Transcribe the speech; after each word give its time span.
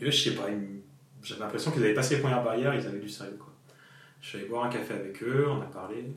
Et 0.00 0.04
eux, 0.04 0.10
je 0.10 0.30
sais 0.30 0.34
pas, 0.34 0.46
j'avais 1.22 1.40
l'impression 1.40 1.70
qu'ils 1.70 1.82
avaient 1.82 1.94
passé 1.94 2.16
les 2.16 2.20
premières 2.20 2.44
barrières, 2.44 2.74
ils 2.74 2.86
avaient 2.86 3.00
du 3.00 3.08
sérieux. 3.08 3.36
Quoi. 3.38 3.52
Je 4.20 4.28
suis 4.28 4.38
allé 4.38 4.46
boire 4.48 4.64
un 4.64 4.68
café 4.68 4.94
avec 4.94 5.22
eux, 5.22 5.46
on 5.48 5.60
a 5.60 5.66
parlé. 5.66 6.12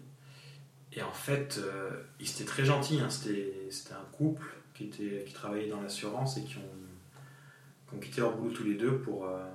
Et 0.94 1.02
en 1.02 1.12
fait, 1.12 1.60
euh, 1.64 1.92
ils 2.20 2.30
étaient 2.30 2.46
très 2.46 2.66
gentils. 2.66 3.00
hein. 3.00 3.10
C'était 3.10 3.94
un 3.94 4.06
couple 4.12 4.46
qui, 4.74 4.86
était, 4.86 5.24
qui 5.26 5.34
travaillait 5.34 5.70
dans 5.70 5.82
l'assurance 5.82 6.38
et 6.38 6.44
qui 6.44 6.58
ont, 6.58 7.88
qui 7.88 7.96
ont 7.96 8.00
quitté 8.00 8.22
leur 8.22 8.36
boulot 8.36 8.52
tous 8.52 8.64
les 8.64 8.76
deux 8.76 8.98
pour, 8.98 9.26
euh, 9.28 9.46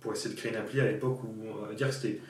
pour 0.00 0.12
essayer 0.12 0.34
de 0.34 0.38
créer 0.38 0.52
une 0.52 0.58
appli 0.58 0.80
à 0.80 0.90
l'époque 0.90 1.22
où, 1.24 1.34
on 1.48 1.66
va 1.66 1.74
dire 1.74 1.88
que 1.88 1.94
c'était. 1.94 2.20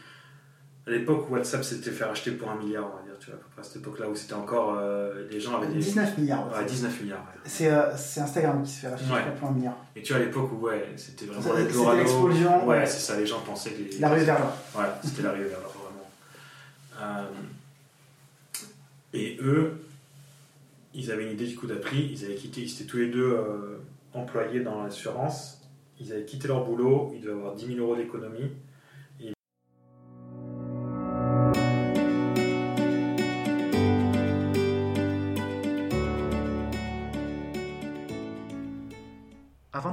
À 0.87 0.91
l'époque 0.91 1.31
où 1.31 1.35
WhatsApp 1.35 1.63
s'était 1.63 1.93
fait 1.93 2.05
racheter 2.05 2.33
pour 2.33 2.51
un 2.51 2.57
milliard, 2.57 2.85
on 2.93 2.97
va 2.97 3.03
dire, 3.05 3.17
tu 3.21 3.31
vois, 3.31 3.39
à 3.57 3.63
cette 3.63 3.77
époque-là 3.77 4.09
où 4.09 4.17
c'était 4.17 4.35
encore. 4.35 4.77
euh, 4.81 5.29
les 5.31 5.39
gens 5.39 5.57
avaient 5.57 5.69
des. 5.69 5.79
19 5.79 6.19
milliards. 6.19 6.51
ouais. 6.53 6.59
Ouais, 6.59 6.65
19 6.65 7.01
milliards. 7.03 7.21
ouais. 7.21 7.41
C'est 7.45 7.71
euh, 7.71 7.97
c'est 7.97 8.21
Instagram 8.21 8.63
qui 8.65 8.71
se 8.73 8.81
fait 8.81 8.89
racheter 8.89 9.13
Ouais. 9.13 9.21
pour 9.39 9.49
un 9.49 9.53
milliard. 9.53 9.77
Et 9.95 10.03
tu 10.03 10.13
vois, 10.13 10.21
à 10.21 10.25
l'époque 10.25 10.51
où, 10.53 10.57
ouais, 10.67 10.89
c'était 10.97 11.27
vraiment 11.27 11.53
l'Eldorado. 11.55 11.99
l'explosion, 11.99 12.67
Ouais, 12.67 12.79
ouais. 12.79 12.87
c'est 12.87 12.99
ça, 12.99 13.17
les 13.17 13.27
gens 13.27 13.41
pensaient 13.41 13.71
que 13.71 13.79
les. 13.93 13.99
L'arrivée 13.99 14.25
vers 14.25 14.41
là. 14.41 14.57
Voilà, 14.75 15.01
c'était 15.05 15.23
l'arrivée 15.23 15.49
vers 15.51 15.61
l'or, 15.61 15.77
vraiment. 15.85 16.11
Euh, 17.01 17.27
et 19.13 19.39
eux, 19.41 19.85
ils 20.95 21.11
avaient 21.13 21.25
une 21.27 21.33
idée 21.33 21.47
du 21.47 21.55
coup 21.57 21.67
d'appli, 21.69 22.11
ils 22.13 22.25
avaient 22.25 22.35
quitté, 22.35 22.63
ils 22.63 22.73
étaient 22.73 22.85
tous 22.85 22.97
les 22.99 23.09
deux 23.09 23.37
employés 24.15 24.61
dans 24.61 24.83
l'assurance, 24.83 25.61
ils 26.01 26.13
avaient 26.13 26.25
quitté 26.25 26.49
leur 26.49 26.65
boulot, 26.65 27.13
ils 27.15 27.21
devaient 27.21 27.33
avoir 27.35 27.55
10 27.55 27.67
000 27.69 27.79
euros 27.79 27.95
d'économie. 27.97 28.51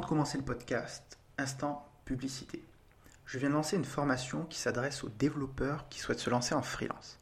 Commencer 0.10 0.40
le 0.40 0.44
podcast, 0.44 1.20
instant 1.38 1.88
publicité. 2.04 2.66
Je 3.28 3.38
viens 3.38 3.50
de 3.50 3.54
lancer 3.54 3.76
une 3.76 3.86
formation 3.86 4.44
qui 4.46 4.58
s'adresse 4.58 5.04
aux 5.04 5.10
développeurs 5.10 5.88
qui 5.88 6.00
souhaitent 6.00 6.18
se 6.18 6.32
lancer 6.32 6.56
en 6.56 6.64
freelance. 6.64 7.20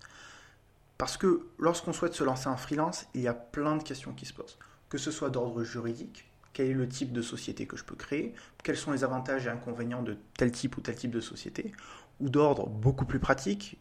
Parce 0.98 1.18
que 1.18 1.48
lorsqu'on 1.60 1.92
souhaite 1.92 2.14
se 2.14 2.24
lancer 2.24 2.48
en 2.48 2.56
freelance, 2.56 3.06
il 3.14 3.20
y 3.20 3.28
a 3.28 3.34
plein 3.34 3.76
de 3.76 3.84
questions 3.84 4.14
qui 4.14 4.26
se 4.26 4.32
posent. 4.32 4.58
Que 4.88 4.98
ce 4.98 5.12
soit 5.12 5.30
d'ordre 5.30 5.66
juridique, 5.66 6.32
quel 6.54 6.68
est 6.68 6.74
le 6.74 6.88
type 6.88 7.12
de 7.12 7.22
société 7.22 7.68
que 7.68 7.76
je 7.76 7.84
peux 7.84 7.98
créer, 7.98 8.34
quels 8.64 8.78
sont 8.78 8.94
les 8.94 9.04
avantages 9.04 9.48
et 9.48 9.50
inconvénients 9.50 10.02
de 10.02 10.18
tel 10.38 10.54
type 10.54 10.78
ou 10.78 10.80
tel 10.80 10.96
type 10.96 11.12
de 11.12 11.20
société, 11.20 11.74
ou 12.22 12.30
d'ordre 12.30 12.70
beaucoup 12.70 13.04
plus 13.04 13.20
pratique, 13.20 13.78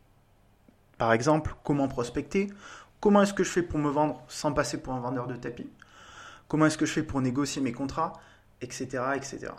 par 0.99 1.13
exemple, 1.13 1.55
comment 1.63 1.87
prospecter, 1.87 2.49
comment 2.99 3.23
est-ce 3.23 3.35
que 3.35 3.45
je 3.45 3.51
fais 3.51 3.63
pour 3.63 3.79
me 3.79 3.89
vendre 3.89 4.25
sans 4.27 4.53
passer 4.53 4.83
pour 4.83 4.95
un 4.95 5.01
vendeur 5.01 5.29
de 5.29 5.37
tapis, 5.37 5.71
comment 6.49 6.67
est-ce 6.67 6.77
que 6.77 6.87
je 6.87 6.93
fais 6.93 7.05
pour 7.05 7.21
négocier 7.21 7.63
mes 7.63 7.73
contrats, 7.73 8.15
etc. 8.61 9.05
etc. 9.15 9.53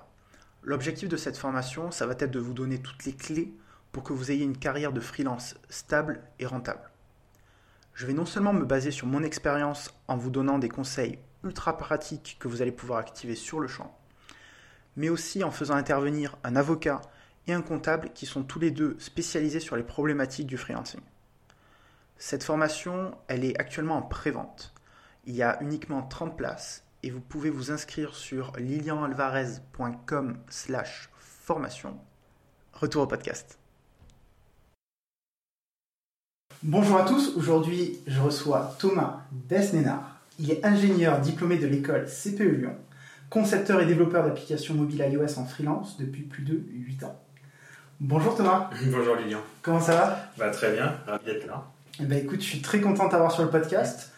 L'objectif 0.64 1.08
de 1.08 1.18
cette 1.18 1.38
formation, 1.38 1.92
ça 1.92 2.06
va 2.06 2.14
être 2.14 2.32
de 2.32 2.40
vous 2.40 2.54
donner 2.54 2.80
toutes 2.80 3.06
les 3.06 3.14
clés 3.14 3.54
pour 3.92 4.04
que 4.04 4.14
vous 4.14 4.32
ayez 4.32 4.44
une 4.44 4.58
carrière 4.58 4.92
de 4.92 5.00
freelance 5.00 5.56
stable 5.70 6.22
et 6.40 6.46
rentable. 6.46 6.92
Je 7.94 8.06
vais 8.06 8.14
non 8.14 8.26
seulement 8.26 8.54
me 8.54 8.66
baser 8.66 8.92
sur 8.92 9.08
mon 9.08 9.24
expérience 9.24 9.94
en 10.08 10.18
vous 10.18 10.30
donnant 10.30 10.60
des 10.60 10.70
conseils 10.70 11.20
ultra 11.44 11.78
pratiques 11.78 12.38
que 12.40 12.48
vous 12.48 12.62
allez 12.62 12.72
pouvoir 12.72 13.00
activer 13.00 13.36
sur 13.36 13.60
le 13.60 13.68
champ, 13.68 13.98
mais 14.96 15.10
aussi 15.10 15.44
en 15.44 15.52
faisant 15.52 15.76
intervenir 15.76 16.38
un 16.44 16.56
avocat 16.56 17.02
et 17.48 17.54
un 17.54 17.62
comptable 17.62 18.10
qui 18.14 18.26
sont 18.26 18.44
tous 18.44 18.60
les 18.60 18.72
deux 18.72 18.98
spécialisés 19.00 19.60
sur 19.60 19.76
les 19.76 19.84
problématiques 19.84 20.48
du 20.48 20.58
freelancing. 20.58 21.02
Cette 22.18 22.44
formation, 22.44 23.18
elle 23.28 23.46
est 23.46 23.60
actuellement 23.60 23.98
en 23.98 24.02
pré-vente. 24.02 24.74
Il 25.26 25.36
y 25.36 25.44
a 25.44 25.62
uniquement 25.62 26.02
30 26.02 26.36
places 26.36 26.84
et 27.04 27.10
vous 27.12 27.22
pouvez 27.22 27.50
vous 27.50 27.72
inscrire 27.72 28.16
sur 28.16 28.54
lilianalvarez.com 28.58 30.38
slash 30.50 31.10
formation. 31.20 31.98
Retour 32.74 33.04
au 33.04 33.08
podcast. 33.08 33.58
Bonjour 36.64 36.98
à 36.98 37.06
tous, 37.06 37.36
aujourd'hui 37.38 38.00
je 38.08 38.20
reçois 38.20 38.76
Thomas 38.80 39.22
Besnénard. 39.32 40.20
Il 40.40 40.52
est 40.52 40.66
ingénieur 40.66 41.20
diplômé 41.20 41.58
de 41.58 41.68
l'école 41.68 42.06
CPE 42.08 42.42
Lyon, 42.42 42.76
concepteur 43.30 43.80
et 43.82 43.86
développeur 43.86 44.24
d'applications 44.24 44.74
mobiles 44.74 45.06
iOS 45.12 45.40
en 45.40 45.46
freelance 45.46 45.98
depuis 45.98 46.24
plus 46.24 46.44
de 46.44 46.64
8 46.72 47.04
ans. 47.04 47.20
Bonjour 48.00 48.36
Thomas, 48.36 48.70
Bonjour 48.92 49.16
Lilian. 49.16 49.40
comment 49.62 49.80
ça 49.80 49.96
va? 49.96 50.20
Bah, 50.38 50.50
très 50.52 50.74
bien, 50.74 50.98
ravi 51.08 51.26
d'être 51.26 51.48
là. 51.48 51.66
Eh 52.00 52.04
ben, 52.06 52.24
écoute, 52.24 52.42
je 52.42 52.46
suis 52.46 52.62
très 52.62 52.80
content 52.80 53.06
de 53.06 53.12
t'avoir 53.12 53.32
sur 53.32 53.44
le 53.44 53.50
podcast. 53.50 54.12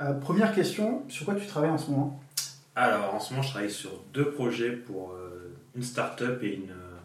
Euh, 0.00 0.14
première 0.14 0.54
question, 0.54 1.02
sur 1.08 1.26
quoi 1.26 1.34
tu 1.34 1.46
travailles 1.46 1.70
en 1.70 1.76
ce 1.78 1.90
moment? 1.90 2.18
Alors, 2.76 3.14
en 3.14 3.20
ce 3.20 3.30
moment, 3.32 3.42
je 3.42 3.48
travaille 3.50 3.70
sur 3.70 3.90
deux 4.12 4.30
projets 4.30 4.70
pour 4.72 5.12
euh, 5.12 5.54
une 5.74 5.82
start-up 5.82 6.42
et 6.42 6.54
une, 6.54 6.70
euh, 6.70 6.98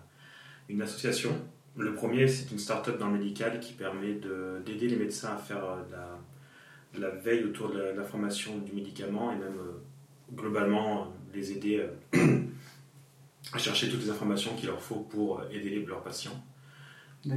une 0.69 0.81
association. 0.81 1.31
Le 1.77 1.93
premier, 1.93 2.27
c'est 2.27 2.51
une 2.51 2.59
start-up 2.59 2.99
dans 2.99 3.07
le 3.07 3.17
médical 3.17 3.59
qui 3.61 3.71
permet 3.73 4.13
de- 4.15 4.61
d'aider 4.65 4.89
les 4.89 4.97
médecins 4.97 5.29
à 5.33 5.37
faire 5.37 5.63
euh, 5.63 5.81
de, 5.87 5.91
la, 5.93 6.19
de 6.93 6.99
la 7.01 7.09
veille 7.21 7.45
autour 7.45 7.69
de 7.71 7.79
la, 7.79 7.93
de 7.93 7.97
la 7.99 8.03
formation 8.03 8.57
du 8.57 8.73
médicament 8.73 9.31
et 9.31 9.35
même 9.37 9.57
euh, 9.59 10.35
globalement 10.35 11.07
les 11.33 11.53
aider 11.53 11.85
euh, 12.15 12.17
à 13.53 13.57
chercher 13.57 13.89
toutes 13.89 14.01
les 14.03 14.09
informations 14.09 14.53
qu'il 14.55 14.67
leur 14.67 14.81
faut 14.81 14.99
pour 15.09 15.41
aider 15.51 15.85
leurs 15.87 16.03
patients. 16.03 16.43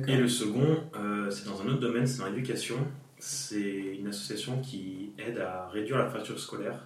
Et 0.09 0.17
le 0.17 0.27
second, 0.29 0.83
euh, 0.97 1.31
c'est 1.31 1.45
dans 1.45 1.63
un 1.63 1.67
autre 1.67 1.81
domaine, 1.81 2.07
c'est 2.07 2.19
dans 2.19 2.27
l'éducation. 2.31 2.77
C'est 3.19 3.97
une 3.97 4.09
association 4.09 4.61
qui 4.61 5.13
aide 5.19 5.39
à 5.39 5.69
réduire 5.69 5.99
la 5.99 6.09
fracture 6.11 6.39
scolaire. 6.41 6.81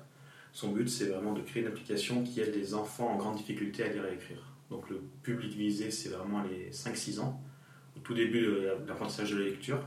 Son 0.53 0.72
but, 0.72 0.88
c'est 0.88 1.06
vraiment 1.06 1.32
de 1.34 1.41
créer 1.42 1.62
une 1.62 1.69
application 1.69 2.22
qui 2.25 2.41
aide 2.41 2.54
les 2.54 2.75
enfants 2.75 3.09
en 3.12 3.16
grande 3.16 3.36
difficulté 3.36 3.82
à 3.84 3.88
lire 3.88 4.04
et 4.06 4.14
écrire. 4.14 4.42
Donc 4.70 4.91
le 4.91 5.00
public 5.22 5.53
visé, 5.54 5.91
c'est 5.91 6.09
vraiment 6.10 6.42
les 6.42 6.70
5-6 6.72 7.20
ans, 7.20 7.41
au 7.97 8.00
tout 8.00 8.14
début 8.14 8.41
de 8.41 8.50
la- 8.66 8.75
de 8.76 8.88
l'apprentissage 8.88 9.32
de 9.32 9.38
la 9.38 9.44
lecture. 9.47 9.78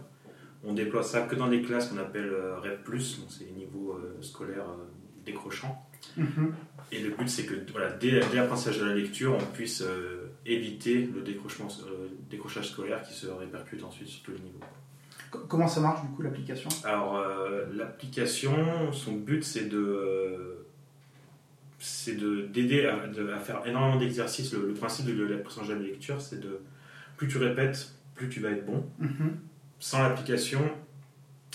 On 0.64 0.74
déploie 0.74 1.04
ça 1.04 1.22
que 1.22 1.36
dans 1.36 1.48
des 1.48 1.62
classes 1.62 1.88
qu'on 1.88 1.98
appelle 1.98 2.30
euh, 2.30 2.60
REP+, 2.60 2.86
donc 2.86 3.30
c'est 3.30 3.46
les 3.46 3.52
niveaux 3.52 3.94
euh, 3.94 4.22
scolaires 4.22 4.70
euh, 4.70 4.86
décrochants. 5.26 5.88
Mhm. 6.18 6.54
Et 6.92 7.00
le 7.02 7.12
but, 7.12 7.30
c'est 7.30 7.46
que 7.46 7.56
voilà, 7.72 7.92
dès, 7.92 8.20
dès 8.32 8.36
l'apprentissage 8.38 8.80
de 8.80 8.86
la 8.86 8.96
lecture, 8.96 9.36
on 9.40 9.46
puisse 9.54 9.82
euh, 9.82 10.28
éviter 10.46 11.06
le 11.14 11.22
décrochement, 11.22 11.68
euh, 11.88 12.08
décrochage 12.30 12.70
scolaire 12.72 13.02
qui 13.04 13.14
se 13.14 13.28
répercute 13.28 13.84
ensuite 13.84 14.08
sur 14.08 14.24
tous 14.24 14.32
les 14.32 14.40
niveaux. 14.40 14.60
Co- 15.32 15.40
Comment 15.48 15.68
ça 15.68 15.80
marche 15.82 16.02
du 16.02 16.10
coup 16.10 16.22
l'application? 16.22 16.70
Alors, 16.84 17.18
euh, 17.18 17.66
l'application, 17.74 18.92
son 18.92 19.14
but, 19.14 19.44
c'est 19.44 19.68
de, 19.70 19.78
euh, 19.78 20.66
c'est 21.80 22.16
de 22.16 22.42
d'aider 22.42 22.86
à, 22.86 23.08
de- 23.08 23.30
à 23.32 23.40
faire 23.40 23.62
énormément 23.66 23.98
d'exercices. 23.98 24.54
Le, 24.54 24.68
le 24.68 24.74
principe 24.74 25.06
de 25.08 25.24
l'apprentissage 25.24 25.70
de 25.70 25.74
la 25.74 25.80
lecture, 25.80 26.22
c'est 26.22 26.40
de 26.40 26.60
plus 27.18 27.28
tu 27.28 27.38
répètes, 27.38 27.94
plus 28.16 28.30
tu 28.30 28.40
vas 28.40 28.50
être 28.52 28.66
bon. 28.66 28.86
Mhm. 29.00 29.38
Sans 29.80 30.04
l'application, 30.04 30.62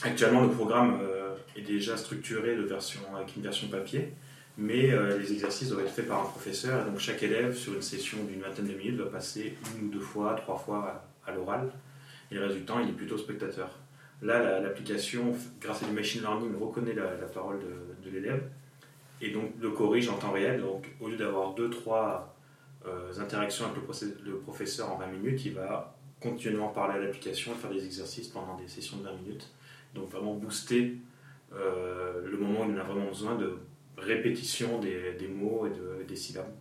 actuellement, 0.02 0.42
le 0.42 0.50
programme 0.50 0.98
euh, 1.02 1.34
est 1.54 1.62
déjà 1.62 1.96
structuré 1.96 2.56
de 2.56 2.62
version, 2.62 3.00
avec 3.16 3.36
une 3.36 3.42
version 3.42 3.68
papier, 3.68 4.12
mais 4.58 4.90
euh, 4.90 5.18
les 5.18 5.32
exercices 5.32 5.68
doivent 5.68 5.84
être 5.84 5.92
faits 5.92 6.08
par 6.08 6.20
un 6.22 6.24
professeur. 6.24 6.86
Et 6.86 6.90
donc, 6.90 6.98
chaque 6.98 7.22
élève, 7.22 7.54
sur 7.54 7.74
une 7.74 7.82
session 7.82 8.18
d'une 8.24 8.40
vingtaine 8.40 8.66
de 8.66 8.74
minutes, 8.74 8.96
va 8.96 9.06
passer 9.06 9.56
une 9.78 9.88
ou 9.88 9.90
deux 9.92 10.00
fois, 10.00 10.34
trois 10.34 10.56
fois 10.58 11.04
à, 11.26 11.30
à 11.30 11.34
l'oral. 11.34 11.70
Et 12.30 12.34
le 12.34 12.46
résultat, 12.46 12.74
il 12.82 12.90
est 12.90 12.92
plutôt 12.92 13.18
spectateur. 13.18 13.70
Là, 14.22 14.42
la- 14.42 14.60
l'application, 14.60 15.34
grâce 15.60 15.82
à 15.82 15.86
du 15.86 15.92
machine 15.92 16.22
learning, 16.22 16.56
reconnaît 16.58 16.94
la, 16.94 17.06
parole 17.26 17.58
de, 17.60 18.10
l'élève 18.10 18.48
et 19.20 19.30
donc 19.30 19.50
le 19.60 19.70
corrige 19.70 20.08
en 20.08 20.16
temps 20.16 20.32
réel. 20.32 20.60
Donc, 20.60 20.88
au 21.00 21.08
lieu 21.08 21.16
d'avoir 21.16 21.54
deux, 21.54 21.68
trois 21.70 22.34
euh, 22.86 23.12
interactions 23.18 23.66
avec 23.66 23.76
le, 24.24 24.36
professeur 24.38 24.90
en 24.92 24.96
20 24.98 25.06
minutes, 25.08 25.44
il 25.44 25.54
va 25.54 25.96
continuellement 26.20 26.68
parler 26.68 26.94
à 26.94 26.98
l'application 26.98 27.52
et 27.52 27.56
faire 27.56 27.70
des 27.70 27.84
exercices 27.84 28.28
pendant 28.28 28.56
des 28.56 28.68
sessions 28.68 28.96
de 28.98 29.02
20 29.04 29.12
minutes. 29.16 29.50
Donc, 29.94 30.08
vraiment 30.10 30.34
booster 30.34 30.96
euh, 31.52 32.22
le 32.24 32.36
moment 32.38 32.62
où 32.62 32.70
il 32.70 32.76
en 32.76 32.80
a 32.80 32.84
vraiment 32.84 33.06
besoin 33.08 33.34
de 33.36 33.54
répétition 33.98 34.78
des, 34.80 35.28
mots 35.28 35.66
et 35.66 35.70
de- 35.70 36.04
des 36.06 36.16
syllabes. 36.16 36.52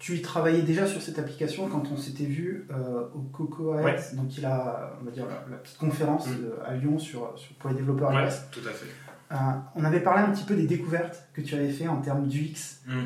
Tu 0.00 0.16
y 0.16 0.22
travaillais 0.22 0.62
déjà 0.62 0.86
sur 0.86 1.00
cette 1.02 1.18
application 1.18 1.68
quand 1.68 1.84
on 1.92 1.96
s'était 1.98 2.24
vu 2.24 2.66
euh, 2.72 3.02
au 3.14 3.20
Coco 3.20 3.74
AS, 3.74 3.84
Ouais. 3.84 3.96
donc 4.14 4.36
il 4.38 4.44
a 4.46 4.94
on 5.00 5.04
va 5.04 5.10
dire, 5.10 5.26
la, 5.26 5.44
la 5.50 5.56
petite 5.58 5.76
conférence 5.78 6.26
Mm. 6.26 6.30
euh, 6.44 6.66
à 6.66 6.74
Lyon 6.74 6.98
sur, 6.98 7.32
sur- 7.36 7.54
pour 7.56 7.68
les 7.70 7.76
développeurs 7.76 8.10
Ouais, 8.10 8.28
tout 8.50 8.60
à 8.66 8.70
fait. 8.72 8.86
Euh, 9.32 9.36
on 9.76 9.84
avait 9.84 10.00
parlé 10.00 10.22
un 10.22 10.30
petit 10.32 10.44
peu 10.44 10.56
des 10.56 10.66
découvertes 10.66 11.22
que 11.34 11.40
tu 11.42 11.54
avais 11.54 11.68
fait 11.70 11.86
en 11.86 12.00
termes 12.00 12.26
d'UX, 12.26 12.80
Mm. 12.86 12.92
euh, 12.96 13.04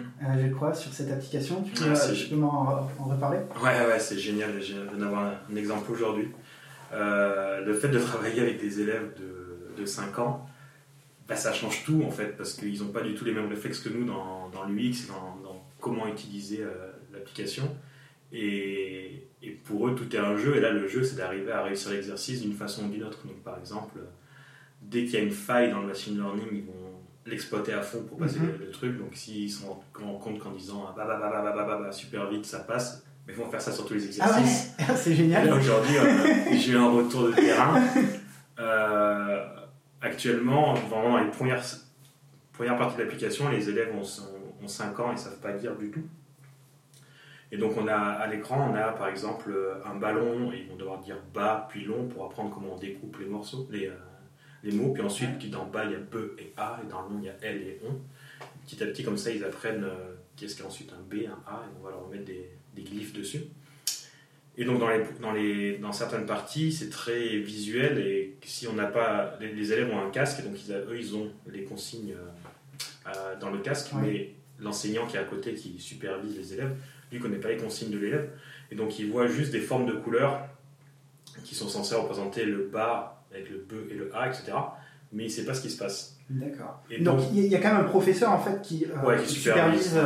je 0.48 0.54
crois, 0.54 0.72
sur 0.72 0.92
cette 0.92 1.10
application. 1.10 1.62
Tu 1.64 1.72
peux 1.72 1.90
Ah, 1.90 1.94
c'est 1.96 2.14
justement 2.14 2.88
en, 3.00 3.08
reparler? 3.10 3.40
Ouais, 3.62 3.86
ouais, 3.86 3.98
c'est 3.98 4.16
génial. 4.18 4.62
Je 4.62 4.74
viens 4.74 4.96
d'avoir 4.96 5.24
un, 5.24 5.34
un 5.52 5.56
exemple 5.56 5.90
aujourd'hui. 5.90 6.28
Le 6.92 7.74
fait 7.74 7.88
de 7.88 7.98
travailler 7.98 8.40
avec 8.40 8.60
des 8.60 8.80
élèves 8.80 9.10
de, 9.18 9.80
de 9.82 9.84
5 9.84 10.16
ans, 10.20 10.46
bah, 11.26 11.34
ça 11.36 11.52
change 11.52 11.84
tout 11.84 12.02
en 12.06 12.10
fait, 12.10 12.36
parce 12.36 12.52
qu'ils 12.52 12.80
n'ont 12.82 12.92
pas 12.92 13.00
du 13.02 13.14
tout 13.14 13.24
les 13.24 13.32
mêmes 13.32 13.48
réflexes 13.48 13.80
que 13.80 13.88
nous 13.88 14.04
dans, 14.04 14.48
dans 14.50 14.64
l'UX, 14.64 15.08
dans 15.08 15.33
comment 15.84 16.08
utiliser 16.08 16.62
euh, 16.62 16.92
l'application. 17.12 17.68
Et, 18.32 19.28
pour 19.64 19.86
eux, 19.86 19.94
tout 19.94 20.16
est 20.16 20.18
un 20.18 20.36
jeu. 20.36 20.56
Et 20.56 20.60
là, 20.60 20.70
le 20.70 20.88
jeu, 20.88 21.02
c'est 21.04 21.16
d'arriver 21.16 21.52
à 21.52 21.62
réussir 21.62 21.90
l'exercice 21.90 22.40
d'une 22.40 22.54
façon 22.54 22.86
ou 22.86 22.88
d'une 22.88 23.04
autre. 23.04 23.18
Donc, 23.26 23.36
par 23.42 23.58
exemple, 23.58 23.98
euh, 23.98 24.06
dès 24.80 25.04
qu'il 25.04 25.14
y 25.14 25.16
a 25.18 25.20
une 25.20 25.30
faille 25.30 25.70
dans 25.70 25.80
le 25.82 25.88
machine 25.88 26.16
learning, 26.16 26.48
ils 26.50 26.64
vont 26.64 26.72
l'exploiter 27.26 27.74
à 27.74 27.82
fond 27.82 28.02
pour 28.02 28.16
passer 28.16 28.38
mm 28.38 28.58
le, 28.60 28.70
truc. 28.70 28.98
Donc, 28.98 29.14
s'ils 29.14 29.50
se 29.50 29.66
rendent 29.66 29.82
compte 29.92 30.38
qu'en 30.38 30.52
disant 30.52 30.86
ah, 30.88 30.94
bah, 30.96 31.04
bah, 31.06 31.18
bah, 31.20 31.30
bah, 31.30 31.52
bah, 31.54 31.64
bah 31.66 31.78
bah 31.82 31.92
super 31.92 32.30
vite, 32.30 32.46
ça 32.46 32.60
passe, 32.60 33.04
mais 33.26 33.34
ils 33.34 33.38
vont 33.38 33.50
faire 33.50 33.60
ça 33.60 33.70
sur 33.70 33.86
tous 33.86 33.94
les 33.94 34.06
exercices. 34.06 34.72
Ah 34.78 34.92
ouais 34.92 34.96
c'est 34.96 35.14
génial. 35.14 35.52
Aujourd'hui, 35.52 35.98
euh, 35.98 36.56
j'ai 36.56 36.74
un 36.74 36.90
retour 36.90 37.28
de 37.28 37.32
terrain. 37.32 37.82
Euh, 38.58 39.44
actuellement, 40.00 40.74
vraiment, 40.74 41.18
les 41.18 41.30
premières, 41.30 41.62
premières 42.52 42.78
parties 42.78 42.96
de 42.96 43.02
l'application, 43.02 43.50
les 43.50 43.68
élèves 43.68 43.94
ont, 43.94 44.04
ont 44.64 44.68
5 44.68 44.98
ans 45.00 45.10
et 45.10 45.14
ne 45.14 45.18
savent 45.18 45.40
pas 45.40 45.52
lire 45.52 45.76
du 45.76 45.90
tout. 45.90 46.04
Et 47.52 47.56
donc, 47.56 47.76
on 47.76 47.86
a, 47.86 47.94
à 47.94 48.26
l'écran, 48.26 48.70
on 48.72 48.74
a 48.74 48.92
par 48.92 49.08
exemple 49.08 49.50
euh, 49.52 49.74
un 49.84 49.94
ballon, 49.94 50.52
et 50.52 50.60
ils 50.60 50.68
vont 50.68 50.76
devoir 50.76 50.98
dire 50.98 51.16
bas 51.32 51.68
puis 51.70 51.84
long 51.84 52.08
pour 52.08 52.24
apprendre 52.24 52.52
comment 52.52 52.74
on 52.74 52.78
découpe 52.78 53.18
les 53.20 53.26
morceaux, 53.26 53.68
les, 53.70 53.86
euh, 53.86 53.94
les 54.62 54.72
mots. 54.72 54.92
Puis 54.92 55.02
ensuite, 55.02 55.38
qui 55.38 55.50
dans 55.50 55.66
bas, 55.66 55.84
il 55.84 55.92
y 55.92 55.94
a 55.94 55.98
be 55.98 56.36
et 56.38 56.52
a, 56.56 56.80
et 56.82 56.90
dans 56.90 57.02
long, 57.02 57.18
il 57.20 57.26
y 57.26 57.28
a 57.28 57.34
l 57.42 57.62
et 57.62 57.80
on. 57.86 58.00
Petit 58.66 58.82
à 58.82 58.86
petit, 58.86 59.04
comme 59.04 59.18
ça, 59.18 59.30
ils 59.30 59.44
apprennent 59.44 59.84
euh, 59.84 60.14
qu'est-ce 60.36 60.54
qu'il 60.54 60.64
y 60.64 60.66
a 60.66 60.68
ensuite 60.68 60.92
un 60.92 61.02
b, 61.02 61.26
un 61.26 61.50
a, 61.50 61.62
et 61.64 61.78
on 61.78 61.84
va 61.84 61.90
leur 61.90 62.08
mettre 62.08 62.24
des, 62.24 62.50
des 62.74 62.82
glyphes 62.82 63.12
dessus. 63.12 63.44
Et 64.56 64.64
donc 64.64 64.78
dans, 64.78 64.88
les, 64.88 65.04
dans, 65.20 65.32
les, 65.32 65.78
dans 65.78 65.92
certaines 65.92 66.26
parties, 66.26 66.72
c'est 66.72 66.88
très 66.88 67.38
visuel 67.38 67.98
et 67.98 68.36
si 68.44 68.68
on 68.68 68.72
n'a 68.74 68.86
pas, 68.86 69.36
les, 69.40 69.52
les 69.52 69.72
élèves 69.72 69.92
ont 69.92 69.98
un 69.98 70.10
casque 70.10 70.44
donc 70.44 70.54
ils, 70.64 70.72
eux 70.72 70.96
ils 70.96 71.16
ont 71.16 71.32
les 71.48 71.64
consignes 71.64 72.14
euh, 73.06 73.36
dans 73.40 73.50
le 73.50 73.58
casque, 73.58 73.90
mais 74.00 74.32
l'enseignant 74.60 75.06
qui 75.06 75.16
est 75.16 75.20
à 75.20 75.24
côté 75.24 75.54
qui 75.54 75.78
supervise 75.78 76.36
les 76.36 76.52
élèves, 76.54 76.74
lui 77.12 77.18
connaît 77.20 77.38
pas 77.38 77.48
les 77.48 77.56
consignes 77.56 77.90
de 77.90 77.98
l'élève 77.98 78.30
et 78.70 78.74
donc 78.74 78.98
il 78.98 79.10
voit 79.10 79.26
juste 79.26 79.52
des 79.52 79.60
formes 79.60 79.86
de 79.86 79.92
couleurs 79.92 80.46
qui 81.44 81.54
sont 81.54 81.68
censées 81.68 81.94
représenter 81.94 82.44
le 82.44 82.64
bas 82.72 83.22
avec 83.32 83.50
le 83.50 83.58
be 83.58 83.90
et 83.90 83.94
le 83.94 84.14
a, 84.16 84.28
etc. 84.28 84.52
Mais 85.12 85.24
il 85.24 85.30
sait 85.30 85.44
pas 85.44 85.54
ce 85.54 85.60
qui 85.62 85.70
se 85.70 85.78
passe. 85.78 86.16
D'accord. 86.30 86.82
Donc 87.00 87.20
il 87.32 87.46
y 87.46 87.54
a- 87.54 87.60
quand 87.60 87.74
même 87.74 87.84
un 87.84 87.88
professeur 87.88 88.30
en 88.30 88.38
fait 88.38 88.62
qui, 88.62 88.86
euh, 88.86 89.06
Ouais, 89.06 89.16
qui 89.22 89.28
supervise, 89.32 89.96
euh. 89.96 90.02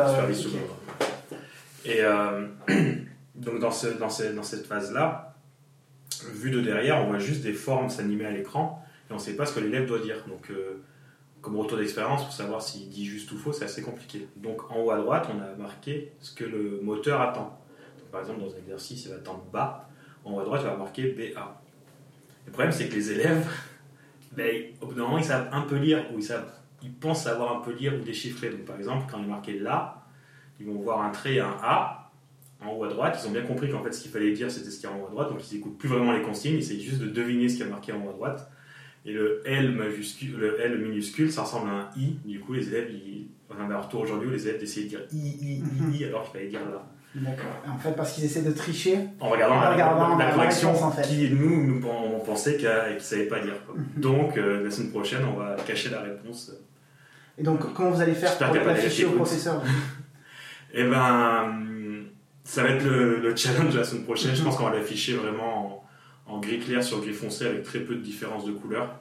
Et 1.84 2.02
donc 3.34 3.60
dans, 3.60 3.70
ce, 3.70 3.86
dans, 3.88 4.10
ce- 4.10 4.32
dans 4.34 4.42
cette 4.42 4.66
phase-là, 4.66 5.34
vu 6.32 6.50
de 6.50 6.60
derrière, 6.60 6.98
on 7.02 7.06
voit 7.08 7.18
juste 7.18 7.42
des 7.42 7.52
formes 7.52 7.88
s'animer 7.88 8.26
à 8.26 8.30
l'écran 8.30 8.84
et 9.08 9.12
on 9.12 9.16
ne 9.16 9.20
sait 9.20 9.34
pas 9.36 9.46
ce 9.46 9.54
que 9.54 9.60
l'élève 9.60 9.86
doit 9.86 10.00
dire. 10.00 10.16
Donc 10.26 10.50
euh, 10.50 10.82
comme 11.40 11.56
retour 11.56 11.78
d'expérience, 11.78 12.24
pour 12.24 12.32
savoir 12.32 12.62
s'il 12.62 12.88
dit 12.88 13.06
juste 13.06 13.30
ou 13.32 13.38
faux, 13.38 13.52
c'est 13.52 13.64
assez 13.64 13.82
compliqué. 13.82 14.28
Donc 14.36 14.70
en 14.70 14.80
haut 14.80 14.90
à 14.90 14.96
droite, 14.96 15.28
on 15.32 15.40
a 15.40 15.54
marqué 15.56 16.12
ce 16.20 16.34
que 16.34 16.44
le 16.44 16.80
moteur 16.82 17.20
attend. 17.20 17.58
Par 18.10 18.20
exemple, 18.20 18.40
dans 18.40 18.52
un 18.52 18.58
exercice, 18.58 19.04
il 19.04 19.10
va 19.10 19.16
attendre 19.16 19.44
bas. 19.52 19.88
En 20.24 20.34
haut 20.34 20.40
à 20.40 20.44
droite, 20.44 20.62
il 20.64 20.68
va 20.68 20.76
marquer 20.76 21.12
BA. 21.12 21.60
Le 22.46 22.52
problème, 22.52 22.72
c'est 22.72 22.88
que 22.88 22.94
les 22.94 23.12
élèves, 23.12 23.46
ben, 24.32 24.64
au 24.80 24.86
bout 24.86 24.94
d'un 24.94 25.02
moment, 25.02 25.18
ils 25.18 25.24
savent 25.24 25.48
un 25.52 25.62
peu 25.62 25.76
lire 25.76 26.04
ou 26.12 26.18
ils, 26.18 26.24
savent, 26.24 26.50
ils 26.82 26.92
pensent 26.92 27.24
savoir 27.24 27.56
un 27.56 27.60
peu 27.60 27.72
lire 27.72 27.94
ou 27.94 28.02
déchiffrer. 28.02 28.50
Donc, 28.50 28.64
par 28.64 28.76
exemple, 28.76 29.06
quand 29.10 29.18
il 29.18 29.24
est 29.24 29.28
marqué 29.28 29.58
là, 29.58 30.06
ils 30.58 30.66
vont 30.66 30.80
voir 30.80 31.02
un 31.02 31.10
trait 31.10 31.34
et 31.34 31.40
un 31.40 31.56
A 31.62 32.10
en 32.64 32.72
haut 32.72 32.84
à 32.84 32.88
droite. 32.88 33.18
Ils 33.22 33.28
ont 33.28 33.32
bien 33.32 33.42
compris 33.42 33.70
qu'en 33.70 33.82
fait, 33.82 33.92
ce 33.92 34.02
qu'il 34.02 34.10
fallait 34.10 34.32
dire, 34.32 34.50
c'était 34.50 34.70
ce 34.70 34.80
qu'il 34.80 34.88
y 34.88 34.92
a 34.92 34.96
en 34.96 35.00
haut 35.00 35.06
à 35.06 35.10
droite. 35.10 35.30
Donc, 35.30 35.50
ils 35.50 35.56
n'écoutent 35.56 35.78
plus 35.78 35.88
vraiment 35.88 36.12
les 36.12 36.22
consignes. 36.22 36.54
Ils 36.54 36.60
essayent 36.60 36.80
juste 36.80 37.00
de 37.00 37.08
deviner 37.08 37.48
ce 37.48 37.56
qu'il 37.56 37.66
y 37.66 37.68
a 37.68 37.70
marqué 37.70 37.92
en 37.92 38.02
haut 38.04 38.10
à 38.10 38.12
droite. 38.12 38.50
Et 39.04 39.12
le 39.12 39.42
L 39.46 39.72
majuscule, 39.72 40.36
le 40.38 40.60
L 40.60 40.78
minuscule, 40.78 41.30
ça 41.32 41.42
ressemble 41.42 41.70
à 41.70 41.72
un 41.72 41.88
I. 41.96 42.16
Du 42.24 42.40
coup, 42.40 42.52
les 42.52 42.68
élèves, 42.68 42.90
ils, 42.90 43.28
on 43.48 43.62
avait 43.64 43.74
un 43.74 43.78
retour 43.80 44.02
aujourd'hui 44.02 44.28
où 44.28 44.32
les 44.32 44.46
élèves 44.48 44.62
essayaient 44.62 44.84
de 44.86 44.90
dire 44.90 45.00
I, 45.12 45.16
I, 45.18 45.62
I, 45.94 45.96
I, 46.00 46.04
alors 46.04 46.24
qu'il 46.24 46.32
fallait 46.32 46.48
dire 46.50 46.60
là. 46.60 46.84
D'accord. 47.14 47.46
En 47.66 47.78
fait, 47.78 47.92
parce 47.96 48.12
qu'ils 48.12 48.24
essaient 48.24 48.42
de 48.42 48.50
tricher. 48.52 48.98
En 49.18 49.30
regardant, 49.30 49.56
En 49.56 49.60
la- 49.62 49.72
regardant 49.72 50.18
la, 50.18 50.26
la 50.26 50.32
correction 50.32 50.70
en 50.84 50.90
fait. 50.90 51.02
qui, 51.02 51.30
nous, 51.30 51.64
nous 51.66 51.86
on 51.88 52.20
pensait 52.20 52.56
qu'ils 52.58 52.68
ne 52.94 52.98
savaient 52.98 53.24
pas 53.24 53.38
quoi. 53.38 53.74
Mhm. 53.76 54.00
Donc, 54.02 54.36
euh, 54.36 54.62
la 54.62 54.70
semaine 54.70 54.90
prochaine, 54.90 55.22
on 55.24 55.38
va 55.38 55.56
cacher 55.66 55.88
la 55.88 56.02
réponse. 56.02 56.52
Et 57.38 57.42
donc, 57.42 57.72
comment 57.72 57.90
vous 57.90 58.00
allez 58.02 58.12
faire 58.14 58.36
pour 58.36 58.46
a 58.48 58.64
l'afficher 58.64 59.06
au 59.06 59.12
professeur 59.12 59.62
Eh 60.74 60.84
ben, 60.84 61.54
ça 62.44 62.62
va 62.62 62.70
être 62.70 62.84
le, 62.84 63.20
le 63.20 63.34
challenge 63.36 63.74
la 63.74 63.84
semaine 63.84 64.04
prochaine. 64.04 64.34
Je 64.34 64.40
Mhm. 64.40 64.44
pense 64.46 64.56
qu'on 64.58 64.68
va 64.68 64.76
l'afficher 64.76 65.14
vraiment 65.14 65.77
en, 66.28 66.38
gris 66.40 66.60
clair 66.60 66.82
sur 66.84 67.00
gris 67.00 67.12
foncé 67.12 67.46
avec 67.46 67.62
très 67.64 67.80
peu 67.80 67.94
de 67.94 68.00
différence 68.00 68.44
de 68.44 68.52
couleur. 68.52 68.94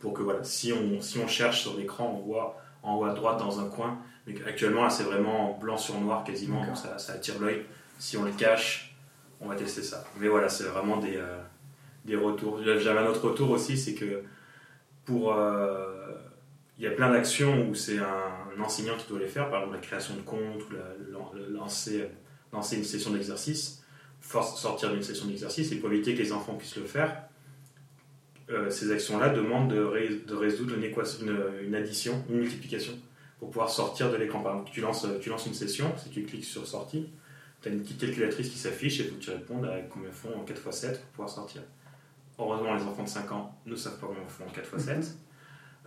Pour 0.00 0.12
que 0.14 0.22
voilà, 0.22 0.44
si 0.44 0.72
on, 0.72 1.00
si 1.00 1.18
on 1.18 1.26
cherche 1.28 1.62
sur 1.62 1.76
l'écran, 1.76 2.14
on 2.18 2.24
voit 2.26 2.60
en 2.82 2.94
haut 2.96 3.04
à 3.04 3.14
droite 3.14 3.38
dans 3.38 3.60
un 3.60 3.68
coin. 3.68 3.98
Mais 4.26 4.34
actuellement, 4.46 4.82
là, 4.84 4.90
c'est 4.90 5.04
vraiment 5.04 5.56
blanc 5.60 5.76
sur 5.76 5.98
noir 6.00 6.24
quasiment, 6.24 6.64
donc 6.66 6.76
ça, 6.76 6.98
ça 6.98 7.12
attire 7.14 7.38
l'œil. 7.40 7.62
Si 7.98 8.16
on 8.16 8.24
le 8.24 8.32
cache, 8.32 8.94
on 9.40 9.48
va 9.48 9.54
tester 9.56 9.82
ça. 9.82 10.04
Mais 10.18 10.28
voilà, 10.28 10.48
c'est 10.48 10.64
vraiment 10.64 10.96
des, 10.98 11.16
euh, 11.16 11.40
des 12.04 12.16
retours. 12.16 12.60
J'avais 12.62 12.98
un 13.00 13.06
autre 13.06 13.28
retour 13.28 13.50
aussi, 13.50 13.76
c'est 13.78 13.94
que 13.94 14.22
pour. 15.04 15.32
euh, 15.34 16.12
il 16.78 16.84
y 16.84 16.86
a 16.86 16.90
plein 16.90 17.10
d'actions 17.10 17.68
où 17.70 17.74
c'est 17.74 17.98
un, 17.98 18.04
un 18.54 18.60
enseignant 18.62 18.96
qui 18.98 19.08
doit 19.08 19.18
les 19.18 19.28
faire, 19.28 19.48
par 19.48 19.60
exemple 19.60 19.76
la 19.76 19.80
création 19.82 20.14
de 20.14 20.20
compte 20.20 20.60
ou 20.68 20.72
la- 20.74 21.48
lancer, 21.48 22.06
lancer 22.52 22.76
une 22.76 22.84
session 22.84 23.12
d'exercice, 23.12 23.82
force 24.26 24.60
sortir 24.60 24.92
d'une 24.92 25.02
session 25.02 25.26
d'exercice, 25.26 25.70
et 25.72 25.76
pour 25.76 25.90
éviter 25.92 26.14
que 26.14 26.22
les 26.22 26.32
enfants 26.32 26.54
puissent 26.54 26.76
le 26.76 26.84
faire, 26.84 27.22
euh, 28.50 28.70
ces 28.70 28.90
actions-là 28.92 29.28
demandent 29.30 29.70
de, 29.72 29.80
ré- 29.82 30.20
de 30.26 30.34
résoudre 30.34 30.74
une, 30.76 30.84
équation, 30.84 31.26
une, 31.26 31.66
une 31.68 31.74
addition, 31.74 32.24
une 32.30 32.36
multiplication, 32.40 32.92
pour 33.38 33.50
pouvoir 33.50 33.70
sortir 33.70 34.10
de 34.10 34.16
l'écran. 34.16 34.40
Par 34.40 34.52
exemple, 34.54 34.70
tu 34.72 34.80
lances, 34.80 35.06
tu 35.20 35.28
lances 35.30 35.46
une 35.46 35.54
session, 35.54 35.92
si 35.96 36.10
tu 36.10 36.22
cliques 36.24 36.44
sur 36.44 36.66
sortie, 36.66 37.08
tu 37.62 37.68
as 37.68 37.72
une 37.72 37.82
petite 37.82 37.98
calculatrice 38.00 38.48
qui 38.48 38.58
s'affiche 38.58 39.00
et 39.00 39.04
faut 39.04 39.16
que 39.16 39.20
tu 39.22 39.30
répondes 39.30 39.64
à 39.64 39.78
combien 39.90 40.10
font 40.12 40.30
en 40.36 40.40
4 40.44 40.60
x 40.66 40.76
7 40.76 41.00
pour 41.00 41.08
pouvoir 41.10 41.30
sortir. 41.30 41.62
Heureusement, 42.38 42.74
les 42.74 42.82
enfants 42.82 43.02
de 43.04 43.08
5 43.08 43.32
ans 43.32 43.54
ne 43.66 43.74
savent 43.76 43.98
pas 43.98 44.06
comment 44.06 44.26
font 44.28 44.44
en 44.44 44.50
4 44.50 44.68
x 44.74 44.84
7. 44.84 45.16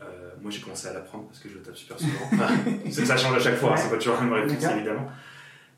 Euh, 0.02 0.30
moi, 0.42 0.50
j'ai 0.52 0.62
commencé 0.62 0.88
à 0.88 0.94
l'apprendre 0.94 1.26
parce 1.28 1.40
que 1.40 1.50
je 1.50 1.56
le 1.56 1.62
tape 1.62 1.76
super 1.76 1.98
souvent. 2.00 2.12
Ça 3.06 3.18
change 3.18 3.36
à 3.36 3.40
chaque 3.40 3.58
fois, 3.58 3.74
hein, 3.74 3.78
c'est 3.78 3.90
pas 3.90 3.98
toujours 3.98 4.16
la 4.16 4.22
même 4.22 4.34
réponse 4.34 4.64
évidemment. 4.78 5.08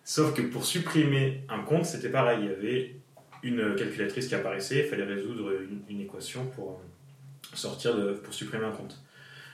Sauf 0.04 0.34
que 0.34 0.42
pour 0.42 0.66
supprimer 0.66 1.44
un 1.50 1.60
compte, 1.64 1.86
c'était 1.86 2.10
pareil. 2.10 2.40
Il 2.42 2.46
y 2.48 2.50
avait 2.54 2.96
une 3.44 3.76
calculatrice 3.76 4.28
qui 4.28 4.36
apparaissait, 4.36 4.80
il 4.80 4.86
fallait 4.86 5.04
résoudre 5.06 5.52
une, 5.62 5.82
une 5.90 6.02
équation 6.02 6.46
pour 6.48 6.72
euh, 6.72 7.56
sortir 7.56 7.96
de, 7.96 8.14
pour 8.14 8.34
supprimer 8.34 8.66
un 8.66 8.72
compte. 8.72 9.02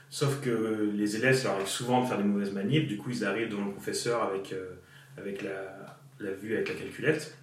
Sauf 0.09 0.39
que 0.41 0.89
les 0.93 1.15
élèves, 1.17 1.35
ça 1.35 1.45
leur 1.49 1.55
arrive 1.55 1.67
souvent 1.67 2.01
de 2.01 2.07
faire 2.07 2.17
des 2.17 2.23
mauvaises 2.23 2.53
manips, 2.53 2.87
du 2.87 2.97
coup 2.97 3.09
ils 3.09 3.25
arrivent 3.25 3.49
devant 3.49 3.65
le 3.65 3.71
professeur 3.73 4.23
avec, 4.23 4.53
euh, 4.53 4.71
avec 5.17 5.41
la, 5.41 5.97
la 6.19 6.31
vue 6.31 6.55
avec 6.55 6.69
la 6.69 6.75
calculette. 6.75 7.37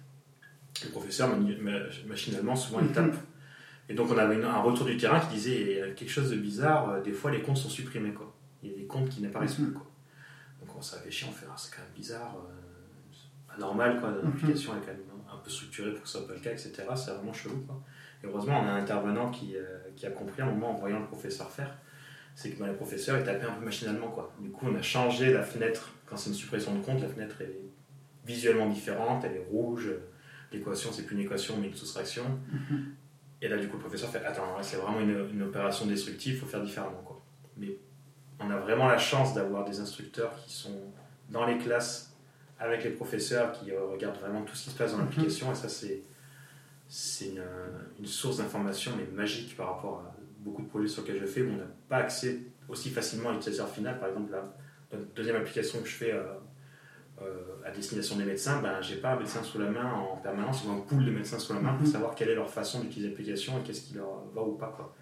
Le 0.83 0.89
professeur, 0.89 1.29
mani- 1.29 1.57
machinalement, 2.07 2.55
souvent 2.55 2.79
il 2.81 2.91
tape. 2.91 3.15
Et 3.87 3.93
donc 3.93 4.09
on 4.11 4.17
avait 4.17 4.35
une- 4.35 4.43
un 4.43 4.61
retour 4.61 4.85
du 4.87 4.97
terrain 4.97 5.19
qui 5.19 5.35
disait 5.35 5.61
il 5.61 5.77
y 5.77 5.81
a 5.81 5.89
quelque 5.91 6.09
chose 6.11 6.31
de 6.31 6.35
bizarre, 6.37 6.89
euh, 6.89 7.01
des 7.01 7.11
fois 7.11 7.29
les 7.31 7.41
comptes 7.41 7.57
sont 7.57 7.69
supprimés. 7.69 8.11
Quoi. 8.13 8.33
Il 8.63 8.71
y 8.71 8.73
a 8.73 8.77
des 8.77 8.85
comptes 8.85 9.09
qui 9.09 9.21
n'apparaissent 9.21 9.59
Mhm. 9.59 9.65
plus. 9.67 9.73
Quoi. 9.75 9.87
Donc 10.61 10.75
on 10.75 10.81
s'est 10.81 10.95
réfléchi, 10.97 11.25
on 11.29 11.31
fait 11.31 11.45
ah, 11.49 11.53
c'est 11.57 11.71
quand 11.71 11.81
même 11.83 11.91
bizarre, 11.95 12.35
euh, 12.35 12.54
anormal, 13.55 13.99
quoi. 13.99 14.09
Mhm. 14.09 14.21
l'application 14.23 14.73
est 14.73 14.79
quand 14.79 14.87
même 14.87 15.01
un 15.31 15.37
peu 15.37 15.49
structurée 15.49 15.91
pour 15.91 16.03
que 16.03 16.07
ce 16.07 16.17
soit 16.17 16.27
pas 16.27 16.33
le 16.33 16.39
cas, 16.39 16.51
etc. 16.51 16.73
C'est 16.95 17.11
vraiment 17.11 17.33
chelou. 17.33 17.63
Quoi. 17.67 17.81
Et 18.23 18.27
heureusement, 18.27 18.61
on 18.61 18.67
a 18.67 18.71
un 18.71 18.77
intervenant 18.77 19.29
qui, 19.29 19.55
euh, 19.55 19.79
qui 19.95 20.05
a 20.05 20.11
compris 20.11 20.41
à 20.41 20.45
un 20.45 20.51
moment 20.51 20.71
en 20.71 20.75
voyant 20.75 20.99
le 20.99 21.07
professeur 21.07 21.49
faire 21.49 21.75
c'est 22.35 22.51
que 22.51 22.59
bah, 22.59 22.67
le 22.67 22.75
professeur 22.75 23.17
il 23.17 23.23
tapait 23.23 23.45
un 23.45 23.53
peu 23.53 23.63
machinalement. 23.65 24.09
Quoi. 24.09 24.33
Du 24.39 24.51
coup, 24.51 24.67
on 24.69 24.75
a 24.75 24.81
changé 24.81 25.33
la 25.33 25.41
fenêtre. 25.41 25.93
Quand 26.05 26.17
c'est 26.17 26.29
une 26.29 26.35
suppression 26.35 26.75
de 26.75 26.83
compte, 26.83 27.01
la 27.01 27.07
fenêtre 27.07 27.41
est 27.41 27.61
visuellement 28.25 28.69
différente, 28.69 29.23
elle 29.23 29.37
est 29.37 29.47
rouge. 29.49 29.89
L'équation, 30.51 30.91
c'est 30.91 31.03
plus 31.03 31.15
une 31.15 31.23
équation, 31.23 31.55
mais 31.59 31.67
une 31.67 31.73
soustraction. 31.73 32.23
Et 33.41 33.47
là, 33.47 33.57
du 33.57 33.67
coup, 33.67 33.77
le 33.77 33.81
professeur 33.81 34.09
fait 34.09 34.23
Attends, 34.23 34.57
c'est 34.61 34.77
vraiment 34.77 34.99
une, 34.99 35.29
une 35.33 35.43
opération 35.43 35.85
destructive, 35.85 36.35
il 36.35 36.39
faut 36.39 36.45
faire 36.45 36.61
différemment. 36.61 37.01
Quoi. 37.03 37.21
Mais 37.57 37.77
on 38.39 38.49
a 38.51 38.57
vraiment 38.57 38.87
la 38.87 38.97
chance 38.97 39.33
d'avoir 39.33 39.65
des 39.65 39.79
instructeurs 39.79 40.35
qui 40.35 40.53
sont 40.53 40.93
dans 41.29 41.45
les 41.45 41.57
classes 41.57 42.14
avec 42.59 42.83
les 42.83 42.91
professeurs, 42.91 43.51
qui 43.51 43.71
euh, 43.71 43.85
regardent 43.91 44.17
vraiment 44.19 44.41
tout 44.43 44.55
ce 44.55 44.65
qui 44.65 44.69
se 44.71 44.77
passe 44.77 44.91
dans 44.93 44.99
l'application. 44.99 45.51
Et 45.51 45.55
ça, 45.55 45.69
c'est 45.69 46.01
c'est 46.87 47.29
une, 47.29 47.43
une 47.99 48.05
source 48.05 48.37
d'information 48.37 48.91
mais 48.95 49.05
magique 49.11 49.57
par 49.57 49.75
rapport 49.75 49.99
à 50.05 50.15
beaucoup 50.39 50.61
de 50.61 50.67
projets 50.67 50.87
sur 50.87 51.01
lesquels 51.01 51.19
je 51.19 51.25
fais 51.25 51.41
où 51.41 51.49
on 51.49 51.57
n'a 51.57 51.63
pas 51.89 51.97
accès 51.97 52.39
aussi 52.69 52.91
facilement 52.91 53.29
à 53.29 53.33
l'utilisateur 53.33 53.69
final. 53.73 53.99
Par 53.99 54.09
exemple, 54.09 54.31
la, 54.31 54.43
la 54.91 54.99
deuxième 55.15 55.35
application 55.37 55.79
que 55.81 55.87
je 55.87 55.95
fais 55.95 56.11
euh, 56.13 56.23
euh, 57.21 57.41
à 57.65 57.71
destination 57.71 58.17
des 58.17 58.25
médecins, 58.25 58.61
ben, 58.61 58.81
j'ai 58.81 58.97
pas 58.97 59.13
un 59.13 59.15
médecin 59.19 59.41
sous 59.41 59.57
la 59.57 59.69
main 59.71 59.91
en 59.93 60.17
permanence 60.17 60.63
ou 60.65 60.71
un 60.71 60.79
pool 60.81 61.05
de 61.05 61.11
médecins 61.11 61.39
sous 61.39 61.53
la 61.53 61.59
main 61.59 61.73
pour 61.73 61.87
Mhm. 61.87 61.91
savoir 61.93 62.13
quelle 62.15 62.29
est 62.29 62.35
leur 62.35 62.49
façon 62.49 62.81
d'utiliser 62.81 63.09
l'application 63.09 63.57
et 63.59 63.63
qu'est-ce 63.63 63.81
qui 63.81 63.95
leur 63.95 64.23
va 64.35 64.41
ou 64.43 64.51
pas. 64.55 64.71
Quoi. 64.75 64.93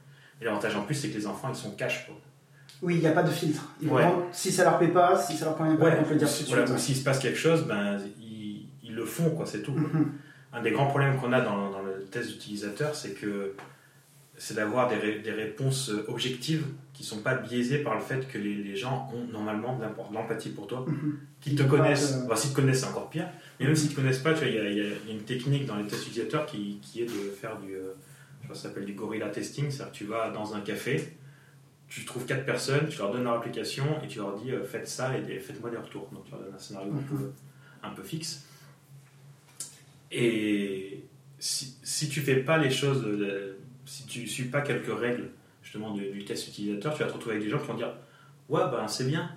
Et 0.42 0.46
l'avantage 0.46 0.76
en 0.78 0.84
plus, 0.84 0.96
c'est 0.96 1.10
que 1.10 1.18
les 1.18 1.28
enfants, 1.28 1.50
ils 1.50 1.56
sont 1.56 1.72
cash. 1.72 2.06
Quoi. 2.06 2.16
Oui, 2.82 2.96
il 2.96 3.00
n'y 3.02 3.08
a 3.08 3.12
pas 3.12 3.24
de 3.24 3.30
filtre. 3.32 3.64
Ils 3.82 3.88
Ouais. 3.90 4.04
vont- 4.04 4.26
si 4.32 4.52
ça 4.52 4.64
leur 4.64 4.78
plaît 4.78 4.88
pas, 4.90 5.18
si 5.18 5.38
ça 5.38 5.46
leur 5.46 5.56
convient 5.56 5.76
pas, 5.76 5.86
Ouais, 5.86 5.98
on 6.00 6.04
peut 6.04 6.14
le 6.14 6.20
dire 6.20 6.28
ou 6.28 6.32
tout 6.32 6.44
de 6.44 6.66
suite. 6.66 6.70
ou 6.76 6.78
s'il 6.78 6.96
se 6.98 7.04
passe 7.04 7.20
quelque 7.20 7.38
chose, 7.38 7.66
ben, 7.66 7.98
ils, 8.20 8.66
ils 8.84 8.94
le 8.96 9.06
font, 9.06 9.30
quoi, 9.32 9.46
c'est 9.46 9.62
tout. 9.62 9.72
Mhm. 9.72 10.12
Un 10.52 10.62
des 10.62 10.72
grands 10.72 10.88
problèmes 10.88 11.18
qu'on 11.18 11.32
a 11.34 11.42
dans, 11.42 11.72
dans 11.72 11.82
le 11.82 12.04
test 12.12 12.30
d'utilisateur, 12.30 12.94
c'est 12.96 13.12
que 13.14 13.54
c'est 14.38 14.56
d'avoir 14.56 14.90
des, 14.90 14.96
ré- 14.96 15.20
des 15.20 15.32
réponses 15.32 15.92
objectives 16.08 16.66
qui 16.94 17.04
sont 17.04 17.20
pas 17.20 17.36
biaisées 17.36 17.80
par 17.80 17.96
le 17.96 18.02
fait 18.02 18.28
que 18.28 18.38
les, 18.38 18.56
les 18.56 18.76
gens 18.76 19.10
ont 19.14 19.32
normalement 19.32 19.78
de 19.78 19.84
l'empathie 20.14 20.50
pour 20.50 20.68
toi, 20.68 20.86
Mhm. 20.88 21.18
qu'ils 21.42 21.56
te 21.56 21.64
connaissent. 21.64 22.20
te- 22.20 22.26
Enfin, 22.26 22.36
s'ils 22.36 22.52
te 22.52 22.56
connaissent, 22.56 22.82
c'est 22.82 22.88
encore 22.88 23.10
pire. 23.10 23.28
Mais 23.60 23.66
même 23.68 23.76
s'ils 23.76 23.90
te 23.92 23.96
connaissent 23.96 24.20
pas, 24.20 24.32
il 24.42 24.48
y, 24.50 24.56
y 24.56 24.60
a 24.60 24.70
il 24.70 24.78
y 24.78 24.82
a 25.12 25.14
une 25.14 25.22
technique 25.22 25.66
dans 25.66 25.76
les 25.78 25.86
tests 25.86 26.08
utilisateurs 26.08 26.46
qui, 26.46 26.80
qui 26.82 27.02
est 27.02 27.06
de 27.06 27.32
faire 27.40 27.58
du, 27.60 27.74
euh, 27.76 27.94
je 28.42 28.48
crois 28.48 28.56
que 28.56 28.62
ça 28.62 28.68
s'appelle 28.70 28.86
du 28.86 28.94
gorilla 28.94 29.30
testing, 29.30 29.70
c'est-à-dire 29.72 29.92
que 29.94 29.98
tu 29.98 30.06
vas 30.06 30.30
dans 30.32 30.54
un 30.56 30.60
café, 30.62 31.16
tu 32.00 32.06
trouves 32.06 32.26
quatre 32.26 32.46
personnes, 32.46 32.88
tu 32.90 32.98
leur 32.98 33.12
donnes 33.12 33.24
leur 33.24 33.34
application 33.34 33.86
et 34.04 34.08
tu 34.08 34.20
leur 34.20 34.36
dis 34.36 34.52
euh, 34.52 34.64
faites 34.64 34.88
ça 34.88 35.12
et 35.18 35.40
faites-moi 35.40 35.70
des 35.70 35.78
retours. 35.78 36.10
Donc 36.12 36.26
tu 36.26 36.32
leur 36.32 36.42
donnes 36.42 36.54
un 36.56 36.60
scénario 36.60 36.92
un, 36.94 37.04
peu, 37.04 37.32
un 37.84 37.90
peu 37.92 38.04
fixe. 38.04 38.46
Et 40.12 41.04
si, 41.40 41.76
si 41.84 42.10
tu 42.10 42.22
fais 42.22 42.38
pas 42.38 42.58
les 42.58 42.70
choses, 42.72 43.04
euh, 43.06 43.58
si 43.86 44.06
tu 44.06 44.28
suis 44.28 44.46
pas 44.46 44.62
quelques 44.62 44.96
règles 44.98 45.30
justement 45.62 45.92
du, 45.92 46.10
du 46.12 46.24
test 46.26 46.48
utilisateur, 46.48 46.94
tu 46.94 47.02
vas 47.04 47.10
te 47.10 47.14
retrouver 47.14 47.36
avec 47.36 47.46
des 47.46 47.52
gens 47.52 47.60
qui 47.60 47.68
vont 47.68 47.74
dire 47.76 47.94
ouais 48.50 48.62
ben 48.72 48.88
c'est 48.88 49.06
bien. 49.08 49.30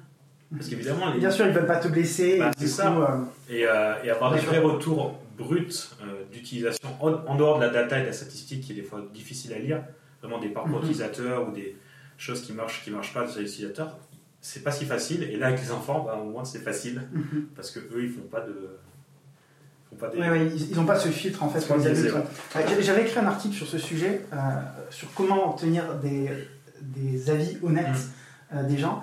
Parce 0.55 0.69
qu'évidemment, 0.69 1.13
les- 1.13 1.19
Bien 1.19 1.31
sûr, 1.31 1.45
ils 1.47 1.53
veulent 1.53 1.67
pas 1.67 1.79
te 1.81 1.89
blesser. 1.89 2.39
Bah, 2.39 2.53
c'est 2.57 2.69
ça. 2.69 2.97
euh, 2.97 3.25
et, 3.53 3.67
euh, 3.67 3.95
et 4.05 4.11
avoir 4.11 4.33
des 4.33 4.39
vrais 4.41 4.61
retours 4.61 5.19
bruts 5.37 5.67
euh, 6.03 6.23
d'utilisation 6.33 6.89
en, 7.01 7.13
en 7.13 7.35
dehors 7.37 7.59
de 7.59 7.65
la 7.65 7.71
data 7.71 7.99
et 7.99 8.03
de 8.03 8.07
la 8.07 8.13
statistique 8.13 8.63
qui 8.63 8.73
est 8.73 8.77
des 8.77 8.83
fois 8.83 9.03
difficile 9.13 9.53
à 9.55 9.59
lire, 9.59 9.83
vraiment 10.23 10.39
des 10.39 10.49
parcours 10.51 10.77
Mhm. 10.79 10.85
utilisateurs 10.85 11.49
ou 11.49 11.53
des 11.53 11.77
choses 12.17 12.43
qui 12.43 12.53
marchent, 12.53 12.83
qui 12.85 12.91
marchent 12.91 13.13
pas 13.15 13.27
sur 13.29 13.41
les 13.41 13.47
utilisateurs, 13.49 13.97
c'est 14.41 14.63
pas 14.63 14.71
si 14.73 14.85
facile. 14.85 15.23
Et 15.25 15.37
là, 15.37 15.49
avec 15.49 15.61
les 15.61 15.71
enfants, 15.73 16.05
bah, 16.05 16.19
au 16.23 16.29
moins 16.31 16.45
c'est 16.45 16.61
facile 16.61 17.03
mhm. 17.13 17.47
parce 17.55 17.71
que 17.71 17.81
eux 17.81 18.05
ils 18.05 18.11
font 18.11 18.23
pas 18.31 18.41
de. 18.41 18.77
font 19.91 19.97
pas 19.97 20.09
des... 20.09 20.19
Ouais, 20.19 20.47
ils 20.55 20.77
n'ont 20.77 20.85
pas 20.87 20.99
ce 20.99 21.09
filtre 21.09 21.43
en 21.43 21.49
fait 21.49 21.61
j'avais- 22.83 23.03
écrit 23.03 23.19
un 23.21 23.27
article 23.27 23.55
sur 23.55 23.67
ce 23.67 23.79
sujet, 23.79 24.25
euh, 24.33 24.37
sur 24.91 25.13
comment 25.15 25.51
obtenir 25.53 25.95
des, 26.01 26.31
des 26.83 27.31
avis 27.31 27.59
honnêtes 27.63 27.87
Mm. 28.53 28.57
euh, 28.59 28.63
des 28.69 28.79
gens. 28.79 29.03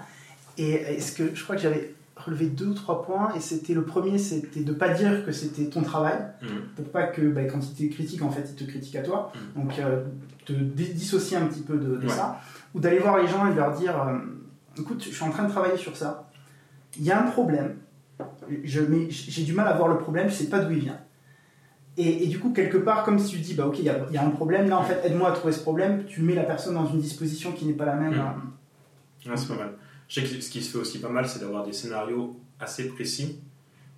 Et 0.57 0.71
est-ce 0.73 1.11
que 1.13 1.35
je 1.35 1.43
crois 1.43 1.55
que 1.57 1.61
j'avais 1.61 1.93
relevé 2.15 2.45
deux 2.45 2.67
ou 2.67 2.73
trois 2.75 3.03
points. 3.03 3.33
Et 3.35 3.39
c'était 3.39 3.73
le 3.73 3.83
premier, 3.83 4.17
c'était 4.19 4.61
de 4.61 4.71
pas 4.71 4.89
dire 4.89 5.25
que 5.25 5.31
c'était 5.31 5.65
ton 5.65 5.81
travail, 5.81 6.19
Mhm. 6.41 6.47
pour 6.75 6.85
pas 6.91 7.03
que 7.03 7.21
bah, 7.21 7.43
quand 7.45 7.59
ils 7.79 7.89
te 7.89 7.93
critiquent, 7.93 8.21
en 8.21 8.29
fait, 8.29 8.47
ils 8.51 8.55
te 8.55 8.63
critiquent 8.69 8.95
à 8.97 9.01
toi. 9.01 9.31
Mm. 9.55 9.59
Donc 9.61 9.79
euh, 9.79 10.03
te 10.45 10.53
dissocier 10.53 11.37
un 11.37 11.47
petit 11.47 11.61
peu 11.61 11.75
de, 11.77 11.97
de 11.97 12.05
Ouais. 12.07 12.13
ça, 12.13 12.39
ou 12.73 12.79
d'aller 12.79 12.99
voir 12.99 13.17
les 13.21 13.27
gens 13.27 13.49
et 13.51 13.53
leur 13.53 13.71
dire, 13.73 13.99
euh, 14.01 14.17
écoute, 14.79 15.03
je 15.03 15.09
suis 15.13 15.23
en 15.23 15.29
train 15.29 15.43
de 15.45 15.51
travailler 15.51 15.77
sur 15.77 15.95
ça. 15.95 16.29
Il 16.97 17.03
y 17.03 17.11
a 17.11 17.19
un 17.23 17.29
problème. 17.29 17.77
Je, 18.63 18.81
mais 18.81 19.09
j'ai 19.09 19.43
du 19.43 19.53
mal 19.53 19.67
à 19.67 19.73
voir 19.73 19.87
le 19.89 19.97
problème, 19.97 20.29
je 20.29 20.33
sais 20.35 20.49
pas 20.49 20.59
d'où 20.59 20.71
il 20.71 20.79
vient. 20.79 20.99
Et, 21.97 22.23
et 22.23 22.27
du 22.27 22.39
coup, 22.39 22.51
quelque 22.51 22.77
part, 22.77 23.03
comme 23.03 23.19
si 23.19 23.31
tu 23.31 23.37
dis, 23.39 23.53
bah 23.53 23.67
ok, 23.67 23.77
il 23.79 23.85
y, 23.85 23.89
a- 23.89 24.05
il 24.09 24.15
y 24.15 24.17
a 24.17 24.25
un 24.25 24.29
problème, 24.31 24.67
là 24.67 24.79
en 24.79 24.83
fait, 24.83 24.99
aide-moi 25.05 25.29
à 25.29 25.31
trouver 25.31 25.53
ce 25.53 25.59
problème, 25.61 26.05
tu 26.05 26.21
mets 26.21 26.33
la 26.35 26.43
personne 26.43 26.73
dans 26.73 26.87
une 26.87 26.99
disposition 26.99 27.51
qui 27.51 27.65
n'est 27.65 27.73
pas 27.73 27.85
la 27.85 27.95
même. 27.95 28.13
Mm. 28.15 28.19
euh, 29.27 29.29
Ouais, 29.31 29.37
c'est 29.37 29.47
pas 29.47 29.55
mal. 29.55 29.73
Je 30.07 30.19
sais 30.19 30.21
que 30.27 30.41
ce 30.41 30.49
qui 30.49 30.61
se 30.61 30.71
fait 30.71 30.77
aussi 30.79 30.99
pas 30.99 31.09
mal, 31.09 31.27
c'est 31.27 31.39
d'avoir 31.39 31.63
des 31.63 31.71
scénarios 31.73 32.39
assez 32.59 32.89
précis 32.89 33.39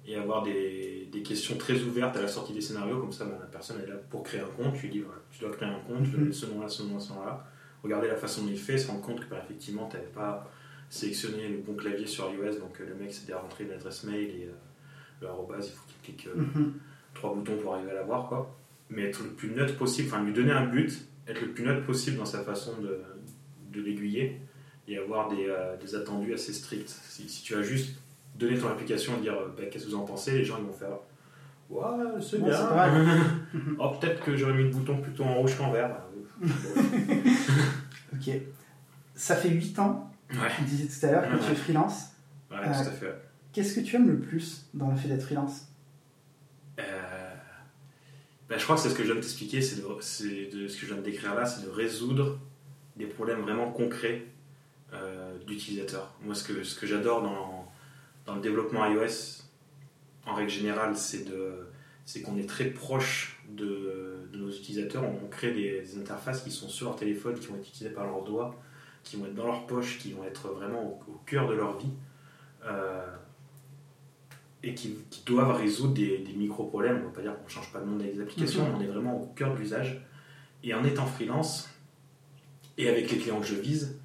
et 0.08 0.16
avoir 0.18 0.44
des, 0.44 1.10
des 1.12 1.24
questions 1.24 1.58
très 1.58 1.82
ouvertes 1.82 2.16
à 2.18 2.22
la 2.22 2.28
sortie 2.28 2.54
des 2.54 2.62
scénarios. 2.62 3.00
Comme 3.00 3.12
ça, 3.12 3.26
ben, 3.26 3.38
la 3.40 3.48
personne 3.48 3.78
est 3.82 3.88
là 3.88 3.96
pour 4.10 4.24
créer 4.24 4.42
un 4.42 4.48
compte. 4.64 4.76
Tu 4.76 4.84
lui 4.84 4.90
dis, 4.90 5.00
voilà, 5.00 5.22
tu 5.32 5.40
dois 5.44 5.52
créer 5.56 5.68
un 5.70 5.80
compte, 5.88 6.06
Mhm. 6.14 6.32
ce 6.32 6.46
nom-là, 6.48 6.68
ce 6.70 6.84
nom-là, 6.84 7.00
ce 7.00 7.14
nom-là. 7.14 7.44
Regarder 7.86 8.08
la 8.08 8.16
façon 8.16 8.42
dont 8.44 8.50
il 8.50 8.58
fait, 8.58 8.80
se 8.80 8.88
rendre 8.88 9.02
compte 9.02 9.20
que 9.20 9.30
ben, 9.30 9.38
effectivement, 9.44 9.88
tu 9.88 9.96
n'avais 9.96 10.10
pas 10.10 10.50
sélectionné 10.90 11.48
le 11.50 11.58
bon 11.58 11.76
clavier 11.76 12.08
sur 12.08 12.26
iOS. 12.32 12.60
Donc 12.60 12.82
euh, 12.82 12.86
le 12.90 12.96
mec 12.96 13.14
s'était 13.14 13.36
rentré 13.36 13.66
une 13.66 13.72
adresse 13.74 14.04
mail 14.06 14.30
et 14.30 14.46
euh, 14.46 14.56
le 15.22 15.28
arrobase, 15.28 15.68
il 15.68 15.74
faut 15.74 15.84
qu'il 15.88 16.16
clique 16.16 16.28
euh, 16.28 16.42
mhm. 16.42 16.74
trois 17.14 17.36
boutons 17.36 17.58
pour 17.58 17.76
arriver 17.76 17.92
à 17.92 17.96
l'avoir, 17.96 18.28
quoi. 18.28 18.58
Mais 18.90 19.04
être 19.04 19.24
le 19.24 19.30
plus 19.30 19.52
neutre 19.52 19.78
possible, 19.78 20.10
enfin 20.12 20.24
lui 20.24 20.34
donner 20.34 20.52
un 20.52 20.66
but, 20.66 21.08
être 21.28 21.42
le 21.42 21.52
plus 21.52 21.64
neutre 21.64 21.86
possible 21.86 22.18
dans 22.18 22.26
sa 22.26 22.42
façon 22.44 22.80
de, 22.82 23.02
de 23.72 23.82
l'aiguiller 23.86 24.42
et 24.88 24.98
avoir 24.98 25.30
des, 25.30 25.46
euh, 25.48 25.78
des 25.78 25.94
attendus 25.94 26.34
assez 26.34 26.54
stricts. 26.54 26.90
Si, 26.90 27.30
si 27.30 27.44
tu 27.44 27.54
as 27.54 27.62
juste 27.62 28.00
donné 28.36 28.58
ton 28.58 28.70
application 28.70 29.14
et 29.20 29.22
dire 29.22 29.36
bah, 29.56 29.66
qu'est-ce 29.72 29.86
que 29.86 29.92
vous 29.92 29.96
en 29.96 30.06
pensez, 30.06 30.32
les 30.40 30.44
gens 30.44 30.58
ils 30.58 30.66
vont 30.66 30.74
faire 30.74 30.98
Ouais, 31.70 32.22
c'est 32.22 32.38
Ouais, 32.38 32.50
bien. 32.50 32.68
pas 32.68 32.92
oh, 33.80 33.90
peut-être 34.00 34.24
que 34.24 34.36
j'aurais 34.36 34.54
mis 34.54 34.64
le 34.64 34.70
bouton 34.70 34.98
plutôt 34.98 35.24
en 35.24 35.36
rouge 35.36 35.56
qu'en 35.58 35.72
vert. 35.72 35.98
Ok. 38.14 38.30
Ça 39.14 39.36
fait 39.36 39.50
8 39.50 39.80
ans, 39.80 40.12
ouais, 40.32 40.38
tu 40.58 40.64
disais 40.64 40.88
tout 40.88 41.06
à 41.06 41.12
l'heure, 41.12 41.32
que 41.32 41.46
tu 41.46 41.52
es 41.52 41.56
freelance. 41.56 42.12
ouais, 42.52 42.58
tout 42.58 42.70
à 42.70 42.92
fait. 42.92 43.16
Qu'est-ce 43.54 43.76
que 43.76 43.80
tu 43.80 43.96
aimes 43.96 44.08
le 44.08 44.20
plus 44.20 44.66
dans 44.74 44.90
le 44.90 44.98
fait 44.98 45.08
d'être 45.08 45.24
freelance? 45.24 45.68
Euh, 46.80 46.84
ben, 48.50 48.60
je 48.60 48.64
crois 48.64 48.76
que 48.76 48.82
c'est 48.82 48.90
ce 48.90 48.96
que 48.96 49.04
je 49.04 49.08
viens 49.08 49.16
de 49.16 49.22
t'expliquer, 49.22 49.62
c'est 49.62 49.78
de, 49.82 50.02
ce 50.02 50.76
que 50.76 50.82
je 50.82 50.86
viens 50.88 50.98
de 50.98 51.02
décrire 51.02 51.36
là, 51.36 51.46
c'est 51.46 51.66
de 51.66 51.70
résoudre 51.70 52.40
des 52.98 53.06
problèmes 53.06 53.42
vraiment 53.42 53.72
concrets 53.72 54.26
euh, 54.94 55.38
d'utilisateurs. 55.46 56.14
Moi, 56.22 56.36
ce 56.36 56.44
que, 56.44 56.64
ce 56.64 56.78
que 56.78 56.86
j'adore 56.86 57.22
dans, 57.22 57.72
dans 58.26 58.36
le 58.36 58.42
développement 58.42 58.86
iOS, 58.86 59.44
en 60.26 60.34
règle 60.34 60.50
générale, 60.50 60.96
c'est 60.98 61.24
de 61.24 61.68
c'est 62.06 62.22
qu'on 62.22 62.38
est 62.38 62.48
très 62.48 62.66
proche 62.66 63.42
de 63.50 64.05
nos 64.38 64.50
utilisateurs. 64.50 65.04
On, 65.04 65.26
on 65.26 65.28
crée 65.30 65.52
des, 65.54 65.82
des 65.82 65.98
interfaces 65.98 66.42
qui 66.44 66.52
sont 66.52 66.70
sur 66.70 66.88
leur 66.88 66.96
téléphone, 66.96 67.38
qui 67.40 67.48
vont 67.48 67.56
être 67.56 67.68
utilisées 67.68 67.94
par 67.94 68.06
leurs 68.06 68.24
doigts, 68.24 68.56
qui 69.04 69.18
vont 69.18 69.26
être 69.26 69.36
dans 69.36 69.46
leur 69.48 69.66
poche, 69.68 69.98
qui 70.00 70.14
vont 70.14 70.24
être 70.24 70.50
vraiment 70.50 70.84
au, 70.84 71.12
au 71.12 71.22
cœur 71.26 71.48
de 71.48 71.54
leur 71.54 71.78
vie. 71.78 71.94
Euh, 72.66 73.06
et 74.64 74.74
qui, 74.74 74.96
qui 75.12 75.24
doivent 75.26 75.56
résoudre 75.56 75.94
des, 75.94 76.18
des 76.18 76.34
micro-problèmes. 76.34 76.96
On 76.96 77.00
ne 77.02 77.06
va 77.06 77.12
pas 77.12 77.22
dire 77.22 77.38
qu'on 77.38 77.44
ne 77.44 77.50
change 77.50 77.72
pas 77.72 77.80
le 77.80 77.86
monde 77.86 78.02
des 78.02 78.20
applications, 78.20 78.64
mais 78.68 78.74
on 78.76 78.82
est 78.82 78.88
vraiment 78.92 79.22
au 79.22 79.28
cœur 79.28 79.54
de 79.54 79.60
l'usage. 79.60 80.02
Et 80.64 80.74
en 80.74 80.84
étant 80.84 81.06
freelance, 81.06 81.70
et 82.80 82.90
avec 82.90 83.12
les 83.12 83.20
clients 83.20 83.40
que 83.40 83.46
je 83.46 83.54
vise, 83.54 84.00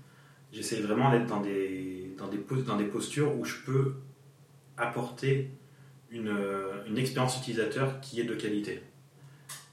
j'essaie 0.52 0.80
vraiment 0.82 1.10
d'être 1.10 1.26
dans 1.26 1.40
des, 1.40 2.14
dans, 2.18 2.28
des, 2.28 2.36
pos- 2.36 2.60
dans 2.60 2.76
des 2.76 2.84
postures 2.84 3.34
où 3.38 3.44
je 3.46 3.56
peux 3.64 3.94
apporter 4.76 5.50
une, 6.10 6.36
une 6.86 6.98
expérience 6.98 7.38
utilisateur 7.38 7.98
qui 8.02 8.20
est 8.20 8.24
de 8.24 8.34
qualité. 8.34 8.82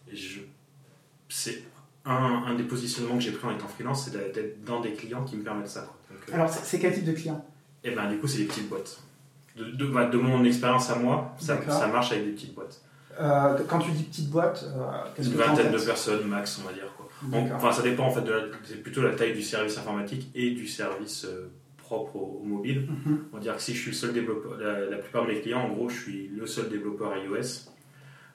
Je- 0.09 0.39
C'est 1.39 1.61
un, 2.05 2.43
un 2.47 2.55
des 2.55 2.63
positionnements 2.63 3.15
que 3.15 3.21
j'ai 3.21 3.31
pris 3.31 3.47
en 3.47 3.51
étant 3.51 3.67
freelance, 3.67 4.05
c'est 4.05 4.33
d'être 4.33 4.63
dans 4.65 4.79
des 4.79 4.93
clients 4.93 5.23
qui 5.23 5.35
me 5.35 5.43
permettent 5.43 5.67
ça. 5.67 5.81
Donc, 5.81 6.19
euh, 6.29 6.33
Alors, 6.33 6.49
c'est 6.49 6.79
quel 6.79 6.93
type 6.95 7.05
de 7.05 7.11
client? 7.13 7.45
Et 7.83 7.91
ben 7.91 8.09
du 8.09 8.17
coup, 8.17 8.27
c'est 8.27 8.39
des 8.39 8.45
petites 8.45 8.67
boîtes. 8.69 8.99
De, 9.55 9.65
de, 9.65 9.85
bah, 9.85 10.05
de 10.05 10.17
mon 10.17 10.43
expérience 10.43 10.89
à 10.89 10.95
moi, 10.95 11.35
ça, 11.39 11.55
marche 11.87 12.11
avec 12.11 12.25
des 12.25 12.31
petites 12.31 12.55
boîtes. 12.55 12.81
Euh, 13.19 13.55
Quand 13.67 13.77
tu 13.79 13.91
dis 13.91 14.03
petite 14.03 14.29
boîte, 14.31 14.65
euh, 14.65 15.21
Une 15.23 15.33
vingtaine 15.33 15.71
de 15.71 15.77
personnes 15.79 16.27
max, 16.27 16.59
on 16.63 16.67
va 16.67 16.73
dire. 16.73 16.91
Quoi. 16.97 17.07
Donc, 17.23 17.51
enfin, 17.53 17.71
ça 17.71 17.81
dépend 17.83 18.05
en 18.05 18.11
fait, 18.11 18.21
de 18.21 18.31
la- 18.31 18.45
c'est 18.63 18.81
plutôt 18.81 19.01
la 19.03 19.13
taille 19.15 19.33
du 19.33 19.41
service 19.43 19.77
informatique 19.77 20.29
et 20.35 20.51
du 20.51 20.67
service 20.67 21.25
euh, 21.25 21.49
propre 21.77 22.15
au, 22.15 22.41
au 22.41 22.45
mobile. 22.45 22.87
Mhm. 22.89 23.25
On 23.31 23.37
va 23.37 23.41
dire 23.41 23.55
que 23.55 23.61
si 23.61 23.73
je 23.75 23.79
suis 23.81 23.91
le 23.91 23.97
seul 23.97 24.13
développeur, 24.13 24.57
la, 24.57 24.85
la 24.85 24.97
plupart 24.97 25.23
de 25.25 25.31
mes 25.33 25.39
clients, 25.41 25.61
en 25.61 25.69
gros, 25.69 25.87
je 25.89 25.99
suis 26.01 26.27
le 26.29 26.45
seul 26.47 26.69
développeur 26.69 27.11
iOS. 27.17 27.69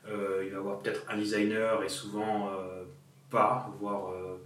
Euh, 0.09 0.43
il 0.45 0.51
va 0.51 0.57
y 0.57 0.59
avoir 0.59 0.81
peut-être 0.81 1.03
un 1.09 1.17
designer 1.17 1.83
et 1.85 1.89
souvent 1.89 2.51
euh, 2.53 2.83
pas, 3.31 3.71
voire 3.79 4.11
euh, 4.13 4.37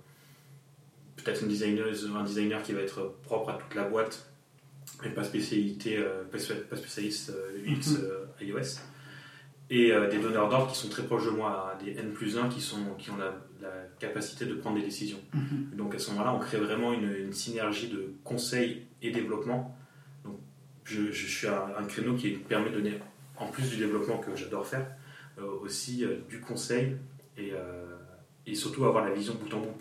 peut-être 1.17 1.43
une 1.43 1.49
designeuse, 1.49 2.11
un 2.15 2.25
designer 2.25 2.63
qui 2.63 2.73
va 2.73 2.81
être 2.83 3.15
propre 3.25 3.51
à 3.51 3.55
toute 3.55 3.75
la 3.75 3.85
boîte, 3.85 4.31
mais 5.03 5.11
pas 5.11 5.25
spécialité, 5.25 5.99
pas 6.31 6.39
spé- 6.39 6.55
pas 6.69 6.77
spécialiste 6.77 7.33
UX 7.65 7.99
Mhm. 7.99 8.49
iOS. 8.49 8.81
Et 9.69 9.91
des 10.11 10.19
donneurs 10.19 10.49
d'ordre 10.49 10.71
qui 10.71 10.79
sont 10.79 10.89
très 10.89 11.03
proches 11.03 11.25
de 11.25 11.31
moi, 11.31 11.77
des 11.85 11.97
N 11.99 12.13
plus 12.13 12.39
1 12.39 12.49
qui, 12.49 12.61
sont, 12.61 12.95
qui 12.99 13.11
ont 13.11 13.17
la, 13.17 13.35
la 13.61 13.73
capacité 13.99 14.45
de 14.47 14.55
prendre 14.55 14.77
des 14.79 14.85
décisions. 14.85 15.19
Mhm. 15.35 15.71
Donc 15.77 15.95
à 15.95 15.99
ce 15.99 16.11
moment-là, 16.13 16.33
on 16.35 16.39
crée 16.39 16.59
vraiment 16.59 16.93
une, 16.93 17.11
une 17.13 17.33
synergie 17.33 17.89
de 17.89 18.13
conseil 18.23 18.87
et 19.03 19.11
développement. 19.11 19.77
Donc 20.25 20.39
je, 20.85 21.11
je 21.11 21.27
suis 21.27 21.49
à 21.49 21.75
un 21.81 21.85
créneau 21.87 22.15
qui 22.15 22.33
me 22.35 22.39
permet 22.39 22.71
de 22.71 22.77
donner, 22.77 23.01
en 23.39 23.49
plus 23.49 23.69
du 23.71 23.77
développement 23.79 24.19
que 24.19 24.37
j'adore 24.37 24.65
faire, 24.67 24.87
aussi 25.45 26.05
euh, 26.05 26.17
du 26.29 26.41
conseil 26.41 26.97
et, 27.37 27.53
euh, 27.53 27.85
et 28.47 28.55
surtout 28.55 28.85
avoir 28.85 29.05
la 29.05 29.13
vision 29.15 29.35
bout 29.35 29.55
en 29.55 29.61
bout. 29.61 29.73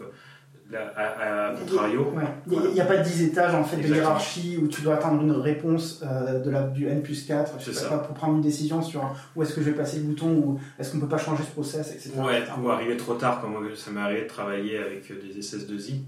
Là, 0.72 0.92
à, 0.98 1.50
à 1.52 1.56
contrario, 1.56 2.12
Ouais. 2.16 2.24
Il 2.68 2.74
n'y 2.74 2.82
a, 2.82 2.86
pas 2.86 2.98
10 2.98 3.22
étages 3.22 3.54
en 3.54 3.64
fait 3.64 3.78
de 3.78 3.88
hiérarchie 3.88 4.58
où 4.58 4.68
tu 4.68 4.82
dois 4.82 4.96
attendre 4.96 5.22
une 5.22 5.32
réponse 5.32 6.02
euh, 6.04 6.40
de 6.40 6.50
la, 6.50 6.64
du 6.64 6.88
N 6.88 7.04
plus 7.04 7.24
4 7.28 7.60
je 7.60 7.66
C'est 7.66 7.74
sais 7.74 7.82
ça. 7.84 7.90
pas, 7.90 7.98
pour 8.00 8.16
prendre 8.16 8.34
une 8.38 8.42
décision 8.42 8.82
sur 8.82 9.16
où 9.36 9.44
est-ce 9.44 9.54
que 9.54 9.62
je 9.62 9.70
vais 9.70 9.76
passer 9.78 9.98
le 9.98 10.06
bouton 10.06 10.28
ou 10.36 10.60
est-ce 10.80 10.92
qu'on 10.92 11.00
peut 11.00 11.08
pas 11.08 11.20
changer 11.20 11.44
ce 11.44 11.52
process, 11.52 11.92
etc. 11.92 12.14
Ouais, 12.18 12.42
ou 12.60 12.70
arriver 12.72 12.98
trop 12.98 13.14
tard, 13.14 13.42
comme 13.42 13.76
ça 13.76 13.92
m'est 13.92 14.02
arrivé 14.02 14.24
de 14.24 14.28
travailler 14.28 14.80
avec 14.80 15.12
euh, 15.12 15.22
des 15.22 15.40
SS2I, 15.40 16.00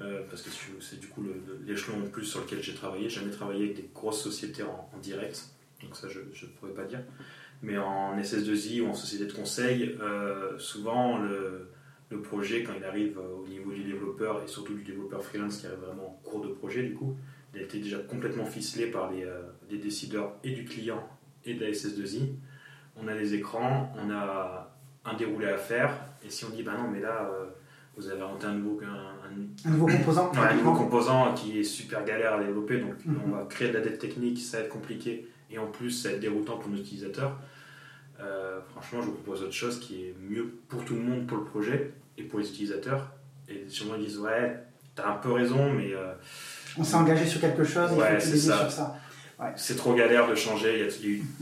euh, 0.00 0.22
parce 0.30 0.42
que 0.42 0.50
c'est- 0.80 1.00
du 1.00 1.08
coup 1.08 1.24
l'échelon 1.66 1.96
en 2.04 2.08
plus 2.08 2.24
sur 2.24 2.40
lequel 2.40 2.62
j'ai 2.62 2.74
travaillé. 2.74 3.08
J'ai 3.08 3.18
jamais 3.20 3.32
travaillé 3.32 3.64
avec 3.64 3.76
des 3.76 3.90
grosses 3.92 4.22
sociétés 4.22 4.62
en, 4.62 4.88
en 4.94 4.98
direct, 5.00 5.42
donc 5.82 5.96
ça 5.96 6.06
je 6.08 6.20
ne 6.20 6.50
pourrais 6.52 6.70
pas 6.72 6.84
dire. 6.84 7.00
Mais 7.62 7.78
en 7.78 8.18
SS2I 8.18 8.80
ou 8.82 8.88
en 8.88 8.94
société 8.94 9.26
de 9.26 9.32
conseil, 9.32 9.96
euh, 10.02 10.58
souvent 10.58 11.18
le, 11.18 11.68
le 12.10 12.20
projet, 12.20 12.64
quand 12.64 12.72
il 12.76 12.84
arrive 12.84 13.18
euh, 13.18 13.42
au 13.44 13.46
niveau 13.46 13.70
du 13.72 13.84
développeur 13.84 14.42
et 14.44 14.48
surtout 14.48 14.74
du 14.74 14.82
développeur 14.82 15.22
freelance 15.24 15.58
qui 15.58 15.66
arrive 15.66 15.78
vraiment 15.78 16.08
en 16.08 16.20
cours 16.28 16.40
de 16.40 16.48
projet, 16.48 16.82
du 16.82 16.94
coup, 16.94 17.16
il 17.54 17.60
a 17.60 17.62
été 17.62 17.78
déjà 17.78 17.98
complètement 17.98 18.44
ficelé 18.46 18.86
par 18.86 19.10
les, 19.12 19.22
euh, 19.24 19.42
les 19.70 19.78
décideurs 19.78 20.32
et 20.42 20.50
du 20.50 20.64
client 20.64 21.08
et 21.44 21.54
de 21.54 21.60
la 21.64 21.70
SS2I. 21.70 22.34
On 22.96 23.06
a 23.08 23.14
les 23.14 23.34
écrans, 23.34 23.92
on 23.96 24.10
a 24.10 24.76
un 25.04 25.14
déroulé 25.14 25.46
à 25.46 25.56
faire, 25.58 25.90
et 26.24 26.30
si 26.30 26.44
on 26.44 26.50
dit 26.50 26.62
bah 26.62 26.74
non, 26.76 26.88
mais 26.90 27.00
là 27.00 27.30
euh, 27.32 27.46
vous 27.96 28.08
avez 28.08 28.20
inventé 28.22 28.46
un 28.46 28.54
nouveau, 28.54 28.80
un, 28.84 28.86
un- 28.88 29.68
Un 29.68 29.70
nouveau 29.70 29.86
composant 29.86 30.30
Ouais, 30.32 30.38
un 30.38 30.54
nouveau 30.56 30.72
composant 30.74 31.32
qui 31.34 31.58
est 31.58 31.64
super 31.64 32.04
galère 32.04 32.34
à 32.34 32.42
développer, 32.44 32.78
donc 32.80 32.94
Mhm. 33.06 33.16
on 33.26 33.30
va 33.30 33.44
créer 33.48 33.68
de 33.68 33.74
la 33.74 33.80
dette 33.80 33.98
technique, 33.98 34.38
ça 34.40 34.58
va 34.58 34.64
être 34.64 34.70
compliqué, 34.70 35.28
et 35.50 35.58
en 35.58 35.66
plus 35.68 35.90
ça 35.90 36.08
va 36.08 36.14
être 36.16 36.20
déroutant 36.20 36.58
pour 36.58 36.70
nos 36.70 36.76
utilisateurs. 36.78 37.38
Euh, 38.22 38.60
franchement, 38.70 39.00
je 39.02 39.06
vous 39.06 39.12
propose 39.14 39.42
autre 39.42 39.52
chose 39.52 39.80
qui 39.80 40.04
est 40.04 40.14
mieux 40.20 40.54
pour 40.68 40.84
tout 40.84 40.94
le 40.94 41.00
monde, 41.00 41.26
pour 41.26 41.38
le 41.38 41.44
projet 41.44 41.92
et 42.16 42.22
pour 42.22 42.38
les 42.38 42.48
utilisateurs. 42.48 43.10
Et 43.48 43.64
sûrement 43.68 43.94
ils 43.96 44.04
disent 44.06 44.18
ouais, 44.18 44.56
as 44.96 45.08
un 45.08 45.16
peu 45.16 45.32
raison, 45.32 45.72
mais. 45.72 45.92
euh, 45.92 46.12
On 46.78 46.84
s'est 46.84 46.94
engagé 46.94 47.26
sur 47.26 47.40
quelque 47.40 47.64
chose, 47.64 47.90
Ouais, 47.92 48.14
il 48.14 48.20
faut 48.20 48.26
c'est 48.30 48.36
ça. 48.38 48.58
sur 48.58 48.70
ça. 48.70 48.96
c'est 49.56 49.76
trop 49.76 49.94
galère 49.94 50.28
de 50.28 50.34
changer. 50.36 50.74
Il 50.78 50.84
y, 50.84 50.88
a, 50.88 50.92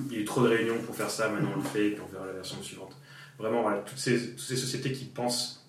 il 0.09 0.13
y 0.15 0.17
a 0.17 0.21
eu, 0.21 0.25
trop 0.25 0.43
de 0.43 0.49
réunions 0.49 0.79
pour 0.79 0.95
faire 0.95 1.11
ça. 1.11 1.29
Maintenant, 1.29 1.51
on 1.55 1.57
le 1.59 1.63
fait 1.63 1.89
et 1.89 1.91
puis 1.91 2.03
on 2.07 2.11
verra 2.13 2.27
la 2.27 2.33
version 2.33 2.63
suivante. 2.63 2.97
Vraiment, 3.39 3.63
voilà, 3.63 3.79
toutes 3.79 3.99
ces, 3.99 4.31
toutes 4.31 4.41
ces 4.41 4.57
sociétés 4.57 4.93
qui 4.93 5.05
pensent, 5.07 5.67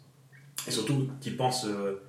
et 0.67 0.71
surtout 0.71 1.09
qui 1.21 1.31
pensent 1.31 1.65
euh, 1.65 2.01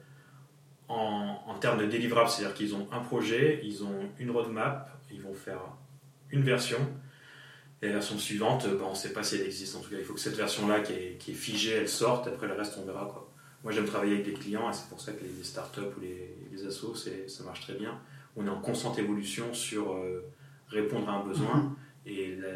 en, 0.89 1.39
en 1.47 1.55
termes 1.59 1.79
de 1.81 1.87
délivrable, 1.87 2.29
c'est-à-dire 2.29 2.55
qu'ils 2.55 2.75
ont 2.75 2.87
un 2.93 3.01
projet, 3.01 3.61
ils 3.65 3.83
ont 3.85 4.11
une 4.19 4.31
roadmap, 4.31 4.91
ils 5.11 5.23
vont 5.23 5.35
faire 5.35 5.61
une 6.31 6.43
version. 6.43 6.79
Et 7.83 7.89
la 7.89 7.95
version 7.95 8.17
suivante, 8.17 8.67
ben, 8.69 8.85
on 8.87 8.91
ne 8.91 8.95
sait 8.95 9.13
pas 9.13 9.23
si 9.25 9.35
elle 9.37 9.43
existe. 9.47 9.75
En 9.77 9.81
tout 9.81 9.91
cas, 9.91 9.97
il 9.99 10.05
faut 10.05 10.15
que 10.15 10.21
cette 10.21 10.37
version-là, 10.37 10.81
qui 10.81 10.93
est, 10.93 11.17
qui 11.19 11.33
est 11.33 11.35
figée, 11.35 11.73
elle 11.73 11.89
sorte. 11.89 12.29
Après, 12.29 12.47
le 12.47 12.55
reste, 12.55 12.79
on 12.81 12.87
verra. 12.87 13.07
Quoi. 13.13 13.29
Moi, 13.65 13.73
j'aime 13.73 13.87
travailler 13.87 14.15
avec 14.15 14.25
des 14.27 14.33
clients 14.35 14.71
et 14.71 14.73
c'est 14.73 14.89
pour 14.89 15.01
ça 15.01 15.13
que 15.13 15.23
les, 15.25 15.43
startups 15.45 15.81
ou 15.97 16.01
les, 16.01 16.37
les 16.53 16.67
assos, 16.67 16.95
ça 16.95 17.45
marche 17.45 17.61
très 17.63 17.75
bien. 17.75 17.99
On 18.37 18.47
est 18.47 18.51
en 18.51 18.61
constante 18.61 18.99
évolution 19.01 19.53
sur 19.53 19.93
euh, 19.95 20.25
répondre 20.69 21.09
à 21.09 21.15
un 21.15 21.25
besoin. 21.27 21.57
Mhm. 21.57 21.75
Et 22.07 22.37
la, 22.37 22.49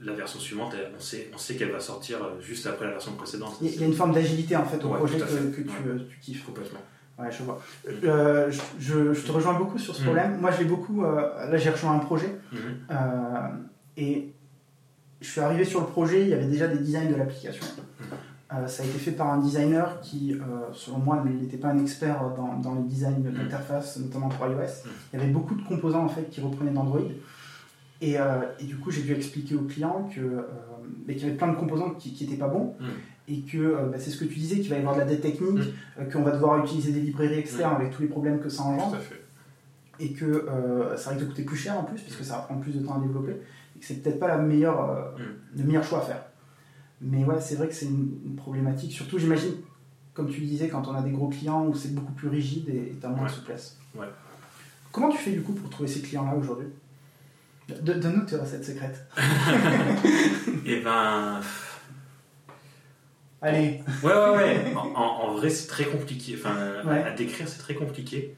la 0.00 0.12
version 0.14 0.40
suivante, 0.40 0.72
elle- 0.76 0.90
on 0.96 1.00
sait, 1.00 1.30
on 1.34 1.38
sait 1.38 1.54
qu'elle 1.56 1.70
va 1.70 1.80
sortir 1.80 2.24
euh, 2.24 2.40
juste 2.40 2.66
après 2.66 2.86
la 2.86 2.92
version 2.92 3.12
précédente. 3.12 3.56
Il 3.60 3.78
y 3.80 3.82
a- 3.82 3.86
une 3.86 3.92
forme 3.92 4.12
d'agilité 4.14 4.56
en 4.56 4.64
fait 4.64 4.82
au 4.82 4.88
Ouais, 4.88 4.96
projet 4.98 5.18
que, 5.18 5.24
que 5.24 5.60
tu, 5.60 5.68
Ouais. 5.68 6.06
tu 6.10 6.18
kiffes. 6.20 6.44
Complètement. 6.46 6.80
Ouais, 7.18 7.30
je 7.30 7.42
vois. 7.42 7.62
Euh, 8.04 8.50
je, 8.50 8.60
je- 8.80 9.12
je 9.12 9.26
te 9.26 9.30
rejoins 9.30 9.54
beaucoup 9.54 9.78
sur 9.78 9.94
ce 9.94 10.00
Mm. 10.00 10.04
problème. 10.04 10.40
Moi, 10.40 10.50
j'ai 10.52 10.64
beaucoup. 10.64 11.04
euh, 11.04 11.20
là, 11.50 11.56
j'ai 11.58 11.68
rejoint 11.70 11.92
un 11.92 11.98
projet 11.98 12.34
Mhm. 12.50 12.58
euh, 12.90 12.94
et 13.96 14.32
je 15.20 15.28
suis 15.28 15.40
arrivé 15.40 15.64
sur 15.64 15.80
le 15.80 15.86
projet. 15.86 16.22
Il 16.22 16.28
y 16.28 16.34
avait 16.34 16.46
déjà 16.46 16.66
des 16.68 16.78
designs 16.78 17.10
de 17.10 17.14
l'application. 17.16 17.64
Euh, 18.54 18.66
ça 18.66 18.82
a 18.82 18.86
été 18.86 18.98
fait 18.98 19.12
par 19.12 19.28
un 19.32 19.38
designer 19.38 20.00
qui, 20.02 20.34
euh, 20.34 20.38
selon 20.74 20.98
moi, 20.98 21.24
n'était 21.24 21.56
pas 21.56 21.68
un 21.68 21.78
expert 21.80 22.22
dans, 22.36 22.58
dans 22.58 22.74
les 22.74 22.82
designs 22.82 23.18
d'interface, 23.20 23.98
notamment 23.98 24.28
pour 24.28 24.46
iOS. 24.46 24.84
Il 25.12 25.18
y 25.18 25.22
avait 25.22 25.32
beaucoup 25.32 25.54
de 25.54 25.62
composants 25.62 26.04
en 26.04 26.08
fait 26.08 26.28
qui 26.28 26.40
reprenaient 26.42 26.72
d'Android. 26.72 27.00
Et, 28.02 28.18
euh, 28.18 28.40
et 28.60 28.64
du 28.64 28.76
coup, 28.76 28.90
j'ai 28.90 29.02
dû 29.02 29.12
expliquer 29.14 29.54
au 29.54 29.62
client 29.62 30.10
que, 30.14 30.44
mais 31.06 31.14
qu'il 31.14 31.22
y 31.22 31.26
avait 31.28 31.36
plein 31.38 31.48
de 31.48 31.56
composants 31.56 31.90
qui 31.92 32.16
n'étaient 32.24 32.36
pas 32.36 32.48
bons 32.48 32.74
Mm. 32.80 32.84
et 33.28 33.40
que 33.42 33.76
bah, 33.90 33.96
c'est 33.98 34.10
ce 34.10 34.18
que 34.18 34.24
tu 34.24 34.38
disais, 34.40 34.56
qu'il 34.58 34.68
va 34.68 34.76
y 34.76 34.80
avoir 34.80 34.96
de 34.96 35.00
la 35.00 35.06
dette 35.06 35.20
technique, 35.22 35.72
qu'on 36.12 36.22
va 36.22 36.32
devoir 36.32 36.62
utiliser 36.64 36.90
des 36.92 37.00
librairies 37.00 37.38
externes 37.38 37.76
avec 37.76 37.92
tous 37.92 38.02
les 38.02 38.08
problèmes 38.08 38.40
que 38.40 38.48
ça 38.48 38.64
engendre 38.64 38.90
Tout 38.90 38.96
à 38.96 38.98
fait. 38.98 39.22
et 40.00 40.12
que 40.12 40.46
ça 40.96 41.10
risque 41.10 41.22
de 41.22 41.28
coûter 41.28 41.44
plus 41.44 41.56
cher 41.56 41.78
en 41.78 41.84
plus 41.84 42.00
puisque 42.02 42.24
ça 42.24 42.34
va 42.38 42.42
prendre 42.42 42.60
plus 42.60 42.72
de 42.72 42.84
temps 42.84 42.96
à 42.96 43.00
développer 43.00 43.36
c'est 43.82 44.02
peut-être 44.02 44.18
pas 44.18 44.28
la 44.28 44.38
meilleure, 44.38 44.90
euh, 44.90 45.10
le 45.56 45.64
meilleur 45.64 45.84
choix 45.84 45.98
à 45.98 46.02
faire. 46.02 46.24
Mais 47.00 47.24
ouais, 47.24 47.40
c'est 47.40 47.56
vrai 47.56 47.68
que 47.68 47.74
c'est 47.74 47.86
une, 47.86 48.20
une 48.24 48.36
problématique, 48.36 48.92
surtout 48.92 49.18
j'imagine, 49.18 49.54
comme 50.14 50.30
tu 50.30 50.40
disais, 50.40 50.68
quand 50.68 50.86
on 50.88 50.94
a 50.94 51.02
des 51.02 51.10
gros 51.10 51.28
clients 51.28 51.66
où 51.66 51.74
c'est 51.74 51.94
beaucoup 51.94 52.12
plus 52.12 52.28
rigide 52.28 52.68
et 52.68 52.96
tu 53.00 53.06
as 53.06 53.08
moins 53.08 53.26
de 53.26 53.30
souplesse. 53.30 53.78
Ouais. 53.94 54.06
Comment 54.92 55.08
tu 55.08 55.18
fais 55.18 55.32
du 55.32 55.42
coup 55.42 55.54
pour 55.54 55.70
trouver 55.70 55.88
ces 55.88 56.02
clients-là 56.02 56.34
aujourd'hui? 56.36 56.68
Donne-nous 57.80 58.26
tes 58.26 58.36
recettes 58.36 58.64
secrètes. 58.64 59.06
Et 60.66 60.80
ben. 60.80 61.40
Allez, 63.40 63.82
Ouais, 64.04 64.12
ouais, 64.12 64.30
ouais. 64.36 64.74
En, 64.74 65.34
vrai, 65.34 65.50
c'est 65.50 65.66
très 65.66 65.84
compliqué. 65.84 66.36
Enfin, 66.38 66.54
à 66.86 67.10
décrire, 67.10 67.48
c'est 67.48 67.58
très 67.58 67.74
compliqué. 67.74 68.36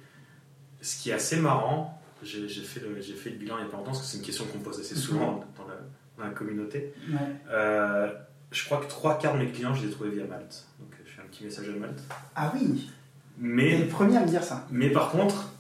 Ce 0.80 0.96
qui 0.96 1.10
est 1.10 1.14
assez 1.14 1.36
marrant, 1.36 2.00
j'ai 2.24 2.48
fait, 2.48 2.80
le- 2.80 3.00
j'ai 3.00 3.14
fait 3.14 3.30
le 3.30 3.36
bilan 3.36 3.56
il 3.58 3.62
n'y 3.62 3.68
a 3.68 3.70
pas 3.70 3.76
longtemps, 3.76 3.90
parce 3.92 4.00
que 4.00 4.06
c'est 4.06 4.18
une 4.18 4.24
question 4.24 4.44
qu'on 4.46 4.58
pose 4.58 4.80
assez 4.80 4.94
souvent 4.94 5.44
dans, 5.56 5.66
la, 5.66 5.74
dans 6.18 6.24
la 6.24 6.30
communauté. 6.30 6.92
ouais. 7.08 7.16
Euh, 7.50 8.12
je 8.50 8.64
crois 8.64 8.78
que 8.78 8.86
trois 8.88 9.18
quarts 9.18 9.34
de 9.34 9.38
mes 9.40 9.50
clients, 9.50 9.74
je 9.74 9.82
les 9.82 9.88
ai 9.88 9.92
trouvés 9.92 10.10
via 10.10 10.24
Malte. 10.26 10.64
Donc, 10.78 10.94
je 11.04 11.10
fais 11.10 11.20
un 11.22 11.24
petit 11.26 11.44
message 11.44 11.68
à 11.68 11.72
Malte. 11.72 12.00
Ah 12.36 12.52
oui, 12.54 12.86
t'es 12.86 12.92
Mais, 13.38 13.78
le 13.78 13.88
premier 13.88 14.16
à 14.16 14.20
me 14.20 14.28
dire 14.28 14.44
ça. 14.44 14.66
mais 14.70 14.90
par 14.90 15.10
contre, 15.10 15.50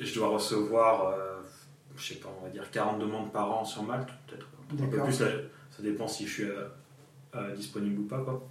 je 0.00 0.14
dois 0.14 0.28
recevoir, 0.28 1.08
euh, 1.08 1.40
je 1.96 2.14
sais 2.14 2.20
pas, 2.20 2.28
on 2.40 2.44
va 2.44 2.50
dire 2.50 2.70
40 2.70 3.00
demandes 3.00 3.32
par 3.32 3.50
an 3.50 3.64
sur 3.64 3.82
Malte, 3.82 4.08
peut-être 4.28 4.46
un 4.80 4.86
peu 4.86 5.02
plus, 5.02 5.12
ça, 5.12 5.24
ça 5.76 5.82
dépend 5.82 6.06
si 6.06 6.26
je 6.28 6.32
suis 6.32 6.44
euh, 6.44 6.68
euh, 7.34 7.54
disponible 7.56 8.00
ou 8.00 8.04
pas. 8.04 8.20
Quoi. 8.20 8.48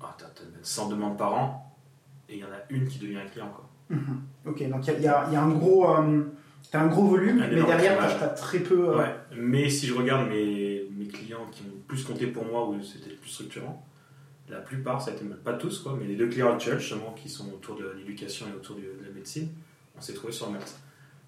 Ah, 0.00 0.14
t'as, 0.18 0.26
t'as 0.26 0.42
100 0.62 0.88
demandes 0.88 1.16
par 1.16 1.34
an, 1.34 1.76
et 2.28 2.34
il 2.34 2.38
y 2.40 2.44
en 2.44 2.48
a 2.48 2.58
une 2.70 2.88
qui 2.88 2.98
devient 2.98 3.18
un 3.18 3.26
client. 3.28 3.50
Quoi. 3.54 3.68
Mhm. 3.90 4.20
Ok, 4.46 4.68
donc 4.68 4.86
il 4.88 5.02
y, 5.02 5.06
a- 5.06 5.28
y 5.30 5.32
y 5.32 5.36
un 5.36 5.48
gros, 5.48 5.88
euh, 5.96 6.22
un 6.74 6.86
gros 6.86 7.04
volume, 7.04 7.42
Un 7.42 7.48
mais 7.48 7.62
derrière 7.62 7.98
t'as 7.98 8.26
as 8.26 8.28
très 8.30 8.58
peu. 8.60 8.88
euh, 8.90 8.98
Ouais, 8.98 9.14
mais 9.36 9.68
si 9.68 9.86
je 9.86 9.94
regarde 9.94 10.28
mes, 10.28 10.86
mes 10.96 11.06
clients 11.06 11.46
qui 11.52 11.62
ont 11.62 11.78
plus 11.86 12.02
compté 12.04 12.26
pour 12.28 12.44
moi, 12.46 12.66
où 12.68 12.82
c'était 12.82 13.10
le 13.10 13.16
plus 13.16 13.30
structurant, 13.30 13.86
la 14.48 14.58
plupart, 14.58 15.00
ça 15.00 15.10
a 15.10 15.14
été 15.14 15.24
pas 15.44 15.52
tous, 15.54 15.78
quoi, 15.80 15.96
mais 15.98 16.06
les 16.06 16.16
deux 16.16 16.28
clients 16.28 16.52
actuels, 16.52 16.78
justement, 16.78 17.12
qui 17.12 17.28
sont 17.28 17.48
autour 17.52 17.76
de 17.76 17.92
l'éducation 17.96 18.46
et 18.52 18.56
autour 18.56 18.76
de 18.76 18.82
la 19.06 19.10
médecine, 19.14 19.48
on 19.96 20.00
s'est 20.00 20.14
trouvé 20.14 20.32
sur 20.32 20.50
Malte. 20.50 20.74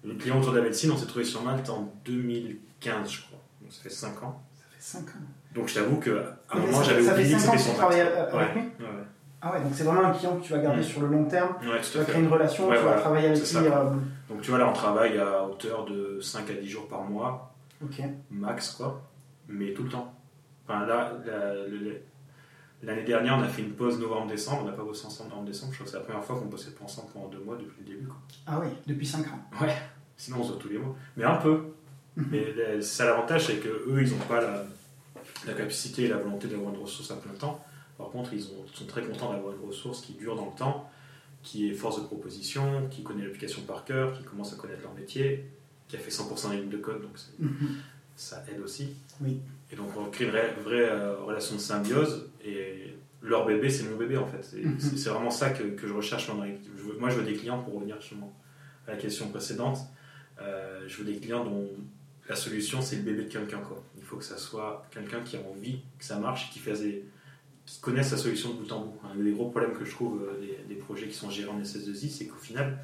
Les 0.03 0.15
clients 0.15 0.39
autour 0.39 0.51
de 0.51 0.57
la 0.57 0.63
médecine, 0.63 0.91
on 0.91 0.97
s'est 0.97 1.07
trouvé 1.07 1.25
sur 1.25 1.41
Malte 1.43 1.69
en 1.69 1.91
2015, 2.05 3.11
je 3.11 3.21
crois. 3.23 3.39
Donc 3.61 3.71
ça 3.71 3.81
fait 3.81 3.89
5 3.89 4.21
ans. 4.23 4.43
Ça 4.53 4.65
fait 4.69 4.81
5 4.99 5.07
ans. 5.09 5.23
Donc 5.55 5.69
je 5.69 5.75
t'avoue 5.75 5.97
qu'à 5.99 6.11
un 6.51 6.59
Mais 6.59 6.65
moment, 6.67 6.83
j'avais 6.83 7.07
oublié 7.09 7.33
que 7.33 7.39
c'était 7.39 7.57
que 7.57 7.61
tu 7.61 7.67
Malte. 7.67 7.77
travailles 7.77 8.01
avec 8.01 8.33
Ouais, 8.33 8.39
ouais, 8.85 9.03
Ah 9.47 9.51
ouais, 9.53 9.61
donc 9.61 9.73
c'est 9.75 9.83
vraiment 9.83 10.05
un 10.05 10.11
client 10.11 10.37
que 10.37 10.43
tu 10.43 10.53
vas 10.53 10.57
garder 10.59 10.79
Mm. 10.81 10.83
sur 10.83 11.01
le 11.01 11.07
long 11.07 11.25
terme. 11.25 11.55
ouais, 11.61 11.79
Tu 11.81 11.97
vas 11.99 12.03
créer 12.03 12.21
une 12.23 12.27
relation, 12.29 12.67
Ouais, 12.67 12.79
tu 12.79 12.83
vas 12.83 12.93
travailler 12.95 13.27
avec 13.27 13.37
lui. 13.39 13.57
euh, 13.57 13.83
Donc 14.27 14.41
tu 14.41 14.49
vois, 14.49 14.59
là, 14.59 14.67
on 14.67 14.73
travaille 14.73 15.19
à 15.19 15.43
hauteur 15.43 15.85
de 15.85 16.19
5 16.19 16.49
à 16.49 16.53
10 16.53 16.67
jours 16.67 16.87
par 16.87 17.03
mois, 17.03 17.53
max, 18.31 18.71
quoi, 18.71 19.03
mais 19.47 19.71
tout 19.73 19.83
le 19.83 19.89
temps. 19.89 20.11
Enfin, 20.67 20.85
là, 20.87 21.11
l'année 22.81 23.03
dernière, 23.03 23.37
on 23.37 23.43
a 23.43 23.47
fait 23.47 23.61
une 23.61 23.73
pause 23.73 23.99
novembre-décembre, 23.99 24.63
on 24.63 24.65
n'a 24.65 24.71
pas 24.71 24.83
bossé 24.83 25.05
ensemble 25.05 25.33
en 25.33 25.43
décembre, 25.43 25.73
je 25.73 25.77
crois 25.77 25.85
que 25.85 25.91
c'est 25.91 25.97
la 25.97 26.03
première 26.03 26.23
fois 26.23 26.37
qu'on 26.39 26.45
bossait 26.45 26.71
pas 26.71 26.85
ensemble 26.85 27.09
pendant 27.13 27.27
deux 27.27 27.39
mois 27.43 27.55
depuis 27.55 27.83
le 27.85 27.93
début. 27.93 28.07
Quoi. 28.07 28.17
Ah 28.47 28.59
oui, 28.61 28.69
depuis 28.87 29.05
5 29.05 29.27
ans. 29.27 29.39
Sinon, 30.17 30.37
on 30.39 30.43
se 30.43 30.51
voit 30.53 30.61
tous 30.61 30.69
les 30.69 30.77
mois. 30.79 30.95
Mais 31.17 31.23
un 31.23 31.35
peu. 31.35 31.65
Mhm. 32.15 32.25
Mais 32.31 32.81
ça, 32.81 33.05
l'avantage, 33.05 33.45
c'est 33.47 33.57
qu'eux, 33.57 33.99
ils 34.01 34.09
n'ont 34.09 34.25
pas 34.27 34.41
la, 34.41 34.63
la 35.45 35.53
capacité 35.53 36.03
et 36.03 36.07
la 36.07 36.17
volonté 36.17 36.47
d'avoir 36.47 36.73
une 36.73 36.81
ressource 36.81 37.11
à 37.11 37.15
plein 37.15 37.33
temps. 37.33 37.63
Par 37.97 38.09
contre, 38.09 38.33
ils 38.33 38.45
ont- 38.47 38.65
sont 38.73 38.85
très 38.85 39.03
contents 39.03 39.31
d'avoir 39.31 39.53
une 39.55 39.65
ressource 39.67 40.01
qui 40.01 40.13
dure 40.13 40.35
dans 40.35 40.47
le 40.47 40.57
temps, 40.57 40.89
qui 41.43 41.69
est 41.69 41.73
force 41.73 42.01
de 42.01 42.05
proposition, 42.07 42.87
qui 42.89 43.03
connaît 43.03 43.23
l'application 43.23 43.61
par 43.63 43.85
cœur, 43.85 44.17
qui 44.17 44.23
commence 44.23 44.53
à 44.53 44.57
connaître 44.57 44.81
leur 44.81 44.93
métier, 44.93 45.45
qui 45.87 45.95
a 45.95 45.99
fait 45.99 46.09
100% 46.11 46.49
des 46.49 46.57
lignes 46.57 46.69
de 46.69 46.77
code, 46.77 47.01
donc 47.03 47.17
Mhm. 47.39 47.75
ça 48.15 48.43
aide 48.51 48.59
aussi. 48.61 48.95
Oui. 49.21 49.39
Et 49.71 49.75
donc 49.75 49.95
on 49.97 50.05
crée 50.09 50.25
une 50.25 50.31
vraie, 50.31 50.53
vraie, 50.63 50.89
euh, 50.89 51.17
relation 51.21 51.55
de 51.55 51.61
symbiose 51.61 52.29
et 52.43 52.93
leur 53.21 53.45
bébé 53.45 53.69
c'est 53.69 53.83
mon 53.83 53.95
bébé 53.95 54.17
en 54.17 54.27
fait. 54.27 54.43
C'est 54.43 54.63
Mhm. 54.63 55.13
vraiment 55.13 55.31
ça 55.31 55.51
que, 55.51 55.63
que 55.63 55.87
je 55.87 55.93
recherche 55.93 56.27
moi 56.29 56.45
dans 56.45 56.51
je 56.77 56.81
veux- 56.83 56.97
Moi 56.99 57.09
je 57.09 57.17
veux 57.17 57.23
des 57.25 57.33
clients 57.35 57.61
pour 57.61 57.75
revenir 57.75 57.99
justement 58.01 58.33
à 58.87 58.91
la 58.91 58.97
question 58.97 59.29
précédente. 59.29 59.77
euh, 60.41 60.83
je 60.87 60.97
veux 60.97 61.05
des 61.05 61.17
clients 61.17 61.45
dont 61.45 61.69
la 62.27 62.35
solution 62.35 62.81
c'est 62.81 62.97
le 62.97 63.03
bébé 63.03 63.23
de 63.23 63.29
quelqu'un. 63.29 63.61
Il 63.97 64.03
faut 64.03 64.17
que 64.17 64.23
ça 64.25 64.37
soit 64.37 64.85
quelqu'un 64.91 65.21
qui 65.21 65.37
a 65.37 65.39
envie 65.49 65.79
que 65.97 66.03
ça 66.03 66.17
marche, 66.19 66.51
qui 66.51 66.59
fasse 66.59 66.81
des- 66.81 67.05
qui 67.65 67.79
connaisse 67.79 68.09
sa 68.09 68.17
solution 68.17 68.49
de 68.49 68.55
bout 68.55 68.71
en 68.71 68.81
bout. 68.85 68.99
Un 69.11 69.15
des 69.23 69.31
gros 69.31 69.49
problèmes 69.49 69.73
que 69.73 69.85
je 69.85 69.91
trouve 69.91 70.21
euh, 70.21 70.39
des, 70.39 70.73
des 70.75 70.79
projets 70.79 71.07
qui 71.07 71.15
sont 71.15 71.29
gérés 71.29 71.49
en 71.49 71.59
SS2I, 71.59 72.09
c'est 72.09 72.27
qu'au 72.27 72.37
final, 72.37 72.77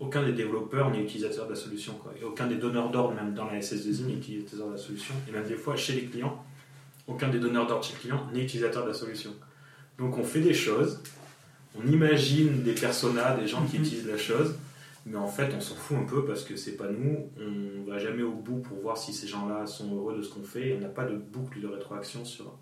aucun 0.00 0.24
des 0.24 0.32
développeurs 0.32 0.90
n'est 0.90 1.02
utilisateur 1.02 1.44
de 1.46 1.50
la 1.50 1.56
solution. 1.56 1.94
Quoi. 2.02 2.12
Et 2.20 2.24
aucun 2.24 2.46
des 2.46 2.56
donneurs 2.56 2.90
d'ordre, 2.90 3.14
même 3.14 3.34
dans 3.34 3.44
la 3.46 3.60
SS2I, 3.60 4.06
n'est 4.06 4.14
utilisateur 4.14 4.66
de 4.68 4.72
la 4.72 4.78
solution. 4.78 5.14
Et 5.28 5.32
même 5.32 5.46
des 5.46 5.54
fois, 5.56 5.76
chez 5.76 5.92
les 5.94 6.04
clients, 6.06 6.42
aucun 7.06 7.28
des 7.28 7.38
donneurs 7.38 7.66
d'ordre 7.66 7.84
chez 7.84 7.92
le 7.94 7.98
client 8.00 8.26
n'est 8.32 8.42
utilisateur 8.42 8.82
de 8.84 8.88
la 8.88 8.94
solution. 8.94 9.30
Donc 9.98 10.16
on 10.18 10.24
fait 10.24 10.40
des 10.40 10.54
choses, 10.54 11.00
on 11.78 11.86
imagine 11.86 12.62
des 12.62 12.72
personas, 12.72 13.36
des 13.36 13.46
gens 13.46 13.64
qui 13.66 13.76
Mhm. 13.78 13.84
utilisent 13.84 14.06
la 14.06 14.16
chose, 14.16 14.54
mais 15.06 15.18
en 15.18 15.26
fait 15.28 15.52
on 15.56 15.60
s'en 15.60 15.74
fout 15.74 15.98
un 15.98 16.04
peu 16.04 16.24
parce 16.24 16.42
que 16.44 16.56
c'est 16.56 16.76
pas 16.76 16.88
nous, 16.90 17.28
on 17.38 17.88
va 17.90 17.98
jamais 17.98 18.22
au 18.22 18.32
bout 18.32 18.58
pour 18.58 18.78
voir 18.78 18.96
si 18.96 19.12
ces 19.12 19.26
gens-là 19.28 19.66
sont 19.66 19.94
heureux 19.94 20.16
de 20.16 20.22
ce 20.22 20.30
qu'on 20.32 20.42
fait, 20.42 20.68
et 20.70 20.74
on 20.76 20.80
n'a 20.80 20.88
pas 20.88 21.04
de 21.04 21.16
boucle 21.16 21.60
de 21.60 21.66
rétroaction 21.66 22.24
sur, 22.24 22.56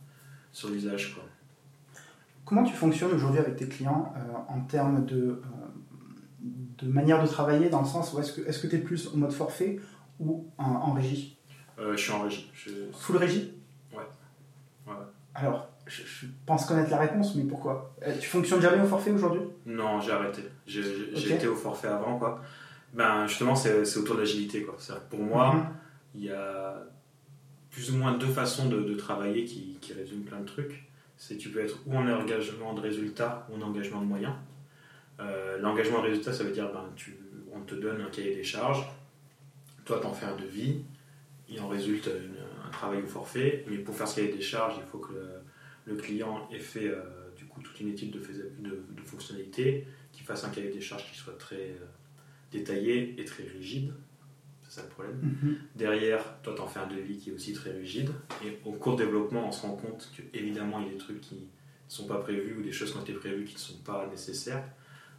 sur 0.52 0.68
l'usage. 0.70 1.14
quoi. 1.14 1.22
Comment 2.48 2.62
tu 2.64 2.72
fonctionnes 2.74 3.12
aujourd'hui 3.12 3.40
avec 3.40 3.56
tes 3.56 3.68
clients 3.68 4.10
euh, 4.16 4.20
en 4.48 4.60
termes 4.62 5.04
de, 5.04 5.16
euh, 5.16 5.38
de 6.78 6.88
manière 6.90 7.22
de 7.22 7.28
travailler, 7.28 7.68
dans 7.68 7.82
le 7.82 7.86
sens 7.86 8.14
où 8.14 8.20
est-ce 8.20 8.32
que 8.58 8.66
tu 8.66 8.74
es 8.74 8.78
plus 8.78 9.08
en 9.12 9.18
mode 9.18 9.32
forfait 9.32 9.78
ou 10.18 10.48
en, 10.56 10.64
en 10.64 10.92
régie? 10.94 11.36
Euh, 11.78 11.92
je 11.94 12.00
suis 12.02 12.12
en 12.12 12.22
régie. 12.22 12.50
Je- 12.54 12.90
Full 12.92 13.18
régie? 13.18 13.52
Ouais. 13.92 13.98
Ouais. 14.86 14.94
Alors, 15.34 15.68
je, 15.86 16.02
je 16.04 16.26
pense 16.46 16.64
connaître 16.64 16.90
la 16.90 16.96
réponse, 17.00 17.34
mais 17.34 17.44
pourquoi? 17.44 17.94
Tu 18.18 18.26
fonctionnes 18.28 18.62
jamais 18.62 18.82
au 18.82 18.86
forfait 18.86 19.10
aujourd'hui? 19.10 19.42
Non, 19.66 20.00
j'ai 20.00 20.12
arrêté. 20.12 20.40
J'ai 20.66 21.34
été 21.34 21.46
au 21.48 21.54
forfait 21.54 21.88
avant, 21.88 22.18
quoi. 22.18 22.40
Ben, 22.94 23.26
justement, 23.26 23.54
c'est 23.54 23.82
autour 23.98 24.14
de 24.14 24.20
l'agilité, 24.20 24.62
quoi. 24.62 24.76
Pour 25.10 25.20
moi, 25.20 25.54
Mhm. 25.54 25.64
il 26.14 26.24
y 26.24 26.30
a 26.30 26.82
plus 27.70 27.90
ou 27.92 27.98
moins 27.98 28.16
deux 28.16 28.26
façons 28.26 28.70
de, 28.70 28.80
de 28.80 28.94
travailler 28.94 29.44
qui, 29.44 29.76
qui 29.82 29.92
résument 29.92 30.24
plein 30.24 30.40
de 30.40 30.46
trucs. 30.46 30.87
C'est 31.18 31.36
tu 31.36 31.50
peux 31.50 31.60
être 31.60 31.78
ou 31.86 31.96
en 31.96 32.08
engagement 32.08 32.72
de 32.74 32.80
résultat 32.80 33.46
ou 33.50 33.56
en 33.56 33.62
engagement 33.62 34.00
de 34.00 34.06
moyens. 34.06 34.34
Euh, 35.20 35.58
L'engagement 35.58 36.00
de 36.00 36.08
résultat, 36.08 36.32
ça 36.32 36.44
veut 36.44 36.52
dire 36.52 36.72
ben, 36.72 36.88
tu, 36.94 37.18
on 37.52 37.60
te 37.60 37.74
donne 37.74 38.00
un 38.00 38.08
cahier 38.08 38.36
des 38.36 38.44
charges, 38.44 38.86
toi 39.84 39.98
t'en 40.00 40.14
fais 40.14 40.26
un 40.26 40.36
devis, 40.36 40.82
il 41.48 41.60
en 41.60 41.68
résulte 41.68 42.08
un 42.64 42.70
travail 42.70 43.02
au 43.02 43.06
forfait, 43.06 43.64
mais 43.68 43.78
pour 43.78 43.96
faire 43.96 44.06
ce 44.06 44.16
cahier 44.16 44.32
des 44.32 44.40
charges, 44.40 44.76
il 44.78 44.88
faut 44.90 44.98
que 44.98 45.12
le, 45.86 45.96
client 45.96 46.48
ait 46.52 46.60
fait 46.60 46.86
euh, 46.86 47.02
du 47.36 47.46
coup 47.46 47.60
toute 47.62 47.80
une 47.80 47.88
étude 47.88 48.12
de, 48.12 48.20
de, 48.60 48.84
de 48.90 49.02
fonctionnalité, 49.02 49.86
qu'ils 50.12 50.24
fassent 50.24 50.44
un 50.44 50.50
cahier 50.50 50.70
des 50.70 50.80
charges 50.80 51.10
qui 51.10 51.18
soit 51.18 51.36
très 51.36 51.56
euh, 51.56 51.86
détaillé 52.52 53.20
et 53.20 53.24
très 53.24 53.44
rigide. 53.44 53.92
C'est 54.68 54.80
ça 54.80 54.82
le 54.86 54.90
problème. 54.90 55.18
Mhm. 55.22 55.56
Derrière, 55.76 56.22
toi, 56.42 56.52
tu 56.54 56.60
en 56.60 56.66
fais 56.66 56.80
un 56.80 56.86
devis 56.86 57.16
qui 57.16 57.30
est 57.30 57.32
aussi 57.32 57.52
très 57.54 57.70
rigide. 57.72 58.10
Et 58.44 58.58
au 58.64 58.72
cours 58.72 58.96
de 58.96 59.04
développement, 59.04 59.48
on 59.48 59.52
se 59.52 59.62
rend 59.62 59.76
compte 59.76 60.10
qu'évidemment, 60.14 60.78
il 60.80 60.86
y 60.86 60.90
a 60.90 60.92
des 60.92 60.98
trucs 60.98 61.20
qui 61.22 61.34
ne 61.36 61.40
sont 61.88 62.06
pas 62.06 62.18
prévus 62.18 62.56
ou 62.58 62.62
des 62.62 62.72
choses 62.72 62.92
qui 62.92 62.98
ont 62.98 63.02
été 63.02 63.14
prévues 63.14 63.44
qui 63.44 63.54
ne 63.54 63.60
sont 63.60 63.78
pas 63.84 64.06
nécessaires. 64.10 64.62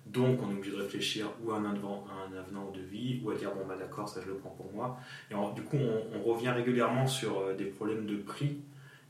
Donc, 0.05 0.39
on 0.41 0.49
est 0.51 0.53
obligé 0.53 0.71
de 0.75 0.81
réfléchir 0.81 1.27
ou 1.43 1.51
à 1.51 1.57
un 1.57 1.65
avenant, 1.65 2.05
à 2.09 2.31
un 2.33 2.39
avenant 2.39 2.69
au 2.69 2.71
devis 2.71 3.21
ou 3.23 3.31
à 3.31 3.35
dire 3.35 3.51
bon, 3.53 3.65
bah 3.67 3.75
d'accord, 3.77 4.07
ça 4.07 4.21
je 4.23 4.27
le 4.27 4.35
prends 4.35 4.49
pour 4.51 4.71
moi. 4.73 4.97
Et 5.31 5.35
du 5.55 5.61
coup, 5.63 5.77
on, 5.77 6.17
on 6.19 6.23
revient 6.23 6.49
régulièrement 6.49 7.05
sur 7.07 7.39
euh, 7.39 7.55
des 7.55 7.65
problèmes 7.65 8.05
de 8.05 8.17
prix 8.17 8.57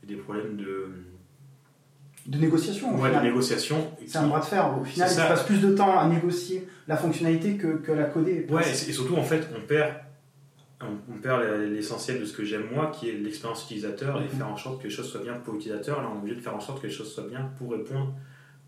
et 0.02 0.06
des 0.06 0.16
problèmes 0.16 0.56
de, 0.56 0.88
De 2.26 2.38
négociation, 2.38 2.98
ouais, 3.00 3.14
de 3.14 3.20
négociation. 3.20 3.90
C'est 4.06 4.18
un 4.18 4.26
bras 4.26 4.40
de 4.40 4.44
fer. 4.46 4.78
Au 4.78 4.84
final, 4.84 5.08
il 5.10 5.14
ça. 5.14 5.26
passe 5.26 5.44
plus 5.44 5.60
de 5.60 5.74
temps 5.74 5.98
à 5.98 6.06
négocier 6.08 6.66
la 6.88 6.96
fonctionnalité 6.96 7.56
que, 7.56 7.76
que 7.78 7.92
la 7.92 8.04
coder. 8.04 8.46
Ouais, 8.50 8.66
et, 8.66 8.70
et 8.72 8.92
surtout, 8.92 9.16
en 9.16 9.22
fait, 9.22 9.48
on 9.56 9.60
perd, 9.66 9.94
on, 10.82 11.18
perd 11.18 11.42
l'essentiel 11.70 12.20
de 12.20 12.24
ce 12.24 12.32
que 12.32 12.44
j'aime 12.44 12.68
moi, 12.72 12.90
qui 12.90 13.08
est 13.10 13.12
l'expérience 13.12 13.64
utilisateur, 13.64 14.20
et 14.20 14.24
Mhm. 14.24 14.30
faire 14.30 14.48
en 14.48 14.56
sorte 14.56 14.78
que 14.80 14.84
les 14.84 14.90
choses 14.90 15.10
soient 15.10 15.22
bien 15.22 15.34
pour 15.34 15.54
l'utilisateur. 15.54 16.00
Là, 16.02 16.08
on 16.10 16.16
est 16.16 16.18
obligé 16.20 16.36
de 16.36 16.40
faire 16.40 16.54
en 16.56 16.60
sorte 16.60 16.80
que 16.80 16.86
les 16.86 16.92
choses 16.92 17.12
soient 17.12 17.26
bien 17.28 17.50
pour 17.58 17.72
répondre 17.72 18.14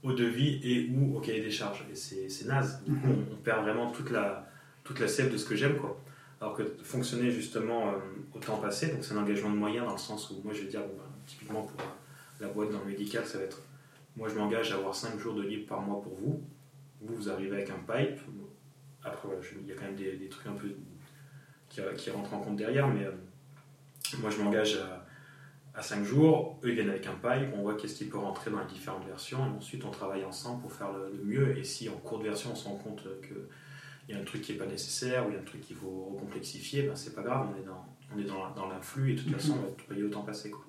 au 0.03 0.13
devis 0.13 0.61
et 0.63 0.91
ou 0.95 1.17
au 1.17 1.21
cahier 1.21 1.41
des 1.41 1.51
charges. 1.51 1.85
Et 1.91 1.95
c'est 1.95 2.47
naze. 2.47 2.83
Du 2.85 2.93
coup, 2.93 3.07
Mhm. 3.09 3.25
on, 3.31 3.35
on 3.35 3.37
perd 3.37 3.63
vraiment 3.63 3.91
toute 3.93 4.11
la, 4.11 4.47
toute 4.85 4.99
la 5.01 5.09
sève 5.09 5.33
de 5.33 5.37
ce 5.39 5.45
que 5.47 5.57
j'aime, 5.57 5.77
quoi. 5.77 5.99
Alors 6.41 6.57
que 6.57 6.65
fonctionner 6.83 7.31
justement 7.31 7.89
euh, 7.91 7.93
au 8.35 8.39
temps 8.41 8.57
passé, 8.59 8.89
donc 8.89 9.05
c'est 9.05 9.15
un 9.15 9.19
engagement 9.19 9.51
de 9.51 9.57
moyens 9.57 9.87
dans 9.87 9.93
le 9.93 9.99
sens 9.99 10.29
où 10.31 10.41
moi 10.43 10.53
je 10.53 10.63
vais 10.63 10.69
dire, 10.69 10.81
bon, 10.81 10.95
ben, 10.99 11.05
typiquement 11.27 11.63
pour 11.63 11.81
la 12.41 12.49
boîte 12.49 12.73
dans 12.73 12.81
le 12.81 12.87
médical, 12.87 13.25
ça 13.25 13.39
va 13.39 13.45
être 13.45 13.63
moi 14.17 14.29
je 14.29 14.35
m'engage 14.35 14.73
à 14.73 14.75
avoir 14.75 14.93
5 14.95 15.19
jours 15.21 15.35
de 15.35 15.43
libre 15.43 15.67
par 15.69 15.81
mois 15.83 16.03
pour 16.03 16.15
vous. 16.21 16.43
Vous, 17.01 17.15
vous 17.15 17.31
arrivez 17.31 17.53
avec 17.59 17.71
un 17.71 17.75
pipe. 17.77 18.19
Après, 19.05 19.21
voilà, 19.29 19.41
je- 19.41 19.55
il 19.63 19.69
y 19.69 19.73
a 19.73 19.77
quand 19.77 19.85
même 19.85 19.95
des, 19.95 20.17
des 20.17 20.29
trucs 20.29 20.49
un 20.49 20.53
peu 20.55 20.67
qui, 21.73 21.81
qui 21.97 22.11
rentrent 22.11 22.35
en 22.35 22.41
compte 22.41 22.57
derrière, 22.57 22.87
mais 22.89 23.05
euh, 23.05 23.13
moi 24.21 24.31
je 24.31 24.39
m'engage 24.43 24.79
à, 25.75 25.81
5 25.83 26.05
jours. 26.05 26.61
Eux 26.63 26.69
ils 26.69 26.75
viennent 26.75 26.91
avec 26.91 27.07
un 27.07 27.15
pipe, 27.15 27.49
on 27.57 27.63
voit 27.63 27.77
qu'est-ce 27.77 27.95
qui 27.95 28.05
peut 28.05 28.19
rentrer 28.19 28.51
dans 28.51 28.61
les 28.61 28.67
différentes 28.67 29.07
versions, 29.07 29.39
et 29.47 29.57
ensuite 29.57 29.85
on 29.85 29.91
travaille 29.91 30.25
ensemble 30.25 30.61
pour 30.61 30.73
faire 30.73 30.93
le, 30.93 31.11
le 31.17 31.25
mieux. 31.25 31.57
Et 31.59 31.65
si 31.65 31.89
en 31.89 31.97
cours 31.97 32.19
de 32.19 32.25
version 32.25 32.51
on 32.53 32.55
se 32.55 32.69
rend 32.69 32.77
compte 32.77 33.03
que 33.23 33.49
il 34.09 34.15
y 34.15 34.19
a 34.19 34.21
un 34.21 34.25
truc 34.25 34.43
qui 34.43 34.53
n'est 34.53 34.59
pas 34.59 34.67
nécessaire 34.67 35.25
ou 35.27 35.31
il 35.31 35.35
y 35.35 35.39
a 35.39 35.41
un 35.41 35.45
truc 35.45 35.61
qu'il 35.63 35.77
faut 35.77 36.11
recomplexifier, 36.15 36.83
ben 36.83 36.97
c'est 36.97 37.15
pas 37.15 37.23
grave, 37.23 37.49
on 37.55 37.61
est 37.61 37.65
dans, 37.65 37.87
on 38.15 38.19
est 38.19 38.25
dans, 38.25 38.51
dans 38.51 38.69
l'influx 38.69 39.13
et 39.13 39.15
de 39.15 39.21
toute 39.21 39.29
Mhm. 39.29 39.35
façon 39.39 39.53
on 39.59 39.63
va 39.63 39.69
être 39.69 39.87
payé 39.87 40.03
au 40.03 40.09
temps 40.09 40.23
passé. 40.23 40.51
Quoi. 40.51 40.65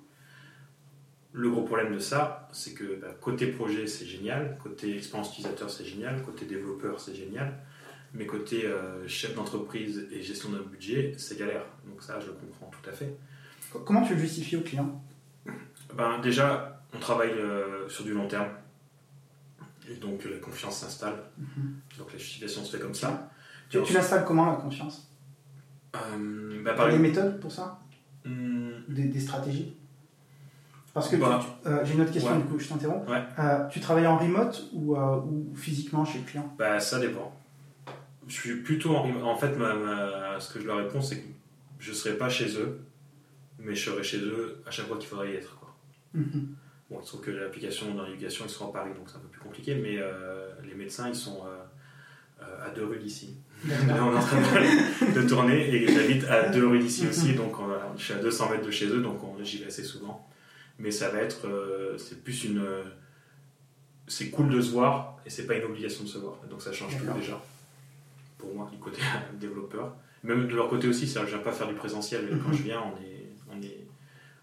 Le 1.34 1.50
gros 1.50 1.64
problème 1.64 1.92
de 1.94 2.00
ça, 2.00 2.48
c'est 2.54 2.74
que 2.76 2.96
ben, 3.02 3.12
côté 3.20 3.48
projet 3.48 3.88
c'est 3.88 4.06
génial, 4.06 4.58
côté 4.62 4.96
expérience 4.96 5.32
utilisateur 5.34 5.70
c'est 5.70 5.84
génial, 5.84 6.22
côté 6.24 6.46
développeur 6.46 7.00
c'est 7.00 7.16
génial, 7.16 7.58
mais 8.14 8.26
côté 8.26 8.66
euh, 8.66 9.08
chef 9.08 9.36
d'entreprise 9.36 10.08
et 10.12 10.22
gestion 10.22 10.50
d'un 10.50 10.62
budget 10.62 11.14
c'est 11.18 11.38
galère. 11.38 11.66
Donc 11.88 12.02
ça 12.04 12.20
je 12.20 12.28
le 12.28 12.34
comprends 12.34 12.68
tout 12.72 12.90
à 12.90 12.94
fait. 12.94 13.16
Comment 13.86 14.04
tu 14.06 14.14
le 14.14 14.20
justifies 14.20 14.58
au 14.58 14.62
client? 14.62 15.02
Ben, 15.96 16.20
déjà, 16.22 16.82
on 16.94 17.00
travaille 17.00 17.32
euh, 17.32 17.88
sur 17.90 18.04
du 18.04 18.14
long 18.14 18.28
terme. 18.28 18.50
Et 19.90 19.96
donc 19.96 20.24
la 20.26 20.38
confiance 20.38 20.78
s'installe. 20.78 21.16
Mhm. 21.38 21.76
Donc 21.98 22.12
la 22.14 22.18
justification 22.20 22.64
se 22.64 22.76
fait 22.78 22.82
comme 22.82 22.94
ça. 22.94 23.30
Tu, 23.70 23.82
tu 23.84 23.94
l'installes 23.94 24.26
comment 24.26 24.46
la 24.46 24.56
confiance? 24.58 25.10
Euh, 25.96 26.62
ben, 26.64 26.76
par 26.76 26.88
des 26.88 26.96
exemple, 26.96 27.02
méthodes 27.02 27.40
pour 27.40 27.52
ça? 27.52 27.80
Hmm, 28.26 28.72
des, 28.88 29.06
des 29.06 29.20
stratégies? 29.20 29.76
Parce 30.94 31.10
que 31.10 31.16
Bah, 31.16 31.40
tu- 31.42 31.68
euh, 31.70 31.84
j'ai 31.84 31.96
une 31.96 32.02
autre 32.02 32.12
question, 32.12 32.34
ouais. 32.34 32.42
du 32.42 32.48
coup, 32.48 32.60
je 32.60 32.68
t'interromps. 32.68 33.10
Ouais. 33.10 33.24
Euh, 33.40 33.68
tu 33.70 33.80
travailles 33.80 34.06
en 34.08 34.18
remote 34.18 34.70
ou, 34.74 34.96
ou 34.96 35.56
physiquement 35.56 36.06
chez 36.06 36.20
le 36.20 36.26
client? 36.26 36.56
Bah, 36.58 36.80
ça 36.80 37.00
dépend. 37.00 37.36
Je 38.28 38.34
suis 38.34 38.56
plutôt 38.62 38.96
en. 38.96 39.22
En 39.24 39.36
fait, 39.36 39.56
ma- 39.58 39.74
ma- 39.76 40.40
ce 40.40 40.54
que 40.54 40.60
je 40.62 40.68
leur 40.68 40.78
réponds, 40.78 41.02
c'est 41.02 41.18
que 41.18 41.28
je 41.80 41.90
ne 41.92 41.96
serai 41.96 42.18
pas 42.18 42.30
chez 42.30 42.58
eux, 42.58 42.80
mais 43.60 43.76
je 43.76 43.90
serai 43.90 44.04
chez 44.04 44.20
eux 44.20 44.58
à 44.66 44.72
chaque 44.72 44.88
fois 44.88 44.98
qu'il 44.98 45.08
faudrait 45.10 45.32
y 45.34 45.36
être. 45.36 45.58
Quoi. 45.60 45.76
Mhm. 46.14 46.56
Bon, 46.90 47.00
il 47.02 47.04
se 47.04 47.10
trouve 47.10 47.22
que 47.22 47.32
l'application 47.32 47.88
ils 48.46 48.50
sont 48.50 48.70
à 48.70 48.72
Paris, 48.74 48.92
donc 48.96 49.10
c'est 49.10 49.18
un 49.18 49.22
peu 49.22 49.28
plus 49.28 49.42
compliqué, 49.42 49.76
mais 49.76 49.98
euh, 50.00 50.50
les 50.66 50.76
médecins, 50.76 51.08
ils 51.10 51.16
sont 51.16 51.42
euh, 51.46 52.44
euh, 52.44 52.68
à 52.68 52.70
deux 52.70 52.86
rues 52.86 53.00
d'ici. 53.00 53.36
Là, 53.68 53.76
on 54.06 54.14
est 54.14 54.18
en 54.18 54.20
train 54.20 54.40
de, 54.42 55.22
de 55.22 55.28
tourner 55.28 55.74
et 55.76 55.88
j'habite 55.88 56.24
à 56.26 56.50
deux 56.50 56.68
rues 56.68 56.80
d'ici 56.80 57.08
aussi, 57.08 57.34
donc 57.34 57.60
on 57.60 57.72
a- 57.72 57.94
je 57.98 58.04
suis 58.04 58.14
à 58.14 58.18
200 58.20 58.50
mètres 58.52 58.66
de 58.66 58.72
chez 58.72 58.88
eux, 58.88 59.02
donc 59.02 59.24
on- 59.24 59.44
j'y 59.44 59.58
vais 59.60 59.68
assez 59.68 59.84
souvent. 59.84 60.28
Mais 60.80 60.92
ça 60.92 61.10
va 61.10 61.20
être, 61.20 61.48
euh, 61.48 61.98
c'est 61.98 62.24
plus 62.24 62.44
une, 62.46 62.64
c'est 64.08 64.30
cool 64.30 64.50
de 64.50 64.62
se 64.62 64.72
voir 64.72 65.18
et 65.26 65.30
c'est 65.30 65.46
pas 65.48 65.56
une 65.56 65.64
obligation 65.64 66.04
de 66.04 66.10
se 66.10 66.18
voir. 66.18 66.36
Donc 66.50 66.62
ça 66.62 66.72
change 66.72 66.98
tout 66.98 67.06
déjà 67.20 67.42
pour 68.44 68.54
moi 68.56 68.70
du 68.72 68.78
côté 68.78 69.02
développeur. 69.40 69.96
Même 70.24 70.48
de 70.48 70.56
leur 70.56 70.70
côté 70.70 70.88
aussi, 70.88 71.08
je 71.08 71.20
viens 71.20 71.38
pas 71.40 71.52
faire 71.52 71.68
du 71.68 71.74
présentiel. 71.76 72.30
Quand 72.44 72.50
Mhm. 72.50 72.54
je 72.54 72.64
viens, 72.64 72.82
on 72.82 73.02
est, 73.02 73.30
on 73.52 73.62
est, 73.62 73.88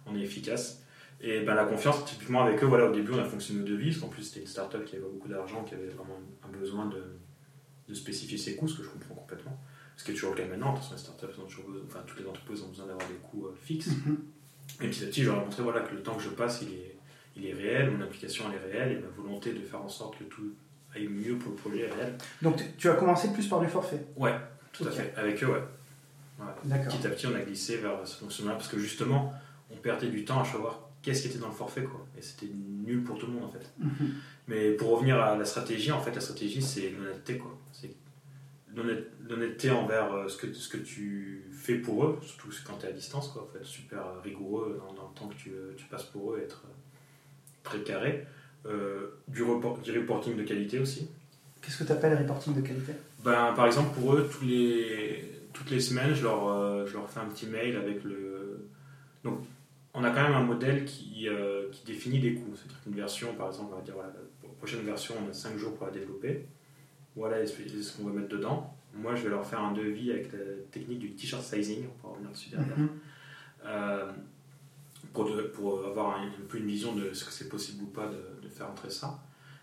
on 0.06 0.14
est 0.16 0.22
efficace. 0.22 0.82
Et 1.22 1.40
ben, 1.40 1.54
la 1.54 1.64
confiance, 1.64 2.04
typiquement 2.06 2.42
avec 2.44 2.62
eux, 2.62 2.66
voilà, 2.66 2.86
au 2.86 2.92
début 2.94 3.12
on 3.12 3.18
a 3.18 3.24
fonctionné 3.24 3.60
au 3.60 3.64
devis, 3.64 3.90
parce 3.90 4.00
qu'en 4.00 4.08
plus 4.08 4.22
c'était 4.22 4.40
une 4.40 4.46
startup 4.46 4.84
qui 4.86 4.96
avait 4.96 5.04
beaucoup 5.04 5.28
d'argent, 5.28 5.64
qui 5.64 5.74
avait 5.74 5.88
vraiment 5.88 6.18
un 6.42 6.48
besoin 6.58 6.86
de, 6.86 7.02
de 7.88 7.94
spécifier 7.94 8.38
ses 8.38 8.56
coûts, 8.56 8.68
ce 8.68 8.78
que 8.78 8.82
je 8.84 8.88
comprends 8.88 9.14
complètement. 9.14 9.58
Ce 9.96 10.04
qui 10.04 10.12
est 10.12 10.14
toujours 10.14 10.30
le 10.30 10.36
cas 10.36 10.46
maintenant, 10.48 10.72
de 10.72 10.78
toute 10.78 10.88
façon 10.88 10.94
les 10.94 11.00
startups, 11.18 11.40
ont 11.40 11.44
toujours 11.44 11.66
besoin- 11.68 11.86
enfin 11.86 12.00
toutes 12.06 12.20
les 12.20 12.26
entreprises 12.26 12.62
ont 12.62 12.68
besoin 12.68 12.86
d'avoir 12.86 13.06
des 13.06 13.16
coûts 13.16 13.46
euh, 13.48 13.54
fixes. 13.62 13.88
Mhm. 14.06 14.18
Et 14.82 14.88
petit 14.88 15.04
à 15.04 15.06
petit, 15.08 15.22
je 15.22 15.30
leur 15.30 15.40
ai 15.42 15.44
montré 15.44 15.62
voilà, 15.62 15.80
que 15.80 15.94
le 15.94 16.02
temps 16.02 16.14
que 16.14 16.22
je 16.22 16.30
passe, 16.30 16.62
il 16.62 16.68
est, 16.72 16.96
il 17.36 17.44
est 17.46 17.52
réel, 17.52 17.90
mon 17.90 18.00
application 18.02 18.44
elle 18.48 18.54
est 18.58 18.72
réelle, 18.78 18.92
et 18.92 19.00
ma 19.00 19.08
volonté 19.08 19.52
de 19.52 19.60
faire 19.60 19.82
en 19.82 19.88
sorte 19.90 20.18
que 20.18 20.24
tout 20.24 20.54
aille 20.94 21.08
mieux 21.08 21.36
pour 21.36 21.52
le 21.52 21.56
projet 21.56 21.88
réelle. 21.90 22.16
Donc 22.42 22.60
tu- 22.78 22.88
as 22.88 22.94
commencé 22.94 23.32
plus 23.32 23.46
par 23.46 23.60
du 23.60 23.68
forfait 23.68 24.04
Ouais, 24.16 24.34
tout 24.72 24.84
à 24.86 24.90
fait. 24.90 25.12
Avec 25.16 25.42
eux, 25.44 25.48
ouais. 25.48 25.62
D'accord. 26.64 26.96
Petit 26.96 27.06
à 27.06 27.10
petit, 27.10 27.26
on 27.26 27.34
a 27.34 27.40
glissé 27.40 27.76
vers 27.76 28.06
ce 28.06 28.16
fonctionnement 28.16 28.52
parce 28.54 28.68
que 28.68 28.78
justement, 28.78 29.32
on 29.70 29.76
perdait 29.76 30.08
du 30.08 30.24
temps 30.24 30.40
à 30.40 30.44
savoir 30.44 30.80
qu'est-ce 31.02 31.22
qui 31.22 31.28
était 31.28 31.38
dans 31.38 31.48
le 31.48 31.54
forfait, 31.54 31.84
quoi. 31.84 32.06
Et 32.18 32.22
c'était 32.22 32.46
nul 32.52 33.04
pour 33.04 33.18
tout 33.18 33.26
le 33.26 33.32
monde, 33.34 33.44
en 33.44 33.50
fait. 33.52 33.70
Mhm. 33.78 34.12
Mais 34.48 34.72
pour 34.72 34.90
revenir 34.90 35.20
à 35.20 35.36
la 35.36 35.44
stratégie, 35.44 35.92
en 35.92 36.00
fait, 36.00 36.12
la 36.14 36.20
stratégie, 36.20 36.62
c'est 36.62 36.90
l'honnêteté, 36.90 37.36
quoi. 37.38 37.56
C'est 37.72 37.94
l'honnête- 38.74 39.10
l'honnêteté 39.28 39.70
envers 39.70 40.12
euh, 40.14 40.28
ce 40.28 40.36
que, 40.38 40.52
ce 40.54 40.68
que 40.68 40.78
tu 40.78 41.44
fais 41.52 41.74
pour 41.76 42.04
eux, 42.06 42.18
surtout 42.22 42.48
quand 42.66 42.78
tu 42.78 42.86
es 42.86 42.88
à 42.88 42.92
distance, 42.92 43.28
quoi. 43.28 43.46
Faut 43.52 43.58
être 43.58 43.64
super 43.66 44.02
rigoureux 44.24 44.82
dans, 44.86 44.94
dans 44.94 45.08
le 45.08 45.14
temps 45.14 45.28
que 45.28 45.34
tu, 45.36 45.50
euh, 45.50 45.74
tu 45.76 45.84
passes 45.86 46.04
pour 46.04 46.32
eux, 46.34 46.40
être 46.42 46.62
euh, 46.66 46.72
très 47.62 47.80
carré. 47.82 48.26
Euh, 48.66 49.08
du, 49.26 49.42
report- 49.42 49.80
du 49.80 49.98
reporting 49.98 50.36
de 50.36 50.42
qualité 50.42 50.78
aussi. 50.78 51.08
Qu'est-ce 51.62 51.78
que 51.78 51.84
tu 51.84 51.92
appelles 51.92 52.16
reporting 52.18 52.54
de 52.54 52.60
qualité? 52.60 52.92
Ben, 53.24 53.52
par 53.54 53.66
exemple, 53.66 53.94
pour 53.98 54.14
eux, 54.14 54.28
tous 54.30 54.44
les, 54.44 55.24
toutes 55.54 55.70
les 55.70 55.80
semaines, 55.80 56.14
je 56.14 56.22
leur, 56.24 56.48
euh, 56.48 56.86
je 56.86 56.92
leur 56.94 57.08
fais 57.08 57.20
un 57.20 57.26
petit 57.26 57.46
mail 57.46 57.76
avec 57.76 58.04
le. 58.04 58.66
Donc, 59.24 59.40
on 59.94 60.04
a 60.04 60.10
quand 60.10 60.22
même 60.22 60.34
un 60.34 60.42
modèle 60.44 60.84
qui, 60.84 61.26
euh, 61.28 61.68
qui 61.72 61.84
définit 61.86 62.20
des 62.20 62.34
coûts. 62.34 62.52
C'est-à-dire 62.54 62.80
qu'une 62.82 62.94
version, 62.94 63.34
par 63.34 63.48
exemple, 63.48 63.70
on 63.72 63.76
va 63.76 63.82
dire, 63.82 63.94
voilà, 63.94 64.10
pour 64.40 64.48
la 64.50 64.54
prochaine 64.56 64.80
version, 64.82 65.14
on 65.26 65.30
a 65.30 65.32
5 65.32 65.56
jours 65.56 65.74
pour 65.74 65.86
la 65.86 65.92
développer. 65.92 66.44
Voilà 67.16 67.44
ce 67.46 67.96
qu'on 67.96 68.04
va 68.08 68.12
mettre 68.12 68.28
dedans. 68.28 68.74
Moi, 68.94 69.14
je 69.14 69.22
vais 69.24 69.30
leur 69.30 69.46
faire 69.46 69.60
un 69.60 69.72
devis 69.72 70.10
avec 70.12 70.32
la 70.32 70.38
technique 70.70 70.98
du 71.00 71.12
t-shirt 71.12 71.42
sizing, 71.42 71.84
on 71.86 71.98
pourra 72.00 72.12
revenir 72.14 72.30
dessus 72.30 72.50
derrière. 72.50 72.76
Mhm. 72.78 72.88
Euh, 73.66 74.10
pour, 75.12 75.24
de- 75.34 75.42
pour 75.42 75.84
avoir 75.86 76.18
un, 76.20 76.26
un 76.26 76.30
peu 76.48 76.58
une 76.58 76.66
vision 76.66 76.94
de 76.94 77.12
ce 77.12 77.24
que 77.24 77.32
c'est 77.32 77.48
possible 77.48 77.84
ou 77.84 77.86
pas 77.86 78.06
de, 78.06 78.16
de 78.60 78.64
faire 78.64 78.70
entrer 78.72 78.90
ça. 78.90 79.18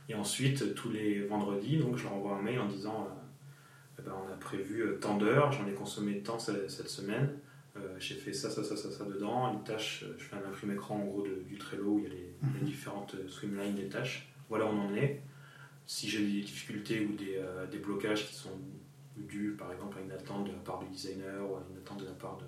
Et 0.09 0.15
ensuite, 0.15 0.73
tous 0.75 0.89
les 0.89 1.25
vendredis, 1.25 1.77
donc, 1.77 1.97
je 1.97 2.03
leur 2.03 2.13
envoie 2.13 2.37
un 2.37 2.41
mail 2.41 2.59
en 2.59 2.67
disant 2.67 3.07
euh, 3.09 3.99
eh 3.99 4.01
ben, 4.01 4.13
on 4.27 4.31
a 4.33 4.37
prévu 4.37 4.81
euh, 4.81 4.97
tant 4.99 5.17
d'heures, 5.17 5.51
j'en 5.51 5.67
ai 5.67 5.73
consommé 5.73 6.19
tant 6.21 6.39
ce- 6.39 6.67
cette 6.67 6.89
semaine, 6.89 7.29
euh, 7.75 7.95
j'ai 7.99 8.15
fait 8.15 8.33
ça, 8.33 8.49
ça, 8.49 8.63
ça, 8.63 8.75
ça, 8.77 8.89
ça 8.91 9.03
dedans, 9.05 9.53
une 9.53 9.63
tâche, 9.63 10.05
je 10.17 10.23
fais 10.23 10.35
un 10.37 10.47
imprimé 10.47 10.73
écran 10.75 10.95
en 10.95 11.05
gros 11.05 11.21
de- 11.23 11.43
du 11.47 11.57
Trello 11.57 11.93
où 11.95 11.99
il 11.99 12.03
y 12.05 12.07
a 12.07 12.09
les, 12.09 12.33
les 12.59 12.65
différentes 12.65 13.15
streamlines 13.29 13.75
des 13.75 13.87
tâches. 13.89 14.29
Voilà 14.49 14.65
où 14.65 14.69
on 14.69 14.87
en 14.87 14.93
est. 14.95 15.21
Si 15.85 16.09
j'ai 16.09 16.19
des 16.19 16.41
difficultés 16.41 17.05
ou 17.05 17.15
des, 17.15 17.35
euh, 17.37 17.65
des 17.67 17.77
blocages 17.79 18.27
qui 18.27 18.33
sont 18.35 18.57
dus 19.17 19.55
par 19.57 19.71
exemple 19.73 19.97
à 19.99 20.01
une 20.01 20.11
attente 20.11 20.45
de 20.45 20.51
la 20.51 20.57
part 20.59 20.79
du 20.79 20.87
designer 20.89 21.41
ou 21.49 21.55
à 21.55 21.63
une 21.69 21.77
attente 21.77 21.99
de 22.01 22.05
la 22.05 22.11
part 22.11 22.37
de, 22.37 22.45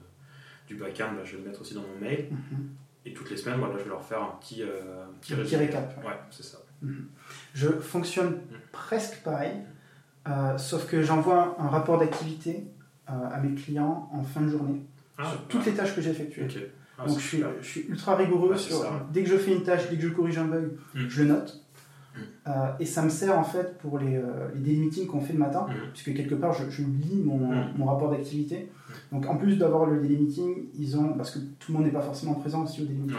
du 0.68 0.76
backend, 0.76 1.16
ben, 1.16 1.24
je 1.26 1.34
vais 1.36 1.44
le 1.44 1.48
mettre 1.50 1.62
aussi 1.62 1.74
dans 1.74 1.82
mon 1.82 1.98
mail. 2.00 2.28
Mhm. 2.32 2.70
Et 3.06 3.14
toutes 3.14 3.30
les 3.32 3.38
semaines, 3.38 3.60
voilà, 3.60 3.78
je 3.78 3.84
vais 3.84 3.90
leur 3.90 4.04
faire 4.04 4.22
un 4.22 4.36
petit, 4.40 4.62
euh, 4.62 5.06
un 5.06 5.14
petit 5.20 5.34
Un 5.34 5.38
petit 5.38 5.56
résumé. 5.56 5.66
récap. 5.66 5.98
Ouais, 6.06 6.14
c'est 6.32 6.44
ça. 6.44 6.58
Je 7.54 7.68
fonctionne 7.70 8.40
presque 8.72 9.22
pareil, 9.24 9.54
euh, 10.28 10.58
sauf 10.58 10.86
que 10.88 11.02
j'envoie 11.02 11.56
un 11.60 11.68
rapport 11.68 11.98
d'activité 12.00 12.66
euh, 13.10 13.14
à 13.32 13.40
mes 13.40 13.56
clients 13.56 14.10
en 14.14 14.24
fin 14.24 14.42
de 14.42 14.50
journée 14.50 14.86
Ah, 15.18 15.30
sur 15.32 15.48
toutes 15.48 15.66
les 15.66 15.74
tâches 15.74 15.96
que 15.96 16.02
j'ai 16.02 16.12
effectuées. 16.12 16.48
Ah, 16.98 17.06
Donc 17.06 17.18
je 17.18 17.24
suis, 17.24 17.38
super. 17.38 17.52
je 17.62 17.68
suis 17.68 17.82
ultra 17.88 18.16
rigoureux 18.16 18.56
sur 18.58 18.86
dès 19.12 19.24
que 19.24 19.30
je 19.30 19.38
fais 19.38 19.54
une 19.54 19.64
tâche, 19.64 19.90
dès 19.90 19.96
que 19.96 20.02
je 20.04 20.10
corrige 20.10 20.38
un 20.38 20.46
bug, 20.46 20.72
Mm. 20.94 21.08
je 21.08 21.22
le 21.24 21.28
note. 21.30 21.66
Euh, 22.48 22.52
et 22.80 22.86
ça 22.86 23.02
me 23.02 23.10
sert 23.10 23.38
en 23.38 23.44
fait 23.44 23.78
pour 23.80 24.00
les, 24.00 24.16
euh, 24.16 24.50
les 24.56 24.62
daily 24.62 24.80
meetings 24.80 25.08
qu'on 25.08 25.22
fait 25.22 25.34
le 25.34 25.40
matin, 25.40 25.68
Mm. 25.70 25.74
puisque 25.94 26.14
quelque 26.16 26.36
part 26.36 26.54
je, 26.54 26.70
je 26.70 26.82
lis 26.84 27.22
mon, 27.24 27.38
Mm. 27.38 27.74
mon 27.78 27.86
rapport 27.86 28.10
d'activité. 28.10 28.72
Donc 29.12 29.28
en 29.28 29.36
plus 29.38 29.58
d'avoir 29.58 29.86
le 29.86 30.00
daily 30.02 30.18
meeting, 30.18 30.56
ils 30.78 30.98
ont, 30.98 31.14
parce 31.14 31.32
que 31.32 31.40
tout 31.40 31.72
le 31.72 31.78
monde 31.78 31.86
n'est 31.88 31.92
pas 31.94 32.02
forcément 32.02 32.34
présent 32.36 32.64
aussi 32.64 32.82
au 32.82 32.86
daily 32.86 33.00
meeting. 33.00 33.18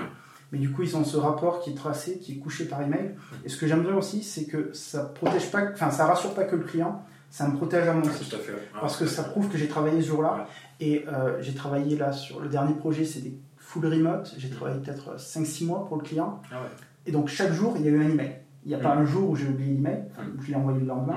Mais 0.52 0.58
du 0.58 0.70
coup, 0.72 0.82
ils 0.82 0.96
ont 0.96 1.04
ce 1.04 1.16
rapport 1.16 1.60
qui 1.60 1.70
est 1.70 1.74
tracé, 1.74 2.18
qui 2.18 2.32
est 2.32 2.36
couché 2.38 2.64
par 2.64 2.82
email. 2.82 3.14
Et 3.44 3.48
ce 3.48 3.56
que 3.56 3.68
j'aime 3.68 3.82
bien 3.82 3.94
aussi, 3.94 4.24
c'est 4.24 4.46
que 4.46 4.70
ça 4.72 5.04
protège 5.04 5.48
pas, 5.52 5.62
enfin, 5.72 5.90
ça 5.92 6.06
rassure 6.06 6.34
pas 6.34 6.42
que 6.42 6.56
le 6.56 6.64
client, 6.64 7.02
ça 7.30 7.46
me 7.48 7.56
protège 7.56 7.86
à 7.86 7.92
moi 7.92 8.02
aussi. 8.04 8.28
Tout 8.28 8.34
à 8.34 8.38
fait. 8.40 8.52
ouais. 8.52 8.58
Parce 8.80 8.96
que 8.96 9.06
ça 9.06 9.22
prouve 9.22 9.48
que 9.48 9.56
j'ai 9.56 9.68
travaillé 9.68 10.02
ce 10.02 10.08
jour-là. 10.08 10.34
Ouais. 10.34 10.86
Et 10.86 11.04
euh, 11.06 11.40
j'ai 11.40 11.54
travaillé 11.54 11.96
là 11.96 12.10
sur 12.10 12.40
le 12.40 12.48
dernier 12.48 12.74
projet, 12.74 13.04
c'est 13.04 13.20
des 13.20 13.32
full 13.58 13.86
remote. 13.86 14.34
J'ai 14.38 14.50
travaillé 14.50 14.80
peut-être 14.80 15.16
5-6 15.20 15.66
mois 15.66 15.86
pour 15.86 15.96
le 15.98 16.02
client. 16.02 16.42
Ah 16.50 16.56
ouais. 16.62 16.68
Et 17.06 17.12
donc 17.12 17.28
chaque 17.28 17.52
jour, 17.52 17.74
il 17.78 17.84
y 17.84 17.88
a 17.88 17.92
eu 17.92 18.02
un 18.04 18.10
email. 18.10 18.32
Il 18.64 18.68
n'y 18.68 18.74
a 18.74 18.78
pas 18.78 18.94
Mm. 18.94 18.98
un 18.98 19.04
jour 19.06 19.30
où 19.30 19.36
j'ai 19.36 19.48
oublié 19.48 19.72
l'email, 19.74 20.04
Mm. 20.18 20.38
où 20.38 20.42
je 20.42 20.48
l'ai 20.48 20.54
envoyé 20.56 20.80
le 20.80 20.86
lendemain. 20.86 21.16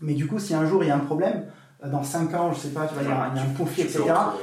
Mais 0.00 0.14
du 0.14 0.26
coup, 0.26 0.38
si 0.38 0.54
un 0.54 0.66
jour 0.66 0.82
il 0.82 0.88
y 0.88 0.90
a 0.90 0.96
un 0.96 1.00
problème, 1.00 1.46
euh, 1.84 1.90
dans 1.90 2.02
5 2.02 2.32
ans, 2.34 2.52
je 2.52 2.58
sais 2.60 2.68
pas, 2.70 2.86
tu 2.86 2.94
vois, 2.94 3.02
il 3.02 3.08
y 3.08 3.12
a, 3.12 3.30
il 3.34 3.36
y 3.36 3.40
a 3.40 3.42
un 3.42 3.54
conflit, 3.54 3.82
etc. 3.82 4.02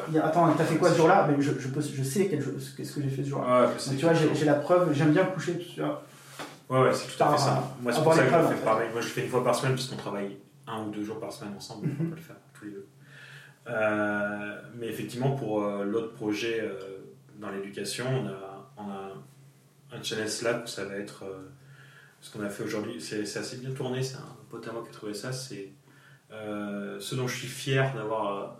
Il 0.09 0.13
y 0.13 0.17
a, 0.19 0.25
attends, 0.25 0.51
t'as 0.53 0.63
fait 0.65 0.75
quoi 0.77 0.89
ce 0.91 0.97
jour-là? 0.97 1.23
Ben, 1.27 1.39
je, 1.39 1.51
je, 1.59 1.67
peux- 1.69 1.81
je 1.81 2.03
sais 2.03 2.27
quel 2.27 2.41
jour- 2.41 2.53
ce 2.59 2.71
que 2.75 3.01
j'ai 3.01 3.09
fait 3.09 3.23
ce 3.23 3.29
jour-là. 3.29 3.67
Ouais, 3.67 3.95
tu 3.97 4.05
vois, 4.05 4.13
j'ai 4.13 4.45
la 4.45 4.53
preuve, 4.55 4.93
j'aime 4.93 5.11
bien 5.11 5.25
coucher, 5.25 5.57
tu 5.57 5.81
vois. 5.81 6.03
Ouais, 6.69 6.81
ouais, 6.81 6.93
c'est 6.93 7.15
tout 7.15 7.23
à 7.23 7.31
fait 7.33 7.37
ça. 7.39 7.75
Moi, 7.81 7.91
c'est 7.91 8.03
pour 8.03 8.13
ça 8.13 8.23
que 8.23 8.29
je 8.29 8.55
fais 8.55 8.63
pareil. 8.65 8.89
Moi, 8.91 9.01
je 9.01 9.07
fais 9.07 9.21
une 9.23 9.29
fois 9.29 9.43
par 9.43 9.53
semaine, 9.55 9.73
puisqu'on 9.73 9.95
travaille 9.97 10.37
un 10.67 10.83
ou 10.85 10.91
deux 10.91 11.03
jours 11.03 11.19
par 11.19 11.31
semaine 11.31 11.53
ensemble, 11.57 11.87
on 11.99 12.03
Mhm. 12.03 12.09
peut 12.11 12.15
le 12.15 12.21
faire 12.21 12.35
tous 12.53 12.65
les 12.65 12.71
deux. 12.71 12.87
Euh, 13.67 14.61
mais 14.79 14.87
effectivement, 14.87 15.31
pour 15.31 15.63
euh, 15.63 15.83
l'autre 15.85 16.13
projet 16.13 16.59
euh, 16.61 16.73
dans 17.39 17.49
l'éducation, 17.49 18.05
on 18.07 18.27
a, 18.27 18.71
on 18.77 18.89
a 18.89 19.97
un 19.97 20.03
channel 20.03 20.29
Slack 20.29 20.63
où 20.63 20.67
ça 20.67 20.85
va 20.85 20.95
être 20.95 21.23
ce 22.23 22.31
qu'on 22.31 22.41
a 22.43 22.49
fait 22.49 22.63
aujourd'hui. 22.63 22.99
C'est 23.01 23.21
assez 23.37 23.57
bien 23.57 23.71
tourné, 23.71 24.01
c'est 24.01 24.15
un 24.15 24.35
pote 24.49 24.65
à 24.67 24.71
moi 24.71 24.81
qui 24.83 24.89
a 24.89 24.93
trouvé 24.93 25.13
ça. 25.13 25.31
C'est 25.33 25.69
euh, 26.31 26.97
ce 26.99 27.13
dont 27.15 27.27
je 27.27 27.37
suis 27.37 27.47
fier 27.47 27.93
d'avoir 27.93 28.57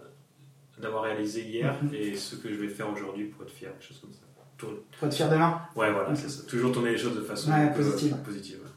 d'avoir 0.79 1.03
réalisé 1.03 1.41
hier 1.43 1.73
Mhm. 1.81 1.93
et 1.93 2.15
ce 2.15 2.35
que 2.35 2.49
je 2.49 2.55
vais 2.59 2.67
faire 2.67 2.89
aujourd'hui 2.89 3.25
pour 3.25 3.43
être 3.43 3.51
fier, 3.51 3.71
quelque 3.71 3.85
chose 3.87 3.99
comme 4.01 4.11
ça. 4.13 4.19
Tourne- 4.57 4.77
Faut 4.99 5.07
te 5.07 5.13
fier 5.13 5.29
demain, 5.29 5.61
Ouais, 5.75 5.91
voilà, 5.91 6.09
Ok. 6.09 6.17
c'est 6.17 6.29
ça. 6.29 6.43
Toujours 6.47 6.71
tourner 6.71 6.91
les 6.91 6.97
choses 6.97 7.15
de 7.15 7.21
façon 7.21 7.51
Ouais, 7.51 7.65
euh, 7.65 7.73
positive. 7.73 8.15
positive, 8.25 8.57
ouais. 8.63 8.69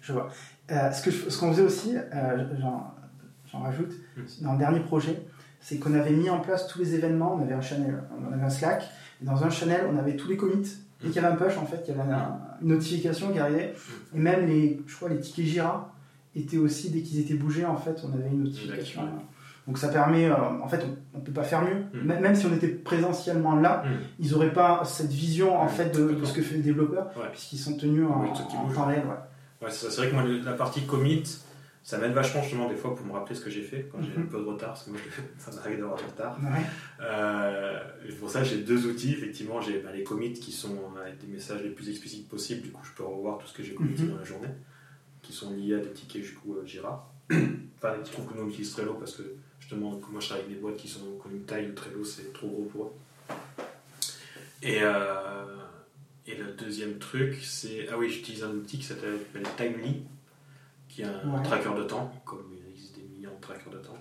je 0.00 0.12
vois. 0.12 0.30
Euh, 0.70 0.90
ce 0.90 1.38
qu'on 1.38 1.52
faisait 1.52 1.62
aussi, 1.62 1.94
j'en 2.58 3.60
rajoute, 3.62 3.92
Mm. 4.16 4.22
dans 4.44 4.52
le 4.54 4.58
dernier 4.58 4.80
projet, 4.80 5.22
c'est 5.60 5.78
qu'on 5.78 5.94
avait 5.94 6.10
mis 6.10 6.28
en 6.30 6.40
place 6.40 6.66
tous 6.66 6.78
les 6.80 6.94
événements. 6.94 7.34
On 7.34 7.42
avait 7.42 7.54
un 7.54 7.60
channel, 7.60 8.02
on 8.18 8.32
avait 8.32 8.42
un 8.42 8.50
Slack, 8.50 8.82
et 9.22 9.24
dans 9.24 9.44
un 9.44 9.50
channel, 9.50 9.86
on 9.92 9.98
avait 9.98 10.16
tous 10.16 10.28
les 10.28 10.36
commits. 10.36 10.68
Dès 11.02 11.08
qu'il 11.10 11.20
y 11.22 11.24
avait 11.24 11.34
un 11.34 11.36
push, 11.36 11.56
en 11.58 11.66
fait, 11.66 11.82
il 11.88 11.96
y 11.96 12.00
avait 12.00 12.12
un- 12.12 12.38
une 12.62 12.68
notification 12.68 13.32
qui 13.32 13.38
arrivait. 13.38 13.74
Et 14.14 14.18
même 14.18 14.46
les, 14.46 14.80
je 14.86 14.94
crois, 14.96 15.08
les 15.08 15.18
tickets 15.20 15.44
Jira 15.46 15.92
étaient 16.36 16.58
aussi, 16.58 16.90
dès 16.90 17.00
qu'ils 17.02 17.20
étaient 17.20 17.34
bougés, 17.34 17.64
en 17.64 17.76
fait, 17.76 17.96
on 18.08 18.12
avait 18.14 18.28
une 18.30 18.44
notification. 18.44 19.02
Donc 19.68 19.78
ça 19.78 19.88
permet, 19.88 20.24
euh, 20.26 20.34
en 20.62 20.66
fait, 20.68 20.84
on 21.14 21.18
ne 21.18 21.22
peut 21.24 21.30
pas 21.32 21.44
faire 21.44 21.62
mieux. 21.62 21.84
Mm. 22.02 22.20
Même 22.20 22.34
si 22.34 22.46
on 22.46 22.52
était 22.52 22.66
présentiellement 22.68 23.54
là, 23.54 23.84
Mm. 23.84 23.88
ils 24.18 24.30
n'auraient 24.32 24.52
pas 24.52 24.82
cette 24.84 25.10
vision, 25.12 25.56
en 25.56 25.66
Mm, 25.66 25.68
fait, 25.68 25.96
de, 25.96 26.24
ce 26.24 26.32
que 26.32 26.42
fait 26.42 26.56
le 26.56 26.62
développeur, 26.62 27.06
Ouais. 27.16 27.28
puisqu'ils 27.30 27.58
sont 27.58 27.76
tenus 27.76 28.04
en, 28.06 28.22
Oui, 28.22 28.28
en 28.30 28.64
bouge. 28.66 28.74
temps 28.74 28.86
réel. 28.86 29.02
ouais. 29.06 29.68
C'est 29.70 29.86
vrai 29.96 30.08
que 30.08 30.14
moi, 30.14 30.24
la 30.44 30.54
partie 30.54 30.82
commit, 30.82 31.22
ça 31.84 31.98
m'aide 31.98 32.12
vachement 32.12 32.42
justement 32.42 32.68
des 32.68 32.76
fois 32.76 32.94
pour 32.94 33.04
me 33.04 33.12
rappeler 33.12 33.34
ce 33.34 33.40
que 33.40 33.50
j'ai 33.50 33.62
fait 33.62 33.88
quand 33.90 33.98
j'ai 34.02 34.16
Mhm. 34.16 34.22
un 34.22 34.26
peu 34.26 34.38
de 34.38 34.44
retard, 34.44 34.68
parce 34.70 34.84
que 34.84 34.90
moi, 34.90 35.00
je- 35.04 35.20
ça 35.50 35.50
m'arrive 35.56 35.78
d'avoir 35.80 35.98
du 35.98 36.04
retard. 36.04 36.38
Ouais. 36.42 36.64
Euh, 37.00 37.80
pour 38.20 38.30
ça, 38.30 38.44
j'ai 38.44 38.58
deux 38.58 38.86
outils. 38.86 39.12
Effectivement, 39.12 39.60
j'ai 39.60 39.80
bah, 39.80 39.90
les 39.92 40.04
commits 40.04 40.32
qui 40.32 40.52
sont 40.52 40.78
avec 41.00 41.18
des 41.18 41.26
messages 41.26 41.62
les 41.62 41.70
plus 41.70 41.88
explicites 41.90 42.28
possibles. 42.28 42.62
Du 42.62 42.70
coup, 42.70 42.82
je 42.84 42.92
peux 42.92 43.02
revoir 43.04 43.38
tout 43.38 43.46
ce 43.46 43.54
que 43.54 43.62
j'ai 43.62 43.74
committé 43.74 44.02
Mhm. 44.04 44.10
dans 44.10 44.16
la 44.18 44.24
journée, 44.24 44.48
qui 45.22 45.32
sont 45.32 45.50
liés 45.54 45.74
à 45.74 45.78
des 45.78 45.90
tickets 45.90 46.22
du 46.22 46.32
coup 46.34 46.56
euh, 46.56 46.64
Jira. 46.66 47.12
enfin, 47.30 47.94
qui 48.04 48.12
trouvent 48.12 48.26
que 48.28 48.34
nous 48.36 48.44
on 48.44 48.48
utilise 48.48 48.70
Trello 48.72 48.94
parce 48.94 49.16
que 49.16 49.22
justement, 49.60 49.90
moi, 50.10 50.20
je 50.20 50.26
travaille 50.26 50.44
avec 50.44 50.54
des 50.56 50.60
boîtes 50.60 50.76
qui 50.76 50.88
sont 50.88 51.00
ont 51.00 51.30
une 51.30 51.42
taille 51.44 51.72
Trello 51.74 52.04
c'est 52.04 52.32
trop 52.32 52.48
gros 52.48 52.64
pour 52.64 52.84
eux. 52.86 52.92
Et, 54.62 54.78
euh, 54.82 55.56
et 56.26 56.36
le 56.36 56.52
deuxième 56.52 56.98
truc, 56.98 57.36
c'est 57.42 57.88
ah 57.90 57.98
oui, 57.98 58.08
j'utilise 58.08 58.44
un 58.44 58.50
outil 58.52 58.78
qui 58.78 58.84
s'appelle 58.84 59.18
Timely, 59.56 60.02
qui 60.92 61.02
est 61.02 61.06
un 61.06 61.34
Ouais. 61.34 61.42
tracker 61.42 61.74
de 61.74 61.84
temps, 61.84 62.12
comme 62.24 62.52
il 62.52 62.70
existe 62.70 62.96
des 62.96 63.02
millions 63.02 63.34
de 63.34 63.40
trackers 63.40 63.72
de 63.72 63.78
temps 63.78 63.96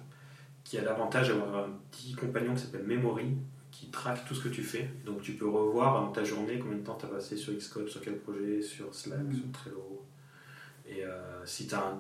qui 0.64 0.78
a 0.78 0.84
l'avantage 0.84 1.30
d'avoir 1.30 1.66
un 1.66 1.70
petit 1.90 2.14
compagnon 2.14 2.54
qui 2.54 2.62
s'appelle 2.62 2.84
Memory, 2.84 3.36
qui 3.72 3.88
traque 3.90 4.26
tout 4.26 4.36
ce 4.36 4.44
que 4.44 4.50
tu 4.50 4.62
fais. 4.64 4.90
Donc 5.06 5.22
tu 5.22 5.34
peux 5.34 5.48
revoir 5.50 6.02
dans 6.02 6.12
ta 6.12 6.24
journée 6.24 6.60
combien 6.60 6.78
de 6.78 6.84
temps 6.84 6.96
tu 7.00 7.06
as 7.06 7.10
passé 7.10 7.36
sur 7.38 7.54
Xcode, 7.54 7.88
sur 7.90 8.02
quel 8.02 8.18
projet, 8.18 8.62
sur 8.62 8.94
Slack, 8.94 9.20
Mhm. 9.20 9.34
sur 9.36 9.52
Trello. 9.52 10.06
Et 10.88 11.04
euh, 11.04 11.46
si 11.46 11.68
tu 11.68 11.74
as 11.76 11.80
un... 11.88 12.00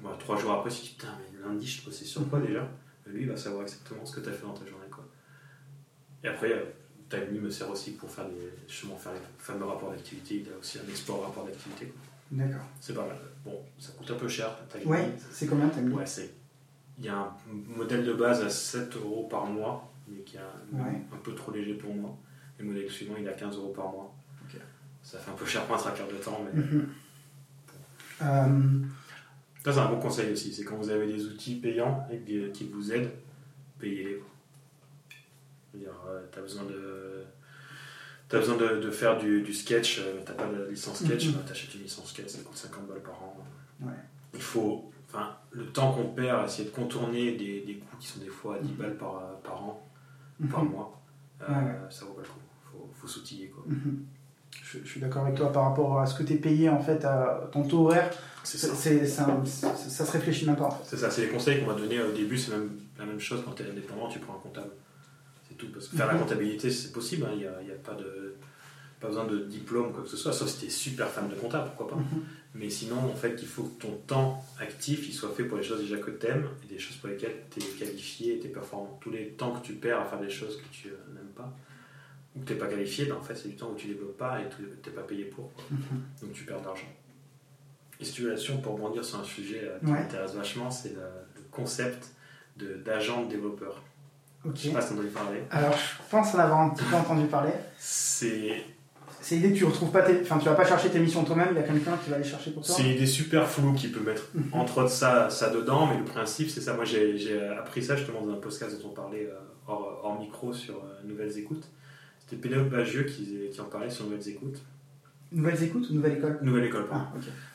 voilà, 0.00 0.16
trois 0.18 0.36
jours 0.36 0.52
après, 0.52 0.70
si 0.70 0.82
tu 0.82 0.88
dis 0.90 0.94
putain, 0.96 1.16
mais 1.18 1.38
lundi 1.48 1.66
je 1.66 1.84
bossais 1.84 2.04
sur 2.04 2.28
quoi 2.28 2.40
déjà? 2.40 2.68
Lui 3.06 3.22
il 3.22 3.28
va 3.28 3.36
savoir 3.36 3.62
exactement 3.62 4.04
ce 4.04 4.14
que 4.16 4.20
tu 4.20 4.28
as 4.28 4.32
fait 4.32 4.46
dans 4.46 4.52
ta 4.54 4.66
journée. 4.66 4.86
Quoi. 4.90 5.04
Et 6.24 6.28
après, 6.28 6.52
euh, 6.52 6.64
Timely 7.08 7.40
me 7.40 7.50
sert 7.50 7.70
aussi 7.70 7.92
pour 7.92 8.10
faire, 8.10 8.26
des, 8.28 8.50
justement 8.68 8.96
faire 8.96 9.12
les 9.12 9.18
fameux 9.38 9.64
rapports 9.64 9.90
d'activité. 9.90 10.44
Il 10.46 10.52
a 10.52 10.56
aussi 10.58 10.78
un 10.78 10.88
export 10.88 11.22
rapport 11.22 11.44
d'activité. 11.44 11.86
quoi. 11.86 12.00
D'accord. 12.32 12.62
C'est 12.80 12.94
pas 12.94 13.06
mal. 13.06 13.16
Bon, 13.44 13.60
ça 13.78 13.92
coûte 13.92 14.10
un 14.10 14.14
peu 14.14 14.28
cher. 14.28 14.48
Ouais, 14.86 15.10
c'est 15.30 15.46
combien 15.46 15.68
t'as 15.68 15.80
mis 15.80 15.92
Ouais, 15.94 16.06
c'est. 16.06 16.32
Il 16.98 17.04
y 17.04 17.08
a 17.08 17.16
un 17.18 17.34
modèle 17.76 18.04
de 18.04 18.12
base 18.12 18.42
à 18.42 18.48
7 18.50 18.96
euros 18.96 19.26
par 19.28 19.46
mois, 19.46 19.92
mais 20.08 20.20
qui 20.22 20.36
est 20.36 20.40
un, 20.40 20.78
Ouais. 20.84 21.02
un 21.12 21.16
peu 21.18 21.34
trop 21.34 21.52
léger 21.52 21.74
pour 21.74 21.94
moi. 21.94 22.16
Le 22.58 22.64
modèle 22.64 22.90
suivant, 22.90 23.14
il 23.18 23.28
a 23.28 23.32
15 23.32 23.56
euros 23.56 23.72
par 23.72 23.90
mois. 23.90 24.14
Ça 25.02 25.18
fait 25.18 25.32
un 25.32 25.34
peu 25.34 25.44
cher 25.44 25.64
pour 25.66 25.74
un 25.74 25.78
tracker 25.78 26.04
de 26.12 26.16
temps, 26.22 26.40
mais 26.44 26.60
Mhm. 26.62 26.88
Euh, 28.22 28.78
ça, 29.64 29.72
c'est 29.72 29.78
un 29.80 29.88
bon 29.90 29.98
conseil 29.98 30.32
aussi. 30.32 30.52
C'est 30.52 30.62
quand 30.64 30.76
vous 30.76 30.90
avez 30.90 31.06
des 31.12 31.24
outils 31.26 31.56
payants 31.56 32.06
et 32.10 32.18
qui 32.52 32.68
vous 32.68 32.92
aident, 32.92 33.10
payez-les. 33.80 34.14
quoi. 34.18 34.28
Je 35.74 35.78
veux 35.78 35.84
dire, 35.84 35.94
tu 36.30 36.38
as 36.38 36.42
besoin 36.42 36.64
de. 36.64 37.24
T'as 38.32 38.38
besoin 38.38 38.56
de, 38.56 38.80
de 38.80 38.90
faire 38.90 39.18
du, 39.18 39.42
du 39.42 39.52
sketch, 39.52 39.98
euh, 40.00 40.20
t'as 40.24 40.32
pas 40.32 40.46
de 40.46 40.70
licence 40.70 41.04
sketch, 41.04 41.26
Mhm. 41.26 41.32
bah, 41.34 41.40
t'achètes 41.46 41.74
une 41.74 41.82
licence 41.82 42.08
sketch, 42.08 42.28
ça 42.28 42.38
coûte 42.42 42.56
50 42.56 42.88
balles 42.88 43.02
par 43.02 43.22
an. 43.22 43.36
Ouais. 43.82 43.92
Il 44.32 44.40
faut, 44.40 44.90
enfin, 45.06 45.36
le 45.50 45.66
temps 45.66 45.92
qu'on 45.92 46.06
perd 46.08 46.40
à 46.40 46.46
essayer 46.46 46.64
de 46.70 46.74
contourner 46.74 47.32
des, 47.32 47.60
des 47.60 47.74
coûts 47.74 47.96
qui 48.00 48.06
sont 48.08 48.20
des 48.20 48.28
fois 48.30 48.56
à 48.56 48.58
10 48.60 48.70
Mhm. 48.70 48.76
balles 48.78 48.96
par, 48.96 49.20
par 49.44 49.62
an, 49.62 49.86
par 50.50 50.64
mois, 50.64 50.98
euh, 51.42 51.46
Ouais. 51.52 51.72
ça 51.90 52.06
vaut 52.06 52.12
pas 52.14 52.22
le 52.22 52.28
coup. 52.28 52.38
Faut, 52.72 52.90
faut 52.94 53.06
s'outiller 53.06 53.48
quoi. 53.48 53.64
Je, 54.64 54.78
je 54.82 54.88
suis 54.88 55.00
d'accord 55.00 55.24
avec 55.26 55.36
toi 55.36 55.52
par 55.52 55.64
rapport 55.64 56.00
à 56.00 56.06
ce 56.06 56.14
que 56.18 56.22
tu 56.22 56.32
es 56.32 56.36
payé 56.36 56.70
en 56.70 56.80
fait 56.80 57.04
à 57.04 57.48
ton 57.52 57.62
taux 57.64 57.84
horaire. 57.86 58.10
Ça. 58.44 58.56
se 58.74 60.10
réfléchit 60.10 60.46
même 60.46 60.56
pas 60.56 60.64
en 60.64 60.70
fait. 60.70 60.84
C'est 60.84 60.96
ça, 60.96 61.10
c'est 61.10 61.26
les 61.26 61.28
conseils 61.28 61.60
qu'on 61.60 61.66
va 61.66 61.74
donner 61.74 62.00
au 62.00 62.12
début, 62.12 62.38
c'est 62.38 62.50
même 62.52 62.70
la 62.98 63.04
même 63.04 63.20
chose 63.20 63.42
quand 63.44 63.52
tu 63.52 63.62
es 63.62 63.70
indépendant, 63.70 64.08
tu 64.08 64.18
prends 64.20 64.34
un 64.36 64.38
comptable. 64.40 64.70
Tout. 65.66 65.72
Parce 65.72 65.88
que 65.88 65.96
faire 65.96 66.06
la 66.06 66.14
comptabilité, 66.18 66.70
c'est 66.70 66.92
possible, 66.92 67.24
hein, 67.26 67.30
il 67.32 67.38
n'y 67.38 67.46
a, 67.46 67.62
y 67.62 67.70
a 67.70 67.74
pas, 67.76 67.94
de, 67.94 68.34
pas 69.00 69.08
besoin 69.08 69.24
de 69.26 69.38
diplôme, 69.44 69.92
quoi 69.92 70.02
que 70.02 70.08
ce 70.08 70.16
soit, 70.16 70.32
sauf 70.32 70.48
si 70.48 70.58
tu 70.60 70.66
es 70.66 70.70
super 70.70 71.08
fan 71.08 71.28
de 71.28 71.34
comptable, 71.34 71.68
pourquoi 71.76 71.96
pas. 71.96 72.02
Mhm. 72.02 72.22
Mais 72.54 72.68
sinon, 72.68 72.98
en 72.98 73.14
fait, 73.14 73.38
il 73.40 73.48
faut 73.48 73.62
que 73.64 73.80
ton 73.82 73.92
temps 74.06 74.44
actif 74.60 75.08
il 75.08 75.12
soit 75.14 75.30
fait 75.30 75.44
pour 75.44 75.56
les 75.56 75.62
choses 75.64 75.80
déjà 75.80 75.96
que 75.96 76.10
tu 76.10 76.26
aimes 76.26 76.46
et 76.64 76.72
des 76.74 76.78
choses 76.78 76.96
pour 76.96 77.08
lesquelles 77.08 77.44
tu 77.50 77.60
es 77.60 77.66
qualifié 77.78 78.36
et 78.36 78.40
tu 78.40 78.46
es 78.48 78.50
performant. 78.50 78.98
Tous 79.00 79.10
les 79.10 79.28
temps 79.28 79.52
que 79.58 79.64
tu 79.66 79.72
perds 79.74 80.00
à 80.00 80.04
faire 80.04 80.20
des 80.20 80.28
choses 80.30 80.58
que 80.58 80.68
tu 80.70 80.88
euh, 80.88 81.14
n'aimes 81.14 81.32
pas 81.34 81.50
ou 82.36 82.40
que 82.40 82.46
tu 82.46 82.52
n'es 82.52 82.58
pas 82.58 82.66
qualifié, 82.66 83.06
ben, 83.06 83.14
en 83.16 83.22
fait, 83.22 83.36
c'est 83.36 83.48
du 83.48 83.56
temps 83.56 83.70
où 83.72 83.74
tu 83.76 83.86
développes 83.88 84.16
pas 84.18 84.40
et 84.40 84.44
tu 84.54 84.62
n'es 84.62 84.94
pas 84.94 85.02
payé 85.02 85.24
pour. 85.24 85.52
quoi. 85.54 85.64
Mhm. 85.70 85.78
Donc 86.22 86.32
tu 86.34 86.44
perds 86.44 86.60
de 86.60 86.66
l'argent. 86.66 86.92
Et 88.00 88.04
si 88.04 88.12
tu 88.12 88.22
veux 88.22 88.30
là-dessus, 88.30 88.52
pour 88.62 88.72
rebondir 88.74 89.04
sur 89.04 89.18
un 89.20 89.24
sujet 89.24 89.60
euh, 89.64 89.78
qui 89.78 89.86
Ouais. 89.86 89.92
m'intéresse 90.00 90.34
vachement, 90.34 90.70
c'est 90.70 90.90
le, 90.94 91.02
le 91.36 91.42
concept 91.50 92.10
de- 92.56 92.74
d'agent 92.76 93.24
de, 93.24 93.30
développeur. 93.30 93.82
Je 94.44 94.60
sais 94.60 94.70
pas 94.70 94.80
si 94.80 94.88
tu 94.88 94.94
entendu 94.94 95.08
parler. 95.08 95.38
Alors 95.50 95.72
je 95.76 96.10
pense 96.10 96.34
en 96.34 96.38
avoir 96.38 96.60
un 96.60 96.70
petit 96.70 96.84
peu 96.84 96.96
entendu 96.96 97.26
parler. 97.26 97.52
C'est 97.78 98.64
C'est 99.20 99.36
l'idée 99.36 99.52
que 99.52 99.58
tu 99.58 99.64
retrouves 99.64 99.90
pas 99.92 100.02
tes, 100.02 100.20
enfin 100.22 100.38
tu 100.38 100.46
vas 100.46 100.54
pas 100.54 100.64
chercher 100.66 100.88
tes 100.90 100.98
missions 100.98 101.22
toi-même, 101.24 101.48
il 101.52 101.56
y 101.56 101.60
a 101.60 101.62
quelqu'un 101.62 101.96
qui 102.02 102.10
va 102.10 102.18
les 102.18 102.24
chercher 102.24 102.50
pour 102.50 102.64
toi. 102.64 102.74
c'est 102.74 102.82
une 102.82 102.90
idée 102.90 103.06
super 103.06 103.48
floue 103.48 103.72
qui 103.74 103.88
peut 103.88 104.00
mettre 104.00 104.24
Mhm. 104.34 104.48
entre 104.52 104.78
autres 104.78 104.90
ça, 104.90 105.30
ça 105.30 105.50
dedans, 105.50 105.86
mais 105.86 105.98
le 105.98 106.04
principe 106.04 106.50
c'est 106.50 106.60
ça. 106.60 106.74
Moi 106.74 106.84
j'ai 106.84 107.40
appris 107.58 107.82
ça 107.84 107.94
justement 107.96 108.22
dans 108.22 108.32
un 108.32 108.36
podcast 108.40 108.80
dont 108.82 108.88
on 108.88 108.92
parlait 108.94 109.26
euh, 109.30 109.38
hors, 109.68 110.00
hors 110.02 110.18
micro 110.18 110.52
sur 110.52 110.74
euh, 110.74 111.06
Nouvelles 111.06 111.38
Écoutes. 111.38 111.68
C'était 112.18 112.36
Pénélope 112.36 112.68
Bagieux 112.70 113.04
qui, 113.04 113.48
qui 113.52 113.60
en 113.60 113.64
parlait 113.66 113.90
sur 113.90 114.04
Nouvelles 114.06 114.28
Écoutes. 114.28 114.60
Nouvelles 115.34 115.62
écoutes 115.62 115.88
ou 115.88 115.94
nouvelle 115.94 116.18
école? 116.18 116.38
Nouvelle 116.42 116.64
École, 116.66 116.88
pardon. 116.88 117.06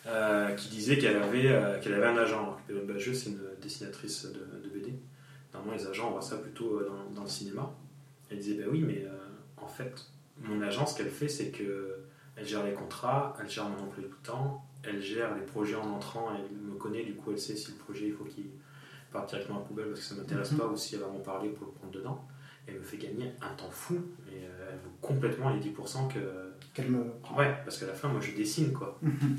Ah. 0.03 0.09
Euh, 0.09 0.51
qui 0.55 0.69
disait 0.69 0.97
qu'elle 0.97 1.15
avait, 1.17 1.79
qu'elle 1.79 1.93
avait 1.93 2.07
un 2.07 2.17
agent. 2.17 2.57
Pénélope 2.65 2.87
Bagieux, 2.87 3.13
c'est 3.13 3.29
une 3.29 3.39
dessinatrice 3.61 4.25
de, 4.25 4.29
de. 4.76 4.76
Normalement, 5.57 5.73
les 5.83 5.87
agents, 5.89 6.07
on 6.09 6.11
voit 6.11 6.21
ça 6.21 6.37
plutôt 6.37 6.79
euh, 6.79 6.87
dans, 6.89 7.15
dans 7.15 7.23
le 7.23 7.29
cinéma. 7.29 7.71
Elle 8.29 8.39
disait, 8.39 8.55
bah 8.55 8.65
oui, 8.71 8.81
mais 8.85 9.03
euh, 9.05 9.11
en 9.57 9.67
fait, 9.67 10.05
mon 10.41 10.61
agent, 10.61 10.85
ce 10.85 10.97
qu'elle 10.97 11.09
fait, 11.09 11.27
c'est 11.29 11.49
que 11.49 11.97
elle 12.35 12.45
gère 12.45 12.63
les 12.65 12.73
contrats, 12.73 13.35
elle 13.41 13.49
gère 13.49 13.67
mon 13.67 13.83
emploi 13.83 14.03
du 14.03 14.13
temps, 14.23 14.63
elle 14.83 15.01
gère 15.01 15.33
les 15.35 15.41
projets 15.41 15.75
en 15.75 15.89
entrant, 15.89 16.29
elle 16.35 16.55
me 16.55 16.75
connaît, 16.75 17.03
du 17.03 17.13
coup, 17.15 17.31
elle 17.31 17.39
sait 17.39 17.55
si 17.55 17.71
le 17.71 17.77
projet, 17.77 18.07
il 18.07 18.13
faut 18.13 18.25
qu'il 18.25 18.45
parte 19.11 19.29
directement 19.29 19.57
à 19.57 19.61
la 19.61 19.65
poubelle 19.65 19.87
parce 19.87 20.01
que 20.01 20.05
ça 20.05 20.15
ne 20.15 20.19
m'intéresse 20.21 20.51
Mhm. 20.51 20.57
pas 20.59 20.67
ou 20.67 20.77
si 20.77 20.95
elle 20.95 21.01
va 21.01 21.07
m'en 21.07 21.19
parler 21.19 21.49
pour 21.49 21.65
le 21.67 21.71
prendre 21.73 21.93
dedans. 21.93 22.27
Elle 22.67 22.75
me 22.75 22.83
fait 22.83 22.97
gagner 22.97 23.31
un 23.41 23.53
temps 23.55 23.71
fou 23.71 23.95
et 24.29 24.43
euh, 24.43 24.69
elle 24.71 24.77
vaut 24.79 24.91
complètement 25.01 25.49
les 25.49 25.59
10% 25.61 26.09
que. 26.13 26.19
Qu'elle 26.73 26.91
me. 26.91 26.99
Ouais, 27.35 27.55
parce 27.63 27.77
qu'à 27.79 27.87
la 27.87 27.93
fin, 27.93 28.09
moi, 28.09 28.19
je 28.21 28.31
dessine, 28.35 28.73
quoi. 28.73 28.99
Mhm. 29.01 29.37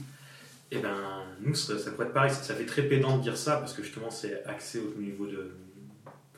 Et 0.70 0.78
ben, 0.80 1.22
nous, 1.40 1.54
ça, 1.54 1.78
ça 1.78 1.90
pourrait 1.92 2.06
être 2.08 2.12
pareil. 2.12 2.30
Ça, 2.30 2.42
ça 2.42 2.54
fait 2.54 2.66
très 2.66 2.82
pédant 2.82 3.16
de 3.18 3.22
dire 3.22 3.36
ça 3.38 3.56
parce 3.56 3.72
que 3.72 3.82
justement, 3.82 4.10
c'est 4.10 4.44
axé 4.44 4.80
au 4.80 4.98
niveau 5.00 5.26
de. 5.26 5.50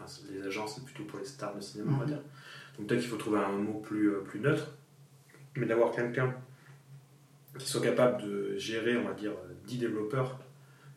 Enfin, 0.02 0.22
les 0.32 0.42
agents, 0.46 0.66
c'est 0.66 0.84
plutôt 0.84 1.04
pour 1.04 1.18
les 1.18 1.24
stars 1.24 1.54
de 1.54 1.60
cinéma, 1.60 1.90
on 1.94 1.98
va 1.98 2.04
Mhm. 2.04 2.10
dire. 2.12 2.20
Donc 2.78 2.86
peut-être 2.86 3.00
qu'il 3.00 3.10
faut 3.10 3.16
trouver 3.16 3.40
un 3.40 3.52
mot 3.52 3.80
plus, 3.80 4.08
euh, 4.14 4.20
plus 4.20 4.40
neutre. 4.40 4.68
mais 5.56 5.66
d'avoir 5.66 5.90
quelqu'un 5.92 6.32
qui 7.58 7.66
soit 7.68 7.80
capable 7.82 8.22
de 8.22 8.56
gérer, 8.56 8.96
on 8.96 9.04
va 9.04 9.14
dire, 9.14 9.32
10 9.66 9.78
développeurs, 9.78 10.38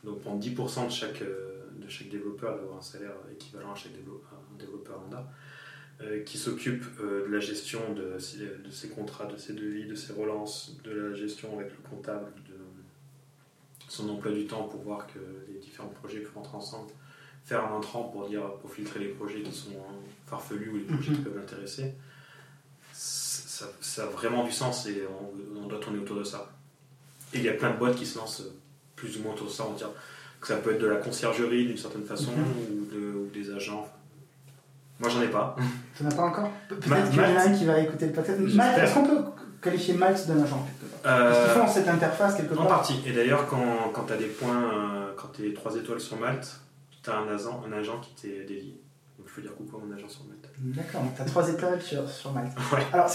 donc 0.04 0.22
prendre 0.22 0.39
10% 0.39 0.86
de 0.86 0.92
chaque, 0.92 1.22
euh, 1.24 1.63
de 1.76 1.89
chaque 1.89 2.10
développeur, 2.10 2.56
d'avoir 2.58 2.78
un 2.78 2.82
salaire 2.82 3.16
équivalent 3.32 3.72
à 3.72 3.76
chaque 3.76 3.94
développeur, 3.94 4.39
un 4.54 4.58
développeur 4.60 5.02
lambda, 5.02 5.28
euh, 6.02 6.24
qui 6.24 6.38
s'occupe 6.38 6.86
euh, 7.02 7.28
de 7.28 7.34
la 7.34 7.39
gestion 7.39 7.80
de, 7.96 8.13
de 8.63 8.70
ses 8.72 8.89
contrats, 8.89 9.26
de 9.26 9.38
ses 9.38 9.54
devis, 9.54 9.86
de 9.88 9.96
ses 9.96 10.13
relances, 10.13 10.78
de 10.84 10.92
la 10.92 11.16
gestion 11.16 11.58
avec 11.60 11.72
le 11.72 11.89
comptable, 11.89 12.32
de 12.48 12.54
son 13.89 14.08
emploi 14.10 14.32
du 14.32 14.46
temps 14.46 14.63
pour 14.68 14.82
voir 14.82 15.08
que 15.08 15.20
les 15.52 15.60
différents 15.60 15.89
projets 15.89 16.20
peuvent 16.20 16.36
rentrer 16.36 16.58
ensemble, 16.58 16.92
faire 17.46 17.66
un 17.66 17.76
entrant 17.76 18.04
pour, 18.04 18.28
dire, 18.28 18.44
pour 18.62 18.72
filtrer 18.72 19.00
les 19.00 19.10
projets 19.10 19.42
qui 19.42 19.52
sont 19.52 19.72
farfelus 20.26 20.70
ou 20.70 20.78
les 20.78 20.96
projets 20.96 21.12
qui 21.12 21.22
peuvent 21.22 21.38
l'intéresser 21.38 21.94
ça, 23.82 24.04
a 24.04 24.06
vraiment 24.08 24.44
du 24.44 24.52
sens 24.52 24.86
et 24.88 25.04
on, 25.56 25.68
doit 25.68 25.80
tourner 25.80 26.00
autour 26.00 26.18
de 26.18 26.24
ça. 26.24 26.50
Et 27.34 27.38
il 27.40 27.44
y 27.44 27.50
a 27.50 27.54
plein 27.54 27.72
de 27.72 27.78
boîtes 27.78 27.96
qui 27.96 28.06
se 28.06 28.18
lancent 28.18 28.44
plus 28.96 29.18
ou 29.18 29.24
moins 29.24 29.34
autour 29.34 29.48
de 29.48 29.52
ça. 29.52 29.66
On 29.70 29.74
dire 29.74 29.90
que 30.40 30.48
ça 30.48 30.58
peut 30.58 30.72
être 30.72 30.82
de 30.82 30.88
la 30.88 30.98
conciergerie 30.98 31.66
d'une 31.66 31.78
certaine 31.78 32.04
façon 32.04 32.32
mhm. 32.32 32.94
ou, 32.94 33.30
des 33.34 33.52
agents. 33.52 33.88
Moi, 35.00 35.10
j'en 35.10 35.22
ai 35.22 35.28
pas. 35.28 35.56
Tu 35.96 36.04
n'en 36.04 36.10
as 36.10 36.16
pas 36.16 36.24
encore 36.24 36.50
Peut-être 36.68 37.10
qu'il 37.10 37.20
y 37.20 37.26
en 37.26 37.36
a 37.38 37.42
un 37.42 37.54
qui 37.54 37.66
va 37.66 37.80
écouter 37.80 38.08
le 38.08 38.14
podcast. 38.14 38.40
Est-ce 38.40 38.94
qu'on 38.94 39.06
peut 39.06 39.24
qualifier 39.62 39.94
Malte 39.94 40.28
d'un 40.28 40.42
agent 40.44 40.68
Est-ce 41.06 41.54
qu'ils 41.54 41.62
font 41.62 41.68
cette 41.68 41.88
interface 41.88 42.36
quelque 42.36 42.54
part 42.56 42.66
En 42.66 42.68
partie. 42.68 43.02
Et 43.06 43.12
d'ailleurs, 43.12 43.48
quand, 43.48 43.92
quand 43.94 44.06
tu 44.06 44.14
as 44.14 44.18
des 44.18 44.26
points, 44.26 44.64
euh, 44.74 45.12
quand 45.16 45.30
tu 45.36 45.48
es 45.48 45.54
3 45.54 45.76
étoiles 45.76 46.00
sur 46.00 46.18
Malte, 46.20 46.60
tu 47.04 47.10
as 47.10 47.18
un 47.18 47.28
agent, 47.28 47.63
un 47.68 47.72
agent 47.74 48.00
qui 48.00 48.22
t'est 48.22 48.46
dédié. 48.46 48.82
Donc, 49.18 49.28
il 49.28 49.30
faut 49.30 49.42
dire 49.42 49.56
coucou 49.56 49.78
à 49.78 49.86
mon 49.86 49.94
agent 49.94 50.10
sur 50.10 50.24
Malte. 50.26 50.50
D'accord, 50.58 51.02
tu 51.16 51.22
as 51.22 51.26
trois 51.26 51.50
étoiles 51.50 51.82
sur, 51.82 52.10
sur 52.10 52.32
Malte. 52.32 52.54
Alors, 52.92 53.12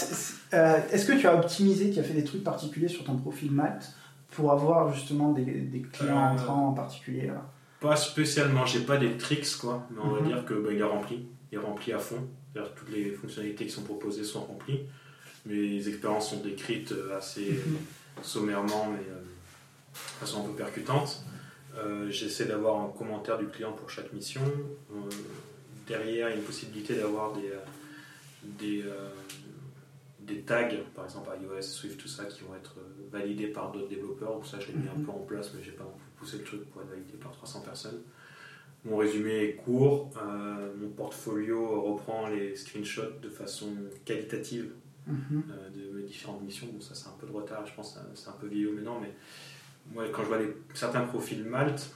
euh, 0.53 0.79
est-ce 0.91 1.05
que 1.05 1.19
tu 1.19 1.27
as 1.27 1.35
optimisé, 1.35 1.91
tu 1.91 1.99
as 1.99 2.03
fait 2.03 2.13
des 2.13 2.23
trucs 2.23 2.43
particuliers 2.43 2.87
sur 2.87 3.03
ton 3.03 3.17
profil 3.17 3.51
Malte 3.51 3.91
pour 4.31 4.51
avoir 4.51 4.93
justement 4.93 5.31
des, 5.31 5.43
des 5.43 5.81
clients 5.81 6.17
euh, 6.17 6.33
entrants 6.33 6.69
en 6.69 6.73
particulier 6.73 7.31
Pas 7.81 7.95
spécialement, 7.95 8.65
j'ai 8.65 8.81
pas 8.81 8.97
des 8.97 9.17
tricks, 9.17 9.57
quoi, 9.59 9.85
mais 9.91 9.99
on 10.01 10.11
va 10.11 10.21
mhm. 10.21 10.27
dire 10.27 10.45
que 10.45 10.53
bah, 10.53 10.69
il 10.71 10.79
est 10.79 10.83
rempli, 10.83 11.27
il 11.51 11.55
est 11.55 11.61
rempli 11.61 11.91
à 11.91 11.99
fond. 11.99 12.27
Toutes 12.53 12.89
les 12.91 13.11
fonctionnalités 13.11 13.65
qui 13.65 13.71
sont 13.71 13.83
proposées 13.83 14.23
sont 14.23 14.41
remplies. 14.41 14.81
Mes 15.45 15.87
expériences 15.87 16.31
sont 16.31 16.41
décrites 16.41 16.91
euh, 16.91 17.17
assez 17.17 17.51
mhm. 17.51 17.77
sommairement, 18.21 18.87
mais 18.91 19.03
de 19.03 20.25
façon 20.25 20.41
un 20.41 20.47
peu 20.47 20.53
percutante. 20.53 21.23
J'essaie 22.09 22.45
d'avoir 22.45 22.81
un 22.81 22.89
commentaire 22.89 23.37
du 23.37 23.47
client 23.47 23.73
pour 23.73 23.89
chaque 23.89 24.11
mission 24.13 24.41
derrière, 25.89 26.29
il 26.29 26.31
y 26.31 26.33
a 26.33 26.35
une 26.35 26.43
possibilité 26.43 26.95
d'avoir 26.95 27.33
des, 27.33 27.49
euh, 27.49 27.59
des, 28.43 28.83
euh, 28.83 29.09
des, 30.19 30.41
tags, 30.41 30.69
par 30.95 31.05
exemple 31.05 31.29
iOS, 31.41 31.61
Swift, 31.61 31.99
tout 31.99 32.07
ça, 32.07 32.25
qui 32.25 32.43
vont 32.43 32.55
être 32.55 32.75
euh, 32.77 33.09
validés 33.11 33.47
par 33.47 33.71
d'autres 33.71 33.89
développeurs. 33.89 34.33
Donc 34.33 34.45
ça, 34.45 34.59
je 34.59 34.67
l'ai 34.67 34.77
mis 34.77 34.87
un 34.87 34.97
mhm. 34.97 35.05
peu 35.05 35.11
en 35.11 35.19
place, 35.19 35.51
mais 35.53 35.63
j'ai 35.63 35.71
pas 35.71 35.91
poussé 36.17 36.37
le 36.37 36.43
truc 36.43 36.69
pour 36.69 36.81
être 36.83 36.89
validé 36.89 37.13
par 37.17 37.31
300 37.31 37.61
personnes. 37.61 38.01
Mon 38.85 38.95
résumé 38.95 39.43
est 39.43 39.55
court. 39.55 40.09
mon 40.79 40.89
portfolio 40.91 41.81
reprend 41.81 42.29
les 42.29 42.55
screenshots 42.55 43.19
de 43.21 43.27
façon 43.27 43.73
qualitative 44.05 44.71
mhm. 45.05 45.43
de 45.75 45.97
mes 45.97 46.03
différentes 46.03 46.43
missions. 46.43 46.67
Bon, 46.71 46.79
ça, 46.79 46.95
c'est 46.95 47.09
un 47.09 47.17
peu 47.19 47.27
de 47.27 47.33
retard, 47.33 47.65
je 47.65 47.73
pense, 47.73 47.99
c'est 48.13 48.29
un 48.29 48.37
peu 48.39 48.47
vieillot 48.47 48.71
maintenant, 48.71 49.01
mais 49.01 49.13
moi, 49.93 50.05
quand 50.11 50.23
je 50.23 50.27
vois 50.27 50.39
les, 50.39 50.55
certains 50.73 51.01
profils 51.01 51.43
Malte 51.43 51.93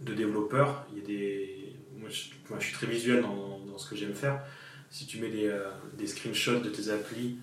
de 0.00 0.14
développeurs, 0.14 0.86
il 0.92 0.98
y 0.98 1.02
a 1.02 1.06
des, 1.06 1.76
moi 1.98 2.08
je, 2.08 2.64
suis 2.64 2.72
très 2.72 2.86
visuel 2.86 3.22
dans, 3.22 3.78
ce 3.78 3.88
que 3.88 3.96
j'aime 3.96 4.14
faire. 4.14 4.42
Si 4.90 5.06
tu 5.06 5.18
mets 5.18 5.30
des, 5.30 5.48
euh, 5.48 5.70
des 5.96 6.06
screenshots 6.06 6.60
de 6.60 6.68
tes 6.68 6.90
applis, 6.90 7.38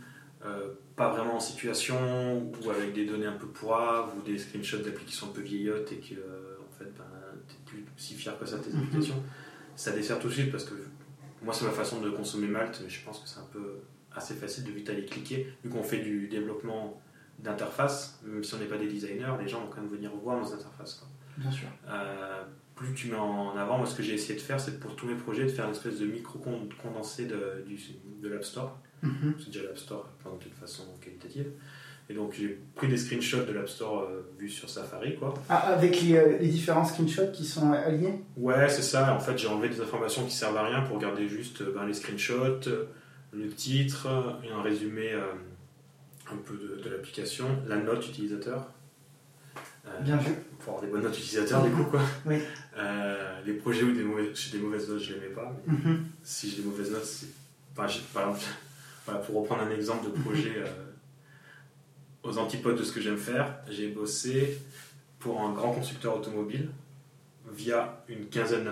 euh, 0.46 0.70
pas 0.96 1.10
vraiment 1.10 1.36
en 1.36 1.40
situation 1.40 2.52
ou 2.64 2.70
avec 2.70 2.94
des 2.94 3.06
données 3.06 3.26
un 3.26 3.34
peu 3.34 3.48
poivres 3.48 4.14
ou 4.18 4.22
des 4.22 4.38
screenshots 4.38 4.78
d'applis 4.78 5.06
qui 5.06 5.14
sont 5.14 5.28
un 5.30 5.34
peu 5.34 5.42
vieillottes 5.42 5.92
et 5.92 5.98
que 5.98 6.14
euh, 6.14 6.56
en 6.66 6.78
fait 6.78 6.90
ben, 6.98 7.04
tu 7.48 7.56
plus 7.66 7.86
si 7.98 8.14
fier 8.14 8.38
que 8.40 8.46
ça 8.46 8.58
de 8.58 8.64
tes 8.64 8.70
mhm. 8.70 8.84
applications, 8.84 9.24
ça 9.76 9.92
dessert 9.92 10.20
tout 10.20 10.28
de 10.28 10.34
suite 10.34 10.52
parce 10.52 10.64
que 10.64 10.76
moi 11.42 11.54
c'est 11.54 11.66
ma 11.66 11.72
façon 11.72 12.00
de 12.00 12.10
consommer 12.10 12.48
Malte, 12.48 12.80
mais 12.84 12.90
je 12.90 13.04
pense 13.04 13.20
que 13.20 13.28
c'est 13.28 13.40
un 13.40 13.48
peu 13.52 13.80
assez 14.14 14.34
facile 14.36 14.64
de 14.64 14.72
vite 14.72 14.90
aller 14.90 15.06
cliquer 15.06 15.54
vu 15.64 15.70
qu'on 15.70 15.84
fait 15.84 16.00
du 16.00 16.28
développement 16.28 17.02
d'interface, 17.44 18.20
même 18.24 18.44
si 18.44 18.54
on 18.54 18.60
n'est 18.60 18.66
pas 18.66 18.78
des 18.78 18.88
designers, 18.88 19.34
les 19.42 19.48
gens 19.48 19.62
vont 19.62 19.68
quand 19.68 19.82
même 19.82 19.90
venir 19.90 20.12
voir 20.24 20.40
nos 20.40 20.54
interfaces. 20.54 21.06
Bien 21.38 21.52
sûr 21.52 21.68
plus 22.80 22.94
tu 22.94 23.08
mets 23.10 23.18
en 23.18 23.58
avant, 23.58 23.78
moi 23.78 23.86
ce 23.86 23.94
que 23.94 24.04
j'ai 24.04 24.14
essayé 24.14 24.36
de 24.36 24.40
faire, 24.40 24.60
c'est 24.60 24.80
pour 24.80 24.96
tous 24.96 25.06
mes 25.06 25.16
projets 25.16 25.44
de 25.44 25.50
faire 25.50 25.66
une 25.66 25.72
espèce 25.72 26.00
de 26.00 26.06
micro 26.06 26.40
condensé 26.82 27.26
de, 27.26 27.66
de 28.22 28.30
l'App 28.30 28.44
Store. 28.44 28.80
Mhm. 29.04 29.36
C'est 29.38 29.48
déjà 29.48 29.64
l'App 29.64 29.78
Store 29.78 30.10
de 30.26 30.56
façon 30.56 30.84
qualitative. 31.02 31.48
Et 32.10 32.14
donc 32.14 32.34
j'ai 32.34 32.58
pris 32.76 32.88
des 32.88 32.98
screenshots 32.98 33.44
de 33.44 33.52
l'App 33.52 33.68
Store 33.68 34.04
euh, 34.04 34.32
vus 34.40 34.50
sur 34.50 34.70
Safari. 34.70 35.18
Quoi. 35.18 35.34
Ah, 35.50 35.74
avec 35.74 36.02
les, 36.02 36.40
les, 36.40 36.48
différents 36.48 36.86
screenshots 36.86 37.32
qui 37.34 37.46
sont 37.46 37.72
alignés? 37.74 38.24
Ouais, 38.38 38.70
c'est 38.70 38.82
ça. 38.82 39.14
En 39.14 39.20
fait, 39.20 39.38
j'ai 39.38 39.48
enlevé 39.48 39.70
des 39.70 39.82
informations 39.82 40.24
qui 40.24 40.34
servent 40.34 40.58
à 40.58 40.66
rien 40.66 40.82
pour 40.82 40.98
garder 41.00 41.28
juste 41.28 41.62
ben, 41.62 41.86
les 41.86 41.94
screenshots, 41.94 42.62
le 43.34 43.50
titre, 43.50 44.08
un 44.08 44.62
résumé 44.62 45.12
euh, 45.12 45.26
un 46.32 46.38
peu 46.38 46.56
de, 46.56 46.82
de 46.82 46.90
l'application, 46.90 47.46
la 47.68 47.78
note 47.78 48.08
utilisateur. 48.08 48.68
Euh, 49.88 50.02
Bien 50.02 50.18
vu 50.18 50.34
pour 50.60 50.74
avoir 50.74 50.82
des 50.82 50.92
bonnes 50.92 51.04
notes 51.04 51.18
utilisateurs, 51.18 51.64
du 51.64 51.72
coup, 51.72 51.84
quoi. 51.84 52.02
Euh, 52.78 53.42
les 53.46 53.54
projets 53.54 53.84
où 53.84 53.92
des 53.92 54.04
mauvaises, 54.04 54.30
j'ai 54.34 54.58
des 54.58 54.64
mauvaises 54.64 54.90
notes, 54.90 55.00
je 55.00 55.14
les 55.14 55.20
mets 55.22 55.34
pas. 55.34 55.56
Mhm. 55.66 56.06
Si 56.24 56.50
j'ai 56.50 56.58
des 56.58 56.68
mauvaises 56.68 56.92
notes, 56.92 57.06
c'est. 57.06 57.28
Enfin, 57.78 57.88
par 58.14 58.30
exemple, 58.30 58.46
voilà, 59.06 59.20
pour 59.22 59.42
reprendre 59.42 59.64
un 59.64 59.72
exemple 59.72 60.06
de 60.06 60.22
projet 60.22 60.54
euh, 60.58 60.68
aux 62.24 62.38
antipodes 62.38 62.78
de 62.78 62.84
ce 62.84 62.92
que 62.92 63.02
j'aime 63.02 63.18
faire, 63.18 63.56
j'ai 63.70 63.88
bossé 63.88 64.60
pour 65.20 65.42
un 65.42 65.54
grand 65.54 65.72
constructeur 65.72 66.18
automobile 66.18 66.70
via 67.56 68.04
une 68.10 68.26
quinzaine 68.28 68.66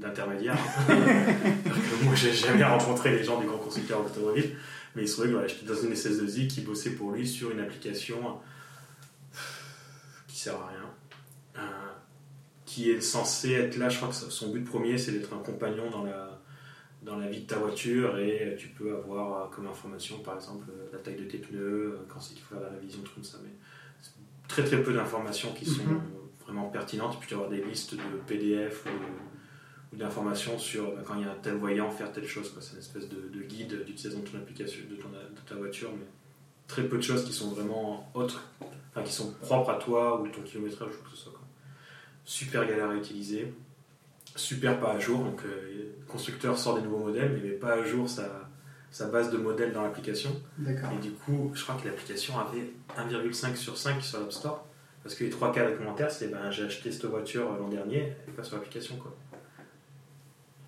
d'intermédiaires. 0.00 0.56
Moi, 2.02 2.14
j'ai 2.14 2.32
jamais 2.32 2.64
rencontré 2.64 3.10
les 3.16 3.24
gens 3.24 3.40
du 3.40 3.46
grand 3.46 3.58
constructeur 3.58 4.00
automobile, 4.04 4.56
mais 4.94 5.02
il 5.02 5.08
se 5.08 5.14
trouve 5.14 5.26
que 5.26 5.30
voilà, 5.32 5.48
j'étais 5.48 5.66
dans 5.66 5.80
une 5.80 5.92
SS2I 5.92 6.48
qui 6.48 6.60
bossait 6.60 6.90
pour 6.90 7.12
lui 7.12 7.26
sur 7.26 7.50
une 7.50 7.60
application 7.60 8.38
qui 10.28 10.38
sert 10.38 10.56
à 10.56 10.68
rien 10.68 10.92
qui 12.72 12.90
est 12.90 13.02
censé 13.02 13.52
être 13.52 13.76
là. 13.76 13.90
Je 13.90 13.98
crois 13.98 14.08
que 14.08 14.14
son 14.14 14.50
but 14.50 14.64
premier, 14.64 14.96
c'est 14.96 15.12
d'être 15.12 15.34
un 15.34 15.42
compagnon 15.42 15.90
dans 15.90 16.04
la, 16.04 16.40
dans 17.02 17.18
la 17.18 17.28
vie 17.28 17.42
de 17.42 17.46
ta 17.46 17.58
voiture 17.58 18.18
et 18.18 18.56
tu 18.58 18.68
peux 18.68 18.96
avoir 18.96 19.50
comme 19.50 19.66
information, 19.66 20.20
par 20.20 20.36
exemple, 20.36 20.64
la 20.90 20.98
taille 20.98 21.16
de 21.16 21.24
tes 21.24 21.36
pneus, 21.36 21.98
quand 22.08 22.18
c'est 22.18 22.32
qu'il 22.32 22.42
faut 22.42 22.54
faire 22.54 22.62
la 22.62 22.70
révision, 22.70 23.02
tout 23.02 23.12
comme 23.12 23.24
ça. 23.24 23.36
Mais 23.42 23.50
très 24.48 24.64
très 24.64 24.82
peu 24.82 24.94
d'informations 24.94 25.52
qui 25.52 25.66
sont 25.66 25.84
mhm. 25.84 26.00
vraiment 26.46 26.70
pertinentes. 26.70 27.18
Puis 27.20 27.28
tu 27.28 27.34
avoir 27.34 27.50
des 27.50 27.62
listes 27.62 27.94
de 27.94 28.18
PDF 28.26 28.86
ou, 28.86 28.88
d'informations 29.92 30.58
sur 30.58 30.94
bah, 30.94 31.02
quand 31.06 31.14
il 31.16 31.22
y 31.22 31.24
a 31.24 31.32
un 31.32 31.36
tel 31.42 31.54
voyant, 31.54 31.90
faire 31.90 32.12
telle 32.12 32.26
chose. 32.26 32.52
C'est 32.60 32.72
une 32.72 32.78
espèce 32.78 33.08
de, 33.08 33.42
guide 33.42 33.84
d'utilisation 33.84 34.20
de 34.20 34.28
ton 34.28 34.38
application, 34.38 34.80
de, 34.90 34.96
ton, 34.96 35.08
de 35.08 35.48
ta 35.48 35.54
voiture, 35.54 35.90
mais 35.92 36.06
très 36.66 36.84
peu 36.84 36.96
de 36.96 37.02
choses 37.02 37.24
qui 37.24 37.32
sont 37.32 37.50
vraiment 37.50 38.10
autres, 38.14 38.42
enfin 38.90 39.02
qui 39.02 39.12
sont 39.12 39.32
propres 39.40 39.70
à 39.70 39.74
toi 39.74 40.20
ou 40.20 40.28
ton 40.28 40.42
kilométrage 40.42 40.94
ou 40.94 41.04
que 41.04 41.10
ce 41.10 41.16
soit 41.16 41.32
super 42.24 42.66
galère 42.66 42.90
à 42.90 42.94
utiliser, 42.94 43.52
super 44.36 44.78
pas 44.80 44.92
à 44.92 44.98
jour. 44.98 45.24
Donc, 45.24 45.42
euh, 45.44 45.94
le 46.00 46.06
constructeur 46.06 46.58
sort 46.58 46.76
des 46.76 46.82
nouveaux 46.82 47.04
modèles, 47.04 47.32
mais 47.32 47.40
il 47.40 47.50
met 47.50 47.56
pas 47.56 47.74
à 47.74 47.82
jour 47.82 48.08
sa, 48.08 48.48
sa 48.90 49.06
base 49.06 49.30
de 49.30 49.38
modèles 49.38 49.72
dans 49.72 49.82
l'application. 49.82 50.30
Et 50.66 51.02
du 51.02 51.12
coup, 51.12 51.50
je 51.54 51.62
crois 51.62 51.76
que 51.76 51.88
l'application 51.88 52.38
avait 52.38 52.72
1,5 52.96 53.56
sur 53.56 53.76
5 53.76 54.02
sur 54.02 54.20
l'App 54.20 54.32
Store. 54.32 54.66
Parce 55.02 55.16
que 55.16 55.24
les 55.24 55.30
trois 55.30 55.50
cas 55.50 55.68
de 55.68 55.74
commentaires, 55.76 56.12
c'est 56.12 56.28
ben, 56.28 56.50
j'ai 56.52 56.62
acheté 56.62 56.92
cette 56.92 57.06
voiture 57.06 57.50
l'an 57.58 57.68
dernier, 57.68 57.98
elle 57.98 58.28
n'est 58.28 58.36
pas 58.36 58.44
sur 58.44 58.56
l'application. 58.56 58.96
quoi. 58.96 59.12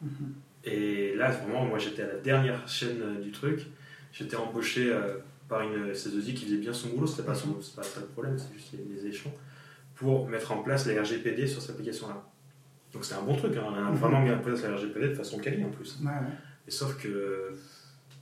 Mhm. 0.04 0.34
Et 0.64 1.14
là, 1.14 1.30
vraiment, 1.30 1.64
moi 1.64 1.78
j'étais 1.78 2.02
à 2.02 2.06
la 2.06 2.18
dernière 2.18 2.66
chaîne 2.68 3.00
euh, 3.02 3.20
du 3.20 3.30
truc. 3.30 3.66
J'étais 4.12 4.36
embauché 4.36 4.92
euh, 4.92 5.18
par 5.48 5.62
une 5.62 5.92
SS2I 5.92 6.34
qui 6.34 6.44
faisait 6.44 6.58
bien 6.58 6.72
son 6.72 6.88
boulot, 6.90 7.06
c'était 7.06 7.24
pas, 7.24 7.34
son, 7.34 7.48
mhm. 7.48 7.60
pas 7.76 7.82
ça 7.82 8.00
le 8.00 8.06
problème, 8.06 8.38
c'est 8.38 8.54
juste 8.54 8.72
les, 8.72 9.06
échelons 9.06 9.32
pour 9.94 10.28
mettre 10.28 10.50
en 10.52 10.62
place 10.62 10.86
la 10.86 11.00
RGPD 11.02 11.46
sur 11.46 11.60
cette 11.60 11.72
application-là. 11.72 12.24
Donc 12.92 13.04
c'est 13.04 13.14
un 13.14 13.22
bon 13.22 13.36
truc, 13.36 13.56
hein. 13.56 13.64
on 13.66 13.74
a 13.74 13.90
mhm. 13.90 13.96
vraiment 13.96 14.20
mis 14.20 14.30
en 14.30 14.38
place 14.38 14.62
la 14.62 14.74
RGPD 14.74 15.08
de 15.08 15.14
façon 15.14 15.38
quali 15.38 15.64
en 15.64 15.70
plus. 15.70 15.98
Et 16.66 16.70
sauf 16.70 16.96
que 16.96 17.54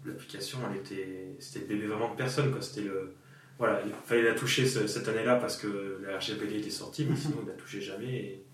l'application, 0.05 0.59
elle 0.71 0.79
était, 0.79 1.37
c'était 1.39 1.61
le 1.61 1.67
bébé 1.67 1.87
vraiment 1.87 2.11
de 2.11 2.17
personne, 2.17 2.51
quoi. 2.51 2.61
C'était 2.61 2.89
le, 2.89 3.15
voilà, 3.59 3.81
il 3.87 3.93
fallait 4.05 4.25
la 4.25 4.35
toucher 4.35 4.67
cette 4.67 5.09
année-là 5.09 5.37
parce 5.37 5.57
que 5.57 6.01
la 6.05 6.19
RGPD 6.19 6.59
était 6.59 6.71
sortie, 6.71 7.07
mais 7.09 7.17
sinon 7.17 7.37
on 7.41 7.45
ne 7.45 7.51
la 7.51 7.57
touchait 7.57 7.81
jamais 7.81 8.13
et 8.13 8.45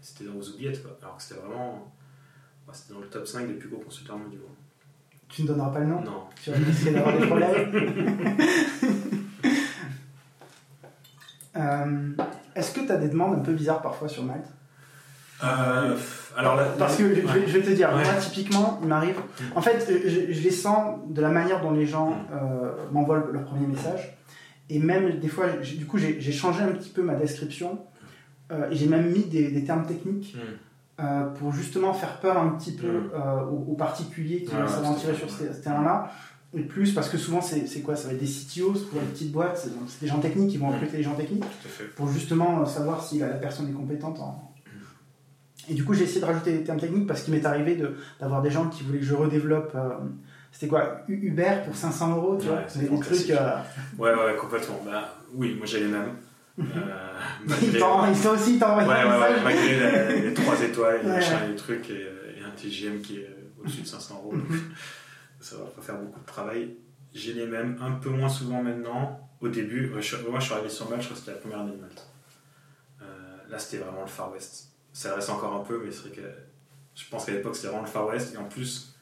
c'était 0.00 0.24
dans 0.24 0.32
vos 0.32 0.48
oubliettes, 0.48 0.82
quoi. 0.82 0.98
Alors 1.02 1.16
que 1.16 1.22
c'était 1.22 1.40
vraiment, 1.40 1.92
c'était 2.72 2.94
dans 2.94 3.00
le 3.00 3.06
top 3.06 3.26
5 3.26 3.46
des 3.46 3.54
plus 3.54 3.68
gros 3.68 3.80
constructeurs 3.80 4.18
mondiaux. 4.18 4.48
Tu 5.28 5.42
ne 5.42 5.48
donneras 5.48 5.70
pas 5.70 5.80
le 5.80 5.86
nom 5.86 6.00
Non. 6.02 6.24
Tu 6.42 6.50
vas 6.50 6.56
essayer 6.58 6.92
d'avoir 6.92 7.18
des 7.18 7.26
problèmes 7.26 8.36
euh, 11.56 12.12
est-ce 12.54 12.72
que 12.72 12.80
tu 12.80 12.92
as 12.92 12.96
des 12.96 13.08
demandes 13.08 13.34
un 13.34 13.42
peu 13.42 13.52
bizarres 13.52 13.82
parfois 13.82 14.08
sur 14.08 14.24
Malte? 14.24 14.46
Euh, 15.44 15.96
alors 16.36 16.58
Parce 16.78 16.96
que 16.96 17.14
je, 17.14 17.20
vais 17.20 17.62
te 17.62 17.70
dire, 17.70 17.90
moi 17.92 18.02
typiquement, 18.20 18.78
il 18.82 18.88
m'arrive. 18.88 19.16
En 19.54 19.60
fait, 19.60 19.86
je, 19.88 20.42
les 20.42 20.50
sens 20.50 20.98
de 21.08 21.20
la 21.20 21.28
manière 21.28 21.60
dont 21.60 21.72
les 21.72 21.86
gens 21.86 22.16
euh, 22.32 22.72
m'envoient 22.92 23.26
leur 23.32 23.44
premier 23.44 23.66
message. 23.66 24.16
Et 24.68 24.78
même 24.78 25.18
des 25.18 25.28
fois, 25.28 25.48
du 25.48 25.86
coup, 25.86 25.98
j'ai 25.98 26.32
changé 26.32 26.62
un 26.62 26.72
petit 26.72 26.90
peu 26.90 27.02
ma 27.02 27.14
description. 27.14 27.78
Euh, 28.52 28.70
et 28.70 28.76
j'ai 28.76 28.86
même 28.86 29.10
mis 29.10 29.24
des, 29.24 29.64
termes 29.64 29.86
techniques 29.86 30.36
hmm. 30.36 30.56
Euh, 30.98 31.26
pour 31.26 31.52
justement 31.52 31.92
faire 31.92 32.20
peur 32.20 32.38
un 32.38 32.50
petit 32.50 32.72
peu 32.72 32.88
hmm. 32.88 33.68
aux, 33.68 33.74
particuliers 33.74 34.42
qui 34.42 34.54
vont 34.54 34.68
s'aventurer 34.68 35.14
sur 35.14 35.30
ce, 35.30 35.44
terrain-là. 35.44 36.10
Et 36.54 36.62
plus 36.62 36.92
parce 36.94 37.08
que 37.08 37.18
souvent, 37.18 37.40
c'est 37.42 37.80
quoi? 37.80 37.96
Ça 37.96 38.08
va 38.08 38.14
être 38.14 38.20
des 38.20 38.26
CTOs 38.26 38.86
pour 38.90 39.00
les 39.00 39.06
petites 39.08 39.32
boîtes. 39.32 39.68
C'est 39.88 40.00
des 40.00 40.06
gens 40.06 40.20
techniques 40.20 40.50
qui 40.50 40.58
vont 40.58 40.70
hmm. 40.70 40.74
recruter 40.74 40.96
les 40.98 41.02
gens 41.02 41.14
techniques 41.14 41.44
pour 41.96 42.08
justement 42.08 42.64
savoir 42.66 43.04
si 43.04 43.18
la, 43.18 43.28
la 43.28 43.36
personne 43.36 43.68
est 43.68 43.72
compétente 43.72 44.20
en, 44.20 44.52
et 45.68 45.74
du 45.74 45.84
coup, 45.84 45.94
j'ai 45.94 46.04
essayé 46.04 46.20
de 46.20 46.26
rajouter 46.26 46.52
des 46.52 46.64
termes 46.64 46.78
techniques 46.78 47.06
parce 47.06 47.22
qu'il 47.22 47.34
m'est 47.34 47.44
arrivé 47.44 47.80
d'avoir 48.20 48.42
des 48.42 48.50
gens 48.50 48.68
qui 48.68 48.84
voulaient 48.84 49.00
que 49.00 49.04
je 49.04 49.14
redéveloppe. 49.14 49.72
Euh, 49.74 49.94
c'était 50.52 50.68
quoi? 50.68 51.00
Uber 51.08 51.62
pour 51.64 51.74
500 51.74 52.16
euros, 52.16 52.38
tu 52.40 52.46
vois? 52.46 52.62
C'est 52.68 52.88
des 52.88 53.00
trucs. 53.00 53.30
Euh, 53.30 53.56
ouais, 53.98 54.14
ouais, 54.14 54.36
complètement. 54.38 54.80
Bah, 54.84 55.16
oui, 55.34 55.54
moi 55.56 55.66
j'ai 55.66 55.80
les 55.80 55.88
mêmes. 55.88 56.14
Euh, 56.58 56.62
malgré... 57.46 57.78
ils 57.78 58.28
aussi, 58.28 58.58
t'envoient 58.58 58.84
ouais, 58.84 59.04
ouais, 59.04 59.18
ouais, 59.18 59.42
malgré 59.44 60.20
les, 60.22 60.34
3 60.34 60.62
étoiles, 60.62 61.00
les 61.02 61.08
machins, 61.08 61.36
les 61.48 61.56
trucs, 61.56 61.90
et, 61.90 62.06
et, 62.38 62.42
un 62.42 62.50
TGM 62.50 63.00
qui 63.00 63.18
est 63.18 63.36
au-dessus 63.60 63.82
de 63.82 63.86
500 63.86 64.14
euros. 64.14 64.34
Ça 65.40 65.56
va 65.56 65.64
pas 65.64 65.82
faire 65.82 65.96
beaucoup 65.96 66.20
de 66.20 66.26
travail. 66.26 66.76
J'ai 67.12 67.34
les 67.34 67.46
mêmes, 67.46 67.76
un 67.80 67.92
peu 67.92 68.10
moins 68.10 68.28
souvent 68.28 68.62
maintenant. 68.62 69.20
Au 69.40 69.48
début, 69.48 69.88
moi 69.88 70.00
je, 70.00 70.16
suis 70.16 70.54
arrivé 70.54 70.68
sur 70.70 70.88
Malte, 70.88 71.02
je 71.02 71.08
crois 71.08 71.14
que 71.14 71.24
c'était 71.24 71.32
la 71.32 71.38
première 71.38 71.60
année 71.60 71.76
de 71.76 71.80
Malte. 71.80 72.06
Euh, 73.02 73.04
là, 73.50 73.58
c'était 73.58 73.84
vraiment 73.84 74.00
le 74.00 74.08
Far 74.08 74.32
West 74.32 74.70
ça 74.96 75.14
reste 75.14 75.28
encore 75.28 75.52
un 75.52 75.62
peu, 75.62 75.82
mais 75.84 75.92
c'est 75.92 76.08
vrai 76.08 76.10
que 76.12 76.22
je 76.94 77.04
pense 77.10 77.26
qu'à 77.26 77.32
l'époque 77.32 77.54
c'était 77.54 77.68
vraiment 77.68 77.82
le 77.82 77.90
Far 77.90 78.06
West. 78.06 78.32
Et 78.32 78.38
en 78.38 78.48
plus, 78.48 78.96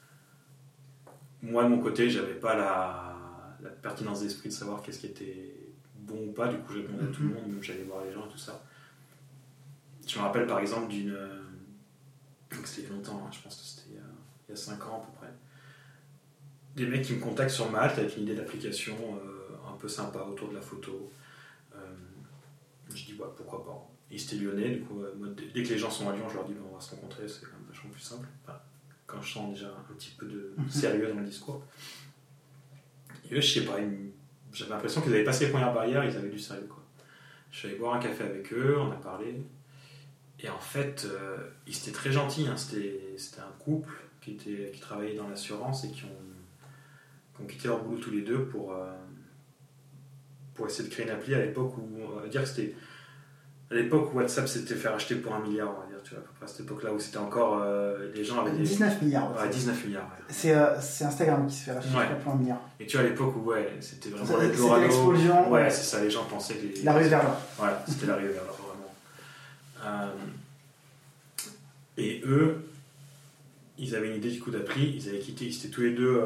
moi 1.41 1.63
de 1.63 1.69
mon 1.69 1.79
côté, 1.79 2.11
j'avais 2.11 2.35
pas 2.35 2.57
la, 2.57 3.17
la 3.63 3.71
pertinence 3.71 4.23
d'esprit 4.23 4.49
de 4.49 4.55
savoir 4.55 4.83
qu'est-ce 4.83 4.99
qui 4.99 5.07
était 5.07 5.55
bon 6.05 6.29
ou 6.29 6.33
pas. 6.33 6.49
Du 6.49 6.59
coup, 6.59 6.75
j'attendais 6.75 7.05
à 7.05 7.13
tout 7.13 7.23
le 7.23 7.29
monde, 7.29 7.49
même 7.49 7.63
j'allais 7.63 7.83
voir 7.83 8.05
les 8.05 8.13
gens 8.13 8.27
et 8.27 8.31
tout 8.31 8.39
ça. 8.39 8.63
Je 10.07 10.19
me 10.19 10.23
rappelle 10.23 10.47
par 10.47 10.61
exemple 10.61 10.89
d'une. 10.89 11.17
C'était 12.65 12.83
il 12.83 12.89
y 12.89 12.93
a 12.93 12.97
longtemps, 12.97 13.23
hein, 13.27 13.31
je 13.33 13.41
pense 13.41 13.57
que 13.57 13.65
c'était 13.65 13.97
il 14.49 14.51
y 14.51 14.53
a 14.53 14.57
5 14.57 14.87
ans 14.87 15.03
à 15.03 15.07
peu 15.07 15.13
près. 15.19 15.33
Des 16.77 16.87
mecs 16.87 17.03
qui 17.03 17.15
me 17.15 17.21
contactent 17.21 17.51
sur 17.51 17.71
Malte 17.71 17.99
avec 17.99 18.17
une 18.17 18.23
idée 18.23 18.35
d'application 18.35 18.95
euh, 18.97 19.73
un 19.73 19.77
peu 19.77 19.89
sympa 19.89 20.21
autour 20.21 20.51
de 20.51 20.55
la 20.55 20.61
photo. 20.61 21.11
Euh, 21.75 21.79
je 22.95 23.05
dis, 23.07 23.15
ouais, 23.15 23.27
pourquoi 23.37 23.65
pas 23.65 23.95
ils 24.11 24.23
étaient 24.23 24.37
lyonnais, 24.37 24.71
du 24.71 24.81
coup, 24.83 25.03
euh, 25.03 25.35
dès 25.55 25.63
que 25.63 25.69
les 25.69 25.79
gens 25.79 25.91
sont 25.91 26.09
à 26.09 26.15
Lyon, 26.15 26.29
je 26.29 26.35
leur 26.35 26.45
dis 26.45 26.55
on 26.71 26.75
va 26.75 26.81
se 26.81 26.91
rencontrer, 26.91 27.27
c'est 27.27 27.41
quand 27.41 27.53
même 27.53 27.67
vachement 27.69 27.91
plus 27.91 28.01
simple. 28.01 28.29
quand 29.07 29.21
je 29.21 29.33
sens 29.33 29.53
déjà 29.53 29.69
un 29.69 29.95
petit 29.95 30.11
peu 30.17 30.27
de 30.27 30.55
sérieux 30.69 31.09
dans 31.09 31.21
le 31.21 31.27
discours. 31.27 31.63
Et 33.29 33.35
eux, 33.35 33.41
je 33.41 33.61
sais 33.61 33.65
pas, 33.65 33.79
j'avais 34.55 34.71
l'impression 34.71 35.01
qu'ils 35.01 35.13
avaient 35.13 35.25
passé 35.25 35.47
les 35.47 35.51
premières 35.51 35.75
barrières, 35.75 36.05
ils 36.05 36.17
avaient 36.17 36.29
du 36.29 36.39
sérieux. 36.39 36.67
Quoi. 36.69 36.83
Je 37.51 37.59
suis 37.59 37.69
allé 37.69 37.77
boire 37.77 37.95
un 37.95 37.99
café 37.99 38.25
avec 38.25 38.53
eux, 38.53 38.77
on 38.79 38.91
a 38.91 38.97
parlé. 38.97 39.43
Et 40.41 40.49
en 40.49 40.59
fait, 40.59 41.07
euh, 41.07 41.39
ils 41.67 41.77
étaient 41.77 41.93
très 41.93 42.13
gentils. 42.13 42.47
Hein. 42.47 42.57
C'était 42.57 43.41
un 43.41 43.63
couple 43.63 43.93
qui, 44.21 44.33
était, 44.33 44.71
qui 44.73 44.81
travaillait 44.81 45.17
dans 45.17 45.29
l'assurance 45.29 45.85
et 45.85 45.91
qui 45.91 46.05
ont, 46.05 47.47
quitté 47.47 47.69
leur 47.69 47.83
boulot 47.83 47.99
tous 47.99 48.11
les 48.11 48.23
deux 48.23 48.45
pour, 48.47 48.73
euh, 48.73 48.93
pour 50.55 50.67
essayer 50.67 50.89
de 50.89 50.95
créer 50.95 51.05
une 51.05 51.11
appli 51.11 51.35
à 51.35 51.45
l'époque 51.45 51.77
où 51.77 51.99
on 52.01 52.27
dire 52.29 52.43
que 52.43 52.49
c'était 52.49 52.75
à 53.71 53.75
l'époque 53.75 54.15
où 54.15 54.19
WhatsApp 54.19 54.47
s'était 54.47 54.77
fait 54.77 54.89
racheter 54.89 55.17
pour 55.17 55.35
un 55.35 55.41
milliard, 55.41 55.75
tu 56.05 56.15
vois, 56.15 56.25
à, 56.43 56.47
cette 56.47 56.61
époque-là 56.61 56.93
où 56.93 56.99
c'était 56.99 57.19
encore. 57.19 57.61
Euh, 57.63 58.13
les 58.15 58.25
gens 58.25 58.41
avaient 58.41 58.53
des. 58.53 58.63
19 58.63 59.03
milliards. 59.03 59.35
Ouais, 59.37 59.49
19 59.49 59.85
milliards. 59.87 60.09
Euh, 60.45 60.77
c'est 60.81 61.05
Instagram 61.05 61.47
qui 61.47 61.57
se 61.57 61.65
fait 61.65 61.73
racheter 61.73 62.15
pour 62.23 62.33
un 62.33 62.37
milliard. 62.37 62.61
Et 62.79 62.87
tu 62.87 62.97
vois, 62.97 63.07
à 63.07 63.09
l'époque 63.09 63.35
où, 63.37 63.51
ouais, 63.51 63.73
c'était 63.81 64.11
vraiment 64.11 64.39
l'explosion. 64.39 65.51
Ouais, 65.51 65.71
c'est 65.71 65.83
ça, 65.83 66.03
les 66.03 66.11
gens 66.11 66.25
pensaient 66.25 66.55
que. 66.55 66.67
Les... 66.67 66.83
L'arrivée 66.83 67.09
vers 67.09 67.23
là. 67.23 67.41
Voilà, 67.59 67.85
c'était 67.89 68.07
l'arrivée 68.07 68.33
vers 68.33 68.45
là, 68.45 68.51
vraiment. 68.53 68.95
Euh, 69.87 70.13
et 71.97 72.23
eux, 72.27 72.65
ils 73.79 73.95
avaient 73.95 74.11
une 74.11 74.17
idée 74.17 74.31
du 74.31 74.41
coup 74.41 74.51
d'appli, 74.51 74.97
ils 74.97 75.09
avaient 75.09 75.19
quitté, 75.19 75.47
ils 75.47 75.57
étaient 75.57 75.69
tous 75.69 75.83
les 75.83 75.93
deux 75.93 76.21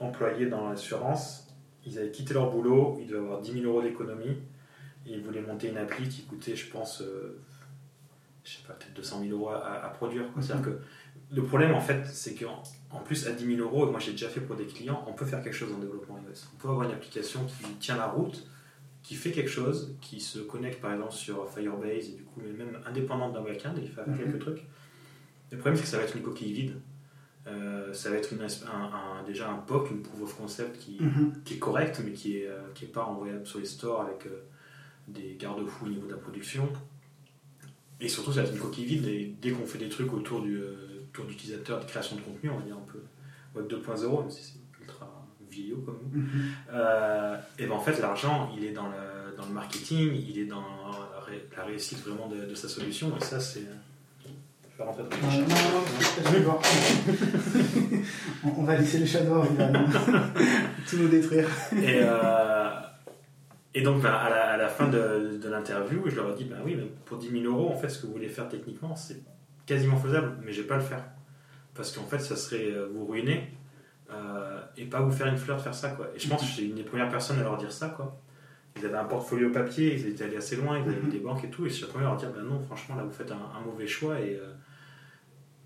employés 0.00 0.46
dans 0.46 0.68
l'assurance, 0.68 1.48
ils 1.86 1.98
avaient 1.98 2.10
quitté 2.10 2.34
leur 2.34 2.50
boulot, 2.50 2.98
ils 3.00 3.06
devaient 3.06 3.18
avoir 3.18 3.40
10 3.40 3.52
000 3.52 3.64
euros 3.64 3.82
d'économie 3.82 4.38
il 5.08 5.20
voulait 5.22 5.40
monter 5.40 5.68
une 5.68 5.76
appli 5.76 6.08
qui 6.08 6.22
coûtait, 6.22 6.56
je 6.56 6.68
pense, 6.70 7.02
je 8.46 8.52
sais 8.52 8.62
pas, 8.66 8.74
peut-être 8.74 8.94
200 8.94 9.24
000 9.28 9.32
euros 9.32 9.50
à, 9.50 9.88
produire. 9.88 10.24
C'est-à-dire 10.40 10.64
que 10.64 10.78
le 11.34 11.42
problème, 11.42 11.74
en 11.74 11.80
fait, 11.80 12.06
c'est 12.06 12.34
qu'en 12.34 12.62
en 12.90 13.00
plus, 13.00 13.26
à 13.26 13.32
10 13.32 13.56
000 13.56 13.60
euros, 13.60 13.90
moi 13.90 13.98
j'ai 13.98 14.12
déjà 14.12 14.28
fait 14.28 14.40
pour 14.40 14.54
des 14.54 14.66
clients, 14.66 15.04
on 15.08 15.12
peut 15.12 15.26
faire 15.26 15.42
quelque 15.42 15.54
chose 15.56 15.72
en 15.72 15.78
développement 15.78 16.16
iOS. 16.18 16.46
On 16.54 16.56
peut 16.58 16.68
avoir 16.68 16.88
une 16.88 16.94
application 16.94 17.44
qui 17.44 17.64
tient 17.80 17.96
la 17.96 18.06
route, 18.06 18.46
qui 19.02 19.16
fait 19.16 19.32
quelque 19.32 19.50
chose, 19.50 19.96
qui 20.00 20.20
se 20.20 20.38
connecte 20.38 20.80
par 20.80 20.92
exemple 20.92 21.12
sur 21.12 21.50
Firebase, 21.52 22.10
et 22.10 22.12
du 22.12 22.22
coup, 22.22 22.40
même 22.40 22.78
indépendante 22.86 23.32
d'un 23.32 23.42
backend, 23.42 23.76
il 23.78 23.88
fait 23.88 24.06
mhm. 24.06 24.16
quelques 24.16 24.38
trucs. 24.38 24.62
Le 25.50 25.58
problème, 25.58 25.76
c'est 25.76 25.82
que 25.82 25.88
ça 25.88 25.98
va 25.98 26.04
être 26.04 26.16
une 26.16 26.22
coquille 26.22 26.52
vide. 26.52 26.74
Euh, 27.48 27.92
ça 27.92 28.10
va 28.10 28.16
être 28.16 28.32
une, 28.32 28.42
un, 28.42 29.22
déjà 29.24 29.50
un 29.50 29.58
POC, 29.58 29.90
une 29.90 30.02
proof 30.02 30.22
of 30.22 30.36
concept 30.36 30.78
qui, 30.78 30.98
mhm. 31.00 31.42
qui 31.44 31.54
est 31.54 31.58
correcte, 31.58 32.00
mais 32.04 32.12
qui 32.12 32.34
n'est 32.34 32.46
euh, 32.46 32.60
qui 32.74 32.84
est 32.84 32.88
pas 32.88 33.04
envoyable 33.04 33.46
sur 33.46 33.58
les 33.58 33.66
stores 33.66 34.02
avec 34.02 34.28
des 35.08 35.36
garde-fous 35.38 35.86
au 35.86 35.88
niveau 35.88 36.06
de 36.06 36.12
la 36.12 36.18
production. 36.18 36.68
Et 38.00 38.08
surtout, 38.08 38.32
ça 38.32 38.42
va 38.42 38.48
être 38.48 38.54
une 38.54 38.60
coquille 38.60 38.84
vide. 38.84 39.06
Et 39.06 39.34
dès 39.40 39.50
qu'on 39.50 39.66
fait 39.66 39.78
des 39.78 39.88
trucs 39.88 40.12
autour 40.12 40.42
du 40.42 40.56
euh, 40.56 40.74
tour 41.12 41.24
d'utilisateur, 41.24 41.80
de 41.80 41.86
création 41.86 42.16
de 42.16 42.20
contenu, 42.20 42.50
on 42.50 42.58
va 42.58 42.64
dire 42.64 42.76
un 42.76 42.92
peu 42.92 43.00
Web 43.54 43.70
2.0, 43.70 44.20
même 44.20 44.30
si 44.30 44.42
c'est 44.42 44.82
ultra 44.82 45.26
vieillot 45.50 45.78
comme 45.78 45.98
nous, 46.12 46.20
mhm. 46.20 46.28
euh, 46.74 47.38
et 47.58 47.66
ben 47.66 47.72
en 47.72 47.80
fait, 47.80 47.98
l'argent, 48.00 48.52
il 48.56 48.64
est 48.64 48.72
dans 48.72 48.88
le, 48.88 49.36
dans 49.36 49.46
le 49.46 49.54
marketing, 49.54 50.12
il 50.28 50.38
est 50.38 50.46
dans 50.46 50.60
la, 51.56 51.64
réussite 51.64 52.04
vraiment 52.06 52.28
de, 52.28 52.54
sa 52.54 52.68
solution. 52.68 53.16
Et 53.16 53.24
ça, 53.24 53.40
c'est. 53.40 53.62
Je 54.72 54.78
vais 54.78 54.84
rentrer 54.84 55.04
dans 55.04 55.08
le 55.08 56.36
euh, 56.36 56.44
non, 56.44 56.58
on, 58.44 58.60
on 58.60 58.62
va 58.64 58.76
laisser 58.76 58.98
le 58.98 59.06
shadow, 59.06 59.42
il 59.50 59.56
va 59.56 59.68
tout 60.90 60.96
nous 60.98 61.08
détruire. 61.08 61.48
Et. 61.72 62.00
Euh, 62.02 62.55
et 63.76 63.82
donc, 63.82 64.00
ben, 64.00 64.10
à, 64.10 64.56
la, 64.56 64.68
fin 64.68 64.88
de, 64.88 65.38
l'interview, 65.46 66.08
je 66.08 66.16
leur 66.16 66.30
ai 66.30 66.34
dit 66.34 66.44
ben 66.44 66.56
oui, 66.64 66.78
pour 67.04 67.18
10 67.18 67.42
000 67.42 67.44
euros, 67.44 67.70
en 67.70 67.76
fait, 67.76 67.90
ce 67.90 68.00
que 68.00 68.06
vous 68.06 68.14
voulez 68.14 68.30
faire 68.30 68.48
techniquement, 68.48 68.96
c'est 68.96 69.22
quasiment 69.66 69.98
faisable, 69.98 70.38
mais 70.42 70.50
je 70.50 70.62
vais 70.62 70.66
pas 70.66 70.76
le 70.76 70.82
faire. 70.82 71.04
Parce 71.74 71.92
qu'en 71.92 72.04
fait, 72.04 72.20
ça 72.20 72.36
serait 72.36 72.70
euh, 72.70 72.88
vous 72.90 73.04
ruiner 73.04 73.52
euh, 74.10 74.62
et 74.78 74.86
pas 74.86 75.00
vous 75.00 75.10
faire 75.10 75.26
une 75.26 75.36
fleur 75.36 75.58
de 75.58 75.62
faire 75.62 75.74
ça. 75.74 75.90
Quoi. 75.90 76.08
Et 76.16 76.18
je 76.18 76.26
pense 76.26 76.40
que 76.40 76.46
j'étais 76.46 76.68
une 76.70 76.74
des 76.74 76.84
premières 76.84 77.10
personnes 77.10 77.38
à 77.38 77.42
leur 77.42 77.58
dire 77.58 77.70
ça. 77.70 77.90
Quoi. 77.90 78.18
Ils 78.78 78.86
avaient 78.86 78.96
un 78.96 79.04
portfolio 79.04 79.50
papier, 79.50 79.92
ils 79.92 80.06
étaient 80.06 80.24
allés 80.24 80.38
assez 80.38 80.56
loin, 80.56 80.78
ils 80.78 80.88
avaient 80.88 81.10
des 81.10 81.18
banques 81.18 81.44
et 81.44 81.50
tout. 81.50 81.66
Et 81.66 81.68
je 81.68 81.74
suis 81.74 81.82
la 81.84 81.90
première 81.90 82.08
à 82.08 82.10
leur 82.12 82.20
dire 82.20 82.30
ben 82.32 82.44
non, 82.44 82.58
franchement, 82.60 82.96
là, 82.96 83.02
vous 83.02 83.12
faites 83.12 83.30
un, 83.30 83.60
mauvais 83.62 83.86
choix 83.86 84.18
et, 84.18 84.40
euh, 84.40 84.54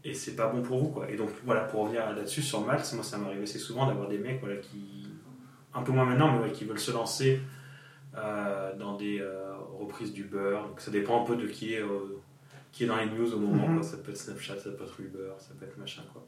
et 0.02 0.14
c'est 0.14 0.34
pas 0.34 0.48
bon 0.48 0.62
pour 0.62 0.80
vous. 0.80 0.88
Quoi. 0.88 1.08
Et 1.12 1.16
donc, 1.16 1.28
voilà, 1.44 1.60
pour 1.60 1.82
revenir 1.82 2.12
là-dessus, 2.12 2.42
sur 2.42 2.66
Malte, 2.66 2.92
moi, 2.92 3.04
ça 3.04 3.18
m'arrive 3.18 3.42
assez 3.42 3.60
souvent 3.60 3.86
d'avoir 3.86 4.08
des 4.08 4.18
mecs 4.18 4.40
qui, 4.62 5.06
un 5.74 5.82
peu 5.82 5.92
moins 5.92 6.06
maintenant, 6.06 6.40
mais 6.42 6.50
qui 6.50 6.64
veulent 6.64 6.80
se 6.80 6.90
lancer 6.90 7.40
dans 8.14 8.96
des 8.96 9.20
euh, 9.20 9.54
reprises 9.78 10.12
du 10.12 10.24
beurre. 10.24 10.68
Donc 10.68 10.80
ça 10.80 10.90
dépend 10.90 11.22
un 11.22 11.26
peu 11.26 11.36
de 11.36 11.46
qui 11.46 11.74
est, 11.74 11.82
euh, 11.82 12.20
qui 12.72 12.84
est 12.84 12.86
dans 12.86 12.96
les 12.96 13.06
news 13.06 13.32
au 13.34 13.38
moment. 13.38 13.68
Mhm. 13.68 13.82
Ça 13.82 13.98
peut 13.98 14.10
être 14.10 14.18
Snapchat, 14.18 14.58
ça 14.58 14.70
peut 14.70 14.84
être 14.84 15.00
Uber, 15.00 15.32
ça 15.38 15.54
peut 15.58 15.66
être 15.66 15.78
machin. 15.78 16.02
Quoi. 16.12 16.26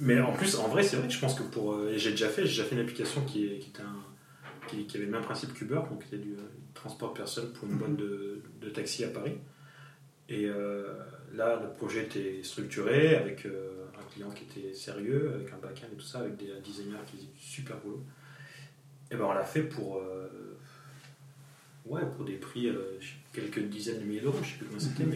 Mais 0.00 0.20
en 0.20 0.32
plus, 0.32 0.56
en 0.56 0.68
vrai, 0.68 0.82
c'est 0.82 0.96
vrai 0.96 1.06
que 1.06 1.14
je 1.14 1.20
pense 1.20 1.34
que 1.34 1.44
pour. 1.44 1.78
j'ai 1.96 2.10
déjà 2.10 2.28
fait, 2.28 2.42
j'ai 2.42 2.62
déjà 2.62 2.64
fait 2.64 2.74
une 2.74 2.82
application 2.82 3.22
qui, 3.24 3.46
est, 3.46 3.58
qui, 3.58 3.70
était 3.70 3.82
un, 3.82 4.66
qui, 4.66 4.96
avait 4.96 5.06
le 5.06 5.12
même 5.12 5.22
principe 5.22 5.54
qu'Uber, 5.54 5.80
donc 5.88 6.02
c'était 6.02 6.22
du 6.22 6.36
transport 6.74 7.12
de 7.12 7.18
personnes 7.18 7.52
pour 7.52 7.68
une 7.68 7.76
boîte 7.76 7.96
de, 7.96 8.42
de 8.60 8.68
taxi 8.70 9.04
à 9.04 9.08
Paris. 9.08 9.38
Et 10.28 10.46
là, 11.34 11.60
le 11.62 11.72
projet 11.76 12.04
était 12.04 12.40
structuré 12.42 13.16
avec 13.16 13.46
un 13.46 14.12
client 14.12 14.30
qui 14.30 14.44
était 14.44 14.72
sérieux, 14.72 15.32
avec 15.34 15.52
un 15.52 15.58
back-end 15.58 15.88
et 15.92 15.96
tout 15.96 16.06
ça, 16.06 16.20
avec 16.20 16.36
des 16.36 16.48
designers 16.64 16.96
qui 17.06 17.18
faisaient 17.18 17.28
super 17.36 17.76
boulot. 17.78 18.02
Et 19.12 19.16
ben 19.16 19.26
on 19.28 19.32
l'a 19.32 19.44
fait 19.44 19.62
pour, 19.62 19.98
euh, 19.98 20.58
ouais, 21.86 22.00
pour 22.16 22.24
des 22.24 22.34
prix, 22.34 22.68
euh, 22.68 22.98
quelques 23.32 23.60
dizaines 23.68 24.00
de 24.00 24.04
milliers 24.04 24.20
d'euros, 24.20 24.38
je 24.42 24.48
sais 24.48 24.56
plus 24.56 24.66
comment 24.66 24.80
c'était, 24.80 25.04
mhm. 25.04 25.10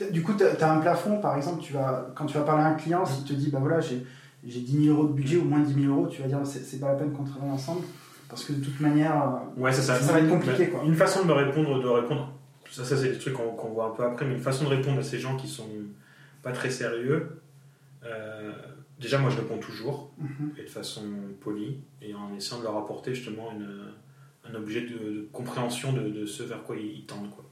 mais... 0.00 0.10
Du 0.10 0.22
coup, 0.22 0.34
tu 0.34 0.44
as, 0.44 0.72
un 0.72 0.80
plafond, 0.80 1.20
par 1.20 1.36
exemple, 1.36 1.60
tu 1.60 1.72
vas, 1.72 2.10
quand 2.14 2.26
tu 2.26 2.38
vas 2.38 2.44
parler 2.44 2.62
à 2.62 2.68
un 2.68 2.74
client, 2.74 3.04
s'il 3.04 3.24
te 3.24 3.32
dit, 3.32 3.50
bah 3.50 3.58
voilà, 3.60 3.80
j'ai 3.80 4.04
10 4.44 4.84
000 4.84 4.96
euros 4.96 5.08
de 5.08 5.12
budget 5.12 5.36
ou 5.36 5.44
moins 5.44 5.60
10 5.60 5.82
000 5.82 5.92
euros, 5.92 6.06
tu 6.06 6.22
vas 6.22 6.28
dire, 6.28 6.40
c'est 6.44 6.78
pas 6.78 6.88
la 6.88 6.94
peine 6.94 7.12
qu'on 7.12 7.24
travaille 7.24 7.50
ensemble, 7.50 7.84
parce 8.28 8.44
que 8.44 8.52
de 8.52 8.64
toute 8.64 8.78
manière, 8.78 9.40
euh, 9.56 9.60
ouais, 9.60 9.72
ça, 9.72 9.82
ça, 9.82 10.12
va 10.12 10.20
être 10.20 10.28
compliqué. 10.28 10.68
Quoi. 10.68 10.82
Une 10.84 10.94
façon 10.94 11.22
de 11.22 11.28
me 11.28 11.32
répondre, 11.32 11.82
de 11.82 11.88
répondre, 11.88 12.32
ça, 12.70 12.84
ça 12.84 12.96
c'est 12.96 13.10
des 13.10 13.18
trucs 13.18 13.34
qu'on 13.34 13.68
voit 13.70 13.86
un 13.86 13.90
peu 13.90 14.04
après, 14.04 14.26
mais 14.26 14.34
une 14.34 14.40
façon 14.40 14.64
de 14.64 14.70
répondre 14.70 15.00
à 15.00 15.02
ces 15.02 15.18
gens 15.18 15.36
qui 15.36 15.48
sont 15.48 15.68
pas 16.42 16.52
très 16.52 16.70
sérieux, 16.70 17.40
Déjà, 19.00 19.18
moi, 19.18 19.30
je 19.30 19.36
réponds 19.36 19.58
toujours, 19.58 20.12
mhm. 20.18 20.52
et 20.56 20.62
de 20.62 20.68
façon 20.68 21.02
polie, 21.40 21.78
et 22.00 22.14
en 22.14 22.34
essayant 22.34 22.60
de 22.60 22.64
leur 22.64 22.76
apporter 22.76 23.14
justement 23.14 23.50
une, 23.52 23.92
un 24.48 24.54
objet 24.54 24.82
de, 24.82 25.28
compréhension 25.32 25.92
de, 25.92 26.26
ce 26.26 26.42
vers 26.42 26.62
quoi 26.62 26.76
ils, 26.76 27.04
tendent. 27.06 27.30
Quoi. 27.30 27.44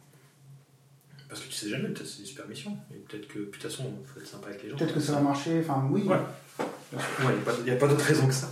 Parce 1.28 1.40
que 1.40 1.48
tu 1.48 1.54
sais 1.54 1.68
jamais, 1.68 1.88
peut-être 1.88 2.06
c'est 2.06 2.20
une 2.20 2.26
super 2.26 2.46
mission. 2.46 2.76
Et 2.92 2.98
peut-être 2.98 3.26
que, 3.26 3.38
de 3.40 3.44
toute 3.46 3.62
façon, 3.62 3.90
il 4.00 4.06
faut 4.06 4.20
être 4.20 4.26
sympa 4.26 4.48
avec 4.48 4.62
les 4.62 4.70
gens. 4.70 4.76
Peut-être 4.76 4.94
que 4.94 5.00
ça 5.00 5.12
va 5.12 5.20
marcher, 5.20 5.60
enfin 5.60 5.88
oui. 5.90 6.02
Ouais. 6.02 6.16
Ouais, 6.92 7.32
il 7.58 7.64
n'y 7.64 7.70
a 7.70 7.76
pas, 7.76 7.88
d'autre 7.88 8.04
raison 8.04 8.26
que 8.26 8.34
ça. 8.34 8.48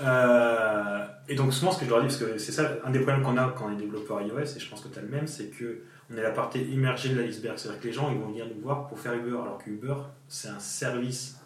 Euh, 0.00 1.04
et 1.28 1.34
donc, 1.34 1.52
souvent, 1.52 1.72
ce 1.72 1.80
que 1.80 1.84
je 1.84 1.90
leur 1.90 2.00
dis, 2.00 2.06
parce 2.06 2.18
que 2.18 2.38
c'est 2.38 2.52
ça, 2.52 2.78
un 2.84 2.90
des 2.90 3.00
problèmes 3.00 3.24
qu'on 3.24 3.36
a 3.36 3.52
quand 3.56 3.66
on 3.68 3.72
est 3.72 3.76
développeur 3.76 4.22
iOS, 4.22 4.56
et 4.56 4.60
je 4.60 4.70
pense 4.70 4.80
que 4.80 4.88
tu 4.88 4.98
as 4.98 5.02
le 5.02 5.08
même, 5.08 5.26
c'est 5.26 5.50
qu'on 5.50 6.16
est 6.16 6.22
la 6.22 6.30
partie 6.30 6.62
immergée 6.62 7.08
de 7.08 7.20
l'iceberg. 7.20 7.58
C'est-à-dire 7.58 7.80
que 7.80 7.86
les 7.88 7.92
gens, 7.92 8.12
ils 8.12 8.18
vont 8.18 8.28
venir 8.28 8.46
nous 8.46 8.62
voir 8.62 8.86
pour 8.86 9.00
faire 9.00 9.14
Uber, 9.14 9.36
alors 9.42 9.58
que 9.58 9.70
Uber, 9.70 9.96
c'est 10.28 10.48
un 10.48 10.60
service 10.60 11.39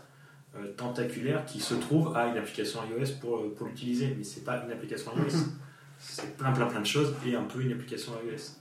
euh, 0.56 0.72
tentaculaire 0.76 1.44
qui 1.46 1.60
se 1.60 1.74
trouve 1.74 2.16
à 2.16 2.26
une 2.26 2.36
application 2.36 2.80
iOS 2.90 3.16
pour, 3.20 3.38
euh, 3.38 3.54
pour 3.56 3.66
l'utiliser. 3.66 4.14
Mais 4.16 4.24
c'est 4.24 4.44
pas 4.44 4.62
une 4.64 4.72
application 4.72 5.12
iOS. 5.16 5.38
C'est 5.98 6.36
plein, 6.36 6.52
plein, 6.52 6.66
plein 6.66 6.80
de 6.80 6.86
choses 6.86 7.14
et 7.26 7.34
un 7.34 7.44
peu 7.44 7.60
une 7.60 7.72
application 7.72 8.12
iOS. 8.24 8.56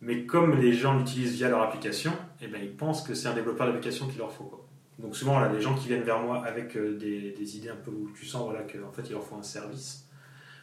Mais 0.00 0.24
comme 0.24 0.58
les 0.60 0.72
gens 0.72 0.98
l'utilisent 0.98 1.34
via 1.34 1.48
leur 1.48 1.62
application, 1.62 2.12
eh 2.42 2.48
ben, 2.48 2.60
ils 2.62 2.74
pensent 2.74 3.02
que 3.02 3.14
c'est 3.14 3.28
un 3.28 3.34
développeur 3.34 3.66
d'application 3.66 4.08
qu'il 4.08 4.18
leur 4.18 4.32
faut. 4.32 4.44
Quoi. 4.44 4.66
Donc 4.98 5.16
souvent, 5.16 5.38
là, 5.38 5.50
les 5.52 5.60
gens 5.60 5.74
qui 5.74 5.88
viennent 5.88 6.02
vers 6.02 6.20
moi 6.20 6.44
avec 6.44 6.76
euh, 6.76 6.96
des, 6.96 7.32
des, 7.32 7.56
idées 7.56 7.68
un 7.68 7.76
peu 7.76 7.90
où 7.90 8.10
tu 8.18 8.24
sens 8.24 8.44
voilà, 8.44 8.62
qu'en 8.62 8.92
fait, 8.92 9.02
il 9.06 9.12
leur 9.12 9.24
faut 9.24 9.36
un 9.36 9.42
service, 9.42 10.06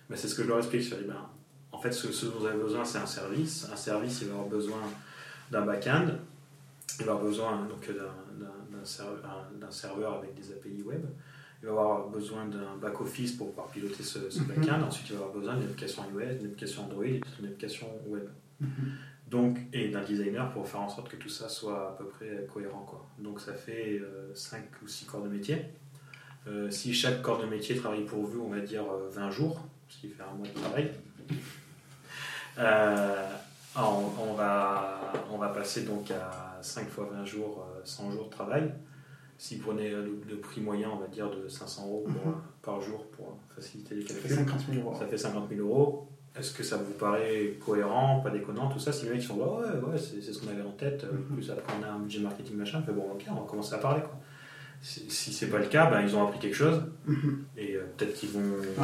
ben, 0.10 0.16
c'est 0.16 0.28
ce 0.28 0.36
que 0.36 0.44
je 0.44 0.48
leur 0.48 0.58
explique. 0.58 0.82
Je 0.82 0.96
dis, 0.96 1.04
ben, 1.04 1.30
en 1.72 1.78
fait, 1.78 1.92
ce, 1.92 2.12
ce, 2.12 2.28
dont 2.28 2.40
vous 2.40 2.46
avez 2.46 2.60
besoin, 2.60 2.86
c'est 2.86 2.98
un 2.98 3.06
service. 3.06 3.68
Un 3.72 3.76
service, 3.76 4.22
il 4.22 4.28
va 4.28 4.34
avoir 4.34 4.50
besoin 4.50 4.80
d'un 5.52 5.62
back-end, 5.62 6.08
il 7.00 7.06
va 7.06 7.14
avoir 7.14 7.26
besoin 7.26 7.68
d'un 7.68 8.63
serveur, 8.86 9.50
serveur, 9.70 10.14
avec 10.16 10.34
des 10.36 10.52
API 10.52 10.82
web, 10.84 11.06
il 11.62 11.68
va 11.68 11.72
avoir 11.72 12.10
besoin 12.10 12.46
d'un 12.46 12.76
back-office 12.82 13.34
pour 13.34 13.50
pouvoir 13.50 13.68
piloter 13.68 14.04
ce, 14.04 14.30
ce 14.30 14.40
mhm. 14.40 14.48
back-end, 14.48 14.84
ensuite 14.84 15.10
il 15.10 15.16
va 15.16 15.20
avoir 15.24 15.34
besoin 15.34 15.56
d'une 15.56 15.64
application 15.66 16.04
iOS, 16.12 16.36
d'une 16.36 16.48
application 16.48 16.84
Android 16.84 17.06
et 17.06 17.22
d'une 17.38 17.46
application 17.46 17.88
web. 18.08 18.28
Mhm. 18.60 18.68
Donc, 19.34 19.58
et 19.74 19.88
d'un 19.88 20.04
designer 20.04 20.52
pour 20.52 20.68
faire 20.68 20.82
en 20.82 20.90
sorte 20.90 21.10
que 21.10 21.16
tout 21.16 21.30
ça 21.30 21.50
soit 21.50 21.90
à 21.90 21.96
peu 21.98 22.06
près 22.06 22.48
cohérent. 22.54 22.86
Quoi. 22.88 23.04
Donc 23.18 23.40
ça 23.40 23.54
fait 23.54 24.00
5 24.36 24.58
euh, 24.58 24.86
ou 24.86 24.88
6 24.88 25.06
corps 25.06 25.24
de 25.24 25.30
métier. 25.30 25.66
Euh, 26.46 26.70
si 26.70 26.94
chaque 26.94 27.22
corps 27.24 27.42
de 27.42 27.48
métier 27.48 27.76
travaille 27.76 28.06
pour 28.06 28.24
vous, 28.24 28.42
on 28.42 28.50
va 28.50 28.60
dire 28.60 28.84
20 28.84 29.28
euh, 29.28 29.32
jours, 29.32 29.66
ce 29.88 30.02
qui 30.02 30.10
fait 30.10 30.22
un 30.22 30.34
mois 30.34 30.48
de 30.48 30.54
travail, 30.54 30.92
on, 33.76 34.34
va, 34.34 35.14
on 35.32 35.38
va 35.38 35.50
passer 35.50 35.84
donc 35.84 36.12
à 36.12 36.60
5 36.62 36.90
fois 36.90 37.10
20 37.12 37.26
jours, 37.26 37.66
100 37.84 38.12
jours 38.12 38.26
de 38.26 38.30
travail. 38.30 38.72
Si 39.38 39.58
vous 39.58 39.64
prenez 39.64 39.90
le, 39.90 40.38
prix 40.38 40.62
moyen, 40.62 40.90
on 40.94 40.98
va 40.98 41.08
dire 41.08 41.30
de 41.30 41.48
500 41.48 41.86
euros 41.88 42.06
mhm. 42.08 42.34
par 42.62 42.82
jour 42.82 43.06
pour 43.08 43.38
faciliter 43.56 43.96
les 43.96 44.04
calculs, 44.04 44.30
ça 44.30 45.06
fait 45.06 45.18
50 45.18 45.50
000 45.50 45.68
euros. 45.68 46.08
Est-ce 46.40 46.54
que 46.54 46.64
ça 46.64 46.78
vous 46.78 46.94
paraît 46.94 47.58
cohérent, 47.64 48.22
pas 48.22 48.32
déconnant, 48.32 48.70
tout 48.70 48.80
ça? 48.80 48.92
Si 48.92 49.06
les 49.06 49.12
mecs 49.12 49.22
sont 49.22 49.36
ouais, 49.36 49.68
ouais, 49.68 49.98
c'est 49.98 50.22
ce 50.22 50.40
qu'on 50.40 50.50
avait 50.50 50.64
en 50.64 50.72
tête, 50.72 51.04
mm 51.04 51.36
plus 51.36 51.52
après 51.52 51.74
on 51.80 51.84
a 51.84 51.92
un 51.92 52.00
budget 52.00 52.22
marketing 52.22 52.58
machin, 52.58 52.82
fait 52.82 52.92
bon, 52.92 53.04
ok, 53.12 53.24
on 53.30 53.36
va 53.36 53.48
commencer 53.48 53.76
à 53.76 53.78
parler. 53.78 54.02
Quoi. 54.02 54.18
Si, 54.82 55.32
c'est 55.32 55.48
pas 55.48 55.60
le 55.60 55.68
cas, 55.68 55.90
ben, 55.90 56.02
ils 56.02 56.16
ont 56.16 56.28
appris 56.28 56.40
quelque 56.40 56.56
chose 56.56 56.82
mhm. 57.06 57.46
et 57.58 57.76
euh, 57.76 57.84
peut-être 57.96 58.16
qu'ils 58.16 58.30
vont 58.30 58.42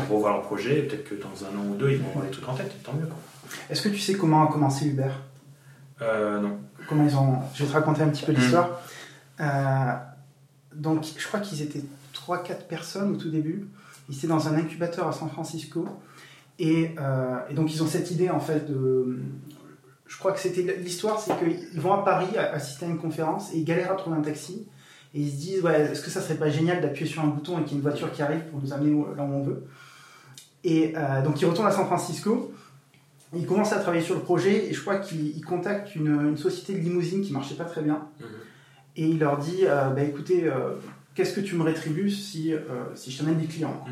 revoir 0.09 0.33
leur 0.33 0.43
projet, 0.43 0.83
peut-être 0.83 1.03
que 1.03 1.15
dans 1.15 1.43
un 1.43 1.59
an 1.59 1.71
ou 1.71 1.75
deux, 1.75 1.91
ils 1.91 1.97
vont 1.97 2.09
avoir 2.09 2.25
des 2.25 2.31
trucs 2.31 2.47
en 2.47 2.53
tête, 2.53 2.71
tant 2.83 2.93
mieux. 2.93 3.09
Est-ce 3.69 3.81
que 3.81 3.89
tu 3.89 3.99
sais 3.99 4.13
comment 4.13 4.47
a 4.47 4.51
commencé 4.51 4.87
Uber? 4.87 5.09
Euh, 6.01 6.39
Non. 6.39 6.59
Comment 6.87 7.03
ils 7.03 7.15
ont. 7.15 7.39
Je 7.53 7.63
vais 7.63 7.69
te 7.69 7.73
raconter 7.73 8.01
un 8.01 8.09
petit 8.09 8.25
peu 8.25 8.31
mhm. 8.31 8.39
l'histoire. 8.39 8.78
Euh, 9.39 9.93
donc, 10.75 11.05
je 11.17 11.27
crois 11.27 11.39
qu'ils 11.39 11.61
étaient 11.61 11.83
3-4 12.13 12.67
personnes 12.67 13.13
au 13.13 13.15
tout 13.15 13.29
début. 13.29 13.67
Ils 14.09 14.17
étaient 14.17 14.27
dans 14.27 14.47
un 14.47 14.55
incubateur 14.55 15.07
à 15.07 15.11
San 15.11 15.29
Francisco. 15.29 15.85
Euh, 16.61 17.37
et, 17.49 17.53
donc 17.53 17.73
ils 17.73 17.81
ont 17.81 17.87
cette 17.87 18.11
idée 18.11 18.29
en 18.29 18.39
fait 18.39 18.69
de... 18.69 19.19
Je 20.07 20.17
crois 20.17 20.31
que 20.31 20.39
c'était 20.39 20.75
l'histoire, 20.77 21.19
c'est 21.19 21.37
qu'ils 21.37 21.79
vont 21.79 21.93
à 21.93 22.03
Paris 22.03 22.35
assister 22.35 22.85
à 22.85 22.89
une 22.89 22.97
conférence 22.97 23.53
et 23.53 23.59
ils 23.59 23.63
galèrent 23.63 23.91
à 23.91 23.95
trouver 23.95 24.17
un 24.17 24.21
taxi. 24.21 24.67
Et 25.13 25.21
ils 25.21 25.31
se 25.31 25.35
disent, 25.35 25.63
ouais, 25.63 25.81
est-ce 25.81 26.01
que 26.01 26.09
ça 26.09 26.21
serait 26.21 26.35
pas 26.35 26.49
génial 26.49 26.81
d'appuyer 26.81 27.09
sur 27.09 27.23
un 27.23 27.27
bouton 27.27 27.59
et 27.59 27.63
qu'il 27.63 27.73
y 27.73 27.75
ait 27.75 27.77
une 27.77 27.81
voiture 27.81 28.11
qui 28.11 28.21
arrive 28.21 28.41
pour 28.45 28.59
nous 28.59 28.73
amener 28.73 28.91
là 29.15 29.23
où 29.23 29.33
on 29.33 29.43
veut? 29.43 29.67
Et 30.63 30.93
euh, 30.97 31.21
donc 31.21 31.39
ils 31.41 31.45
retournent 31.45 31.67
à 31.67 31.71
San 31.71 31.85
Francisco, 31.85 32.51
ils 33.33 33.45
commencent 33.45 33.71
à 33.71 33.79
travailler 33.79 34.03
sur 34.03 34.15
le 34.15 34.21
projet 34.21 34.65
et 34.67 34.73
je 34.73 34.81
crois 34.81 34.97
qu'ils 34.97 35.45
contactent 35.45 35.95
une, 35.95 36.35
société 36.37 36.73
de 36.73 36.79
limousine 36.79 37.21
qui 37.21 37.31
marchait 37.31 37.55
pas 37.55 37.65
très 37.65 37.81
bien. 37.81 38.07
Mhm. 38.19 38.27
Et 38.95 39.05
il 39.05 39.19
leur 39.19 39.37
dit, 39.37 39.61
euh, 39.63 39.89
bah, 39.89 40.01
écoutez, 40.01 40.49
qu'est-ce 41.15 41.33
que 41.33 41.41
tu 41.41 41.55
me 41.55 41.63
rétribues 41.63 42.09
si, 42.09 42.53
si 42.95 43.11
je 43.11 43.17
t'amène 43.17 43.37
des 43.37 43.47
clients. 43.47 43.85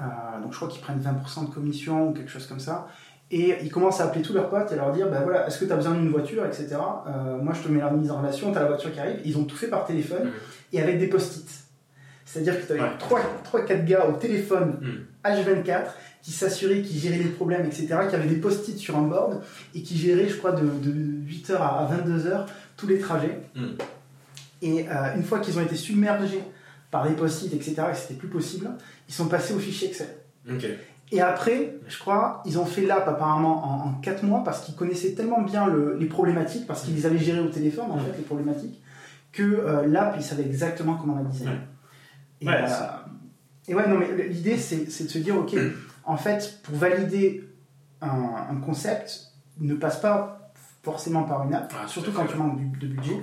Euh, 0.00 0.42
donc 0.42 0.52
je 0.52 0.56
crois 0.56 0.68
qu'ils 0.68 0.80
prennent 0.80 1.00
20% 1.00 1.48
de 1.48 1.54
commission 1.54 2.08
ou 2.08 2.12
quelque 2.12 2.30
chose 2.30 2.46
comme 2.46 2.60
ça. 2.60 2.88
Et 3.30 3.56
ils 3.62 3.70
commencent 3.70 4.00
à 4.00 4.04
appeler 4.04 4.22
tous 4.22 4.32
leurs 4.32 4.48
potes 4.48 4.72
et 4.72 4.76
leur 4.76 4.90
dire, 4.92 5.10
ben 5.10 5.20
voilà, 5.22 5.46
est-ce 5.46 5.58
que 5.58 5.66
tu 5.66 5.72
as 5.72 5.76
besoin 5.76 5.94
d'une 5.94 6.08
voiture, 6.08 6.46
etc. 6.46 6.76
Euh, 7.06 7.36
moi, 7.36 7.52
je 7.52 7.60
te 7.60 7.68
mets 7.68 7.80
la 7.80 7.90
mise 7.90 8.10
en 8.10 8.20
relation, 8.20 8.52
tu 8.52 8.56
as 8.56 8.62
la 8.62 8.68
voiture 8.68 8.92
qui 8.92 9.00
arrive. 9.00 9.20
Ils 9.24 9.36
ont 9.36 9.44
tout 9.44 9.56
fait 9.56 9.66
par 9.66 9.84
téléphone 9.84 10.30
et 10.72 10.80
avec 10.80 10.98
des 10.98 11.08
post-it. 11.08 11.46
C'est-à-dire 12.24 12.60
que 12.60 12.66
tu 12.66 12.72
avais 12.72 12.90
3-4 13.52 13.84
gars 13.84 14.06
au 14.06 14.12
téléphone 14.12 14.78
H24 15.24 15.88
qui 16.22 16.32
s'assuraient, 16.32 16.82
qui 16.82 16.98
géraient 16.98 17.18
les 17.18 17.24
problèmes, 17.24 17.66
etc., 17.66 17.86
qui 18.08 18.14
avaient 18.14 18.28
des 18.28 18.36
post-it 18.36 18.78
sur 18.78 18.96
un 18.96 19.02
board 19.02 19.42
et 19.74 19.82
qui 19.82 19.96
géraient, 19.96 20.28
je 20.28 20.36
crois, 20.36 20.52
de, 20.52 20.62
8h 20.62 21.54
à 21.54 21.88
22h 21.90 22.46
tous 22.76 22.86
les 22.86 22.98
trajets. 22.98 23.40
Et 24.62 24.88
euh, 24.88 25.14
une 25.16 25.22
fois 25.22 25.40
qu'ils 25.40 25.58
ont 25.58 25.62
été 25.62 25.76
submergés 25.76 26.42
par 26.90 27.06
les 27.06 27.14
post-it, 27.14 27.52
etc., 27.52 27.74
et 27.92 27.94
c'était 27.94 28.14
plus 28.14 28.28
possible, 28.28 28.70
ils 29.08 29.14
sont 29.14 29.28
passés 29.28 29.54
au 29.54 29.58
fichier 29.58 29.88
Excel. 29.88 30.08
Et 31.10 31.20
après, 31.22 31.74
je 31.86 31.98
crois, 31.98 32.42
ils 32.44 32.58
ont 32.58 32.66
fait 32.66 32.82
l'app 32.82 33.08
apparemment 33.08 33.86
en, 33.86 33.94
4 33.94 34.24
mois 34.24 34.44
parce 34.44 34.64
qu'ils 34.64 34.74
connaissaient 34.74 35.12
tellement 35.12 35.40
bien 35.40 35.66
les 35.98 36.06
problématiques, 36.06 36.66
parce 36.66 36.82
qu'ils 36.82 36.94
les 36.94 37.06
avaient 37.06 37.18
gérées 37.18 37.40
au 37.40 37.48
téléphone, 37.48 37.90
en 37.90 37.98
fait, 37.98 38.12
les 38.16 38.24
problématiques, 38.24 38.82
que 39.32 39.42
euh, 39.42 39.86
l'app, 39.86 40.14
ils 40.18 40.22
savaient 40.22 40.44
exactement 40.44 40.96
comment 40.96 41.16
la 41.16 41.24
designer. 41.24 41.60
Et, 42.40 42.46
ouais, 42.46 42.54
euh, 42.54 42.86
et, 43.68 43.74
ouais, 43.74 43.88
non, 43.88 43.98
mais 43.98 44.28
l'idée, 44.28 44.56
c'est 44.58 44.84
de 44.84 44.90
se 45.08 45.18
dire, 45.18 45.36
ok, 45.36 45.56
en 46.04 46.16
fait, 46.16 46.60
pour 46.62 46.76
valider 46.76 47.44
un, 48.00 48.56
concept, 48.64 49.32
ne 49.60 49.74
passe 49.74 50.00
pas 50.00 50.52
forcément 50.82 51.24
par 51.24 51.44
une 51.44 51.54
app, 51.54 51.72
ah, 51.74 51.86
surtout 51.86 52.12
quand 52.12 52.26
tu 52.26 52.36
manques 52.36 52.78
de 52.78 52.86
budget 52.86 53.20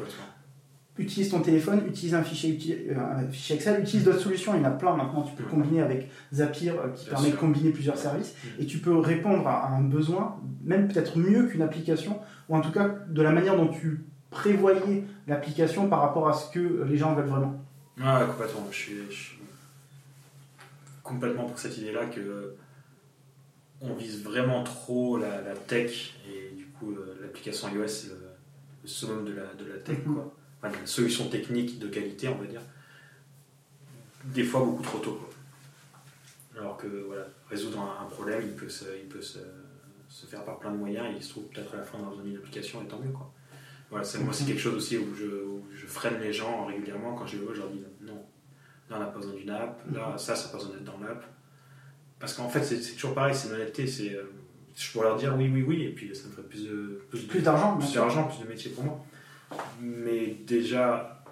utilise 0.98 1.30
ton 1.30 1.41
téléphone, 1.41 1.82
utilise 1.88 2.16
un 2.16 2.24
fichier, 2.24 2.88
euh, 2.89 3.00
un 3.00 3.28
fichier 3.28 3.56
Excel, 3.56 3.82
utilise 3.82 4.06
d'autres 4.06 4.20
solutions. 4.20 4.54
Il 4.56 4.62
y 4.62 4.62
en 4.62 4.68
a 4.68 4.72
plein 4.72 4.96
maintenant. 4.96 5.24
Tu 5.24 5.34
peux 5.34 5.43
combiner 5.43 5.82
avec 5.82 6.10
Zapier 6.34 6.72
euh, 6.72 6.89
qui 6.96 7.10
permet 7.10 7.32
de 7.32 7.36
combiner 7.36 7.72
plusieurs 7.72 7.98
services 7.98 8.34
mm. 8.34 8.62
et 8.62 8.66
tu 8.66 8.78
peux 8.78 8.98
répondre 8.98 9.48
à 9.48 9.68
un 9.70 9.82
besoin, 9.82 10.39
même 10.64 10.88
peut-être 10.88 11.18
mieux 11.18 11.48
qu'une 11.48 11.62
application, 11.62 12.20
ou 12.50 12.56
en 12.56 12.62
tout 12.62 12.72
cas 12.72 12.89
de 13.10 13.22
la 13.22 13.32
manière 13.32 13.58
dont 13.58 13.68
tu 13.68 14.06
prévoyais 14.30 15.04
l'application 15.28 15.89
par 15.89 16.02
rapport 16.02 16.28
à 16.28 16.34
ce 16.34 16.52
que 16.52 16.84
les 16.84 16.98
gens 16.98 17.14
veulent 17.14 17.28
vraiment. 17.28 17.62
Ah, 18.02 18.26
complètement. 18.28 18.68
Je 18.72 18.78
suis, 18.78 19.39
complètement 21.04 21.46
pour 21.46 21.60
cette 21.60 21.78
idée-là 21.78 22.06
que 22.06 22.56
on 23.82 23.93
vise 23.93 24.24
vraiment 24.24 24.64
trop 24.64 25.18
la, 25.18 25.54
tech 25.68 26.16
et 26.28 26.56
du 26.56 26.66
coup 26.66 26.91
euh, 26.91 27.20
l'application 27.22 27.68
iOS 27.70 27.88
c'est 27.88 28.08
le, 28.08 28.16
summum 28.86 29.26
de 29.26 29.34
la, 29.34 29.54
de 29.54 29.70
la 29.70 29.78
tech. 29.78 29.98
Mm-hmm. 29.98 30.14
Quoi 30.14 30.34
une 30.64 30.88
solution 30.88 31.30
technique 31.30 31.80
de 31.80 31.88
qualité, 31.88 32.28
on 32.28 32.36
va 32.36 32.45
dire, 32.45 32.62
des 34.26 34.43
fois 34.43 34.62
beaucoup 34.62 34.84
trop 34.84 34.99
tôt. 34.99 35.30
Alors 36.58 36.78
que 36.78 36.88
voilà, 36.88 37.28
résoudre 37.49 37.80
un, 38.01 38.06
problème, 38.06 38.41
il 38.43 38.56
peut, 38.56 38.70
se, 38.70 38.86
il 38.97 39.08
peut 39.08 39.22
se, 39.22 39.39
se, 40.08 40.26
faire 40.26 40.43
par 40.43 40.58
plein 40.60 40.72
de 40.72 40.78
moyens 40.78 41.08
et 41.12 41.18
il 41.18 41.24
se 41.24 41.32
trouve 41.32 41.43
peut-être 41.45 41.74
à 41.74 41.78
la 41.78 41.84
fin 41.84 41.99
dans 41.99 42.16
une 42.24 42.38
application 42.38 42.82
et 42.82 42.88
tant 42.88 42.99
mieux. 42.99 43.12
Quoi. 43.12 43.32
Voilà, 43.89 44.06
c'est, 44.06 44.20
moi, 44.20 44.34
c'est 44.34 44.45
quelque 44.45 44.62
chose 44.62 44.76
aussi 44.76 44.97
où 44.97 45.14
je, 45.14 45.26
je, 45.76 45.86
freine 45.86 46.20
les 46.20 46.34
gens 46.34 46.66
régulièrement 46.66 47.14
quand 47.14 47.28
je 47.28 47.38
les 47.38 47.43
vois, 47.43 47.53
je 47.53 47.60
leur 47.60 47.70
dis 47.70 47.82
non, 48.01 48.26
là 48.89 48.95
on 48.95 48.99
n'a 48.99 49.06
pas 49.06 49.20
besoin 49.20 49.36
d'une 49.36 49.49
app, 49.49 49.82
là 49.93 50.18
ça, 50.18 50.36
ça 50.36 50.45
n'a 50.45 50.51
pas 50.53 50.58
besoin 50.58 50.76
d'être 50.76 50.86
dans 50.86 50.97
l'app. 51.06 51.26
Parce 52.20 52.34
qu'en 52.34 52.49
fait, 52.49 52.64
c'est, 52.64 52.80
toujours 52.93 53.14
pareil, 53.14 53.36
c'est 53.36 53.49
une 53.49 53.56
honnêteté, 53.56 53.86
c'est. 53.88 54.16
Euh, 54.16 54.32
je 54.76 54.91
pourrais 54.91 55.06
leur 55.06 55.18
dire 55.18 55.36
oui, 55.38 55.49
oui, 55.53 55.64
oui, 55.64 55.84
et 55.84 55.89
puis 55.89 56.14
ça 56.16 56.28
me 56.28 56.34
ferait 56.34 56.47
plus, 56.47 56.66
de, 56.66 57.01
plus, 57.30 57.41
d'argent, 57.41 57.78
plus 57.78 57.93
d'argent, 57.93 58.28
plus 58.28 58.43
de 58.43 58.49
métier 58.49 58.72
pour 58.72 58.84
moi. 58.84 59.06
Mais 59.80 60.38
déjà, 60.46 61.24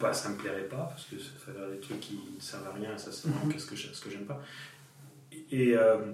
bah, 0.00 0.12
ça 0.12 0.30
me 0.30 0.36
plairait 0.36 0.68
pas, 0.68 0.88
parce 0.88 1.04
que 1.04 1.18
ça 1.18 1.30
fait 1.38 1.52
des 1.72 1.80
trucs 1.80 2.00
qui 2.00 2.18
ne 2.34 2.40
servent 2.40 2.66
à 2.66 2.72
rien, 2.72 2.96
ça 2.96 3.12
c'est 3.12 3.28
mm 3.28 3.58
ce 3.58 3.66
que, 3.66 3.76
ce 3.76 4.00
que 4.00 4.10
j'aime 4.10 4.24
pas. 4.24 4.40
Et, 5.50 5.76
euh, 5.76 6.12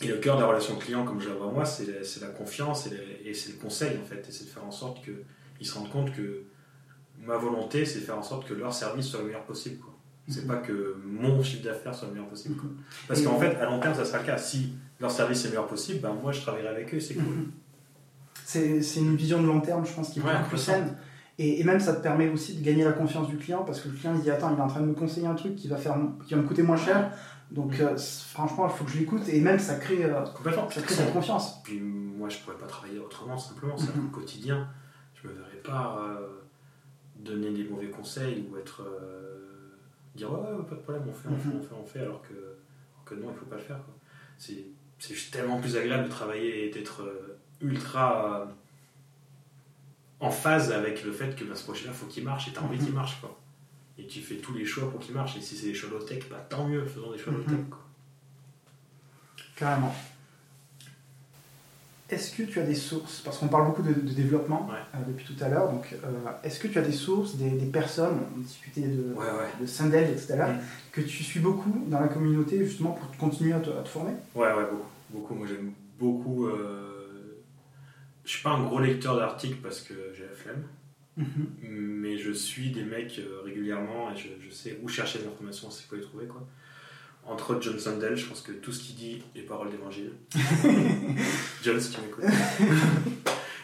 et, 0.00 0.08
le 0.08 0.16
cœur 0.16 0.36
de 0.36 0.40
la 0.40 0.48
relation 0.48 0.76
client, 0.76 1.04
comme 1.04 1.20
je 1.20 1.28
la 1.28 1.34
vois 1.34 1.50
moi, 1.50 1.64
c'est 1.66 1.86
la, 2.20 2.28
confiance 2.28 2.86
et, 2.86 3.34
c'est 3.34 3.52
le 3.52 3.58
conseil 3.58 3.98
en 4.02 4.04
fait, 4.04 4.26
et 4.28 4.32
c'est 4.32 4.44
de 4.44 4.50
faire 4.50 4.64
en 4.64 4.70
sorte 4.70 5.04
qu'ils 5.04 5.66
se 5.66 5.74
rendent 5.74 5.90
compte 5.90 6.12
que 6.14 6.44
ma 7.20 7.36
volonté, 7.36 7.84
c'est 7.84 8.00
de 8.00 8.04
faire 8.04 8.18
en 8.18 8.22
sorte 8.22 8.48
que 8.48 8.54
leur 8.54 8.72
service 8.72 9.06
soit 9.06 9.20
le 9.20 9.26
meilleur 9.26 9.44
possible. 9.44 9.78
Quoi. 9.78 9.94
C'est 10.28 10.42
mhm. 10.42 10.48
pas 10.48 10.56
que 10.56 10.96
mon 11.04 11.42
chiffre 11.42 11.64
d'affaires 11.64 11.94
soit 11.94 12.08
le 12.08 12.14
meilleur 12.14 12.28
possible. 12.28 12.54
Mhm. 12.54 12.76
Parce 13.06 13.22
qu'en 13.22 13.38
fait, 13.38 13.54
à 13.56 13.66
long 13.66 13.78
terme, 13.78 13.94
ça 13.94 14.04
sera 14.04 14.18
le 14.18 14.24
cas. 14.24 14.38
Si 14.38 14.72
leur 15.00 15.10
service 15.10 15.42
est 15.42 15.44
le 15.44 15.50
meilleur 15.50 15.66
possible, 15.68 16.00
ben 16.00 16.14
moi 16.14 16.32
je 16.32 16.40
travaillerai 16.40 16.68
avec 16.68 16.94
eux, 16.94 17.00
c'est 17.00 17.14
cool. 17.14 17.24
Mhm 17.24 17.52
c'est 18.52 19.00
une 19.00 19.16
vision 19.16 19.40
de 19.40 19.46
long 19.46 19.60
terme, 19.60 19.84
je 19.86 19.92
pense, 19.92 20.10
qui 20.10 20.18
est 20.18 20.22
beaucoup 20.22 20.48
plus 20.48 20.58
saine. 20.58 20.96
Et, 21.38 21.64
même, 21.64 21.80
ça 21.80 21.94
te 21.94 22.02
permet 22.02 22.28
aussi 22.28 22.56
de 22.56 22.64
gagner 22.64 22.84
la 22.84 22.92
confiance 22.92 23.28
du 23.28 23.36
client 23.36 23.64
parce 23.64 23.80
que 23.80 23.88
le 23.88 23.94
client 23.94 24.14
il 24.14 24.20
dit 24.20 24.30
Attends, 24.30 24.52
il 24.54 24.58
est 24.58 24.62
en 24.62 24.68
train 24.68 24.80
de 24.80 24.86
me 24.86 24.94
conseiller 24.94 25.26
un 25.26 25.34
truc 25.34 25.56
qui 25.56 25.66
va, 25.66 25.76
faire, 25.76 25.96
qui 26.26 26.34
va 26.34 26.40
me 26.40 26.46
coûter 26.46 26.62
moins 26.62 26.76
cher. 26.76 27.10
Donc, 27.50 27.78
mm. 27.78 27.82
euh, 27.82 27.96
franchement, 27.96 28.68
il 28.68 28.76
faut 28.76 28.84
que 28.84 28.90
je 28.90 28.98
l'écoute. 28.98 29.28
Et 29.28 29.40
même, 29.40 29.58
ça 29.58 29.76
crée, 29.76 30.04
euh, 30.04 30.24
Complètement. 30.36 30.70
ça 30.70 30.82
crée 30.82 30.94
cette 30.94 31.12
confiance. 31.12 31.62
Puis 31.62 31.80
moi, 31.80 32.28
je 32.28 32.38
pourrais 32.38 32.56
pas 32.56 32.66
travailler 32.66 32.98
autrement, 32.98 33.36
simplement. 33.38 33.76
C'est 33.76 33.96
mm-hmm. 33.96 34.10
quotidien. 34.10 34.68
Je 35.14 35.28
me 35.28 35.34
verrais 35.34 35.62
pas 35.64 35.98
euh, 36.00 36.28
donner 37.16 37.50
des 37.50 37.64
mauvais 37.64 37.88
conseils 37.88 38.46
ou 38.50 38.56
être 38.58 38.82
euh, 38.82 39.78
dire 40.14 40.32
ouais, 40.32 40.38
ouais, 40.38 40.64
pas 40.68 40.74
de 40.74 40.80
problème, 40.80 41.04
on 41.08 41.12
fait, 41.12 41.28
on 41.28 41.38
fait, 41.38 41.56
on 41.56 41.62
fait, 41.62 41.74
on 41.80 41.84
fait, 41.84 42.00
alors 42.00 42.22
que, 42.22 42.34
alors 42.34 43.04
que 43.04 43.14
non, 43.14 43.28
il 43.32 43.38
faut 43.38 43.46
pas 43.46 43.56
le 43.56 43.62
faire. 43.62 43.80
C'est 44.36 44.64
juste 45.00 45.32
tellement 45.32 45.60
plus 45.60 45.76
agréable 45.76 46.04
de 46.04 46.10
travailler 46.10 46.66
et 46.66 46.70
d'être 46.70 47.02
ultra 47.62 48.40
euh, 48.42 48.44
en 50.20 50.30
phase 50.30 50.70
avec 50.72 51.04
le 51.04 51.12
fait 51.12 51.34
que 51.36 51.44
bah, 51.44 51.54
ce 51.56 51.64
projet-là, 51.64 51.92
faut 51.92 52.06
qu'il 52.06 52.24
marche 52.24 52.48
et 52.48 52.52
tu 52.52 52.58
as 52.58 52.62
envie 52.62 52.78
Mhm. 52.78 52.84
qu'il 52.84 52.94
marche. 52.94 53.20
Quoi. 53.20 53.38
Et 53.98 54.06
tu 54.06 54.20
fais 54.20 54.36
tous 54.36 54.54
les 54.54 54.64
choix 54.64 54.90
pour 54.90 55.00
qu'il 55.00 55.14
marche. 55.14 55.36
Et 55.36 55.40
si 55.40 55.56
c'est 55.56 55.66
des 55.66 55.74
choix 55.74 55.90
low-tech, 55.90 56.28
bah, 56.30 56.44
tant 56.48 56.66
mieux, 56.66 56.84
faisons 56.86 57.10
des 57.12 57.18
choix 57.18 57.32
Mhm. 57.32 57.38
low-tech. 57.40 57.68
quoi. 57.70 57.78
Carrément. 59.56 59.94
Est-ce 62.10 62.36
que 62.36 62.42
tu 62.42 62.60
as 62.60 62.64
des 62.64 62.74
sources 62.74 63.20
Parce 63.20 63.38
qu'on 63.38 63.48
parle 63.48 63.66
beaucoup 63.68 63.82
de, 63.82 63.94
de 63.94 64.12
développement 64.12 64.68
Ouais. 64.68 64.76
euh, 64.94 64.98
depuis 65.08 65.24
tout 65.24 65.42
à 65.42 65.48
l'heure. 65.48 65.70
Donc, 65.70 65.94
euh, 66.04 66.08
est-ce 66.42 66.58
que 66.60 66.68
tu 66.68 66.78
as 66.78 66.82
des 66.82 66.92
sources, 66.92 67.36
des, 67.36 67.48
des 67.50 67.66
personnes, 67.66 68.18
on 68.36 68.40
discutait 68.40 68.82
de, 68.82 69.14
Ouais, 69.14 69.24
ouais. 69.24 69.50
de 69.60 69.66
Sandel 69.66 70.14
tout 70.22 70.30
à 70.32 70.36
l'heure, 70.36 70.50
Mm. 70.50 70.58
que 70.92 71.00
tu 71.00 71.22
suis 71.24 71.40
beaucoup 71.40 71.72
dans 71.86 72.00
la 72.00 72.08
communauté 72.08 72.62
justement 72.66 72.90
pour 72.92 73.16
continuer 73.16 73.54
à 73.54 73.60
te, 73.60 73.70
à 73.70 73.82
te 73.82 73.88
former? 73.88 74.12
Ouais, 74.34 74.48
ouais, 74.52 74.64
beaucoup. 74.70 74.88
beaucoup. 75.10 75.34
Moi, 75.34 75.46
j'aime 75.46 75.72
beaucoup. 75.98 76.46
euh, 76.48 76.91
Je 78.24 78.30
suis 78.30 78.42
pas 78.42 78.50
un 78.50 78.62
gros 78.62 78.78
lecteur 78.78 79.16
d'articles 79.16 79.58
parce 79.62 79.80
que 79.80 79.94
j'ai 80.16 80.24
la 80.26 80.34
flemme, 80.34 80.64
mais 81.60 82.18
je 82.18 82.32
suis 82.32 82.70
des 82.70 82.84
mecs 82.84 83.18
euh, 83.18 83.42
régulièrement 83.44 84.12
et 84.12 84.16
je, 84.16 84.28
je 84.44 84.50
sais 84.54 84.78
où 84.82 84.88
chercher 84.88 85.18
les 85.20 85.26
informations, 85.26 85.70
c'est 85.70 85.88
quoi 85.88 85.98
les 85.98 86.04
trouver. 86.04 86.26
Quoi. 86.26 86.46
Entre 87.26 87.50
autres, 87.52 87.62
John 87.62 87.78
Sandel, 87.78 88.16
je 88.16 88.26
pense 88.26 88.40
que 88.40 88.52
tout 88.52 88.72
ce 88.72 88.82
qu'il 88.82 88.96
dit 88.96 89.22
est 89.34 89.42
parole 89.42 89.70
d'évangile. 89.70 90.12
John, 91.62 91.80
si 91.80 91.90
tu 91.92 92.00
m'écoutes. 92.00 92.24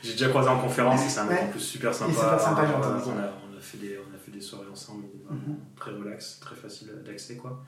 j'ai 0.03 0.13
déjà 0.13 0.29
croisé 0.29 0.49
en 0.49 0.61
conférence 0.61 1.05
et 1.05 1.09
c'est 1.09 1.21
un 1.21 1.25
mec 1.25 1.39
Ouais. 1.41 1.45
en 1.47 1.51
plus 1.51 1.61
super 1.61 1.95
sympa. 1.95 2.13
On, 2.13 2.57
a, 2.57 3.33
on, 3.53 3.57
a 3.57 3.61
fait 3.61 3.79
des, 3.79 3.99
on 3.99 4.15
a 4.15 4.19
fait 4.19 4.31
des 4.31 4.41
soirées 4.41 4.69
ensemble, 4.71 5.05
Mhm. 5.31 5.57
très 5.77 5.91
relax, 5.93 6.39
très 6.41 6.55
facile 6.57 6.89
d'accès. 7.05 7.37
quoi. 7.37 7.65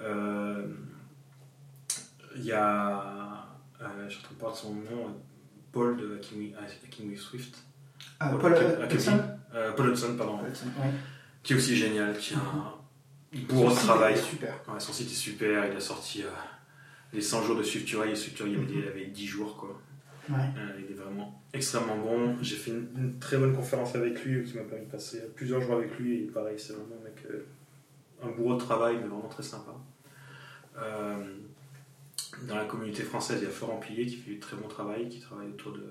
Euh, 0.00 0.66
Il 2.36 2.44
y 2.44 2.52
a. 2.52 3.46
euh, 3.82 4.08
je 4.08 4.18
ne 4.18 4.34
pas 4.40 4.50
de 4.52 4.56
son 4.56 4.74
nom, 4.74 5.16
Paul 5.72 5.96
de 5.96 6.06
with, 6.36 6.54
Hacking 6.84 7.10
with 7.10 7.18
Swift. 7.18 7.56
Ah, 8.18 8.30
Paul 8.40 8.52
Hudson 8.92 9.20
euh, 9.54 9.72
Paul 9.72 9.88
Hudson, 9.90 10.16
pardon. 10.16 10.38
Paul 10.38 10.48
Hudson, 10.48 10.66
ouais. 10.66 10.90
Qui 11.42 11.52
est 11.52 11.56
aussi 11.56 11.76
génial, 11.76 12.16
qui 12.18 12.34
a 12.34 12.38
un 12.38 12.74
bourreau 13.48 13.68
de 13.70 13.74
site 13.74 13.82
travail. 13.84 14.14
est 14.14 14.16
Super. 14.22 14.54
Ouais, 14.68 14.78
son 14.80 14.92
site 14.92 15.10
est 15.10 15.14
super, 15.14 15.66
il 15.66 15.76
a 15.76 15.80
sorti 15.80 16.22
euh, 16.22 16.26
les 17.12 17.20
100 17.22 17.42
jours 17.44 17.56
de 17.56 17.62
Swift 17.62 17.90
UI, 17.92 18.10
et 18.10 18.14
Swift 18.16 18.38
UI, 18.40 18.46
il 18.46 18.52
y 18.52 18.56
avait 18.56 18.66
des- 18.66 18.74
il 18.74 18.84
y 18.84 18.88
avait 18.88 19.06
10 19.06 19.26
jours. 19.26 19.56
quoi. 19.56 19.80
Ouais. 20.28 20.36
Euh, 20.58 20.78
il 20.78 20.92
est 20.92 20.94
vraiment 20.98 21.42
extrêmement 21.52 21.96
bon. 21.96 22.36
J'ai 22.42 22.56
fait 22.56 22.70
une, 22.70 22.88
une 22.96 23.18
très 23.18 23.36
bonne 23.38 23.54
conférence 23.54 23.94
avec 23.96 24.22
lui 24.24 24.44
qui 24.44 24.56
m'a 24.56 24.62
permis 24.64 24.86
de 24.86 24.90
passer 24.90 25.22
plusieurs 25.34 25.60
jours 25.60 25.74
avec 25.76 25.98
lui. 25.98 26.24
Et 26.24 26.26
pareil, 26.26 26.58
c'est 26.58 26.72
vraiment 26.74 26.96
un 27.00 27.04
mec, 27.04 27.24
un 28.22 28.28
bourreau 28.36 28.54
de 28.54 28.60
travail, 28.60 28.96
mais 28.96 29.08
vraiment 29.08 29.28
très 29.28 29.42
sympa. 29.42 29.72
Euh, 30.78 31.24
dans 32.48 32.56
la 32.56 32.64
communauté 32.64 33.02
française, 33.02 33.38
il 33.40 33.44
y 33.44 33.46
a 33.48 33.50
Florent 33.50 33.78
Pillier 33.80 34.06
qui 34.06 34.16
fait 34.16 34.30
du 34.30 34.38
très 34.40 34.56
bon 34.56 34.68
travail, 34.68 35.08
qui 35.08 35.20
travaille 35.20 35.48
autour 35.48 35.72
de 35.72 35.84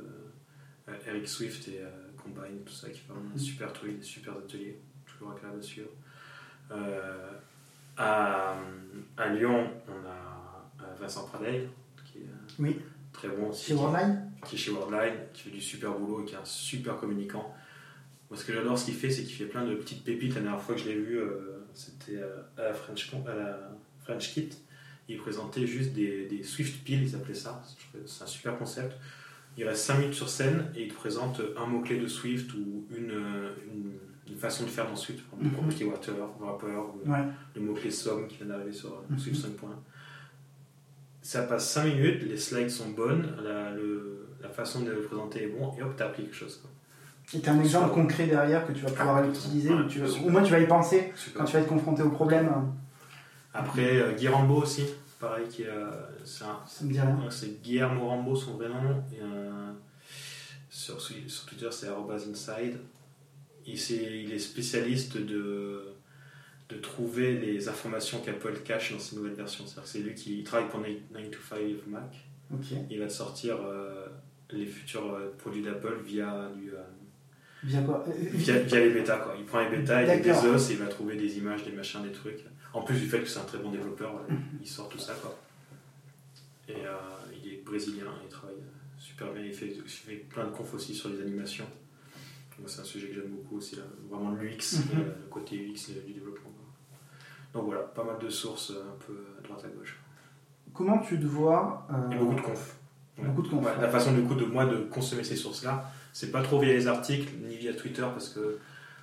euh, 0.89 0.93
Eric 1.07 1.27
Swift 1.27 1.67
et 1.67 1.79
euh, 1.81 1.89
Combine, 2.21 2.63
tout 2.65 2.73
ça, 2.73 2.89
qui 2.89 2.99
fait 2.99 3.13
un 3.13 3.37
super 3.37 3.71
truc, 3.73 3.97
des 3.99 4.03
super 4.05 4.33
ateliers, 4.33 4.79
toujours 5.05 5.31
agréable 5.31 5.59
à 5.59 5.61
suivre. 5.61 5.89
Euh, 6.71 7.31
à, 7.97 8.55
à 9.17 9.29
Lyon, 9.29 9.69
on 9.87 10.07
a 10.07 10.85
euh, 10.85 10.93
Vincent 10.99 11.25
Pradel, 11.25 11.69
qui 12.05 12.19
est 12.19 12.25
Oui. 12.59 12.77
très 13.13 13.27
bon 13.29 13.49
aussi 13.49 13.67
Chez 13.67 13.73
Worldline 13.73 14.25
qui 14.45 14.55
est 14.55 14.57
chez 14.57 14.71
Worldline, 14.71 15.15
qui 15.33 15.41
fait 15.41 15.49
du 15.49 15.59
super 15.61 15.91
boulot 15.91 16.21
et 16.21 16.25
qui 16.25 16.33
est 16.33 16.37
un 16.37 16.45
super 16.45 16.95
communicant. 16.97 17.53
Moi, 18.29 18.39
ce 18.39 18.45
que 18.45 18.53
j'adore, 18.53 18.77
ce 18.79 18.85
qu'il 18.85 18.93
fait, 18.93 19.09
c'est 19.09 19.23
qu'il 19.23 19.35
fait 19.35 19.47
plein 19.47 19.65
de 19.65 19.75
petites 19.75 20.03
pépites. 20.05 20.33
La 20.35 20.41
dernière 20.41 20.61
fois 20.61 20.75
que 20.75 20.81
je 20.81 20.87
l'ai 20.87 20.95
vu, 20.95 21.17
euh, 21.19 21.65
c'était 21.73 22.21
à 22.57 22.63
la 22.63 22.73
French, 22.73 23.11
à 23.27 23.35
la 23.35 23.59
French 24.05 24.33
Kit. 24.33 24.49
Il 25.09 25.17
présentait 25.17 25.65
juste 25.67 25.91
des, 25.93 26.27
des 26.27 26.43
Swift 26.43 26.83
Pills, 26.83 27.01
ils 27.03 27.15
appelaient 27.15 27.33
ça. 27.33 27.61
C'est 28.05 28.23
un 28.23 28.27
super 28.27 28.57
concept. 28.57 28.95
Il 29.57 29.67
reste 29.67 29.83
5 29.85 29.97
minutes 29.97 30.13
sur 30.13 30.29
scène 30.29 30.67
et 30.75 30.83
il 30.83 30.89
te 30.89 30.93
présente 30.93 31.41
un 31.57 31.65
mot-clé 31.65 31.97
de 31.97 32.07
Swift 32.07 32.53
ou 32.53 32.85
une, 32.95 33.11
une, 33.11 33.91
une 34.27 34.37
façon 34.37 34.63
de 34.65 34.69
faire 34.69 34.87
dans 34.87 34.95
Swift. 34.95 35.21
Par 35.29 35.39
exemple, 35.39 35.55
Mhm. 35.55 35.61
property 35.63 35.83
water, 35.85 36.13
wrapper, 36.39 36.67
ou 36.77 37.09
Ouais. 37.11 37.23
le 37.55 37.61
mot-clé 37.61 37.89
somme 37.91 38.27
qui 38.27 38.37
vient 38.37 38.45
d'arriver 38.45 38.71
sur 38.71 39.01
Mhm. 39.09 39.17
Swift 39.19 39.41
5.1. 39.41 39.79
Ça 41.21 41.41
passe 41.43 41.69
5 41.71 41.85
minutes, 41.85 42.23
les 42.23 42.37
slides 42.37 42.69
sont 42.69 42.89
bonnes, 42.91 43.35
la, 43.43 43.71
le- 43.71 44.27
la 44.41 44.49
façon 44.49 44.81
de 44.83 44.91
le 44.91 45.01
présenter 45.01 45.43
est 45.43 45.47
bon, 45.47 45.73
et 45.77 45.81
hop, 45.83 45.93
t'as 45.97 46.05
appris 46.05 46.23
quelque 46.23 46.35
chose. 46.35 46.61
Quoi. 46.61 46.69
Et 47.39 47.47
as 47.47 47.51
un 47.51 47.59
exemple 47.59 47.93
concret 47.93 48.25
derrière 48.27 48.65
que 48.65 48.71
tu 48.71 48.81
vas 48.83 48.89
pouvoir 48.91 49.17
Ah, 49.17 49.27
utiliser, 49.27 49.69
ouais, 49.69 49.81
ou 49.81 49.87
tu 49.87 50.01
au 50.01 50.29
moins 50.29 50.41
tu 50.43 50.51
vas 50.51 50.59
y 50.59 50.67
penser 50.67 51.11
Super. 51.15 51.39
quand 51.41 51.45
tu 51.45 51.53
vas 51.53 51.59
être 51.59 51.67
confronté 51.67 52.01
au 52.03 52.09
problème. 52.09 52.49
Après, 53.53 53.97
euh, 53.99 54.13
Guy 54.13 54.27
Rambo 54.29 54.55
aussi, 54.61 54.85
pareil, 55.19 55.47
qui 55.49 55.63
est, 55.63 55.67
euh, 55.67 55.91
c'est 56.23 56.43
un- 56.45 56.59
Ça 56.67 56.85
me 56.85 56.91
dit 56.91 56.99
rien. 56.99 57.15
Ouais, 57.17 57.31
C'est 57.31 57.61
Guillermo 57.61 58.07
Rambo, 58.07 58.35
son 58.35 58.53
vrai 58.55 58.69
nom. 58.69 59.03
Et, 59.13 59.21
euh, 59.21 59.71
sur, 60.69 60.99
sur 61.01 61.45
Twitter, 61.45 61.67
c'est 61.71 61.89
inside. 62.29 62.77
Il, 63.65 63.77
c'est- 63.79 64.23
il 64.23 64.31
est 64.31 64.39
spécialiste 64.39 65.17
de, 65.17 65.83
de 66.69 66.75
trouver 66.77 67.37
les 67.39 67.67
informations 67.67 68.19
qu'Apple 68.21 68.59
cache 68.63 68.93
dans 68.93 68.99
ses 68.99 69.15
nouvelles 69.15 69.33
versions. 69.33 69.65
C'est 69.85 69.99
lui 69.99 70.13
qui 70.15 70.39
il 70.39 70.43
travaille 70.43 70.69
pour 70.69 70.79
9 70.79 71.29
to 71.31 71.39
5 71.49 71.59
Mac. 71.87 72.15
Il 72.89 72.99
va 72.99 73.07
te 73.07 73.11
sortir 73.13 73.57
euh, 73.61 74.07
les 74.51 74.65
futurs 74.65 75.13
euh, 75.13 75.31
produits 75.37 75.61
d'Apple 75.61 75.99
via, 76.03 76.49
du, 76.55 76.71
euh, 76.71 76.81
Via 77.63 77.81
quoi 77.81 78.05
Euh, 78.07 78.11
via, 78.33 78.59
via 78.59 78.79
les 78.79 78.89
bêtas. 78.91 79.17
Quoi. 79.17 79.35
Il 79.37 79.45
prend 79.45 79.59
les 79.59 79.69
bêtas, 79.69 80.01
il 80.03 80.07
les 80.09 80.19
D'accord. 80.19 80.41
désosse 80.43 80.69
et 80.69 80.73
il 80.73 80.79
va 80.79 80.87
trouver 80.87 81.15
des 81.17 81.37
images, 81.37 81.63
des 81.63 81.71
machins, 81.71 82.01
des 82.03 82.11
trucs. 82.11 82.45
En 82.73 82.81
plus 82.83 82.99
du 82.99 83.07
fait 83.07 83.19
que 83.21 83.27
c'est 83.27 83.39
un 83.39 83.43
très 83.45 83.57
bon 83.57 83.71
développeur, 83.71 84.13
Mhm. 84.29 84.37
il 84.61 84.67
sort 84.67 84.87
tout 84.89 84.99
ça. 84.99 85.13
Quoi. 85.21 85.37
Et 86.67 86.85
euh, 86.85 86.93
il 87.43 87.53
est 87.53 87.63
brésilien, 87.65 88.05
il 88.23 88.29
travaille 88.29 88.55
super 88.97 89.31
bien, 89.33 89.43
il 89.43 89.53
fait, 89.53 89.67
il 89.67 89.81
fait 89.89 90.15
plein 90.15 90.45
de 90.45 90.51
confs 90.51 90.73
aussi 90.75 90.93
sur 90.93 91.09
les 91.09 91.19
animations. 91.21 91.65
Moi, 92.59 92.67
c'est 92.67 92.81
un 92.81 92.85
sujet 92.85 93.07
que 93.07 93.15
j'aime 93.15 93.29
beaucoup 93.29 93.57
aussi, 93.57 93.77
là, 93.77 93.83
vraiment 94.09 94.31
l'UX, 94.31 94.79
Mhm. 94.93 94.99
euh, 94.99 95.03
le 95.21 95.27
côté 95.29 95.55
UX 95.55 95.91
du 96.05 96.13
développement. 96.13 96.49
quoi. 96.51 96.65
Donc 97.53 97.65
voilà, 97.65 97.81
pas 97.83 98.03
mal 98.03 98.19
de 98.19 98.29
sources 98.29 98.71
euh, 98.71 98.81
un 98.83 98.97
peu 99.07 99.13
à 99.39 99.41
droite 99.47 99.63
à 99.65 99.69
gauche. 99.69 99.97
Comment 100.73 100.99
tu 100.99 101.17
te 101.19 101.25
vois 101.25 101.87
euh, 101.91 102.11
Et 102.11 102.15
beaucoup 102.17 102.35
de 102.35 102.41
confs. 102.41 102.75
Ouais. 103.17 103.25
Beaucoup 103.25 103.41
de 103.43 103.47
confs, 103.47 103.63
ouais. 103.65 103.71
La 103.81 103.87
façon 103.89 104.13
du 104.13 104.21
coup 104.23 104.35
de 104.35 104.43
moi 104.45 104.65
de 104.65 104.77
consommer 104.83 105.23
ces 105.23 105.37
sources-là, 105.37 105.89
c'est 106.19 106.31
pas 106.31 106.41
trop 106.41 106.59
via 106.59 106.73
les 106.73 106.87
articles 106.87 107.31
ni 107.47 107.55
via 107.55 107.73
Twitter 107.73 108.01
parce 108.01 108.27
que 108.29 108.59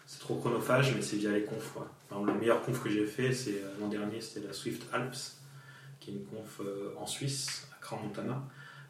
c'est 0.06 0.20
trop 0.20 0.34
chronophage, 0.36 0.94
mais 0.94 1.00
c'est 1.00 1.16
via 1.16 1.30
les 1.32 1.44
confs. 1.44 1.72
quoi. 1.72 1.90
Le 2.26 2.34
meilleur 2.34 2.60
conf 2.62 2.82
que 2.82 2.90
j'ai 2.90 3.06
fait, 3.06 3.32
c'est 3.32 3.62
euh, 3.64 3.72
l'an 3.80 3.88
dernier, 3.88 4.20
c'était 4.20 4.46
la 4.46 4.52
Swift 4.52 4.82
Alps, 4.92 5.38
qui 5.98 6.10
est 6.10 6.14
une 6.14 6.24
conf 6.26 6.60
euh, 6.60 6.92
en 6.98 7.06
Suisse, 7.06 7.66
à 7.74 7.80
Crans-Montana, 7.82 8.42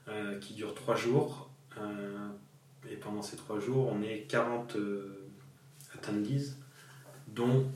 euh, 0.09 0.39
qui 0.41 0.55
dure 0.55 0.75
trois 0.75 0.97
jours. 0.97 1.51
euh, 1.81 2.29
et 2.91 2.97
pendant 2.97 3.23
ces 3.23 3.37
trois 3.37 3.61
jours, 3.61 3.93
on 3.93 4.03
est 4.03 4.27
40 4.29 4.75
euh, 4.77 5.25
attendees, 5.95 6.53
dont 7.29 7.67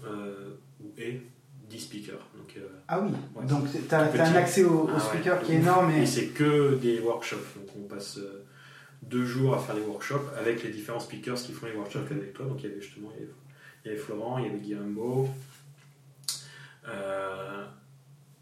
ou 0.81 0.93
et 0.99 1.21
10 1.69 1.79
speakers. 1.81 2.27
Donc, 2.37 2.59
Ah 2.89 3.01
oui, 3.01 3.13
Ouais. 3.37 3.47
donc 3.47 3.65
tu 3.71 3.95
as, 3.95 4.01
un 4.01 4.35
accès 4.35 4.65
au, 4.65 4.83
au 4.85 4.89
Ah 4.91 4.95
ouais, 4.95 5.01
speaker 5.01 5.41
de 5.41 5.45
qui 5.47 5.53
est 5.53 5.57
énorme. 5.57 5.91
Et 5.93 6.03
Et... 6.03 6.07
c'est 6.07 6.27
que 6.29 6.75
des 6.77 6.99
workshops. 7.01 7.55
Donc 7.57 7.69
on 7.77 7.89
passe 7.89 8.19
deux 9.03 9.25
jours 9.25 9.55
à 9.55 9.59
faire 9.59 9.75
les 9.75 9.83
workshops 9.83 10.29
avec 10.39 10.63
les 10.63 10.71
différents 10.71 11.01
speakers 11.01 11.37
qui 11.43 11.53
font 11.53 11.67
les 11.67 11.73
workshops 11.73 12.11
avec 12.11 12.33
toi. 12.35 12.47
Donc 12.47 12.63
il 12.63 12.69
y 12.69 12.73
avait 12.73 12.81
justement 12.81 13.11
il 13.17 13.21
y 13.21 13.25
avait, 13.25 13.33
il 13.85 13.89
y 13.89 13.91
avait 13.93 13.99
Florent, 14.01 14.39
il 14.39 14.45
y 14.47 14.49
avait 14.49 14.59
Guillermo. 14.59 15.29
Euh, 16.89 17.65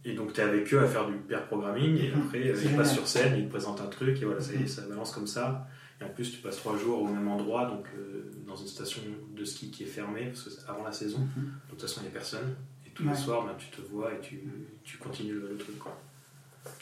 et 0.04 0.14
donc 0.14 0.32
tu 0.32 0.40
es 0.40 0.44
avec 0.44 0.72
eux 0.72 0.80
à 0.80 0.86
faire 0.86 1.06
du 1.06 1.14
pair 1.14 1.46
programming 1.46 1.98
et 1.98 2.10
Mhm. 2.12 2.22
après 2.26 2.40
ils 2.64 2.76
passent 2.76 2.94
sur 2.94 3.06
scène, 3.06 3.36
ils 3.38 3.44
te 3.46 3.50
présentent 3.50 3.80
un 3.80 3.86
truc 3.88 4.20
et 4.22 4.24
voilà, 4.24 4.40
ça, 4.40 4.52
Mhm. 4.52 4.66
ça 4.66 4.82
balance 4.82 5.12
comme 5.12 5.26
ça. 5.26 5.66
Et 6.00 6.04
en 6.04 6.08
plus 6.08 6.30
tu 6.30 6.38
passes 6.38 6.56
trois 6.56 6.76
jours 6.78 7.02
au 7.02 7.06
même 7.06 7.26
endroit, 7.28 7.66
donc 7.66 7.86
euh, 7.96 8.30
dans 8.46 8.54
une 8.56 8.68
station 8.68 9.02
de 9.36 9.44
ski 9.44 9.70
qui 9.70 9.82
est 9.82 9.86
fermée 9.86 10.26
parce 10.26 10.42
que 10.44 10.50
c'est 10.50 10.68
avant 10.68 10.84
la 10.84 10.92
saison. 10.92 11.18
Donc, 11.18 11.28
de 11.36 11.70
toute 11.70 11.80
façon 11.82 12.00
il 12.00 12.04
n'y 12.04 12.08
a 12.10 12.12
personne. 12.12 12.54
Et 12.86 12.90
tous 12.90 13.02
Ouais. 13.04 13.10
les 13.10 13.16
soirs 13.16 13.44
ben, 13.44 13.54
tu 13.58 13.66
te 13.68 13.80
vois 13.82 14.12
et 14.14 14.20
tu, 14.20 14.40
tu 14.84 14.98
continues 14.98 15.34
le, 15.34 15.48
le 15.50 15.56
truc. 15.56 15.78
Quoi. 15.78 15.96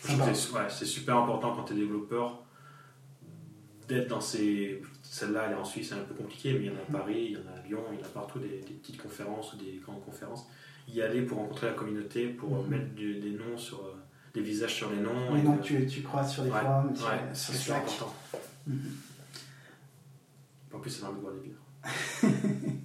Ouais, 0.08 0.68
c'est 0.68 0.84
super 0.84 1.16
important 1.16 1.54
quand 1.54 1.64
tu 1.64 1.72
es 1.72 1.76
développeur 1.76 2.42
d'être 3.88 4.08
dans 4.08 4.20
ces. 4.20 4.82
Celle-là, 5.02 5.44
elle 5.46 5.52
est 5.52 5.56
en 5.60 5.64
Suisse, 5.64 5.88
c'est 5.90 5.94
un 5.94 6.04
peu 6.04 6.14
compliqué, 6.14 6.52
mais 6.54 6.66
il 6.66 6.66
y 6.66 6.70
en 6.70 6.74
a 6.78 6.82
à 6.96 6.98
Paris, 7.00 7.26
il 7.30 7.32
y 7.32 7.36
en 7.36 7.46
a 7.54 7.58
à 7.58 7.62
Lyon, 7.66 7.80
il 7.92 7.98
y 7.98 8.02
en 8.02 8.06
a 8.06 8.08
partout 8.08 8.38
des, 8.38 8.48
des 8.48 8.74
petites 8.74 9.00
conférences 9.00 9.52
ou 9.52 9.56
des 9.56 9.80
grandes 9.84 10.04
conférences. 10.04 10.46
Y 10.88 11.00
aller 11.02 11.22
pour 11.22 11.38
rencontrer 11.38 11.66
la 11.68 11.72
communauté, 11.74 12.28
pour 12.28 12.50
Mhm. 12.64 12.68
mettre 12.70 12.94
du- 12.94 13.18
des 13.20 13.30
noms 13.30 13.56
sur. 13.56 13.78
euh, 13.80 13.94
des 14.34 14.42
visages 14.42 14.74
sur 14.74 14.90
les 14.90 14.98
noms. 15.00 15.32
Les 15.34 15.40
et 15.40 15.42
noms 15.44 15.52
de- 15.56 15.58
que 15.62 15.62
tu, 15.62 15.86
tu 15.86 16.02
croises 16.02 16.30
sur 16.30 16.44
les 16.44 16.50
Ouais, 16.50 16.60
forums, 16.60 16.94
sur, 16.94 17.06
ouais, 17.06 17.12
sur 17.32 17.54
c'est 17.54 17.58
super 17.58 17.76
important. 17.76 18.14
Mhm. 18.66 18.78
En 20.74 20.78
plus, 20.78 20.90
c'est 20.90 21.00
dans 21.02 21.12
le 21.12 21.18
boire 21.20 21.32
des 21.32 21.40
bières. 21.40 21.62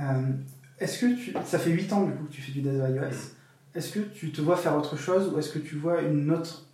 Euh, 0.00 0.32
Est-ce 0.80 0.98
que 1.00 1.14
tu. 1.16 1.32
Ça 1.44 1.58
fait 1.58 1.70
8 1.70 1.92
ans 1.92 2.04
du 2.04 2.12
coup 2.12 2.24
que 2.24 2.32
tu 2.32 2.42
fais 2.42 2.50
du 2.52 2.62
dev 2.62 2.74
iOS. 2.90 3.16
Est-ce 3.74 3.92
que 3.92 4.00
tu 4.00 4.32
te 4.32 4.40
vois 4.40 4.56
faire 4.56 4.76
autre 4.76 4.96
chose 4.96 5.32
ou 5.32 5.38
est-ce 5.38 5.50
que 5.52 5.60
tu 5.60 5.76
vois 5.76 6.02
une 6.02 6.30
autre. 6.32 6.66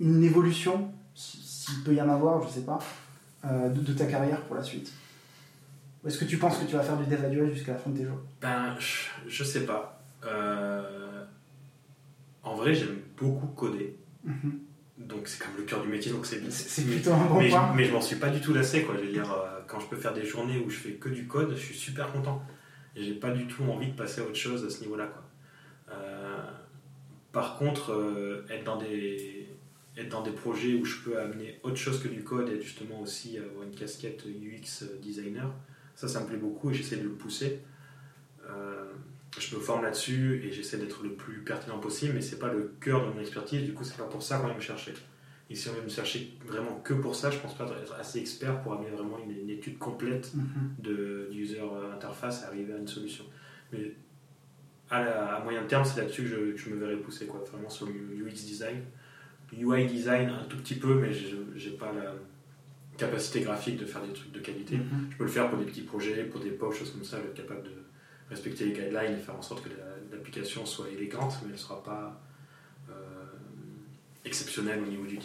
une 0.00 0.22
évolution, 0.22 0.92
s'il 1.68 1.82
peut 1.84 1.94
y 1.94 2.00
en 2.02 2.08
avoir, 2.08 2.42
je 2.42 2.48
sais 2.52 2.62
pas, 2.64 2.78
euh, 3.44 3.68
de, 3.68 3.80
de 3.80 3.92
ta 3.92 4.06
carrière 4.06 4.40
pour 4.42 4.56
la 4.56 4.62
suite 4.62 4.92
Ou 6.02 6.08
est-ce 6.08 6.18
que 6.18 6.24
tu 6.24 6.38
penses 6.38 6.58
que 6.58 6.64
tu 6.64 6.74
vas 6.76 6.82
faire 6.82 6.96
du 6.96 7.04
dev 7.06 7.24
AWS 7.24 7.54
jusqu'à 7.54 7.72
la 7.72 7.78
fin 7.78 7.90
de 7.90 7.98
tes 7.98 8.04
jours? 8.04 8.18
Ben, 8.40 8.74
je, 8.78 9.06
je 9.28 9.44
sais 9.44 9.64
pas. 9.64 10.02
Euh, 10.24 11.24
en 12.42 12.54
vrai, 12.56 12.74
j'aime 12.74 12.98
beaucoup 13.16 13.46
coder. 13.48 13.96
Mhm. 14.24 14.60
Donc 14.98 15.28
c'est 15.28 15.38
comme 15.40 15.56
le 15.56 15.62
cœur 15.62 15.80
du 15.82 15.88
métier, 15.88 16.10
donc 16.10 16.26
c'est 16.26 16.40
C'est 16.50 16.68
c'est 16.68 16.82
plutôt 16.82 17.12
un 17.12 17.24
bon 17.26 17.38
mais, 17.38 17.48
point. 17.50 17.68
je, 17.72 17.76
mais 17.76 17.84
je 17.84 17.92
m'en 17.92 18.00
suis 18.00 18.16
pas 18.16 18.30
du 18.30 18.40
tout 18.40 18.52
lassé 18.52 18.82
quoi. 18.82 18.96
Je 18.98 19.04
veux 19.06 19.12
dire, 19.12 19.30
euh, 19.32 19.60
quand 19.68 19.78
je 19.78 19.86
peux 19.86 19.96
faire 19.96 20.12
des 20.12 20.24
journées 20.24 20.58
où 20.58 20.68
je 20.70 20.76
fais 20.76 20.92
que 20.94 21.08
du 21.08 21.28
code, 21.28 21.50
je 21.54 21.60
suis 21.62 21.76
super 21.76 22.10
content. 22.10 22.42
Et 22.96 23.04
j'ai 23.04 23.14
pas 23.14 23.30
du 23.30 23.46
tout 23.46 23.62
envie 23.64 23.92
de 23.92 23.96
passer 23.96 24.20
à 24.22 24.24
autre 24.24 24.34
chose 24.34 24.64
à 24.64 24.70
ce 24.70 24.80
niveau-là 24.80 25.06
quoi. 25.06 25.22
Par 27.30 27.56
contre, 27.58 28.44
être 28.50 28.64
dans 28.64 28.76
des 28.78 29.37
être 29.98 30.08
dans 30.08 30.22
des 30.22 30.30
projets 30.30 30.74
où 30.74 30.84
je 30.84 31.02
peux 31.02 31.18
amener 31.18 31.58
autre 31.62 31.76
chose 31.76 32.00
que 32.02 32.08
du 32.08 32.22
code 32.22 32.48
et 32.50 32.60
justement 32.62 33.00
aussi 33.00 33.36
avoir 33.38 33.64
une 33.64 33.74
casquette 33.74 34.24
UX 34.26 34.84
designer, 35.02 35.52
ça, 35.96 36.06
ça 36.08 36.20
me 36.20 36.26
plaît 36.26 36.36
beaucoup 36.36 36.70
et 36.70 36.74
j'essaie 36.74 36.96
de 36.96 37.02
le 37.02 37.10
pousser. 37.10 37.60
Euh, 38.48 38.84
je 39.38 39.54
me 39.56 39.60
forme 39.60 39.82
là-dessus 39.82 40.42
et 40.44 40.52
j'essaie 40.52 40.78
d'être 40.78 41.02
le 41.02 41.12
plus 41.14 41.40
pertinent 41.42 41.78
possible, 41.78 42.14
mais 42.14 42.20
c'est 42.22 42.38
pas 42.38 42.52
le 42.52 42.72
cœur 42.80 43.06
de 43.06 43.12
mon 43.12 43.20
expertise, 43.20 43.62
du 43.64 43.72
coup, 43.74 43.84
c'est 43.84 43.96
pas 43.96 44.04
pour 44.04 44.22
ça 44.22 44.38
qu'on 44.38 44.46
va 44.48 44.54
me 44.54 44.60
chercher. 44.60 44.94
Et 45.50 45.54
si 45.54 45.68
on 45.68 45.72
veut 45.72 45.82
me 45.82 45.88
chercher 45.88 46.34
vraiment 46.46 46.76
que 46.84 46.94
pour 46.94 47.14
ça, 47.14 47.30
je 47.30 47.38
pense 47.38 47.56
pas 47.56 47.64
être 47.82 47.94
assez 47.94 48.18
expert 48.20 48.60
pour 48.62 48.74
amener 48.74 48.90
vraiment 48.90 49.18
une, 49.18 49.32
une 49.36 49.50
étude 49.50 49.78
complète 49.78 50.32
Mhm. 50.34 50.44
de 50.78 51.28
user 51.32 51.60
interface 51.92 52.42
et 52.42 52.44
arriver 52.46 52.72
à 52.74 52.76
une 52.78 52.88
solution. 52.88 53.24
Mais 53.72 53.92
à, 54.90 55.02
la- 55.02 55.34
à 55.36 55.42
moyen 55.44 55.62
terme, 55.64 55.84
c'est 55.84 56.00
là-dessus 56.00 56.22
que 56.22 56.28
je, 56.28 56.36
que 56.52 56.56
je 56.56 56.70
me 56.70 56.76
verrai 56.78 56.96
pousser, 56.96 57.26
quoi, 57.26 57.42
vraiment 57.50 57.68
sur 57.70 57.86
le 57.86 57.92
UX 57.92 58.44
design. 58.44 58.82
UI 59.56 59.86
design 59.86 60.28
un 60.30 60.44
tout 60.44 60.56
petit 60.58 60.74
peu, 60.76 60.94
mais 60.94 61.12
je 61.12 61.36
j'ai 61.56 61.70
pas 61.70 61.92
la 61.92 62.14
capacité 62.96 63.40
graphique 63.40 63.78
de 63.78 63.84
faire 63.86 64.02
des 64.02 64.12
trucs 64.12 64.32
de 64.32 64.40
qualité. 64.40 64.76
Mhm. 64.76 65.08
Je 65.12 65.16
peux 65.16 65.24
le 65.24 65.30
faire 65.30 65.48
pour 65.48 65.58
des 65.58 65.64
petits 65.66 65.82
projets, 65.82 66.24
pour 66.24 66.40
des 66.40 66.50
posts, 66.50 66.80
choses 66.80 66.90
comme 66.92 67.04
ça, 67.04 67.18
je 67.18 67.22
vais 67.22 67.28
être 67.28 67.36
capable 67.48 67.62
de 67.64 67.70
respecter 68.30 68.64
les 68.66 68.72
guidelines 68.72 69.14
et 69.14 69.20
faire 69.20 69.36
en 69.36 69.42
sorte 69.42 69.62
que 69.64 69.68
la- 69.70 70.16
l'application 70.16 70.66
soit 70.66 70.88
élégante, 70.90 71.34
mais 71.42 71.46
elle 71.48 71.52
ne 71.52 71.56
sera 71.56 71.82
pas 71.82 72.20
euh, 72.90 72.92
exceptionnelle 74.24 74.82
au 74.82 74.86
niveau 74.86 75.04
du 75.06 75.18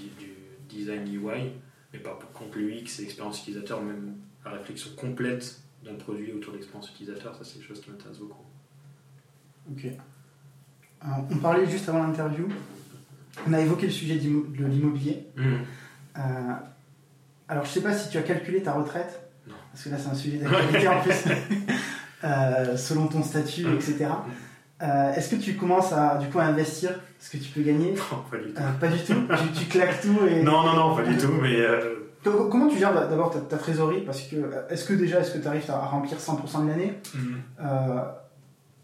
design 0.70 1.08
UI. 1.14 1.52
Mais 1.92 2.00
par 2.00 2.18
contre, 2.34 2.58
l'UX 2.58 3.00
et 3.00 3.02
l'expérience 3.04 3.42
utilisateur, 3.42 3.82
même 3.82 4.16
la 4.46 4.52
réflexion 4.52 4.90
complète 4.96 5.60
d'un 5.84 5.96
produit 5.96 6.32
autour 6.32 6.54
de 6.54 6.58
l'expérience 6.58 6.90
utilisateur, 6.92 7.36
ça 7.36 7.44
c'est 7.44 7.56
quelque 7.60 7.68
chose 7.68 7.82
qui 7.82 7.90
m'intéresse 7.92 8.18
beaucoup. 8.20 8.44
Ok. 9.72 9.86
Euh, 9.86 11.08
on 11.32 11.38
parlait 11.38 11.70
juste 11.70 11.88
avant 11.90 12.04
l'interview. 12.04 12.48
On 13.48 13.54
a 13.54 13.60
évoqué 13.60 13.88
le 13.88 13.92
sujet 13.92 14.16
de 14.16 14.66
l'immobilier. 14.66 15.28
Euh, 15.38 16.22
alors, 17.48 17.66
je 17.66 17.70
sais 17.72 17.82
pas 17.82 17.94
si 17.94 18.10
tu 18.10 18.18
as 18.18 18.22
calculé 18.22 18.62
ta 18.64 18.74
retraite, 18.74 19.22
Non. 19.48 19.56
parce 19.72 19.84
que 19.84 19.90
là, 19.90 19.98
c'est 19.98 20.10
un 20.10 20.14
sujet 20.16 20.38
d'actualité 20.42 20.88
en 20.88 21.02
plus, 21.02 21.14
Euh, 22.26 22.78
selon 22.78 23.08
ton 23.08 23.22
statut, 23.22 23.66
etc. 23.74 24.06
Euh, 24.82 25.14
Est-ce 25.14 25.36
que 25.36 25.42
tu 25.42 25.56
commences 25.58 25.92
à, 25.92 26.16
du 26.18 26.28
coup, 26.30 26.40
à 26.40 26.44
investir 26.46 26.92
ce 27.20 27.30
que 27.30 27.36
tu 27.36 27.50
peux 27.52 27.62
gagner? 27.62 27.96
Non, 28.12 28.18
pas 28.80 28.88
du 28.88 29.04
tout. 29.04 29.22
Pas 29.28 29.36
du 29.42 29.48
tout? 29.50 29.54
tu, 29.54 29.66
tu 29.66 29.66
claques 29.66 30.00
tout 30.00 30.18
et. 30.26 30.42
Non, 30.42 30.64
non, 30.64 30.74
non, 30.74 30.96
pas 30.96 31.04
du 31.04 31.18
tout, 31.18 31.34
mais 31.42 31.58
Co- 32.24 32.48
Comment 32.50 32.70
tu 32.70 32.78
gères 32.80 32.94
d'abord 32.94 33.30
ta, 33.32 33.40
ta 33.42 33.58
trésorerie? 33.58 34.04
Parce 34.06 34.22
que 34.22 34.38
est-ce 34.70 34.86
que 34.86 34.94
déjà, 34.94 35.20
est-ce 35.20 35.32
que 35.32 35.40
tu 35.40 35.48
arrives 35.50 35.70
à 35.70 35.80
remplir 35.80 36.18
100% 36.18 36.64
de 36.64 36.70
l'année? 36.70 36.94
Euh, 37.60 38.00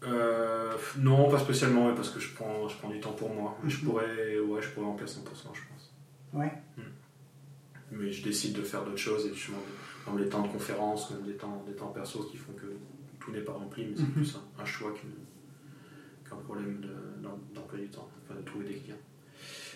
Euh, 0.04 0.72
non, 0.98 1.28
pas 1.30 1.38
spécialement, 1.38 1.88
mais 1.88 1.94
parce 1.94 2.10
que 2.10 2.20
je 2.20 2.32
prends, 2.34 2.68
je 2.68 2.76
prends 2.78 2.88
du 2.88 3.00
temps 3.00 3.12
pour 3.12 3.28
moi. 3.34 3.58
Je 3.66 3.76
Mhm. 3.76 3.82
pourrais, 3.84 4.38
ouais, 4.38 4.62
je 4.62 4.68
pourrais 4.70 4.86
en 4.86 4.96
faire 4.96 5.08
100%, 5.08 5.52
je 5.54 5.60
pense. 5.68 5.92
Ouais. 6.32 6.52
Mm. 6.78 6.82
Mais 7.92 8.10
je 8.12 8.22
décide 8.22 8.54
de 8.56 8.62
faire 8.62 8.84
d'autres 8.84 8.96
choses 8.96 9.26
et 9.26 9.34
justement, 9.34 9.58
comme 10.04 10.18
les 10.18 10.28
temps 10.28 10.42
de 10.42 10.48
conférence, 10.48 11.10
même 11.10 11.22
des 11.22 11.34
temps, 11.36 11.62
des 11.66 11.74
temps 11.74 11.88
perso 11.88 12.22
qui 12.24 12.36
font 12.38 12.52
que 12.52 12.66
tout 13.18 13.30
n'est 13.32 13.40
pas 13.42 13.52
rempli, 13.52 13.86
mais 13.86 13.96
c'est 13.96 14.02
Mhm. 14.04 14.12
plus 14.12 14.36
un, 14.36 14.62
un 14.62 14.64
choix 14.64 14.92
qu'un 16.24 16.36
problème 16.36 16.80
de- 16.80 16.88
d'em- 17.22 17.38
d'emploi 17.54 17.78
du 17.78 17.88
temps, 17.88 18.08
enfin 18.24 18.38
de 18.40 18.44
trouver 18.46 18.66
des 18.66 18.74
clients. 18.74 18.96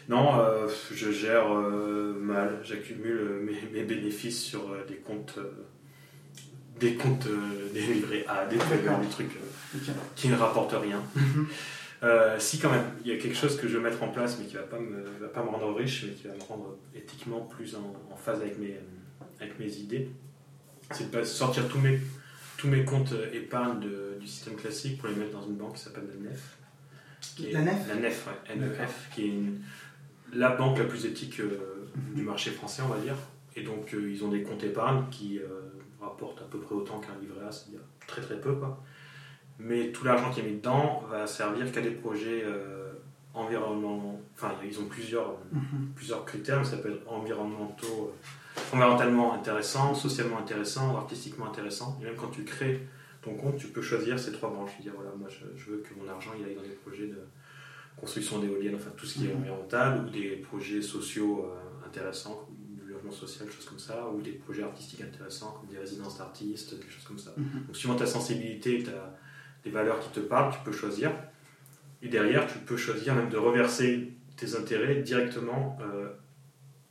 Non, 0.09 0.39
euh, 0.39 0.69
je 0.93 1.11
gère 1.11 1.51
euh, 1.53 2.15
mal, 2.15 2.61
j'accumule 2.63 3.41
mes, 3.43 3.61
mes 3.73 3.85
bénéfices 3.85 4.43
sur 4.43 4.71
des 4.87 4.97
comptes, 4.97 5.39
des 6.81 6.95
comptes 6.95 7.27
euh, 7.27 7.71
des 7.73 7.81
livrets 7.83 8.25
A, 8.29 8.47
des, 8.47 8.57
trucs, 8.59 8.83
D'accord. 8.85 9.01
des 9.01 9.09
trucs 9.09 9.37
euh, 9.37 9.79
qui 10.17 10.29
ne 10.29 10.37
rapportent 10.37 10.77
rien. 10.81 11.03
Mhm. 11.15 11.47
Euh, 12.03 12.39
si 12.39 12.59
quand 12.59 12.71
même, 12.71 12.85
il 13.03 13.11
y 13.11 13.15
a 13.15 13.19
quelque 13.19 13.37
chose 13.37 13.57
que 13.57 13.67
je 13.67 13.79
vais 13.79 13.83
mettre 13.83 14.03
en 14.03 14.09
place, 14.09 14.37
mais 14.39 14.45
qui 14.45 14.57
va 14.57 14.63
pas 14.63 14.79
me, 14.79 15.05
va 15.23 15.29
pas 15.29 15.43
me 15.43 15.49
rendre 15.49 15.75
riche, 15.75 16.05
mais 16.07 16.13
qui 16.13 16.27
va 16.29 16.35
me 16.35 16.43
rendre 16.43 16.77
éthiquement 16.95 17.41
plus 17.41 17.75
en, 17.77 17.95
en 18.13 18.17
phase 18.17 18.43
avec 18.43 18.59
mes, 18.59 18.79
avec 19.41 19.59
mes 19.59 19.73
idées, 19.77 20.11
c'est 20.91 21.11
de 21.11 21.23
sortir 21.25 21.67
tous 21.67 21.79
mes, 21.79 21.99
tous 22.59 22.69
mes 22.69 22.85
comptes 22.85 23.15
épargne 23.33 23.81
de- 23.81 24.19
du 24.21 24.27
système 24.27 24.57
classique 24.57 24.99
pour 24.99 25.09
les 25.09 25.15
mettre 25.15 25.31
dans 25.33 25.47
une 25.47 25.55
banque 25.55 25.77
qui 25.77 25.83
s'appelle 25.83 26.05
la 26.23 26.29
NEF. 26.29 26.43
qui 27.37 27.47
est- 27.47 27.53
La 27.53 27.63
NEF 27.63 27.89
La 27.89 27.95
NEF, 27.95 28.27
ouais. 28.51 28.55
NEF, 28.57 29.09
qui 29.15 29.23
est 29.23 29.29
une- 29.29 29.61
la 30.35 30.51
banque 30.51 30.77
la 30.81 30.85
plus 30.85 31.07
éthique 31.07 31.41
euh, 31.41 31.89
Mhm. 31.97 32.17
du 32.17 32.23
marché 32.23 32.51
français, 32.51 32.83
on 32.85 32.89
va 32.93 33.01
dire. 33.01 33.17
Et 33.57 33.63
donc, 33.63 33.95
euh, 33.95 34.11
ils 34.13 34.23
ont 34.25 34.29
des 34.29 34.43
comptes 34.43 34.63
épargne 34.65 35.05
qui 35.11 35.39
rapportent 36.15 36.41
à 36.43 36.45
peu 36.45 36.59
près 36.59 36.75
autant 36.75 37.01
qu'un 37.01 37.19
livret 37.21 37.47
A, 37.47 37.53
c'est-à-dire 37.53 37.81
très 38.07 38.23
très 38.23 38.41
peu, 38.41 38.55
quoi. 38.55 38.79
Mais 39.59 39.93
tout 39.93 40.05
l'argent 40.05 40.31
qui 40.31 40.41
est 40.41 40.45
mis 40.45 40.57
dedans 40.57 41.05
va 41.11 41.27
servir 41.27 41.71
qu'à 41.73 41.81
des 41.81 41.91
projets 41.91 42.43
euh, 42.45 42.93
environnementaux. 43.35 44.21
Enfin, 44.35 44.53
ils 44.65 44.79
ont 44.81 44.87
plusieurs, 44.87 45.37
Mhm. 45.53 45.93
plusieurs 45.95 46.25
critères, 46.25 46.59
mais 46.59 46.65
ça 46.65 46.77
peut 46.79 46.91
être 46.91 47.11
environnementaux, 47.11 48.13
euh, 48.13 48.63
environnementalement 48.73 49.33
intéressant, 49.35 49.95
socialement 49.95 50.39
intéressant 50.39 50.97
artistiquement 50.97 51.47
intéressant. 51.47 51.99
Et 52.01 52.05
même 52.05 52.17
quand 52.17 52.29
tu 52.29 52.45
crées 52.45 52.87
ton 53.23 53.35
compte, 53.35 53.57
tu 53.57 53.69
peux 53.69 53.83
choisir 53.83 54.19
ces 54.19 54.33
trois 54.33 54.51
branches. 54.51 54.73
Dire 54.81 54.93
voilà, 54.97 55.11
moi 55.17 55.29
je, 55.29 55.45
je 55.57 55.71
veux 55.71 55.79
que 55.79 55.95
mon 56.01 56.09
argent 56.11 56.31
il 56.39 56.45
aille 56.45 56.55
dans 56.57 56.63
des 56.63 56.69
projets 56.85 57.07
de 57.07 57.19
construction 57.97 58.41
d'éoliennes, 58.41 58.75
enfin 58.75 58.91
tout 58.97 59.07
ce 59.07 59.15
qui 59.19 59.27
est 59.27 59.29
Mhm. 59.35 59.41
environnemental, 59.43 60.05
ou 60.05 60.11
des 60.11 60.37
projets 60.49 60.83
sociaux 60.83 61.47
euh, 61.47 61.87
intéressants, 61.87 62.49
logement 63.05 63.13
social, 63.13 63.47
des 63.47 63.53
choses 63.53 63.67
comme 63.67 63.79
ça, 63.79 64.09
ou 64.09 64.21
des 64.21 64.33
projets 64.33 64.63
artistiques 64.63 65.03
intéressants, 65.03 65.59
comme 65.61 65.71
des 65.71 65.79
résidences 65.79 66.19
d'artistes, 66.19 66.75
des 66.75 66.91
choses 66.91 67.05
comme 67.05 67.19
ça. 67.19 67.31
Mhm. 67.37 67.67
Donc, 67.67 67.77
suivant 67.77 67.97
ta 67.97 68.07
sensibilité, 68.07 68.83
tu 68.83 68.91
as 68.91 69.15
des 69.65 69.71
valeurs 69.71 70.01
qui 70.01 70.09
te 70.11 70.21
parlent, 70.21 70.53
tu 70.53 70.61
peux 70.65 70.73
choisir. 70.73 71.11
Et 72.03 72.09
derrière, 72.09 72.47
tu 72.47 72.59
peux 72.59 72.77
choisir 72.77 73.15
même 73.15 73.31
de 73.31 73.37
reverser 73.37 74.13
tes 74.37 74.57
intérêts 74.57 74.97
directement 74.97 75.79
euh, 75.81 76.09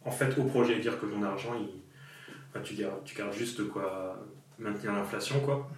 en 0.06 0.12
fait 0.12 0.38
au 0.38 0.44
projet. 0.44 0.80
Dire 0.80 1.00
que 1.00 1.06
ton 1.06 1.22
argent, 1.22 1.54
il, 1.60 1.70
enfin, 2.50 2.64
tu, 2.64 2.74
gardes, 2.74 3.04
tu 3.06 3.16
gardes 3.16 3.34
juste 3.34 3.60
de 3.60 3.66
quoi 3.66 4.20
maintenir 4.58 4.94
l'inflation, 4.94 5.40
quoi. 5.42 5.70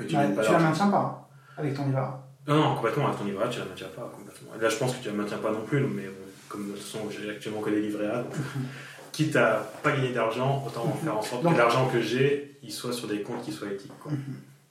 Et 0.00 0.06
tu 0.06 0.16
Bah, 0.16 0.26
tu 0.44 0.52
la 0.52 0.58
maintiens 0.58 0.88
pas 0.88 1.28
avec 1.56 1.74
ton 1.74 1.86
livret. 1.86 2.02
Non, 2.46 2.56
non, 2.56 2.74
complètement, 2.74 3.08
à 3.08 3.14
ton 3.14 3.24
livret 3.24 3.44
A, 3.44 3.48
tu 3.48 3.60
la 3.60 3.66
maintiens 3.66 3.88
pas. 3.88 4.10
Complètement. 4.14 4.50
Et 4.56 4.60
là, 4.62 4.68
je 4.68 4.76
pense 4.76 4.96
que 4.96 5.02
tu 5.02 5.08
la 5.08 5.14
maintiens 5.14 5.38
pas 5.38 5.52
non 5.52 5.62
plus, 5.62 5.80
mais 5.80 6.06
bon, 6.06 6.12
comme 6.48 6.66
de 6.66 6.72
toute 6.72 6.82
façon, 6.82 7.08
j'ai 7.10 7.30
actuellement 7.30 7.60
que 7.60 7.70
des 7.70 7.80
livrets 7.80 8.06
A, 8.06 8.22
donc, 8.22 8.34
quitte 9.14 9.36
à 9.36 9.60
pas 9.82 9.92
gagner 9.92 10.12
d'argent, 10.12 10.64
autant 10.66 10.90
faire 10.92 11.16
en 11.16 11.22
sorte 11.22 11.42
Donc- 11.44 11.52
que 11.54 11.58
l'argent 11.58 11.88
que 11.88 12.00
j'ai, 12.00 12.56
il 12.62 12.72
soit 12.72 12.92
sur 12.92 13.06
des 13.06 13.22
comptes 13.22 13.42
qui 13.44 13.52
soient 13.52 13.70
éthiques. 13.70 13.92
Quoi. 14.00 14.10
Mhm. 14.12 14.18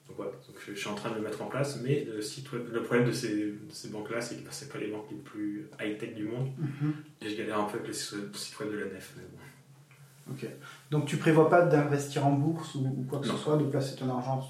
Donc 0.07 0.17
voilà, 0.17 0.31
donc 0.31 0.55
je, 0.67 0.73
suis 0.73 0.89
en 0.89 0.95
train 0.95 1.09
de 1.11 1.15
le 1.15 1.21
mettre 1.21 1.41
en 1.41 1.45
place, 1.45 1.79
mais 1.81 2.03
le, 2.05 2.21
site 2.21 2.51
web- 2.51 2.67
le 2.71 2.83
problème 2.83 3.07
de 3.07 3.13
ces, 3.13 3.33
de 3.33 3.57
ces 3.71 3.87
banques-là, 3.89 4.19
c'est 4.21 4.35
que 4.35 4.41
bah, 4.41 4.49
c'est 4.51 4.71
pas 4.71 4.79
les 4.79 4.87
banques 4.91 5.07
les 5.11 5.17
plus 5.17 5.69
high-tech 5.81 6.13
du 6.15 6.25
monde, 6.25 6.51
Mhm. 6.57 6.93
et 7.21 7.29
je 7.29 7.37
galère 7.37 7.59
un 7.59 7.63
peu 7.63 7.75
avec 7.77 7.87
le 7.87 7.93
site 7.93 8.59
web 8.59 8.69
de 8.71 8.77
la 8.79 8.85
nef. 8.85 9.13
Mais 9.17 9.23
bon. 9.31 10.33
Ok. 10.33 10.45
Donc 10.91 11.05
tu 11.05 11.17
prévois 11.17 11.49
pas 11.49 11.61
d'investir 11.63 12.25
en 12.27 12.31
bourse 12.31 12.75
ou, 12.75 12.79
ou 12.85 13.05
quoi 13.09 13.19
que 13.19 13.27
Non. 13.27 13.37
ce 13.37 13.43
soit, 13.43 13.57
de 13.57 13.63
placer 13.63 13.95
ton 13.95 14.09
argent. 14.09 14.45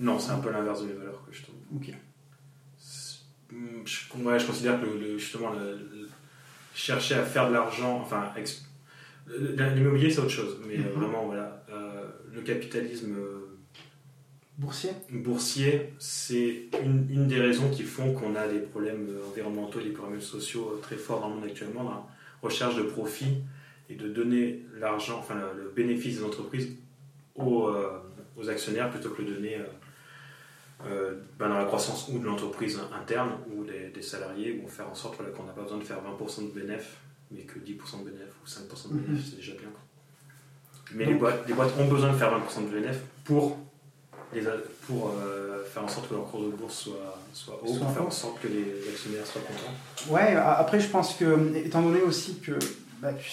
Non, 0.00 0.18
c'est 0.20 0.30
un 0.30 0.38
peu 0.38 0.50
l'inverse 0.52 0.82
de 0.82 0.86
mes 0.86 0.92
valeurs 0.94 1.24
que 1.28 1.34
je 1.34 1.42
trouve. 1.42 1.56
Ok. 1.74 1.92
Hum, 3.52 3.82
Je, 3.84 4.22
ouais, 4.22 4.38
je 4.38 4.46
considère 4.46 4.80
que 4.80 4.86
le- 4.86 5.18
justement, 5.18 5.50
le- 5.50 6.08
chercher 6.74 7.14
à 7.16 7.24
faire 7.24 7.48
de 7.48 7.54
l'argent, 7.54 7.98
enfin, 8.00 8.30
ex- 8.36 8.62
le- 8.62 8.67
l'immobilier 9.74 10.10
c'est 10.10 10.20
autre 10.20 10.30
chose, 10.30 10.58
mais 10.66 10.76
euh, 10.76 10.82
Mhm. 10.82 11.00
vraiment, 11.00 11.26
voilà, 11.26 11.64
euh, 11.70 12.08
le 12.34 12.40
capitalisme 12.42 13.14
euh, 13.16 13.44
Boursier 14.58 14.90
boursier, 15.10 15.92
c'est 16.00 16.62
une, 16.82 17.06
une 17.10 17.28
des 17.28 17.40
raisons 17.40 17.70
qui 17.70 17.84
font 17.84 18.12
qu'on 18.12 18.34
a 18.34 18.48
des 18.48 18.58
problèmes 18.58 19.06
euh, 19.08 19.28
environnementaux 19.30 19.78
et 19.78 19.84
des 19.84 19.90
problèmes 19.90 20.20
sociaux 20.20 20.72
euh, 20.74 20.80
très 20.80 20.96
forts 20.96 21.20
dans 21.20 21.28
le 21.28 21.34
monde 21.36 21.44
actuellement, 21.44 21.84
dans 21.84 21.90
la 21.90 22.06
recherche 22.42 22.74
de 22.74 22.82
profit 22.82 23.36
et 23.88 23.94
de 23.94 24.08
donner 24.08 24.64
l'argent, 24.80 25.18
enfin 25.20 25.36
le, 25.36 25.62
le 25.62 25.70
bénéfice 25.70 26.18
des 26.18 26.24
entreprises 26.24 26.70
aux, 27.36 27.68
euh, 27.68 27.98
aux 28.36 28.48
actionnaires 28.48 28.90
plutôt 28.90 29.10
que 29.10 29.22
le 29.22 29.32
donner 29.34 29.58
euh, 29.58 29.64
euh, 30.88 31.14
ben, 31.38 31.48
dans 31.50 31.58
la 31.58 31.64
croissance 31.64 32.08
ou 32.08 32.18
de 32.18 32.24
l'entreprise 32.24 32.80
interne 32.92 33.30
ou 33.54 33.62
des, 33.64 33.90
des 33.94 34.02
salariés, 34.02 34.60
ou 34.64 34.68
faire 34.68 34.88
en 34.90 34.94
sorte 34.94 35.14
voilà, 35.16 35.30
qu'on 35.32 35.44
n'a 35.44 35.52
pas 35.52 35.62
besoin 35.62 35.78
de 35.78 35.84
faire 35.84 35.98
20% 35.98 36.52
de 36.52 36.60
bénéfices, 36.60 36.88
mais 37.30 37.42
que 37.42 37.58
10% 37.58 37.98
de 38.04 38.10
bénéfices 38.10 38.34
ou 38.44 38.46
5% 38.48 38.88
de 38.88 38.94
Mhm. 38.94 39.00
bénéfices, 39.02 39.30
c'est 39.30 39.36
déjà 39.36 39.52
bien. 39.52 39.68
Mais 40.94 41.04
les, 41.04 41.14
boîtes, 41.14 41.46
les 41.46 41.54
boîtes 41.54 41.72
ont 41.78 41.86
besoin 41.88 42.12
de 42.12 42.16
faire 42.16 42.30
20% 42.32 42.62
de 42.62 42.68
bénéfices 42.80 43.02
pour 43.24 43.58
les 44.32 44.42
pour 44.86 45.10
euh, 45.18 45.64
faire 45.64 45.84
en 45.84 45.88
sorte 45.88 46.08
que 46.08 46.14
leur 46.14 46.30
cours 46.30 46.42
de 46.44 46.48
bourse 46.50 46.74
soit, 46.78 47.18
soit 47.32 47.58
haut, 47.62 47.66
Soit 47.66 47.78
pour 47.86 47.92
faire 47.94 48.06
en 48.06 48.10
sorte 48.10 48.40
que 48.40 48.48
les 48.48 48.88
actionnaires 48.88 49.26
soient 49.26 49.40
contents. 49.42 50.12
Ouais, 50.14 50.34
après 50.36 50.80
je 50.80 50.88
pense 50.88 51.14
que, 51.14 51.54
étant 51.56 51.82
donné 51.82 52.00
aussi 52.02 52.38
que 52.40 52.52
bah, 53.00 53.12
tu, 53.14 53.30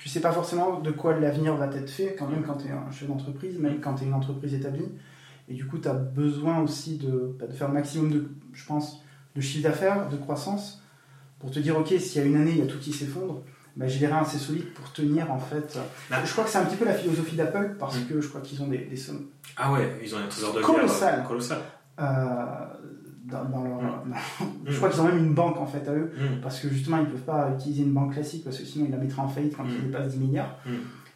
tu 0.00 0.08
sais 0.08 0.20
pas 0.20 0.32
forcément 0.32 0.80
de 0.80 0.90
quoi 0.90 1.18
l'avenir 1.18 1.54
va 1.56 1.66
être 1.66 1.88
fait, 1.90 2.14
quand 2.18 2.26
même 2.28 2.42
quand 2.44 2.56
tu 2.56 2.66
es 2.68 2.70
un 2.72 2.90
chef 2.92 3.08
d'entreprise, 3.08 3.58
même 3.58 3.80
quand 3.80 3.94
tu 3.94 4.04
es 4.04 4.06
une 4.06 4.14
entreprise 4.14 4.54
établie. 4.54 4.86
Et 5.48 5.54
du 5.54 5.66
coup, 5.66 5.78
tu 5.78 5.88
as 5.88 5.94
besoin 5.94 6.60
aussi 6.62 6.96
de, 6.96 7.34
bah, 7.38 7.46
de 7.46 7.52
faire 7.52 7.68
le 7.68 7.74
maximum 7.74 8.10
de, 8.10 8.28
je 8.52 8.64
pense, 8.66 9.00
de 9.36 9.40
chiffre 9.40 9.62
d'affaires, 9.68 10.08
de 10.08 10.16
croissance, 10.16 10.80
pour 11.38 11.50
te 11.50 11.58
dire, 11.58 11.76
ok, 11.78 11.88
s'il 11.98 12.20
y 12.20 12.24
a 12.24 12.26
une 12.26 12.36
année, 12.36 12.52
il 12.52 12.58
y 12.58 12.62
a 12.62 12.66
tout 12.66 12.78
qui 12.78 12.92
s'effondre, 12.92 13.42
bah, 13.76 13.86
j'ai 13.88 14.00
les 14.00 14.06
reins 14.06 14.22
assez 14.22 14.38
solides 14.38 14.72
pour 14.72 14.92
tenir 14.92 15.30
en 15.32 15.38
fait. 15.38 15.78
Ah. 16.10 16.22
Je 16.24 16.30
crois 16.32 16.44
que 16.44 16.50
c'est 16.50 16.58
un 16.58 16.64
petit 16.64 16.76
peu 16.76 16.84
la 16.84 16.94
philosophie 16.94 17.36
d'Apple 17.36 17.76
parce 17.78 17.98
Mm. 17.98 18.04
que 18.06 18.20
je 18.20 18.28
crois 18.28 18.40
qu'ils 18.40 18.62
ont 18.62 18.68
des, 18.68 18.78
des 18.78 18.96
sommes 18.96 19.26
Ah 19.56 19.72
ouais, 19.72 19.98
ils 20.02 20.14
ont 20.14 20.18
un 20.18 20.26
trésor 20.28 20.54
de 20.54 20.60
Colossal. 20.62 21.16
guerre. 21.16 21.28
Colossal. 21.28 21.58
euh, 22.00 22.04
dans, 23.26 23.44
dans 23.46 23.64
leur. 23.64 24.04
Mm. 24.40 24.44
je 24.66 24.76
crois 24.76 24.90
qu'ils 24.90 25.00
ont 25.00 25.04
même 25.08 25.18
une 25.18 25.34
banque 25.34 25.56
en 25.58 25.66
fait 25.66 25.88
à 25.88 25.92
eux 25.92 26.12
Mm. 26.16 26.40
parce 26.42 26.60
que 26.60 26.68
justement 26.68 26.98
ils 26.98 27.06
peuvent 27.06 27.20
pas 27.22 27.50
utiliser 27.58 27.82
une 27.82 27.92
banque 27.92 28.12
classique 28.14 28.44
parce 28.44 28.58
que 28.58 28.64
sinon 28.64 28.84
ils 28.86 28.90
la 28.92 28.98
mettraient 28.98 29.22
en 29.22 29.28
faillite 29.28 29.56
quand 29.56 29.64
Mm. 29.64 29.70
ils 29.76 29.84
dépassent 29.90 30.12
10 30.12 30.18
milliards. 30.18 30.56
Mm. 30.66 30.70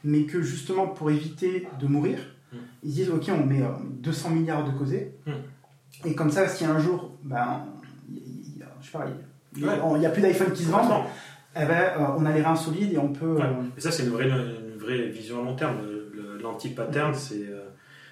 Mais 0.05 0.23
que 0.25 0.41
justement 0.43 0.87
pour 0.89 1.11
éviter 1.11 1.69
de 1.81 1.87
mourir, 1.87 2.19
Mm. 2.53 2.57
ils 2.83 2.93
disent 2.93 3.11
ok 3.11 3.31
on 3.41 3.45
met 3.47 3.63
euh, 3.63 3.69
200 4.01 4.31
milliards 4.31 4.65
de 4.65 4.77
causés 4.77 5.13
Mm. 5.27 5.33
et 6.07 6.15
comme 6.15 6.31
ça 6.33 6.49
si 6.49 6.65
un 6.65 6.79
jour 6.81 7.13
ben 7.23 7.67
il 8.11 8.59
y 8.59 8.63
a- 8.63 8.67
je 8.81 8.87
sais 8.87 8.93
pas 8.99 9.07
il 9.59 9.65
y 9.67 9.69
a- 9.69 9.87
Ouais. 10.09 10.13
plus 10.13 10.23
d'iPhone 10.23 10.53
qui 10.53 10.65
se 10.65 10.71
vendent, 10.71 10.83
Complètement. 10.89 11.11
eh 11.57 11.65
ben, 11.67 12.01
euh, 12.01 12.07
on 12.19 12.25
a 12.27 12.33
les 12.33 12.43
reins 12.43 12.57
solides 12.57 12.93
et 12.93 12.99
on 12.99 13.13
peut. 13.13 13.35
Ouais. 13.37 13.43
euh, 13.43 13.63
Et 13.77 13.81
ça, 13.81 13.91
c'est 13.91 14.05
une 14.05 14.11
vraie, 14.11 14.29
une 14.29 14.79
vraie 14.79 15.07
vision 15.09 15.41
à 15.41 15.45
long 15.45 15.57
terme. 15.57 15.79
L'anti-pattern, 16.41 17.15
c'est 17.15 17.47
euh, 17.49 17.65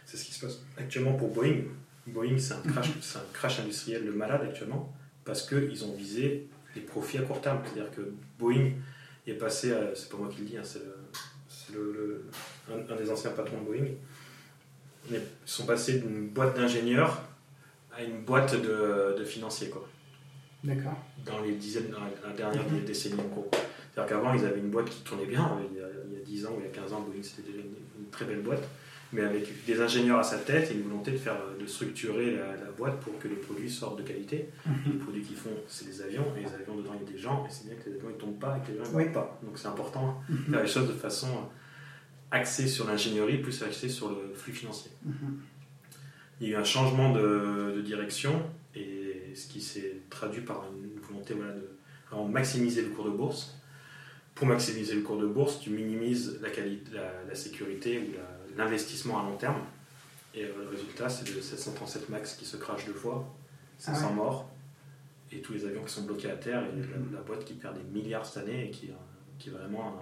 c'est 0.05 0.17
ce 0.17 0.25
qui 0.25 0.33
se 0.35 0.45
passe 0.45 0.59
actuellement 0.79 1.13
pour 1.15 1.29
Boeing. 1.31 1.63
Boeing, 2.07 2.39
c'est 2.39 2.55
un, 2.55 2.61
crash- 2.73 2.93
c'est 3.01 3.19
un 3.19 3.23
crash 3.33 3.61
industriel 3.61 4.05
de 4.05 4.11
malade 4.11 4.41
actuellement 4.45 4.93
parce 5.25 5.43
qu'ils 5.49 5.85
ont 5.85 5.93
visé 5.95 6.49
les 6.75 6.83
profits 6.83 7.19
à 7.19 7.23
court 7.23 7.41
terme. 7.41 7.59
C'est-à-dire 7.65 7.91
que 7.93 8.13
Boeing 8.39 8.71
est 9.27 9.35
passé, 9.35 9.73
c'est 9.95 10.09
pas 10.11 10.17
moi 10.17 10.29
qui 10.29 10.41
le 10.43 10.47
dis, 10.47 10.57
hein, 10.57 10.63
c'est 10.65 10.83
le- 11.75 11.93
le- 11.93 12.25
un, 12.73 12.93
un 12.93 12.97
des 12.97 13.11
anciens 13.11 13.31
patrons 13.31 13.59
de 13.61 13.65
Boeing. 13.65 13.87
Ils 15.11 15.21
sont 15.45 15.67
passés 15.67 15.99
d'une 16.01 16.29
boîte 16.29 16.57
d'ingénieurs 16.57 17.23
à 17.97 18.03
une 18.03 18.23
boîte 18.25 18.55
de, 18.61 19.17
de 19.19 19.25
financiers. 19.25 19.71
Quoi. 19.71 19.89
Dans 20.65 21.41
les 21.45 21.53
dizaines, 21.53 21.91
dans 21.91 22.01
la 22.29 22.35
dernière 22.35 22.65
décennie 22.87 23.21
en 23.21 23.29
gros. 23.29 23.49
C'est-à-dire 23.53 24.17
qu'avant, 24.17 24.35
ils 24.35 24.45
avaient 24.45 24.59
une 24.61 24.71
boîte 24.71 24.91
qui 24.91 25.03
tournait 25.03 25.27
bien. 25.27 25.59
Il 25.73 25.79
y 25.79 25.81
a, 25.83 25.87
il 26.11 26.19
y 26.19 26.21
a 26.21 26.25
10 26.25 26.47
ans 26.47 26.51
ou 26.57 26.61
il 26.61 26.65
y 26.65 26.69
a 26.69 26.71
15 26.71 26.93
ans, 26.93 27.01
Boeing, 27.01 27.23
c'était 27.23 27.51
déjà 27.51 27.63
une, 27.63 28.03
une 28.05 28.11
très 28.11 28.25
belle 28.25 28.41
boîte. 28.41 28.63
Mais 29.13 29.23
avec 29.23 29.65
des 29.67 29.81
ingénieurs 29.81 30.19
à 30.19 30.25
sa 30.25 30.37
tête 30.39 30.71
et 30.71 30.75
une 30.75 30.83
volonté 30.83 31.13
de, 31.13 31.17
faire, 31.17 31.37
de 31.59 31.67
structurer 31.67 32.33
la, 32.37 32.49
la 32.57 32.71
boîte 32.77 32.99
pour 33.01 33.17
que 33.21 33.29
les 33.29 33.37
produits 33.37 33.71
sortent 33.71 33.99
de 33.99 34.03
qualité. 34.03 34.49
Mhm. 34.67 34.75
Les 34.87 34.99
produits 34.99 35.23
qu'ils 35.23 35.37
font, 35.37 35.57
c'est 35.69 35.87
des 35.87 36.03
avions. 36.03 36.25
Et 36.37 36.41
les 36.41 36.53
avions, 36.55 36.77
dedans, 36.77 36.91
il 37.01 37.07
y 37.07 37.09
a 37.09 37.13
des 37.13 37.19
gens. 37.19 37.47
Et 37.47 37.51
c'est 37.53 37.67
bien 37.69 37.77
que 37.77 37.89
les 37.89 37.97
avions 37.97 38.09
ne 38.11 38.15
tombent 38.15 38.39
pas 38.41 38.59
et 38.59 38.67
que 38.67 38.73
les 38.77 38.85
gens 38.85 38.91
ne 38.91 38.97
Oui. 38.97 39.09
pas. 39.13 39.39
Donc 39.45 39.57
c'est 39.59 39.69
important 39.69 40.21
de 40.29 40.35
Mhm. 40.35 40.45
faire 40.51 40.63
les 40.63 40.69
choses 40.69 40.89
de 40.89 40.93
façon 40.95 41.29
axée 42.33 42.67
sur 42.67 42.87
l'ingénierie 42.89 43.39
plus 43.39 43.63
axée 43.63 43.89
sur 43.89 44.11
le 44.11 44.35
flux 44.35 44.53
financier. 44.53 44.91
Mhm. 45.05 45.15
Il 46.41 46.49
y 46.49 46.55
a 46.55 46.59
eu 46.59 46.61
un 46.61 46.65
changement 46.65 47.13
de, 47.13 47.73
de 47.77 47.81
direction 47.83 48.43
et 48.75 49.16
ce 49.37 49.47
qui 49.49 49.61
s'est 49.61 50.03
traduit 50.11 50.43
par 50.43 50.65
une 50.73 50.99
volonté 51.01 51.35
voilà, 51.35 51.53
de 51.53 51.69
vraiment 52.11 52.27
maximiser 52.29 52.83
le 52.83 52.91
cours 52.91 53.05
de 53.05 53.11
bourse. 53.11 53.55
Pour 54.35 54.47
maximiser 54.47 54.95
le 54.95 55.03
cours 55.03 55.19
de 55.19 55.27
bourse, 55.27 55.61
tu 55.61 55.71
minimises 55.71 56.39
la, 56.43 56.51
qualité, 56.51 56.91
la, 56.93 57.25
la 57.27 57.35
sécurité 57.35 57.99
ou 58.01 58.57
l'investissement 58.57 59.19
à 59.21 59.23
long 59.23 59.37
terme. 59.37 59.63
Et 60.35 60.45
euh, 60.45 60.53
le 60.63 60.69
résultat, 60.69 61.09
c'est 61.09 61.27
le 61.35 61.41
737 61.41 62.09
MAX 62.11 62.35
qui 62.35 62.45
se 62.45 62.57
crache 62.59 62.85
deux 62.87 62.93
fois, 62.93 63.27
500 63.79 64.01
Ah 64.05 64.09
ouais. 64.11 64.15
morts, 64.15 64.51
et 65.33 65.41
tous 65.41 65.55
les 65.55 65.65
avions 65.65 65.83
qui 65.85 65.93
sont 65.95 66.03
bloqués 66.03 66.31
à 66.31 66.37
terre, 66.37 66.63
et 66.65 66.77
la, 66.81 67.17
la 67.19 67.23
boîte 67.25 67.45
qui 67.47 67.55
perd 67.55 67.77
des 67.79 67.85
milliards 67.99 68.27
cette 68.27 68.43
année 68.45 68.67
et 68.67 68.71
qui, 68.71 68.87
est- 68.89 68.95
qui 69.39 69.49
est 69.49 69.53
vraiment 69.53 69.99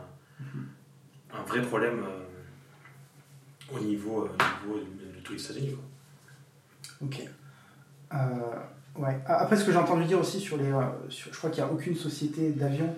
un, 1.33 1.39
un 1.39 1.43
vrai 1.45 1.63
problème 1.63 2.03
euh, 2.05 2.25
au 3.73 3.79
niveau, 3.79 4.25
euh, 4.25 4.29
au 4.69 4.75
niveau 4.75 4.81
de, 4.81 5.17
de 5.17 5.21
tous 5.23 5.35
les 5.35 5.45
États-Unis. 5.45 5.77
Ok. 7.01 7.21
Euh, 8.13 8.17
ouais. 8.99 9.19
Après, 9.27 9.57
ce 9.57 9.65
que 9.65 9.73
j'ai 9.73 9.79
entendu 9.79 10.05
dire 10.05 10.21
aussi 10.21 10.41
sur 10.41 10.57
les. 10.57 10.71
euh, 10.71 10.81
sur- 11.09 11.33
je 11.33 11.39
crois 11.39 11.51
qu'il 11.51 11.63
n'y 11.63 11.71
a 11.71 11.73
aucune 11.73 11.95
société 11.97 12.51
d'avion 12.51 12.95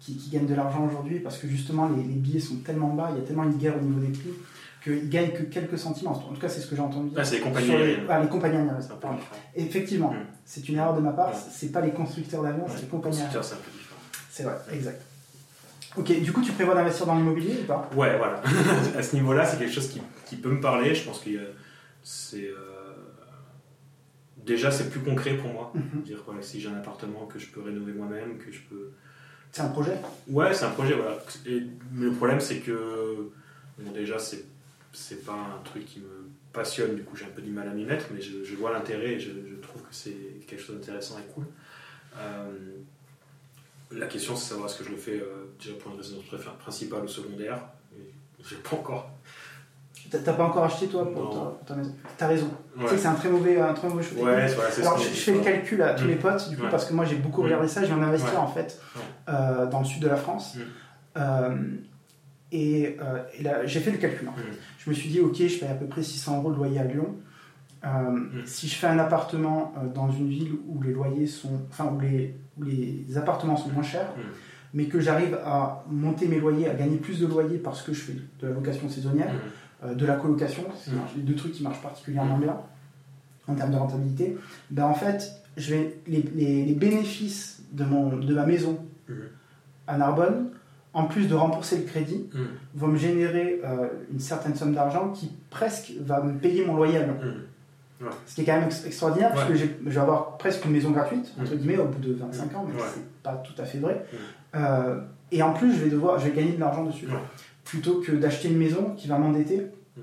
qui, 0.00 0.16
qui 0.16 0.30
gagne 0.30 0.46
de 0.46 0.54
l'argent 0.54 0.86
aujourd'hui 0.86 1.18
parce 1.20 1.38
que 1.38 1.48
justement 1.48 1.88
les, 1.88 2.02
les 2.02 2.14
billets 2.14 2.40
sont 2.40 2.56
tellement 2.56 2.88
bas, 2.94 3.10
il 3.14 3.20
y 3.20 3.24
a 3.24 3.26
tellement 3.26 3.44
une 3.44 3.56
guerre 3.58 3.76
au 3.76 3.80
niveau 3.80 4.00
des 4.00 4.12
prix 4.16 4.30
qu'ils 4.84 5.08
gagnent 5.10 5.32
que 5.32 5.42
quelques 5.42 5.76
centimes. 5.78 6.06
En 6.08 6.14
tout 6.14 6.40
cas, 6.40 6.48
c'est 6.48 6.60
ce 6.60 6.68
que 6.68 6.76
j'ai 6.76 6.82
entendu 6.82 7.08
dire. 7.10 7.18
Ah, 7.20 7.24
c'est 7.24 7.36
les 7.36 7.42
compagnies 7.42 7.72
aériennes. 7.72 8.00
ah, 8.08 8.20
les 8.22 8.28
compagnies 8.28 8.56
aériennes. 8.58 8.78
Effectivement, 9.56 10.12
Mm. 10.12 10.16
c'est 10.44 10.68
une 10.68 10.76
erreur 10.78 10.94
de 10.94 11.00
ma 11.00 11.10
part, 11.12 11.30
Ouais. 11.30 11.34
c'est 11.52 11.72
pas 11.72 11.80
les 11.80 11.90
constructeurs 11.90 12.42
d'avions, 12.42 12.64
c'est 12.68 12.82
les 12.82 12.86
compagnies 12.88 13.20
aériennes. 13.20 13.42
C'est 13.42 13.54
un 13.54 13.56
peu 13.56 13.70
différent. 13.72 14.00
C'est 14.30 14.42
vrai, 14.44 14.54
exact. 14.72 15.02
Ok, 15.96 16.20
du 16.20 16.32
coup, 16.32 16.42
tu 16.42 16.52
prévois 16.52 16.74
d'investir 16.74 17.06
dans 17.06 17.16
l'immobilier 17.16 17.58
ou 17.62 17.66
pas? 17.66 17.90
Ouais, 17.96 18.16
voilà. 18.18 18.40
à 18.96 19.02
ce 19.02 19.16
niveau-là, 19.16 19.44
c'est 19.44 19.58
quelque 19.58 19.72
chose 19.72 19.88
qui, 19.88 20.00
qui 20.26 20.36
peut 20.36 20.50
me 20.50 20.60
parler. 20.60 20.94
Je 20.94 21.04
pense 21.04 21.18
que 21.18 21.30
euh, 21.30 21.50
c'est. 22.04 22.44
euh, 22.44 22.67
Déjà, 24.48 24.70
c'est 24.70 24.88
plus 24.90 25.00
concret 25.00 25.34
pour 25.36 25.52
moi. 25.52 25.72
Mhm. 25.74 26.02
Dire, 26.02 26.22
voilà, 26.26 26.42
si 26.42 26.60
j'ai 26.60 26.68
un 26.68 26.76
appartement 26.76 27.26
que 27.26 27.38
je 27.38 27.48
peux 27.52 27.60
rénover 27.60 27.92
moi-même, 27.92 28.38
que 28.38 28.50
je 28.50 28.60
peux. 28.68 28.90
C'est 29.52 29.62
un 29.62 29.68
projet? 29.68 29.96
Ouais, 30.26 30.52
c'est 30.54 30.64
un 30.64 30.70
projet, 30.70 30.94
voilà. 30.94 31.18
Et, 31.46 31.62
mais 31.92 32.06
le 32.06 32.12
problème, 32.12 32.40
c'est 32.40 32.60
que. 32.60 33.30
Bon, 33.78 33.92
déjà, 33.92 34.18
c'est, 34.18 34.44
c'est 34.92 35.24
pas 35.24 35.38
un 35.56 35.62
truc 35.64 35.84
qui 35.84 36.00
me 36.00 36.28
passionne, 36.52 36.96
du 36.96 37.04
coup, 37.04 37.14
j'ai 37.14 37.26
un 37.26 37.34
peu 37.38 37.42
du 37.42 37.50
mal 37.50 37.68
à 37.68 37.72
m'y 37.72 37.84
mettre, 37.84 38.06
mais 38.12 38.20
je, 38.20 38.42
je 38.42 38.54
vois 38.56 38.72
l'intérêt 38.72 39.12
et 39.12 39.20
je, 39.20 39.30
je 39.30 39.56
trouve 39.56 39.82
que 39.82 39.94
c'est 40.02 40.16
quelque 40.46 40.60
chose 40.60 40.76
d'intéressant 40.76 41.18
et 41.18 41.32
cool. 41.32 41.44
Euh, 42.16 42.50
la 43.92 44.06
question, 44.06 44.34
c'est 44.34 44.46
de 44.46 44.48
savoir 44.50 44.68
est-ce 44.68 44.78
que 44.78 44.84
je 44.84 44.90
le 44.90 44.96
fais 44.96 45.20
euh, 45.20 45.44
déjà 45.60 45.74
pour 45.78 45.92
une 45.92 45.98
résidence 45.98 46.24
principale 46.58 47.04
ou 47.04 47.08
secondaire. 47.08 47.60
J'ai 48.48 48.56
pas 48.56 48.76
encore. 48.76 49.10
T'as 50.10 50.32
pas 50.32 50.44
encore 50.44 50.64
acheté 50.64 50.86
toi 50.86 51.10
pour 51.12 51.30
ta, 51.30 51.36
pour 51.38 51.64
ta 51.66 51.74
maison 51.76 51.94
T'as 52.16 52.26
raison. 52.28 52.48
Tu 52.78 52.86
sais 52.86 52.94
que 52.94 53.00
c'est 53.00 53.06
un 53.08 53.14
très 53.14 53.28
mauvais, 53.28 53.60
un 53.60 53.74
très 53.74 53.88
mauvais 53.88 54.02
choix. 54.02 54.24
ouais 54.24 54.46
Alors 54.80 54.98
je, 54.98 55.04
fais 55.08 55.32
le 55.34 55.40
calcul 55.40 55.82
à 55.82 55.94
tous 55.94 56.04
Mm. 56.04 56.08
les 56.08 56.14
potes, 56.16 56.48
du 56.50 56.56
coup, 56.56 56.62
Ouais. 56.64 56.70
parce 56.70 56.84
que 56.86 56.94
moi 56.94 57.04
j'ai 57.04 57.16
beaucoup 57.16 57.42
Mm. 57.42 57.44
regardé 57.46 57.68
ça, 57.68 57.82
viens 57.82 57.96
d'investir 57.98 58.32
Ouais. 58.32 58.36
en 58.38 58.46
fait 58.46 58.80
Ouais. 58.96 59.02
euh, 59.28 59.66
dans 59.66 59.80
le 59.80 59.84
sud 59.84 60.02
de 60.02 60.08
la 60.08 60.16
France. 60.16 60.56
Mm. 60.56 60.60
Euh, 61.18 61.56
et, 62.52 62.96
euh, 63.02 63.22
et 63.38 63.42
là, 63.42 63.66
j'ai 63.66 63.80
fait 63.80 63.90
le 63.90 63.98
calcul. 63.98 64.28
en 64.28 64.32
fait. 64.32 64.42
Mm. 64.42 64.54
Je 64.78 64.90
me 64.90 64.94
suis 64.94 65.10
dit, 65.10 65.20
ok, 65.20 65.36
je 65.36 65.58
paye 65.58 65.68
à 65.68 65.74
peu 65.74 65.86
près 65.86 66.02
600 66.02 66.38
euros 66.38 66.50
de 66.52 66.56
loyer 66.56 66.78
à 66.78 66.84
Lyon. 66.84 67.14
Si 68.44 68.66
je 68.68 68.74
fais 68.74 68.86
un 68.88 68.98
appartement 68.98 69.72
dans 69.94 70.10
une 70.10 70.28
ville 70.28 70.52
où 70.66 70.82
les 70.82 70.92
loyers 70.92 71.26
sont, 71.26 71.60
enfin 71.70 71.90
où 71.94 72.00
les, 72.00 72.34
où 72.58 72.64
les 72.64 73.06
appartements 73.16 73.56
sont 73.56 73.68
moins 73.70 73.82
chers, 73.84 74.08
Mm. 74.16 74.20
mais 74.74 74.84
que 74.86 74.98
j'arrive 75.00 75.38
à 75.44 75.84
monter 75.88 76.26
mes 76.26 76.40
loyers, 76.40 76.68
à 76.68 76.74
gagner 76.74 76.96
plus 76.96 77.20
de 77.20 77.26
loyers 77.26 77.58
parce 77.58 77.82
que 77.82 77.92
je 77.92 78.00
fais 78.00 78.12
de 78.14 78.48
la 78.48 78.54
location 78.54 78.88
saisonnière, 78.88 79.32
Mm. 79.32 79.38
Euh, 79.84 79.94
de 79.94 80.06
la 80.06 80.16
colocation, 80.16 80.64
c'est 80.82 80.90
Mm. 80.92 81.00
les 81.16 81.22
deux 81.22 81.34
trucs 81.36 81.52
qui 81.52 81.62
marchent 81.62 81.82
particulièrement 81.82 82.38
bien 82.38 82.56
en 83.46 83.54
termes 83.54 83.70
de 83.72 83.76
rentabilité, 83.76 84.36
ben 84.70 84.84
en 84.84 84.94
fait, 84.94 85.30
je 85.56 85.74
vais, 85.74 85.98
les, 86.06 86.22
les- 86.34 86.64
les 86.66 86.74
bénéfices 86.74 87.62
de, 87.72 87.84
mon, 87.84 88.16
de 88.16 88.34
ma 88.34 88.44
maison 88.46 88.78
Mm. 89.08 89.12
à 89.86 89.96
Narbonne, 89.98 90.50
en 90.94 91.04
plus 91.04 91.26
de 91.28 91.34
rembourser 91.34 91.78
le 91.78 91.84
crédit, 91.84 92.28
Mm. 92.34 92.38
vont 92.74 92.88
me 92.88 92.98
générer 92.98 93.60
euh, 93.64 93.88
une 94.12 94.20
certaine 94.20 94.54
somme 94.54 94.74
d'argent 94.74 95.10
qui 95.10 95.30
presque 95.50 95.92
va 96.00 96.22
me 96.22 96.38
payer 96.38 96.64
mon 96.66 96.76
loyer 96.76 96.98
à 96.98 97.02
Lyon. 97.04 97.16
Mm. 97.22 98.04
Ce 98.26 98.34
qui 98.36 98.42
est 98.42 98.44
quand 98.44 98.54
même 98.54 98.64
ex- 98.66 98.84
extraordinaire, 98.86 99.32
parce 99.32 99.44
que 99.48 99.54
je 99.56 99.64
vais 99.64 99.98
avoir 99.98 100.36
presque 100.38 100.64
une 100.64 100.70
maison 100.72 100.90
gratuite, 100.92 101.32
entre 101.40 101.54
Mm. 101.54 101.56
guillemets, 101.58 101.78
au 101.78 101.86
bout 101.86 102.00
de 102.00 102.12
25 102.14 102.54
ans, 102.56 102.64
mais 102.68 102.80
Ouais. 102.80 102.86
c'est 102.94 103.04
pas 103.22 103.34
tout 103.44 103.60
à 103.60 103.64
fait 103.64 103.78
vrai. 103.78 104.04
Mm. 104.12 104.16
Euh, 104.56 105.00
et 105.32 105.42
en 105.42 105.52
plus, 105.52 105.72
je 105.74 105.84
vais 105.84 105.90
devoir, 105.90 106.18
je 106.18 106.28
vais 106.28 106.36
gagner 106.36 106.52
de 106.52 106.60
l'argent 106.60 106.84
dessus. 106.84 107.06
Ouais. 107.74 107.80
Plutôt 107.80 108.00
que 108.00 108.12
d'acheter 108.12 108.48
une 108.48 108.58
maison 108.58 108.94
qui 108.94 109.08
va 109.08 109.18
m'endetter 109.18 109.66
Mm. 109.96 110.00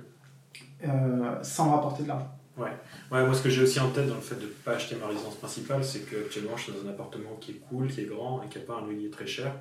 euh, 0.89 1.43
sans 1.43 1.65
me 1.65 1.71
rapporter 1.71 2.03
de 2.03 2.07
l'argent. 2.09 2.31
Ouais, 2.57 2.69
moi 3.09 3.33
ce 3.33 3.41
que 3.41 3.49
j'ai 3.49 3.61
aussi 3.63 3.79
en 3.79 3.89
tête 3.91 4.07
dans 4.07 4.15
le 4.15 4.21
fait 4.21 4.35
de 4.35 4.41
ne 4.45 4.47
pas 4.47 4.73
acheter 4.73 4.95
ma 4.95 5.07
résidence 5.07 5.35
principale, 5.35 5.83
c'est 5.83 6.09
qu'actuellement 6.09 6.55
je 6.57 6.63
suis 6.63 6.71
dans 6.73 6.85
un 6.87 6.91
appartement 6.91 7.35
qui 7.41 7.51
est 7.51 7.61
cool, 7.69 7.87
qui 7.87 8.01
est 8.01 8.05
grand 8.05 8.41
et 8.43 8.47
qui 8.49 8.59
n'a 8.59 8.63
pas 8.65 8.75
un 8.77 8.81
loyer 8.85 9.09
très 9.09 9.27
cher. 9.27 9.53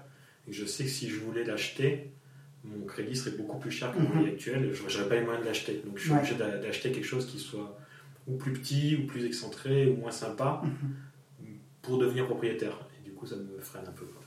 Et 0.47 0.51
que 0.51 0.57
je 0.57 0.65
sais 0.65 0.85
que 0.85 0.91
si 0.91 1.09
je 1.09 1.19
voulais 1.21 1.45
l'acheter, 1.45 2.11
mon 2.65 2.85
crédit 2.87 3.17
serait 3.17 3.37
beaucoup 3.37 3.59
plus 3.59 3.71
cher 3.71 3.93
que 3.93 3.99
mon 3.99 4.09
Mhm. 4.11 4.15
loyer 4.19 4.33
actuel. 4.35 4.73
Je 4.75 4.83
n'aurais 4.83 5.09
pas 5.09 5.15
les 5.17 5.23
moyens 5.25 5.43
de 5.45 5.49
l'acheter. 5.49 5.83
Donc 5.85 5.97
je 5.99 6.03
suis 6.03 6.13
Ouais. 6.13 6.19
obligé 6.19 6.35
d'a- 6.37 6.59
d'acheter 6.59 6.93
quelque 6.93 7.05
chose 7.07 7.27
qui 7.27 7.39
soit 7.39 7.77
ou 8.27 8.37
plus 8.37 8.53
petit, 8.53 8.97
ou 9.03 9.07
plus 9.07 9.25
excentré, 9.27 9.87
ou 9.89 9.97
moins 9.97 10.11
sympa 10.13 10.63
Mhm. 10.65 11.47
pour 11.83 11.99
devenir 11.99 12.27
propriétaire. 12.27 12.79
Et 13.01 13.05
du 13.05 13.13
coup 13.15 13.27
ça 13.27 13.37
me 13.37 13.59
freine 13.61 13.85
un 13.89 13.93
peu. 13.93 14.05
quoi. 14.07 14.23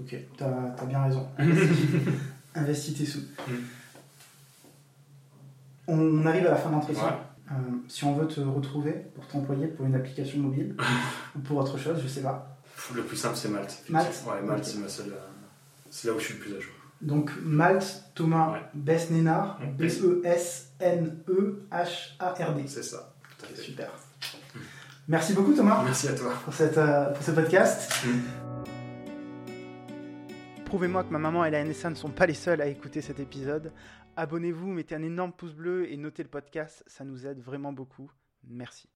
Ok, 0.00 0.16
t'as 0.36 0.74
as 0.78 0.84
bien 0.86 1.02
raison. 1.04 1.26
Investis 2.54 2.94
tes 2.96 3.06
sous. 3.06 3.20
Mm. 3.48 3.52
On 5.86 6.26
arrive 6.26 6.46
à 6.46 6.50
la 6.50 6.56
fin 6.56 6.70
de 6.70 6.74
l'entretien. 6.74 7.04
Ouais. 7.04 7.12
Euh, 7.52 7.54
si 7.88 8.04
on 8.04 8.14
veut 8.14 8.26
te 8.26 8.40
retrouver 8.40 8.92
pour 9.14 9.26
t'employer 9.26 9.66
pour 9.68 9.84
une 9.86 9.94
application 9.94 10.38
mobile 10.38 10.74
ou 11.36 11.38
pour 11.40 11.58
autre 11.58 11.78
chose, 11.78 12.00
je 12.02 12.08
sais 12.08 12.22
pas. 12.22 12.56
Le 12.94 13.02
plus 13.02 13.16
simple 13.16 13.36
c'est 13.36 13.48
Malte. 13.50 13.82
Malte 13.88 14.22
Ouais, 14.26 14.42
Malte 14.42 14.64
c'est 14.64 14.78
ma 14.78 14.88
seule. 14.88 15.12
euh, 15.12 15.18
C'est 15.90 16.08
là 16.08 16.14
où 16.14 16.18
je 16.18 16.24
suis 16.24 16.34
le 16.34 16.40
plus 16.40 16.56
à 16.56 16.60
jour. 16.60 16.72
Donc 17.02 17.30
Malte 17.42 18.04
Thomas 18.14 18.52
Ouais. 18.52 18.62
Besnénard. 18.74 19.60
B-E-S-N-E-H-A-R-D. 19.78 22.62
C'est 22.66 22.82
ça. 22.82 23.12
Super. 23.54 23.90
Merci 25.06 25.34
beaucoup 25.34 25.52
Thomas 25.52 25.82
Merci 25.84 26.08
à 26.08 26.14
toi. 26.14 26.32
pour, 26.44 26.54
cette, 26.54 26.78
euh, 26.78 27.12
pour 27.12 27.22
ce 27.22 27.30
podcast. 27.32 27.92
Prouvez-moi 30.74 31.04
que 31.04 31.12
ma 31.12 31.20
maman 31.20 31.44
et 31.44 31.52
la 31.52 31.62
NSA 31.62 31.90
ne 31.90 31.94
sont 31.94 32.10
pas 32.10 32.26
les 32.26 32.34
seuls 32.34 32.60
à 32.60 32.66
écouter 32.66 33.00
cet 33.00 33.20
épisode. 33.20 33.70
Abonnez-vous, 34.16 34.66
mettez 34.66 34.96
un 34.96 35.04
énorme 35.04 35.32
pouce 35.32 35.54
bleu 35.54 35.88
et 35.88 35.96
notez 35.96 36.24
le 36.24 36.28
podcast, 36.28 36.82
ça 36.88 37.04
nous 37.04 37.28
aide 37.28 37.38
vraiment 37.38 37.72
beaucoup. 37.72 38.10
Merci. 38.42 38.88